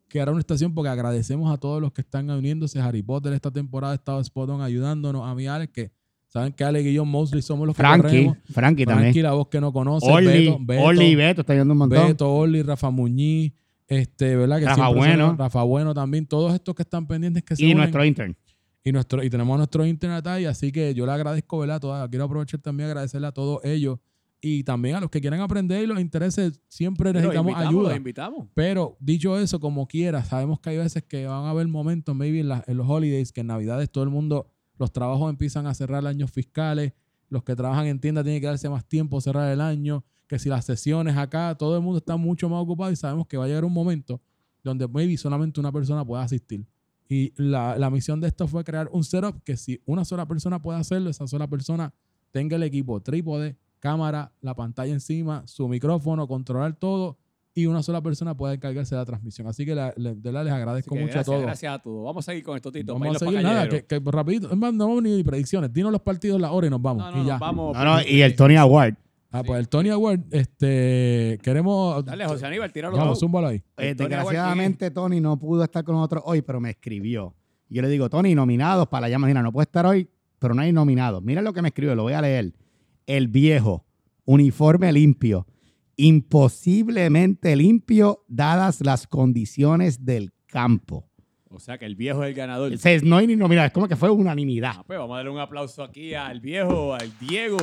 crear 0.09 0.28
una 0.30 0.41
estación 0.41 0.74
porque 0.74 0.91
agradecemos 0.91 1.51
a 1.51 1.57
todos 1.57 1.80
los 1.80 1.93
que 1.93 2.03
están 2.03 2.28
uniéndose. 2.28 2.80
Harry 2.80 3.03
Potter 3.03 3.32
esta 3.32 3.51
temporada 3.51 3.95
ha 3.95 3.97
estado 3.97 4.20
spot 4.20 4.51
on 4.51 4.61
ayudándonos. 4.61 5.26
A 5.26 5.34
mí, 5.34 5.47
Alex, 5.47 5.72
que 5.72 5.91
saben 6.26 6.53
que 6.53 6.64
Alex 6.64 6.86
y 6.86 6.93
yo 6.93 7.07
mostly 7.07 7.41
somos 7.41 7.66
los 7.66 7.74
que 7.74 7.80
Frankie, 7.82 8.03
corremos. 8.03 8.36
Frankie 8.36 8.53
Frankie, 8.53 8.84
también. 8.86 9.22
la 9.22 9.32
voz 9.32 9.49
que 9.49 9.61
no 9.62 9.72
conoce. 9.72 10.07
Oli, 10.11 10.26
Beto, 10.26 10.59
Beto, 10.61 10.82
Oli 10.82 11.05
y 11.07 11.14
Beto 11.14 11.41
está 11.41 11.55
yendo 11.55 11.72
un 11.72 11.78
montón. 11.78 12.07
Beto, 12.09 12.30
Oli, 12.30 12.61
Rafa 12.62 12.91
Muñiz. 12.91 13.53
Este, 13.89 14.36
¿verdad? 14.36 14.59
Que 14.61 14.66
Rafa 14.66 14.74
siempre 14.86 15.01
son- 15.03 15.18
Bueno. 15.18 15.36
Rafa 15.36 15.62
Bueno 15.64 15.95
también. 15.95 16.26
Todos 16.26 16.55
estos 16.55 16.74
que 16.74 16.82
están 16.82 17.07
pendientes 17.07 17.43
que 17.43 17.57
se 17.57 17.62
y 17.62 17.66
unen. 17.66 17.78
nuestro 17.78 18.05
intern. 18.05 18.36
Y, 18.84 18.93
nuestro, 18.93 19.22
y 19.24 19.28
tenemos 19.30 19.55
a 19.55 19.59
nuestro 19.59 19.84
internet 19.84 20.26
ahí, 20.26 20.45
así 20.45 20.70
que 20.72 20.95
yo 20.95 21.05
le 21.05 21.12
agradezco, 21.12 21.59
¿verdad? 21.59 21.80
Toda, 21.80 22.09
quiero 22.09 22.24
aprovechar 22.26 22.61
también 22.61 22.86
a 22.89 22.91
agradecerle 22.93 23.26
a 23.26 23.32
todos 23.32 23.62
ellos 23.64 23.99
y 24.41 24.62
también 24.62 24.95
a 24.95 25.01
los 25.01 25.11
que 25.11 25.20
quieran 25.20 25.41
aprender 25.41 25.82
y 25.82 25.86
los 25.86 25.99
intereses, 26.01 26.62
siempre 26.68 27.07
Los 27.12 27.14
necesitamos 27.22 27.51
invitamos, 27.51 27.68
ayuda. 27.74 27.89
los 27.89 27.97
invitamos. 27.97 28.47
Pero 28.55 28.97
dicho 29.01 29.36
eso, 29.39 29.59
como 29.59 29.86
quiera, 29.89 30.22
sabemos 30.24 30.61
que 30.61 30.70
hay 30.70 30.76
veces 30.78 31.03
que 31.03 31.26
van 31.26 31.45
a 31.45 31.51
haber 31.51 31.66
momentos, 31.66 32.14
maybe 32.14 32.41
en, 32.41 32.49
la- 32.49 32.64
en 32.66 32.76
los 32.76 32.89
holidays, 32.89 33.32
que 33.32 33.41
en 33.41 33.49
Navidades 33.49 33.91
todo 33.91 34.05
el 34.05 34.11
mundo, 34.11 34.47
los 34.78 34.93
trabajos 34.93 35.28
empiezan 35.28 35.66
a 35.66 35.74
cerrar 35.74 36.07
años 36.07 36.30
fiscales, 36.30 36.93
los 37.30 37.43
que 37.43 37.57
trabajan 37.57 37.86
en 37.86 37.99
tienda 38.01 38.22
tienen 38.22 38.41
que 38.41 38.47
darse 38.47 38.68
más 38.70 38.86
tiempo, 38.86 39.20
cerrar 39.20 39.53
el 39.53 39.61
año, 39.61 40.05
que 40.29 40.39
si 40.39 40.49
las 40.49 40.64
sesiones 40.64 41.16
acá, 41.16 41.57
todo 41.57 41.76
el 41.76 41.83
mundo 41.83 41.99
está 41.99 42.16
mucho 42.16 42.49
más 42.49 42.62
ocupado 42.62 42.93
y 42.93 42.97
sabemos 42.97 43.26
que 43.26 43.37
va 43.37 43.45
a 43.45 43.49
llegar 43.49 43.64
un 43.64 43.72
momento 43.72 44.20
donde 44.62 44.87
maybe 44.87 45.16
solamente 45.16 45.59
una 45.59 45.72
persona 45.72 46.05
pueda 46.05 46.22
asistir. 46.22 46.64
Y 47.09 47.33
la, 47.37 47.79
la 47.79 47.89
misión 47.91 48.20
de 48.20 48.29
esto 48.29 48.47
fue 48.47 48.62
crear 48.64 48.89
un 48.93 49.03
setup 49.03 49.43
que 49.43 49.57
si 49.57 49.81
una 49.87 50.05
sola 50.05 50.26
persona 50.29 50.61
puede 50.61 50.79
hacerlo, 50.79 51.09
esa 51.09 51.26
sola 51.26 51.47
persona 51.49 51.93
tenga 52.31 52.57
el 52.57 52.62
equipo 52.62 53.01
trípode, 53.01 53.57
cámara, 53.79 54.31
la 54.43 54.55
pantalla 54.55 54.93
encima, 54.93 55.43
su 55.47 55.66
micrófono, 55.68 56.26
controlar 56.29 56.74
todo 56.74 57.16
y 57.55 57.64
una 57.66 57.83
sola 57.83 58.03
persona 58.03 58.37
pueda 58.37 58.53
encargarse 58.55 58.95
de 58.95 59.01
la 59.01 59.07
transmisión. 59.07 59.47
Así 59.49 59.64
que 59.64 59.74
la- 59.74 59.93
de 59.97 60.12
verdad 60.14 60.45
les 60.45 60.53
agradezco 60.53 60.95
mucho 60.95 61.07
gracias, 61.07 61.22
a 61.22 61.33
todos. 61.33 61.43
Gracias 61.43 61.74
a 61.74 61.79
todos. 61.79 62.05
Vamos 62.05 62.24
a 62.29 62.31
seguir 62.31 62.45
con 62.45 62.57
esto, 62.57 62.70
Tito. 62.70 62.93
Vamos 62.93 63.16
a 63.16 63.18
seguir 63.20 63.43
nada, 63.43 63.68
que, 63.68 63.85
que 63.87 64.01
rapidito, 64.05 64.55
no 64.55 64.57
vamos 64.61 65.03
ni 65.03 65.22
predicciones, 65.24 65.72
dinos 65.72 65.91
los 65.91 66.03
partidos, 66.03 66.39
la 66.41 66.53
hora 66.53 66.66
y 66.66 66.70
nos 66.70 66.83
vamos. 66.83 67.05
No, 67.05 67.11
no, 67.16 67.22
y 67.22 67.26
ya. 67.26 67.35
no, 67.35 67.41
vamos. 67.41 67.74
No, 67.76 67.85
no, 67.85 68.03
y 68.03 68.20
el 68.20 68.37
Tony 68.37 68.57
Award. 68.57 68.95
Ah, 69.31 69.43
pues 69.45 69.61
el 69.61 69.68
Tony 69.68 69.91
Award, 69.91 70.20
este, 70.31 71.39
queremos... 71.43 72.03
Dale, 72.05 72.26
José 72.26 72.47
Aníbal, 72.47 72.72
tíralo 72.72 72.97
Vamos, 72.97 73.18
todo. 73.18 73.26
zúmbalo 73.26 73.49
ahí. 73.49 73.62
Eh, 73.76 73.95
desgraciadamente, 73.95 74.91
Tony 74.91 75.20
no 75.20 75.39
pudo 75.39 75.64
estar 75.64 75.85
con 75.85 75.97
nosotros 75.97 76.22
hoy, 76.24 76.41
pero 76.41 76.61
me 76.61 76.70
escribió. 76.70 77.35
Yo 77.68 77.83
le 77.83 77.89
digo, 77.89 78.09
Tony, 78.09 78.35
nominados 78.35 78.89
para 78.89 79.03
la 79.03 79.09
llama. 79.11 79.26
Mira, 79.26 79.43
no 79.43 79.53
puede 79.53 79.64
estar 79.64 79.85
hoy, 79.85 80.09
pero 80.39 80.55
no 80.55 80.62
hay 80.62 80.72
nominados. 80.72 81.22
Mira 81.22 81.43
lo 81.43 81.53
que 81.53 81.61
me 81.61 81.68
escribió, 81.68 81.95
lo 81.95 82.05
voy 82.05 82.14
a 82.14 82.22
leer. 82.22 82.55
El 83.07 83.29
viejo, 83.29 83.85
uniforme 84.24 84.91
limpio, 84.93 85.47
imposiblemente 85.97 87.55
limpio, 87.55 88.24
dadas 88.29 88.81
las 88.81 89.07
condiciones 89.07 90.07
del 90.07 90.33
campo. 90.47 91.09
O 91.51 91.61
sea 91.61 91.76
que 91.76 91.87
el 91.87 91.97
viejo 91.97 92.22
es 92.24 92.31
el 92.31 92.35
ganador. 92.35 92.72
No 93.03 93.16
hay 93.16 93.26
ni 93.26 93.37
nominado, 93.37 93.66
es 93.66 93.72
como 93.72 93.89
que 93.89 93.97
fue 93.97 94.11
unanimidad. 94.11 94.72
Ah, 94.76 94.85
pues 94.87 94.99
vamos 94.99 95.14
a 95.14 95.16
darle 95.18 95.31
un 95.33 95.41
aplauso 95.41 95.83
aquí 95.83 96.14
al 96.14 96.41
viejo, 96.41 96.95
al 96.95 97.11
Diego. 97.18 97.59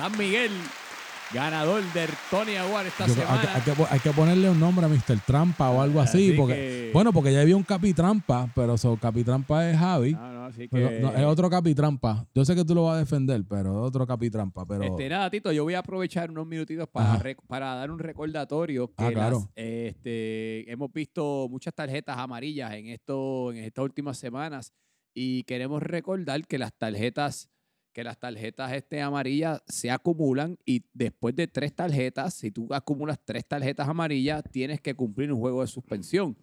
San 0.00 0.16
Miguel, 0.16 0.50
ganador 1.34 1.82
del 1.92 2.08
Tony 2.30 2.56
Award 2.56 2.86
esta 2.86 3.06
Yo 3.06 3.12
creo- 3.14 3.28
hay, 3.28 3.34
que- 3.38 3.46
semana. 3.46 3.54
hay 3.56 3.62
que, 3.62 3.72
po- 3.74 3.86
hay 3.90 4.00
que 4.00 4.10
ponerle 4.12 4.48
un 4.48 4.58
nombre 4.58 4.86
a 4.86 4.88
Mr. 4.88 5.20
Trampa 5.26 5.68
o 5.68 5.82
algo 5.82 6.00
así. 6.00 6.28
Así 6.30 6.36
porque, 6.38 6.54
que- 6.54 6.90
Bueno, 6.94 7.12
porque 7.12 7.34
ya 7.34 7.42
había 7.42 7.54
un 7.54 7.62
Capitrampa, 7.64 8.50
pero 8.54 8.78
so, 8.78 8.96
Capitrampa 8.96 9.68
es 9.70 9.76
Javi. 9.78 10.12
No, 10.12 10.32
no, 10.32 10.44
así 10.46 10.62
que... 10.62 10.68
pero 10.70 11.00
no, 11.00 11.14
es 11.18 11.24
otro 11.26 11.50
Capitrampa. 11.50 12.26
Yo 12.34 12.46
sé 12.46 12.54
que 12.54 12.64
tú 12.64 12.74
lo 12.74 12.84
vas 12.84 12.96
a 12.96 12.98
defender, 13.00 13.44
pero 13.46 13.82
es 13.82 13.88
otro 13.88 14.06
Capitrampa. 14.06 14.64
Pero 14.66 14.84
Este, 14.84 15.08
nada, 15.10 15.28
Tito, 15.28 15.52
yo 15.52 15.64
voy 15.64 15.74
a 15.74 15.80
aprovechar 15.80 16.30
unos 16.30 16.46
minutitos 16.46 16.88
para, 16.88 17.74
dar 17.74 17.90
un 17.90 17.98
recordatorio 17.98 18.88
que 18.88 19.04
Ah, 19.04 19.10
claro. 19.12 19.40
las, 19.40 19.48
este, 19.56 20.72
hemos 20.72 20.90
visto 20.94 21.46
muchas 21.50 21.74
tarjetas 21.74 22.16
amarillas 22.16 22.72
en, 22.72 22.86
esto, 22.86 23.52
en 23.52 23.58
estas 23.64 23.84
últimas 23.84 24.16
semanas 24.16 24.72
y 25.14 25.42
queremos 25.42 25.82
recordar 25.82 26.46
que 26.46 26.56
las 26.58 26.72
tarjetas 26.72 27.50
que 27.92 28.04
las 28.04 28.18
tarjetas 28.18 28.72
este, 28.72 29.00
amarillas 29.02 29.62
se 29.66 29.90
acumulan 29.90 30.56
y 30.64 30.84
después 30.94 31.34
de 31.34 31.46
tres 31.48 31.74
tarjetas, 31.74 32.34
si 32.34 32.50
tú 32.50 32.68
acumulas 32.72 33.18
tres 33.24 33.44
tarjetas 33.46 33.88
amarillas, 33.88 34.42
tienes 34.50 34.80
que 34.80 34.94
cumplir 34.94 35.32
un 35.32 35.40
juego 35.40 35.60
de 35.62 35.66
suspensión. 35.66 36.36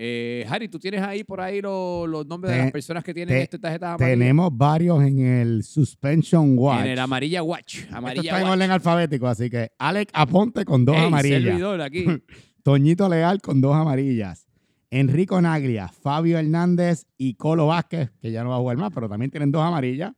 Eh, 0.00 0.46
Harry, 0.48 0.68
¿tú 0.68 0.78
tienes 0.78 1.02
ahí 1.02 1.24
por 1.24 1.40
ahí 1.40 1.60
lo- 1.60 2.06
los 2.06 2.24
nombres 2.26 2.52
de 2.54 2.62
las 2.62 2.70
personas 2.72 3.02
que 3.02 3.12
tienen 3.12 3.36
este 3.38 3.58
tarjetas 3.58 3.94
amarillas? 3.94 4.18
Tenemos 4.18 4.56
varios 4.56 5.02
en 5.02 5.18
el 5.20 5.64
Suspension 5.64 6.56
Watch. 6.56 6.84
En 6.84 6.90
el 6.92 6.98
amarilla 7.00 7.42
watch. 7.42 7.78
Esto 7.78 7.96
Amarilla 7.96 8.22
está 8.36 8.40
en 8.42 8.46
orden 8.48 8.70
alfabético, 8.70 9.26
así 9.26 9.50
que 9.50 9.72
Alex 9.78 10.12
Aponte 10.14 10.64
con 10.64 10.84
dos 10.84 10.96
Ey, 10.96 11.04
amarillas. 11.04 11.42
servidor 11.42 11.80
aquí. 11.80 12.04
Toñito 12.62 13.08
Leal 13.08 13.40
con 13.40 13.60
dos 13.60 13.74
amarillas. 13.74 14.46
Enrico 14.90 15.40
Naglia, 15.40 15.88
Fabio 15.88 16.38
Hernández 16.38 17.06
y 17.18 17.34
Colo 17.34 17.66
Vázquez, 17.66 18.10
que 18.20 18.30
ya 18.30 18.42
no 18.44 18.50
va 18.50 18.56
a 18.56 18.58
jugar 18.60 18.76
más, 18.76 18.92
pero 18.94 19.08
también 19.08 19.30
tienen 19.30 19.50
dos 19.50 19.62
amarillas. 19.62 20.12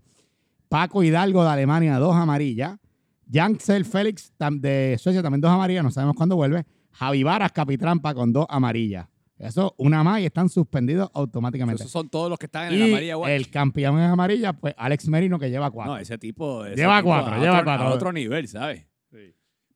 Paco 0.71 1.03
Hidalgo 1.03 1.43
de 1.43 1.51
Alemania, 1.51 1.99
dos 1.99 2.15
amarillas. 2.15 2.79
Jansel 3.31 3.85
Félix 3.85 4.33
de 4.39 4.97
Suecia, 4.99 5.21
también 5.23 5.41
dos 5.41 5.51
amarillas, 5.51 5.85
no 5.85 5.91
sabemos 5.91 6.17
cuándo 6.17 6.37
vuelve. 6.37 6.65
Javi 6.93 7.23
Varas, 7.25 7.51
Capitrampa, 7.53 8.15
con 8.15 8.33
dos 8.33 8.47
amarillas. 8.49 9.07
Eso, 9.37 9.75
una 9.79 10.05
más 10.05 10.21
y 10.21 10.27
están 10.27 10.49
suspendidos 10.49 11.11
automáticamente. 11.13 11.83
Esos 11.83 11.91
son 11.93 12.09
todos 12.09 12.31
los 12.31 12.39
que 12.39 12.47
están 12.47 12.69
en 12.69 12.75
el 12.75 12.89
Y 12.89 12.91
amarilla 12.93 13.17
watch. 13.17 13.31
el 13.31 13.51
campeón 13.51 13.97
en 13.99 14.11
amarilla, 14.11 14.53
pues 14.53 14.75
Alex 14.77 15.09
Merino, 15.09 15.39
que 15.41 15.51
lleva 15.51 15.71
cuatro. 15.71 15.95
No, 15.95 15.99
ese 15.99 16.19
tipo. 16.19 16.65
ese 16.65 16.77
Lleva 16.77 16.99
tipo 16.99 17.09
cuatro, 17.09 17.35
a 17.35 17.39
lleva 17.39 17.53
otro- 17.55 17.65
cuatro. 17.65 17.87
A 17.87 17.95
otro 17.95 18.13
nivel, 18.13 18.47
¿sabes? 18.49 18.87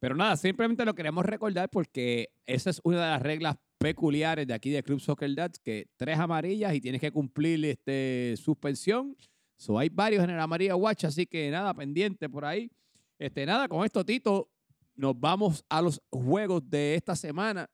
Pero 0.01 0.15
nada, 0.17 0.37
simplemente 0.37 0.85
lo 0.85 0.95
queremos 0.95 1.25
recordar 1.25 1.71
porque 1.71 2.29
esa 2.47 2.69
es 2.71 2.81
una 2.85 3.03
de 3.03 3.11
las 3.11 3.23
reglas 3.23 3.57
peculiares 3.79 4.47
de 4.47 4.53
aquí 4.55 4.69
de 4.71 4.83
Club 4.83 5.01
Soccer 5.01 5.35
Dads, 5.35 5.59
que 5.59 5.87
tres 5.97 6.19
amarillas 6.19 6.75
y 6.75 6.81
tienes 6.81 7.01
que 7.01 7.11
cumplir 7.11 7.65
este, 7.65 8.35
suspensión. 8.37 9.17
So, 9.57 9.79
hay 9.79 9.89
varios 9.89 10.25
en 10.25 10.31
el 10.31 10.41
amarilla 10.41 10.77
watch, 10.77 11.05
así 11.05 11.27
que 11.27 11.51
nada, 11.51 11.73
pendiente 11.75 12.29
por 12.29 12.45
ahí. 12.45 12.71
Este, 13.19 13.47
nada, 13.47 13.69
con 13.69 13.85
esto, 13.85 14.05
Tito, 14.05 14.49
nos 14.97 15.19
vamos 15.19 15.65
a 15.69 15.81
los 15.81 16.01
juegos 16.11 16.63
de 16.69 16.95
esta 16.97 17.15
semana 17.17 17.69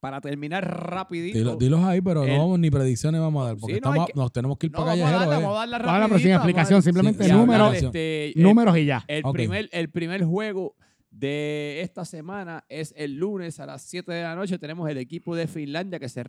para 0.00 0.20
terminar 0.20 0.64
rapidito. 0.64 1.36
dilo- 1.38 1.56
dilos 1.58 1.84
ahí, 1.84 2.00
pero 2.00 2.22
El- 2.22 2.30
no 2.34 2.38
vamos 2.38 2.58
ni 2.60 2.70
predicciones 2.70 3.20
vamos 3.20 3.42
a 3.42 3.46
dar. 3.48 3.56
Porque 3.56 3.74
Sí, 3.76 3.80
no, 3.82 3.88
hay 3.88 3.92
estamos- 3.94 4.06
que- 4.06 4.12
nos 4.18 4.32
tenemos 4.32 4.58
que 4.58 4.66
ir 4.66 4.72
No, 4.72 4.78
para 4.78 4.90
vamos 4.92 5.00
a 5.00 5.04
callejero. 5.10 5.30
darle, 5.30 5.34
eh. 5.34 5.46
vamos 5.46 5.56
a 5.56 5.60
darla 5.60 5.78
Vamos 5.78 5.88
a 5.88 5.98
la 5.98 6.06
vamos 6.06 6.24
a- 6.24 6.34
explicación, 6.34 6.82
simplemente 6.82 7.24
Sí, 7.24 7.32
números, 7.32 7.74
este, 7.74 8.26
el- 8.38 8.42
números 8.42 8.78
y 8.78 8.84
ya. 8.86 9.04
El, 9.08 9.22
primer, 9.32 9.68
el 9.72 9.90
primer 9.90 10.24
juego 10.24 10.76
de 11.18 11.80
esta 11.80 12.04
semana 12.04 12.64
es 12.68 12.94
el 12.96 13.16
lunes 13.16 13.58
a 13.58 13.66
las 13.66 13.82
7 13.82 14.12
de 14.12 14.22
la 14.22 14.34
noche. 14.36 14.58
Tenemos 14.58 14.88
el 14.88 14.98
equipo 14.98 15.34
de 15.34 15.48
Finlandia 15.48 15.98
que 15.98 16.08
se, 16.08 16.22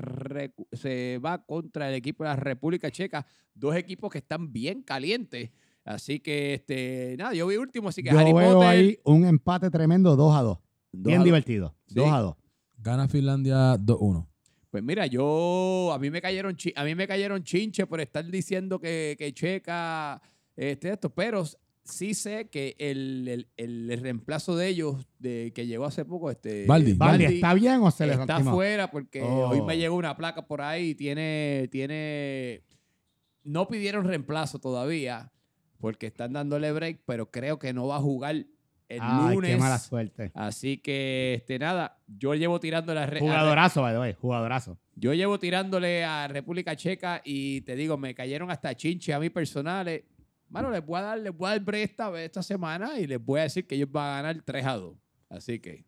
se 0.71 1.19
va 1.23 1.43
contra 1.45 1.89
el 1.89 1.95
equipo 1.95 2.23
de 2.23 2.29
la 2.31 2.35
República 2.35 2.89
Checa. 2.89 3.25
Dos 3.53 3.75
equipos 3.75 4.09
que 4.11 4.17
están 4.17 4.51
bien 4.51 4.81
calientes. 4.81 5.51
Así 5.85 6.19
que, 6.19 6.55
este, 6.55 7.15
nada, 7.17 7.33
yo 7.33 7.47
vi 7.47 7.57
último, 7.57 7.89
así 7.89 8.01
que 8.03 8.11
Yo 8.11 8.19
Harry 8.19 8.33
veo 8.33 8.53
Potter. 8.55 8.69
ahí 8.69 8.99
un 9.05 9.25
empate 9.25 9.69
tremendo 9.69 10.15
2 10.15 10.35
a 10.35 10.41
2. 10.41 10.57
dos 10.57 11.03
Bien 11.03 11.15
a 11.15 11.19
dos. 11.19 11.25
divertido. 11.25 11.75
Sí. 11.87 11.95
2 11.95 12.11
a 12.11 12.19
2. 12.19 12.35
Gana 12.79 13.07
Finlandia 13.07 13.75
2-1. 13.75 14.27
Pues 14.71 14.83
mira, 14.83 15.05
yo, 15.07 15.91
a 15.93 15.99
mí 15.99 16.09
me 16.11 16.21
cayeron, 16.21 16.55
a 16.75 16.83
mí 16.83 16.95
me 16.95 17.07
cayeron 17.07 17.43
chinche 17.43 17.85
por 17.87 18.01
estar 18.01 18.23
diciendo 18.25 18.79
que, 18.79 19.15
que 19.17 19.33
Checa, 19.33 20.21
este, 20.55 20.91
esto, 20.93 21.09
pero 21.13 21.43
sí 21.89 22.13
sé 22.13 22.47
que 22.49 22.75
el, 22.79 23.27
el- 23.57 23.89
el 23.91 23.99
reemplazo 24.01 24.55
de 24.55 24.67
ellos, 24.67 25.07
de, 25.19 25.51
que 25.53 25.67
llegó 25.67 25.85
hace 25.85 26.05
poco, 26.05 26.29
este, 26.31 26.65
Baldi. 26.65 26.91
¿está 27.25 27.53
bien 27.53 27.81
o 27.81 27.91
se 27.91 28.07
les 28.07 28.19
está 28.19 28.39
fuera 28.41 28.89
porque 28.91 29.21
Oh. 29.21 29.49
hoy 29.49 29.61
me 29.61 29.77
llegó 29.77 29.95
una 29.95 30.15
placa 30.15 30.47
por 30.47 30.61
ahí 30.61 30.89
y 30.89 30.95
tiene, 30.95 31.67
tiene, 31.71 32.63
no 33.43 33.67
pidieron 33.67 34.05
reemplazo 34.05 34.59
todavía 34.59 35.31
porque 35.79 36.07
están 36.07 36.33
dándole 36.33 36.71
break, 36.71 37.01
pero 37.05 37.31
creo 37.31 37.57
que 37.59 37.73
no 37.73 37.87
va 37.87 37.97
a 37.97 38.01
jugar 38.01 38.35
el 38.35 38.99
Ay, 39.01 39.35
lunes. 39.35 39.51
qué 39.51 39.57
mala 39.57 39.77
suerte. 39.77 40.31
Así 40.33 40.77
que, 40.77 41.35
este, 41.35 41.59
nada, 41.59 41.99
yo 42.07 42.33
llevo 42.33 42.59
tirando 42.59 42.93
la 42.93 43.07
Jugadorazo, 43.19 43.81
by 43.83 43.93
the 43.93 43.99
way, 43.99 44.13
jugadorazo. 44.19 44.77
yo 44.95 45.13
llevo 45.13 45.37
tirándole 45.39 46.03
a 46.03 46.27
República 46.27 46.75
Checa 46.75 47.21
y 47.23 47.61
te 47.61 47.75
digo, 47.75 47.97
me 47.97 48.13
cayeron 48.15 48.49
hasta 48.51 48.75
chinche 48.75 49.13
a 49.13 49.19
mí 49.19 49.29
personales. 49.29 50.03
Mano, 50.49 50.71
les 50.71 50.85
voy 50.85 50.97
a 50.99 51.01
dar, 51.01 51.19
les 51.19 51.35
voy 51.35 51.47
a 51.47 51.51
dar 51.51 51.59
break 51.61 51.89
esta, 51.91 52.21
esta 52.23 52.41
semana 52.43 52.99
y 52.99 53.05
les 53.07 53.23
voy 53.23 53.39
a 53.39 53.43
decir 53.43 53.65
que 53.67 53.75
ellos 53.75 53.91
van 53.91 54.05
a 54.11 54.21
ganar 54.21 54.41
3 54.43 54.65
a 54.65 54.73
2. 54.77 54.95
Así 55.29 55.59
que. 55.59 55.85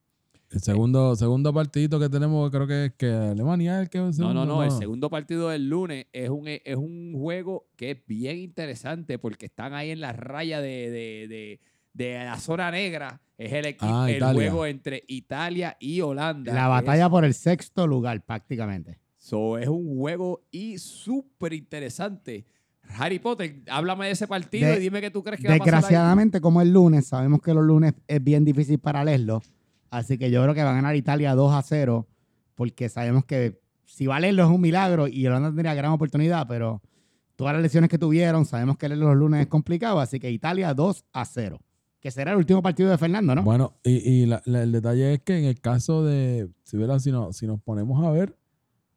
El 0.52 0.60
segundo, 0.60 1.16
segundo 1.16 1.54
partidito 1.54 1.98
que 2.00 2.10
tenemos, 2.10 2.52
creo 2.52 2.68
que 2.68 2.86
es 2.88 2.94
que 2.96 3.10
Alemania 3.10 3.78
es 3.78 3.82
el 3.84 3.90
que 3.90 3.98
el 4.00 4.12
No, 4.18 4.34
no, 4.34 4.46
no. 4.46 4.64
El 4.64 4.72
segundo 4.72 5.10
partido 5.10 5.48
del 5.50 5.70
lunes 5.70 6.08
es 6.12 6.30
un, 6.30 6.46
es 6.48 6.76
un 6.76 7.14
juego 7.18 7.70
que 7.78 7.92
es 7.92 7.98
bien 8.06 8.38
interesante 8.38 9.18
porque 9.18 9.46
están 9.46 9.74
ahí 9.74 9.92
en 9.92 10.02
la 10.02 10.12
raya 10.12 10.60
de, 10.60 10.92
de- 10.92 11.28
de- 11.30 11.60
de 11.94 12.24
la 12.26 12.38
zona 12.38 12.70
negra. 12.72 13.22
Es 13.38 13.52
el, 13.54 13.66
equipo, 13.66 13.86
Ah, 13.88 14.10
el 14.10 14.18
Italia. 14.18 14.34
juego 14.52 14.66
entre 14.66 15.04
Italia 15.08 15.78
y 15.80 16.02
Holanda. 16.02 16.54
La 16.54 16.68
batalla 16.68 17.06
es- 17.06 17.10
por 17.10 17.24
el 17.26 17.34
sexto 17.34 17.88
lugar, 17.88 18.22
prácticamente. 18.26 19.00
So, 19.18 19.58
es 19.58 19.68
un 19.70 19.98
juego 19.98 20.44
y 20.52 20.78
súper 20.80 21.54
interesante. 21.54 22.46
Harry 22.98 23.20
Potter, 23.20 23.62
háblame 23.70 24.06
de 24.06 24.12
ese 24.12 24.28
partido 24.28 24.70
De- 24.70 24.78
y 24.78 24.80
dime 24.80 25.02
qué 25.02 25.10
tú 25.12 25.24
crees 25.24 25.40
que 25.42 25.48
va 25.48 25.56
a 25.56 25.58
pasar. 25.58 25.74
ahí. 25.76 25.80
Desgraciadamente, 25.82 26.42
como 26.42 26.62
es 26.62 26.68
lunes, 26.68 27.08
sabemos 27.08 27.42
que 27.42 27.54
los 27.54 27.64
lunes 27.64 27.94
es 28.08 28.24
bien 28.24 28.44
difícil 28.46 28.80
para 28.80 29.04
leerlo. 29.04 29.42
Así 29.90 30.18
que 30.18 30.32
yo 30.32 30.42
creo 30.44 30.54
que 30.54 30.64
va 30.64 30.72
a 30.72 30.76
ganar 30.76 30.96
Italia 30.96 31.36
2 31.36 31.54
a 31.54 31.62
0, 31.62 32.08
porque 32.56 32.90
sabemos 32.90 33.26
que 33.26 33.60
si 33.86 34.06
va 34.08 34.18
a 34.18 34.20
leerlo 34.20 34.44
es 34.44 34.50
un 34.50 34.62
milagro 34.62 35.08
y 35.08 35.26
Holanda 35.28 35.50
tendría 35.50 35.74
gran 35.74 35.92
oportunidad, 35.92 36.48
pero 36.48 36.82
todas 37.36 37.54
las 37.54 37.62
lesiones 37.64 37.90
que 37.90 37.98
tuvieron, 37.98 38.46
sabemos 38.46 38.78
que 38.78 38.88
leerlo 38.88 39.08
los 39.10 39.18
lunes 39.18 39.42
es 39.42 39.48
complicado, 39.48 40.00
así 40.00 40.20
que 40.20 40.30
Italia 40.32 40.74
2 40.74 41.04
a 41.12 41.26
0, 41.26 41.60
que 42.00 42.12
será 42.12 42.32
el 42.32 42.38
último 42.38 42.62
partido 42.62 42.90
de 42.90 42.98
Fernando, 42.98 43.34
¿no? 43.36 43.44
Bueno, 43.44 43.74
y, 43.84 43.98
y 43.98 44.26
la- 44.28 44.42
la- 44.46 44.62
el 44.64 44.72
detalle 44.72 45.16
es 45.16 45.22
que 45.22 45.38
en 45.40 45.46
el 45.46 45.60
caso 45.60 46.06
de, 46.06 46.50
si, 46.64 46.78
¿verdad? 46.78 47.00
si, 47.00 47.12
no- 47.12 47.34
si 47.34 47.48
nos 47.48 47.60
ponemos 47.62 48.06
a 48.06 48.12
ver, 48.12 48.38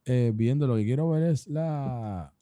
eh, 0.05 0.31
viendo 0.35 0.67
lo 0.67 0.77
que 0.77 0.85
quiero 0.85 1.09
ver 1.09 1.23
es 1.25 1.47
la, 1.49 2.34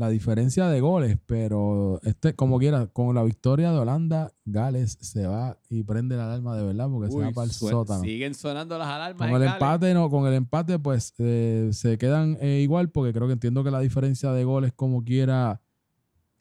la 0.00 0.08
diferencia 0.08 0.66
de 0.68 0.80
goles, 0.80 1.18
pero 1.26 2.00
este, 2.04 2.34
como 2.34 2.58
quiera, 2.58 2.86
con 2.86 3.14
la 3.14 3.22
victoria 3.22 3.70
de 3.70 3.78
Holanda, 3.78 4.32
Gales 4.46 4.96
se 4.98 5.26
va 5.26 5.58
y 5.68 5.82
prende 5.82 6.16
la 6.16 6.24
alarma 6.24 6.56
de 6.56 6.64
verdad 6.64 6.88
porque 6.88 7.12
se 7.12 7.18
va 7.18 7.30
para 7.32 7.44
el 7.44 7.50
sótano. 7.50 8.00
Siguen 8.00 8.34
sonando 8.34 8.78
las 8.78 8.88
alarmas. 8.88 9.28
Con 9.28 9.36
el 9.36 9.46
Gales. 9.46 9.52
empate, 9.52 9.92
no, 9.92 10.08
con 10.08 10.26
el 10.26 10.32
empate, 10.32 10.78
pues 10.78 11.12
eh, 11.18 11.68
se 11.72 11.98
quedan 11.98 12.38
eh, 12.40 12.60
igual, 12.62 12.88
porque 12.88 13.12
creo 13.12 13.26
que 13.26 13.34
entiendo 13.34 13.62
que 13.62 13.70
la 13.70 13.80
diferencia 13.80 14.32
de 14.32 14.42
goles, 14.42 14.72
como 14.74 15.04
quiera, 15.04 15.60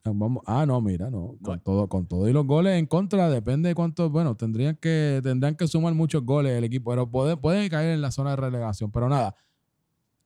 Vamos, 0.05 0.41
ah, 0.47 0.65
no, 0.65 0.79
mira, 0.79 1.11
no. 1.11 1.35
Con 1.43 1.59
todo, 1.59 1.89
con 1.89 2.07
todo 2.07 2.29
y 2.29 2.31
los 2.31 2.47
goles 2.47 2.79
en 2.79 2.85
contra, 2.85 3.29
depende 3.29 3.67
de 3.67 3.75
cuántos. 3.75 4.09
Bueno, 4.09 4.35
tendrían 4.35 4.77
que, 4.77 5.19
tendrán 5.21 5.55
que 5.55 5.67
sumar 5.67 5.93
muchos 5.93 6.23
goles 6.23 6.53
el 6.53 6.63
equipo, 6.63 6.91
pero 6.91 7.11
pueden, 7.11 7.37
pueden 7.37 7.69
caer 7.69 7.91
en 7.91 8.01
la 8.01 8.09
zona 8.09 8.31
de 8.31 8.37
relegación. 8.37 8.89
Pero 8.89 9.09
nada. 9.09 9.35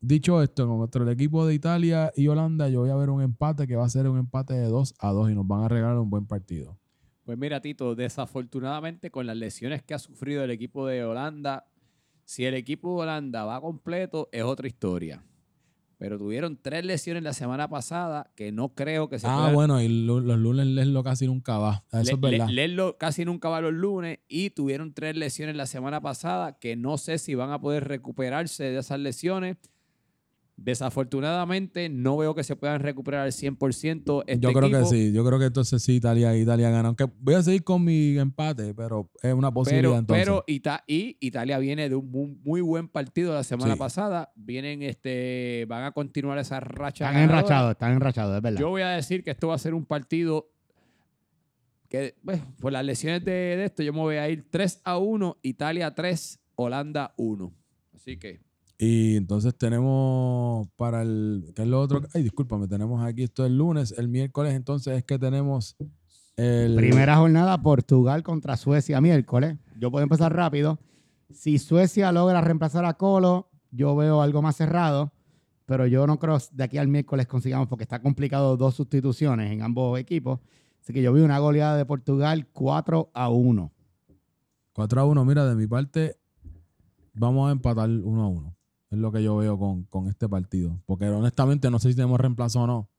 Dicho 0.06 0.44
esto, 0.44 0.68
contra 0.68 1.02
el 1.04 1.08
equipo 1.10 1.46
de 1.48 1.54
Italia 1.54 2.12
y 2.14 2.28
Holanda, 2.28 2.68
yo 2.68 2.82
voy 2.82 2.90
a 2.90 2.96
ver 2.96 3.10
un 3.10 3.22
empate 3.22 3.66
que 3.66 3.78
va 3.78 3.86
a 3.86 3.90
ser 3.90 4.10
un 4.10 4.18
empate 4.18 4.54
de 4.54 4.66
2 4.68 4.96
a 5.00 5.12
2 5.14 5.32
y 5.32 5.34
nos 5.34 5.48
van 5.48 5.64
a 5.64 5.70
regalar 5.70 5.98
un 5.98 6.10
buen 6.10 6.26
partido. 6.26 6.78
Pues 7.24 7.38
mira, 7.38 7.62
Tito, 7.62 7.96
desafortunadamente 7.96 9.12
con 9.12 9.26
las 9.26 9.38
lesiones 9.38 9.82
que 9.82 9.94
ha 9.94 10.00
sufrido 10.00 10.44
el 10.44 10.52
equipo 10.52 10.86
de 10.88 11.06
Holanda, 11.06 11.68
si 12.26 12.44
el 12.44 12.54
equipo 12.54 12.98
de 12.98 13.04
Holanda 13.04 13.46
va 13.46 13.62
completo, 13.62 14.28
es 14.34 14.44
otra 14.44 14.68
historia. 14.68 15.24
Pero 15.98 16.18
tuvieron 16.18 16.58
tres 16.62 16.84
lesiones 16.84 17.24
la 17.24 17.32
semana 17.32 17.70
pasada 17.70 18.30
que 18.36 18.52
no 18.52 18.74
creo 18.76 19.08
que 19.08 19.20
se 19.20 19.28
Ah, 19.28 19.36
puedan- 19.38 19.54
bueno, 19.54 19.82
y 19.82 19.88
los 19.88 20.22
lunes 20.38 20.68
Leslo 20.68 21.02
casi 21.02 21.28
nunca 21.28 21.58
va. 21.60 21.86
Eso 21.94 22.04
Le- 22.04 22.12
es 22.12 22.20
verdad. 22.20 22.48
Le- 22.50 22.54
Lerlo 22.68 22.98
casi 22.98 23.24
nunca 23.24 23.48
va 23.48 23.62
los 23.62 23.72
lunes 23.72 24.20
y 24.28 24.50
tuvieron 24.50 24.94
tres 24.94 25.16
lesiones 25.16 25.56
la 25.56 25.66
semana 25.66 26.02
pasada 26.02 26.60
que 26.60 26.76
no 26.76 26.98
sé 26.98 27.20
si 27.20 27.36
van 27.36 27.52
a 27.52 27.62
poder 27.62 27.86
recuperarse 27.88 28.66
de 28.66 28.80
esas 28.80 29.00
lesiones. 29.00 29.56
Desafortunadamente 30.64 31.90
no 31.90 32.16
veo 32.18 32.34
que 32.36 32.44
se 32.44 32.56
puedan 32.56 32.80
recuperar 32.80 33.22
al 33.26 33.32
100% 33.34 34.24
este 34.28 34.40
yo 34.40 34.54
creo 34.54 34.70
que 34.70 34.86
sí. 34.86 35.12
Yo 35.12 35.26
creo 35.26 35.38
que 35.38 35.46
entonces 35.46 35.84
sí, 35.84 35.96
Italia, 35.96 36.36
Italia 36.38 36.70
gana. 36.70 36.88
Aunque 36.88 37.06
voy 37.20 37.34
a 37.36 37.44
seguir 37.44 37.64
con 37.64 37.84
mi 37.84 38.18
empate, 38.18 38.74
pero 38.74 39.10
es 39.22 39.34
una 39.34 39.52
posibilidad 39.54 39.90
Pero, 39.92 40.00
entonces. 40.00 40.26
pero 40.26 40.44
Ita- 40.48 40.84
y 40.88 41.18
Italia 41.20 41.58
viene 41.60 41.90
de 41.90 41.96
un 41.96 42.10
mu- 42.10 42.36
muy, 42.44 42.62
buen 42.62 42.88
partido 42.88 43.34
la 43.34 43.44
semana 43.44 43.74
Sí. 43.74 43.80
pasada. 43.80 44.32
Vienen, 44.36 44.84
este, 44.84 45.66
van 45.68 45.84
a 45.84 45.92
continuar 45.92 46.38
esa 46.38 46.60
racha. 46.62 47.08
Están 47.10 47.22
enrachados, 47.24 47.72
están 47.72 47.92
enrachados, 47.92 48.36
es 48.38 48.42
verdad. 48.42 48.60
Yo 48.60 48.70
voy 48.70 48.84
a 48.84 48.90
decir 48.92 49.24
que 49.24 49.32
esto 49.32 49.50
va 49.50 49.56
a 49.56 49.60
ser 49.60 49.74
un 49.74 49.86
partido 49.86 50.50
que, 51.90 52.16
bueno, 52.24 52.44
por 52.60 52.72
las 52.72 52.84
lesiones 52.86 53.24
de, 53.24 53.32
de 53.32 53.66
esto, 53.66 53.84
yo 53.84 53.94
me 53.94 54.00
voy 54.00 54.16
a 54.16 54.28
ir 54.30 54.46
3 54.50 54.82
a 54.84 54.98
1, 54.98 55.38
Italia 55.44 55.94
3, 55.94 56.40
Holanda 56.56 57.14
1. 57.18 57.54
Así 57.94 58.18
que, 58.18 58.40
Y 58.78 59.16
entonces 59.16 59.56
tenemos 59.56 60.68
para 60.76 61.04
el. 61.04 61.52
¿Qué 61.56 61.62
es 61.62 61.68
lo 61.68 61.80
otro? 61.80 62.02
Ay, 62.14 62.24
discúlpame, 62.24 62.68
tenemos 62.68 63.04
aquí 63.04 63.24
esto 63.24 63.46
el 63.46 63.58
lunes. 63.58 63.94
El 63.98 64.08
miércoles 64.08 64.54
entonces 64.54 64.98
es 64.98 65.04
que 65.04 65.20
tenemos 65.20 65.76
el. 66.36 66.76
Primera 66.76 67.18
jornada, 67.18 67.62
Portugal 67.62 68.24
contra 68.24 68.58
Suecia 68.58 69.00
miércoles. 69.00 69.58
Yo 69.80 69.92
puedo 69.92 70.04
empezar 70.04 70.36
rápido. 70.36 70.80
Si 71.32 71.60
Suecia 71.60 72.12
logra 72.12 72.42
reemplazar 72.42 72.86
a 72.86 72.96
Colo, 72.96 73.50
yo 73.72 73.96
veo 73.96 74.22
algo 74.22 74.42
más 74.42 74.56
cerrado, 74.56 75.14
pero 75.66 75.88
yo 75.88 76.06
no 76.06 76.20
creo 76.20 76.38
de 76.52 76.64
aquí 76.64 76.78
al 76.78 76.88
miércoles 76.88 77.28
consigamos 77.28 77.68
porque 77.68 77.84
está 77.84 78.02
complicado 78.02 78.58
dos 78.58 78.76
sustituciones 78.76 79.52
en 79.52 79.62
ambos 79.62 80.00
equipos. 80.00 80.40
Así 80.82 80.94
que 80.94 81.02
yo 81.02 81.14
vi 81.14 81.22
una 81.22 81.40
goleada 81.40 81.78
de 81.78 81.86
Portugal 81.86 82.48
4 82.52 83.12
a 83.14 83.30
1. 83.30 83.72
4 84.74 85.02
a 85.02 85.06
1. 85.06 85.26
Mira, 85.26 85.46
de 85.46 85.56
mi 85.56 85.66
parte, 85.66 86.18
vamos 87.14 87.48
a 87.48 87.54
empatar 87.54 87.90
1 87.90 88.22
a 88.22 88.28
1. 88.28 88.56
Es 88.94 89.00
lo 89.00 89.12
que 89.12 89.24
yo 89.24 89.36
veo 89.38 89.58
con, 89.58 89.84
con 89.86 90.08
este 90.08 90.30
partido. 90.30 90.80
Porque 90.86 91.08
honestamente 91.10 91.70
no 91.72 91.80
sé 91.80 91.90
si 91.90 91.96
tenemos 91.96 92.20
reemplazo 92.20 92.62
o 92.62 92.68
no. 92.68 92.90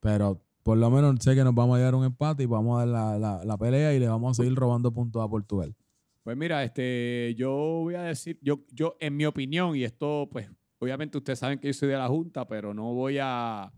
Pero 0.00 0.40
por 0.62 0.78
lo 0.78 0.90
menos 0.90 1.16
sé 1.20 1.34
que 1.34 1.42
nos 1.44 1.54
vamos 1.54 1.74
a 1.74 1.78
llegar 1.78 1.94
a 1.94 1.96
un 1.96 2.04
empate 2.04 2.44
y 2.44 2.46
vamos 2.46 2.76
a 2.76 2.86
dar 2.86 2.88
la, 2.88 3.18
la- 3.18 3.44
la 3.44 3.58
pelea 3.58 3.92
y 3.94 3.98
le 3.98 4.08
vamos 4.08 4.30
a 4.38 4.42
seguir 4.42 4.56
robando 4.56 4.92
puntos 4.92 5.22
a 5.22 5.28
Portugal. 5.28 5.74
pues 6.22 6.36
mira, 6.36 6.62
este, 6.64 7.34
yo 7.36 7.50
voy 7.50 7.96
a 7.96 8.02
decir, 8.02 8.38
yo, 8.40 8.60
yo, 8.72 8.96
en 9.00 9.16
mi 9.16 9.26
opinión, 9.26 9.76
y 9.76 9.84
esto, 9.84 10.28
pues, 10.30 10.48
obviamente 10.78 11.18
ustedes 11.18 11.38
saben 11.38 11.58
que 11.58 11.66
yo 11.68 11.74
soy 11.74 11.88
de 11.90 11.96
la 11.98 12.08
Junta, 12.08 12.46
pero 12.46 12.72
no 12.72 12.94
voy 12.94 13.18
a. 13.20 13.70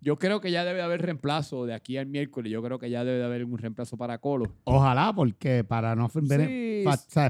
Yo 0.00 0.16
creo 0.16 0.40
que 0.40 0.50
ya 0.52 0.64
debe 0.64 0.80
haber 0.80 1.02
reemplazo 1.02 1.66
de 1.66 1.74
aquí 1.74 1.96
al 1.96 2.06
miércoles. 2.06 2.52
Yo 2.52 2.62
creo 2.62 2.78
que 2.78 2.88
ya 2.88 3.04
debe 3.04 3.18
de 3.18 3.24
haber 3.24 3.44
un 3.44 3.58
reemplazo 3.58 3.96
para 3.96 4.18
Colo. 4.18 4.54
Ojalá, 4.64 5.12
porque 5.12 5.64
para 5.64 5.96
no 5.96 6.08
Sí, 6.08 6.84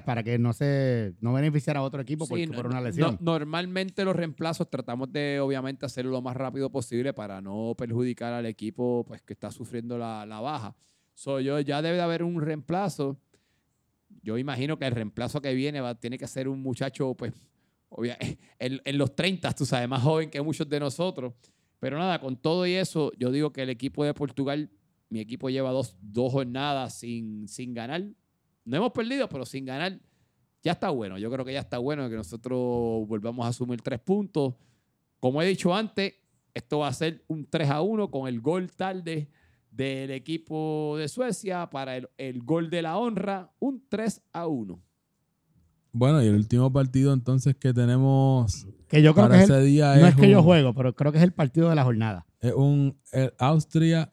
para 0.05 0.23
que 0.23 0.39
no 0.39 0.53
se 0.53 1.15
no 1.21 1.33
beneficiara 1.33 1.81
a 1.81 1.83
otro 1.83 2.03
equipo 2.03 2.27
por, 2.27 2.39
Sí, 2.39 2.47
por 2.47 2.57
no- 2.65 2.71
una 2.71 2.81
no- 2.81 2.87
lesión. 2.87 3.17
normalmente 3.21 4.05
los 4.05 4.15
reemplazos 4.15 4.69
tratamos 4.69 5.11
de, 5.11 5.41
obviamente, 5.41 5.87
hacerlo 5.87 6.11
lo 6.11 6.21
más 6.21 6.37
rápido 6.37 6.71
posible 6.71 7.15
para 7.15 7.41
no 7.41 7.75
perjudicar 7.77 8.35
al 8.35 8.45
equipo 8.45 9.05
pues, 9.09 9.23
que 9.23 9.33
está 9.33 9.51
sufriendo 9.51 9.97
la, 9.97 10.27
la 10.27 10.41
baja. 10.41 10.75
So, 11.15 11.41
yo, 11.41 11.59
ya 11.61 11.81
debe 11.81 11.97
de 11.97 12.03
haber 12.03 12.23
un 12.23 12.41
reemplazo. 12.43 13.17
Yo 14.23 14.37
imagino 14.37 14.79
que 14.79 14.87
el 14.87 14.93
reemplazo 14.93 15.41
que 15.41 15.55
viene 15.55 15.81
va, 15.81 15.95
tiene 15.95 16.19
que 16.19 16.27
ser 16.27 16.49
un 16.49 16.61
muchacho, 16.61 17.15
pues, 17.15 17.33
obvia- 17.89 18.19
en, 18.59 18.81
en 18.85 18.99
los 18.99 19.17
30, 19.17 19.53
tú 19.55 19.65
sabes, 19.65 19.89
más 19.89 20.03
joven 20.03 20.29
que 20.31 20.43
muchos 20.43 20.69
de 20.69 20.79
nosotros. 20.81 21.33
Pero 21.81 21.99
nada, 21.99 22.21
con 22.21 22.37
todo 22.37 22.67
y 22.67 22.75
eso, 22.75 23.13
yo 23.19 23.31
digo 23.31 23.53
que 23.53 23.63
el 23.63 23.71
equipo 23.71 24.05
de 24.05 24.15
Portugal, 24.15 24.71
mi 25.11 25.21
equipo 25.21 25.49
lleva 25.49 25.71
dos, 25.71 25.97
dos 26.01 26.33
jornadas 26.33 26.99
sin, 26.99 27.47
sin 27.49 27.73
ganar. 27.73 28.05
No 28.65 28.77
hemos 28.77 28.93
perdido, 28.93 29.29
pero 29.29 29.47
sin 29.47 29.65
ganar 29.65 30.01
ya 30.63 30.73
está 30.73 30.91
bueno. 30.91 31.19
Yo 31.19 31.31
creo 31.31 31.45
que 31.45 31.53
ya 31.53 31.61
está 31.61 31.79
bueno 31.79 32.09
que 32.09 32.17
nosotros 32.17 32.59
volvamos 33.07 33.47
a 33.47 33.51
asumir 33.51 33.81
tres 33.81 34.01
puntos. 34.01 34.55
Como 35.21 35.41
he 35.41 35.47
dicho 35.47 35.75
antes, 35.75 36.15
esto 36.55 36.81
va 36.81 36.89
a 36.89 36.93
ser 36.93 37.25
un 37.29 37.47
3 37.49 37.71
a 37.71 37.83
1 37.83 38.11
con 38.11 38.29
el 38.29 38.41
gol 38.41 38.71
tarde 38.73 39.31
del 39.71 40.11
equipo 40.11 40.97
de 40.99 41.09
Suecia 41.09 41.71
para 41.71 41.97
el, 41.97 42.09
el 42.19 42.43
gol 42.43 42.71
de 42.71 42.83
la 42.83 42.99
honra, 42.99 43.53
un 43.61 43.85
3 43.89 44.23
a 44.33 44.47
1. 44.47 44.83
Bueno, 45.93 46.23
y 46.23 46.27
el 46.27 46.35
último 46.35 46.73
partido 46.73 47.13
entonces 47.13 47.57
que 47.57 47.73
tenemos 47.73 48.67
Que 48.89 49.03
yo 49.03 49.15
creo 49.15 49.27
para 49.27 49.39
que 49.39 49.45
es 49.45 49.51
el- 49.51 49.57
ese 49.57 49.65
día 49.67 49.95
no 49.97 50.07
es, 50.07 50.15
es 50.15 50.21
que 50.21 50.31
yo 50.31 50.43
juego, 50.43 50.75
pero 50.75 50.95
creo 50.95 51.13
que 51.13 51.19
es 51.19 51.25
el 51.25 51.33
partido 51.33 51.69
de 51.69 51.75
la 51.75 51.85
jornada 51.85 52.27
es 52.41 52.53
un 52.55 52.97
el 53.13 53.33
Austria 53.39 54.13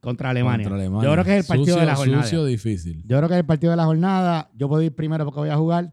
contra 0.00 0.30
Alemania. 0.30 0.64
contra 0.64 0.76
Alemania. 0.80 1.08
Yo 1.08 1.12
creo 1.12 1.24
que 1.24 1.38
es 1.38 1.44
el 1.44 1.46
partido 1.48 1.66
Sucio, 1.66 1.80
de 1.80 1.86
la 1.86 1.96
jornada. 1.96 2.22
Sucio, 2.22 2.44
difícil. 2.44 3.02
Yo 3.06 3.16
creo 3.18 3.28
que 3.28 3.34
es 3.34 3.40
el 3.40 3.46
partido 3.46 3.70
de 3.72 3.76
la 3.76 3.84
jornada. 3.84 4.50
Yo 4.54 4.68
puedo 4.68 4.80
ir 4.82 4.94
primero 4.94 5.24
porque 5.24 5.40
voy 5.40 5.48
a 5.50 5.56
jugar. 5.56 5.92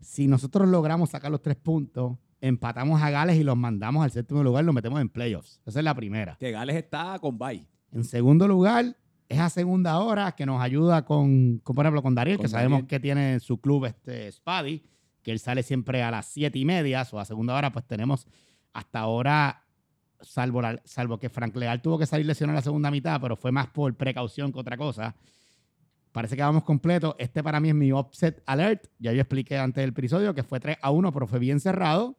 Si 0.00 0.28
nosotros 0.28 0.68
logramos 0.68 1.10
sacar 1.10 1.30
los 1.30 1.42
tres 1.42 1.56
puntos, 1.56 2.16
empatamos 2.40 3.02
a 3.02 3.10
Gales 3.10 3.36
y 3.36 3.42
los 3.42 3.56
mandamos 3.56 4.04
al 4.04 4.10
séptimo 4.10 4.42
lugar, 4.44 4.64
los 4.64 4.74
metemos 4.74 5.00
en 5.00 5.08
playoffs. 5.08 5.60
Esa 5.66 5.80
es 5.80 5.84
la 5.84 5.94
primera. 5.94 6.36
Que 6.38 6.50
Gales 6.52 6.76
está 6.76 7.18
con 7.18 7.38
bye. 7.38 7.66
En 7.90 8.04
segundo 8.04 8.46
lugar, 8.46 8.96
es 9.28 9.38
a 9.40 9.48
segunda 9.50 9.98
hora 9.98 10.32
que 10.32 10.44
nos 10.46 10.60
ayuda 10.60 11.04
con, 11.04 11.58
con, 11.58 11.74
por 11.74 11.84
ejemplo, 11.86 12.02
con 12.02 12.14
Dariel, 12.14 12.36
Con 12.36 12.44
que 12.44 12.48
sabemos 12.50 12.84
que 12.84 13.00
tiene 13.00 13.32
en 13.34 13.40
su 13.40 13.58
club 13.60 13.86
este 13.86 14.30
Spadi, 14.30 14.82
que 15.24 15.32
él 15.32 15.40
sale 15.40 15.64
siempre 15.64 16.02
a 16.02 16.10
las 16.12 16.26
siete 16.26 16.58
y 16.58 16.64
media, 16.64 17.04
o 17.10 17.18
a 17.18 17.24
segunda 17.24 17.56
hora, 17.56 17.72
pues 17.72 17.84
tenemos 17.86 18.28
hasta 18.72 19.00
ahora, 19.00 19.64
salvo, 20.20 20.60
salvo 20.84 21.18
que 21.18 21.30
Frank 21.30 21.56
Leal 21.56 21.82
tuvo 21.82 21.98
que 21.98 22.06
salir 22.06 22.26
lesionado 22.26 22.52
en 22.52 22.56
la 22.56 22.62
segunda 22.62 22.90
mitad, 22.90 23.20
pero 23.20 23.34
fue 23.34 23.50
más 23.50 23.68
por 23.68 23.92
precaución 23.96 24.52
que 24.52 24.60
otra 24.60 24.76
cosa. 24.76 25.16
Parece 26.12 26.36
que 26.36 26.42
vamos 26.42 26.62
completo. 26.62 27.16
Este 27.18 27.42
para 27.42 27.58
mí 27.58 27.70
es 27.70 27.74
mi 27.74 27.90
offset 27.90 28.40
alert. 28.46 28.86
Ya 29.00 29.12
yo 29.12 29.20
expliqué 29.20 29.58
antes 29.58 29.82
del 29.82 29.90
episodio 29.90 30.32
que 30.32 30.44
fue 30.44 30.60
3 30.60 30.78
a 30.80 30.92
1, 30.92 31.12
pero 31.12 31.26
fue 31.26 31.40
bien 31.40 31.58
cerrado. 31.58 32.16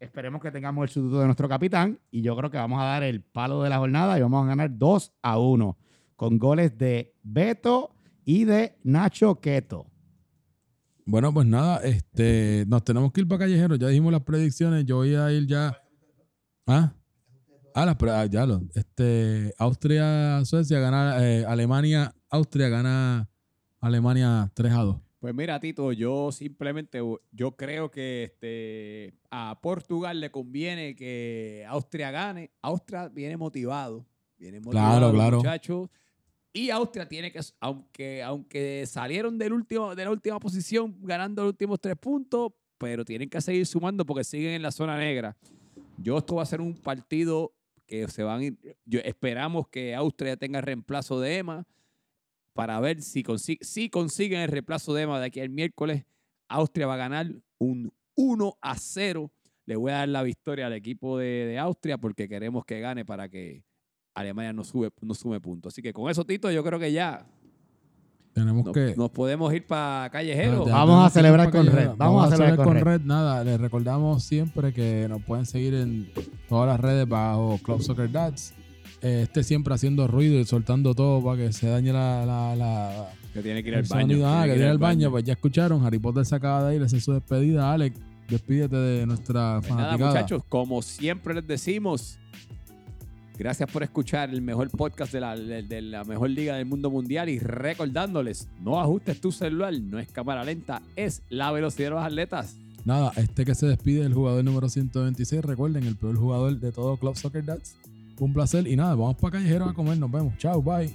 Esperemos 0.00 0.42
que 0.42 0.50
tengamos 0.50 0.82
el 0.82 0.88
sustituto 0.88 1.20
de 1.20 1.26
nuestro 1.26 1.48
capitán. 1.48 2.00
Y 2.10 2.22
yo 2.22 2.36
creo 2.36 2.50
que 2.50 2.56
vamos 2.56 2.80
a 2.80 2.84
dar 2.84 3.04
el 3.04 3.22
palo 3.22 3.62
de 3.62 3.70
la 3.70 3.78
jornada 3.78 4.18
y 4.18 4.22
vamos 4.22 4.44
a 4.44 4.48
ganar 4.48 4.76
2 4.76 5.12
a 5.22 5.38
1. 5.38 5.78
Con 6.16 6.38
goles 6.38 6.78
de 6.78 7.14
Beto 7.22 7.94
y 8.24 8.44
de 8.44 8.76
Nacho 8.82 9.40
Queto. 9.40 9.86
Bueno, 11.10 11.32
pues 11.32 11.46
nada, 11.46 11.78
este, 11.84 12.66
nos 12.68 12.84
tenemos 12.84 13.10
que 13.12 13.22
ir 13.22 13.26
para 13.28 13.38
Callejero. 13.38 13.76
Ya 13.76 13.88
dijimos 13.88 14.12
las 14.12 14.22
predicciones. 14.24 14.84
Yo 14.84 14.96
voy 14.96 15.14
a 15.14 15.32
ir 15.32 15.46
ya. 15.46 15.74
¿Ah? 16.66 16.92
Ah, 17.74 17.86
las 17.86 17.96
ah, 18.02 18.26
ya 18.26 18.44
lo. 18.44 18.60
Este, 18.74 19.54
Austria, 19.56 20.44
Suecia 20.44 20.80
gana, 20.80 21.16
eh, 21.26 21.46
Alemania, 21.46 22.14
Austria 22.28 22.68
gana 22.68 23.26
Alemania 23.80 24.52
3 24.52 24.72
a 24.74 24.80
2. 24.82 24.96
Pues 25.20 25.34
mira, 25.34 25.58
Tito, 25.58 25.92
yo 25.92 26.30
simplemente 26.30 27.00
yo 27.32 27.56
creo 27.56 27.90
que 27.90 28.24
este, 28.24 29.14
a 29.30 29.58
Portugal 29.62 30.20
le 30.20 30.30
conviene 30.30 30.94
que 30.94 31.64
Austria 31.70 32.10
gane. 32.10 32.50
Austria 32.60 33.08
viene 33.08 33.38
motivado. 33.38 34.04
Viene 34.36 34.60
motivado, 34.60 34.98
Claro, 34.98 35.12
claro. 35.14 35.36
muchachos. 35.38 35.88
Y 36.52 36.70
Austria 36.70 37.06
tiene 37.08 37.30
que, 37.30 37.40
aunque, 37.60 38.22
aunque 38.22 38.84
salieron 38.86 39.38
del 39.38 39.52
último, 39.52 39.94
de 39.94 40.04
la 40.04 40.10
última 40.10 40.40
posición 40.40 40.96
ganando 41.02 41.42
los 41.42 41.50
últimos 41.52 41.78
tres 41.80 41.96
puntos, 41.96 42.52
pero 42.78 43.04
tienen 43.04 43.28
que 43.28 43.40
seguir 43.40 43.66
sumando 43.66 44.04
porque 44.06 44.24
siguen 44.24 44.52
en 44.52 44.62
la 44.62 44.72
zona 44.72 44.96
negra. 44.98 45.36
Yo 45.98 46.18
esto 46.18 46.36
va 46.36 46.42
a 46.42 46.46
ser 46.46 46.60
un 46.60 46.74
partido 46.74 47.52
que 47.86 48.06
se 48.08 48.22
van 48.22 48.40
a 48.40 48.44
ir. 48.44 48.58
Esperamos 49.04 49.68
que 49.68 49.94
Austria 49.94 50.36
tenga 50.36 50.60
reemplazo 50.60 51.20
de 51.20 51.38
Emma 51.38 51.66
para 52.54 52.78
ver 52.80 53.02
si, 53.02 53.22
consi- 53.22 53.58
si 53.60 53.88
consiguen 53.90 54.40
el 54.40 54.48
reemplazo 54.48 54.94
de 54.94 55.02
Emma 55.02 55.20
de 55.20 55.26
aquí 55.26 55.40
al 55.40 55.50
miércoles. 55.50 56.04
Austria 56.48 56.86
va 56.86 56.94
a 56.94 56.98
ganar 56.98 57.26
un 57.58 57.92
1 58.14 58.58
a 58.60 58.76
0. 58.76 59.30
Le 59.66 59.76
voy 59.76 59.92
a 59.92 59.96
dar 59.98 60.08
la 60.08 60.22
victoria 60.22 60.66
al 60.66 60.72
equipo 60.72 61.18
de, 61.18 61.26
de 61.46 61.58
Austria 61.58 61.98
porque 61.98 62.28
queremos 62.28 62.64
que 62.64 62.80
gane 62.80 63.04
para 63.04 63.28
que 63.28 63.62
Alemania 64.20 64.52
no, 64.52 64.64
sube, 64.64 64.90
no 65.00 65.14
sume 65.14 65.40
puntos. 65.40 65.72
Así 65.74 65.82
que 65.82 65.92
con 65.92 66.10
eso, 66.10 66.24
Tito, 66.24 66.50
yo 66.50 66.62
creo 66.64 66.78
que 66.78 66.92
ya 66.92 67.26
Tenemos 68.32 68.64
nos, 68.66 68.74
que. 68.74 68.94
nos 68.96 69.10
podemos 69.10 69.52
ir 69.52 69.66
para 69.66 70.08
Callejero. 70.10 70.64
Ya 70.66 70.72
Vamos 70.72 70.86
tenemos 70.86 71.04
a 71.04 71.08
que 71.08 71.12
celebrar 71.14 71.46
ir 71.46 71.52
con 71.52 71.66
Callejero. 71.66 71.90
Red. 71.92 71.98
Vamos 71.98 72.24
a 72.32 72.36
celebrar 72.36 72.56
con 72.66 72.76
Red. 72.80 73.00
Nada, 73.02 73.44
les 73.44 73.60
recordamos 73.60 74.22
siempre 74.22 74.72
que 74.72 75.06
nos 75.08 75.22
pueden 75.22 75.44
seguir 75.46 75.74
en 75.74 76.10
todas 76.48 76.68
las 76.68 76.80
redes 76.80 77.08
bajo 77.08 77.58
Club 77.62 77.82
Soccer 77.82 78.10
Dads. 78.10 78.54
eh, 79.02 79.22
esté 79.22 79.42
siempre 79.44 79.74
haciendo 79.74 80.06
ruido 80.08 80.38
y 80.40 80.44
soltando 80.44 80.94
todo 80.94 81.22
para 81.22 81.36
que 81.36 81.52
se 81.52 81.68
dañe 81.68 81.92
la, 81.92 82.24
la, 82.26 82.56
la- 82.56 83.10
Que 83.32 83.42
tiene 83.42 83.62
que 83.62 83.68
ir 83.70 83.76
al 83.76 83.82
baño. 83.84 84.00
sonido. 84.02 84.26
Ah, 84.28 84.32
tiene 84.42 84.48
que 84.48 84.54
tiene 84.58 84.70
el 84.72 84.78
baño, 84.78 85.10
pues 85.10 85.24
ya 85.24 85.32
escucharon. 85.34 85.84
Harry 85.86 85.98
Potter 86.00 86.24
se 86.24 86.34
acaba 86.34 86.68
de 86.68 86.76
ir, 86.76 86.82
esa 86.82 86.96
es 86.96 87.04
su 87.04 87.12
despedida. 87.12 87.72
Alex, 87.72 87.96
despídete 88.28 88.76
de 88.76 89.06
nuestra 89.06 89.58
Pues 89.60 89.70
nada, 89.70 89.84
fanaticada. 89.84 90.10
muchachos, 90.12 90.42
como 90.48 90.82
siempre 90.82 91.34
les 91.34 91.46
decimos, 91.46 92.18
gracias 93.38 93.70
por 93.70 93.82
escuchar 93.82 94.30
el 94.30 94.42
mejor 94.42 94.68
podcast 94.70 95.12
de 95.12 95.20
la, 95.20 95.36
de- 95.36 95.82
la 95.82 96.04
mejor 96.04 96.30
liga 96.30 96.56
del 96.56 96.66
mundo 96.66 96.90
mundial 96.90 97.28
y 97.28 97.38
recordándoles, 97.38 98.48
no 98.62 98.80
ajustes 98.80 99.20
tu 99.20 99.30
celular, 99.32 99.72
no 99.80 99.98
es 99.98 100.10
cámara 100.10 100.44
lenta, 100.44 100.82
es 100.96 101.22
la 101.30 101.50
velocidad 101.52 101.86
de 101.86 101.94
los 101.94 102.04
atletas. 102.04 102.56
Nada, 102.84 103.12
este 103.16 103.44
que 103.44 103.54
se 103.54 103.66
despide 103.66 104.02
el 104.06 104.14
jugador 104.14 104.42
número 104.44 104.68
126. 104.68 105.44
Recuerden, 105.44 105.84
el 105.84 105.96
peor 105.96 106.16
jugador 106.16 106.58
de 106.58 106.72
todo 106.72 106.96
Club 106.96 107.16
Soccer 107.16 107.44
Dads. 107.44 107.76
Un 108.18 108.32
placer. 108.32 108.66
Y 108.66 108.76
nada, 108.76 108.94
vamos 108.94 109.16
para 109.16 109.32
Callejero 109.32 109.66
a 109.66 109.74
comer. 109.74 109.98
Nos 109.98 110.10
vemos. 110.10 110.32
Chao, 110.38 110.62
bye. 110.62 110.90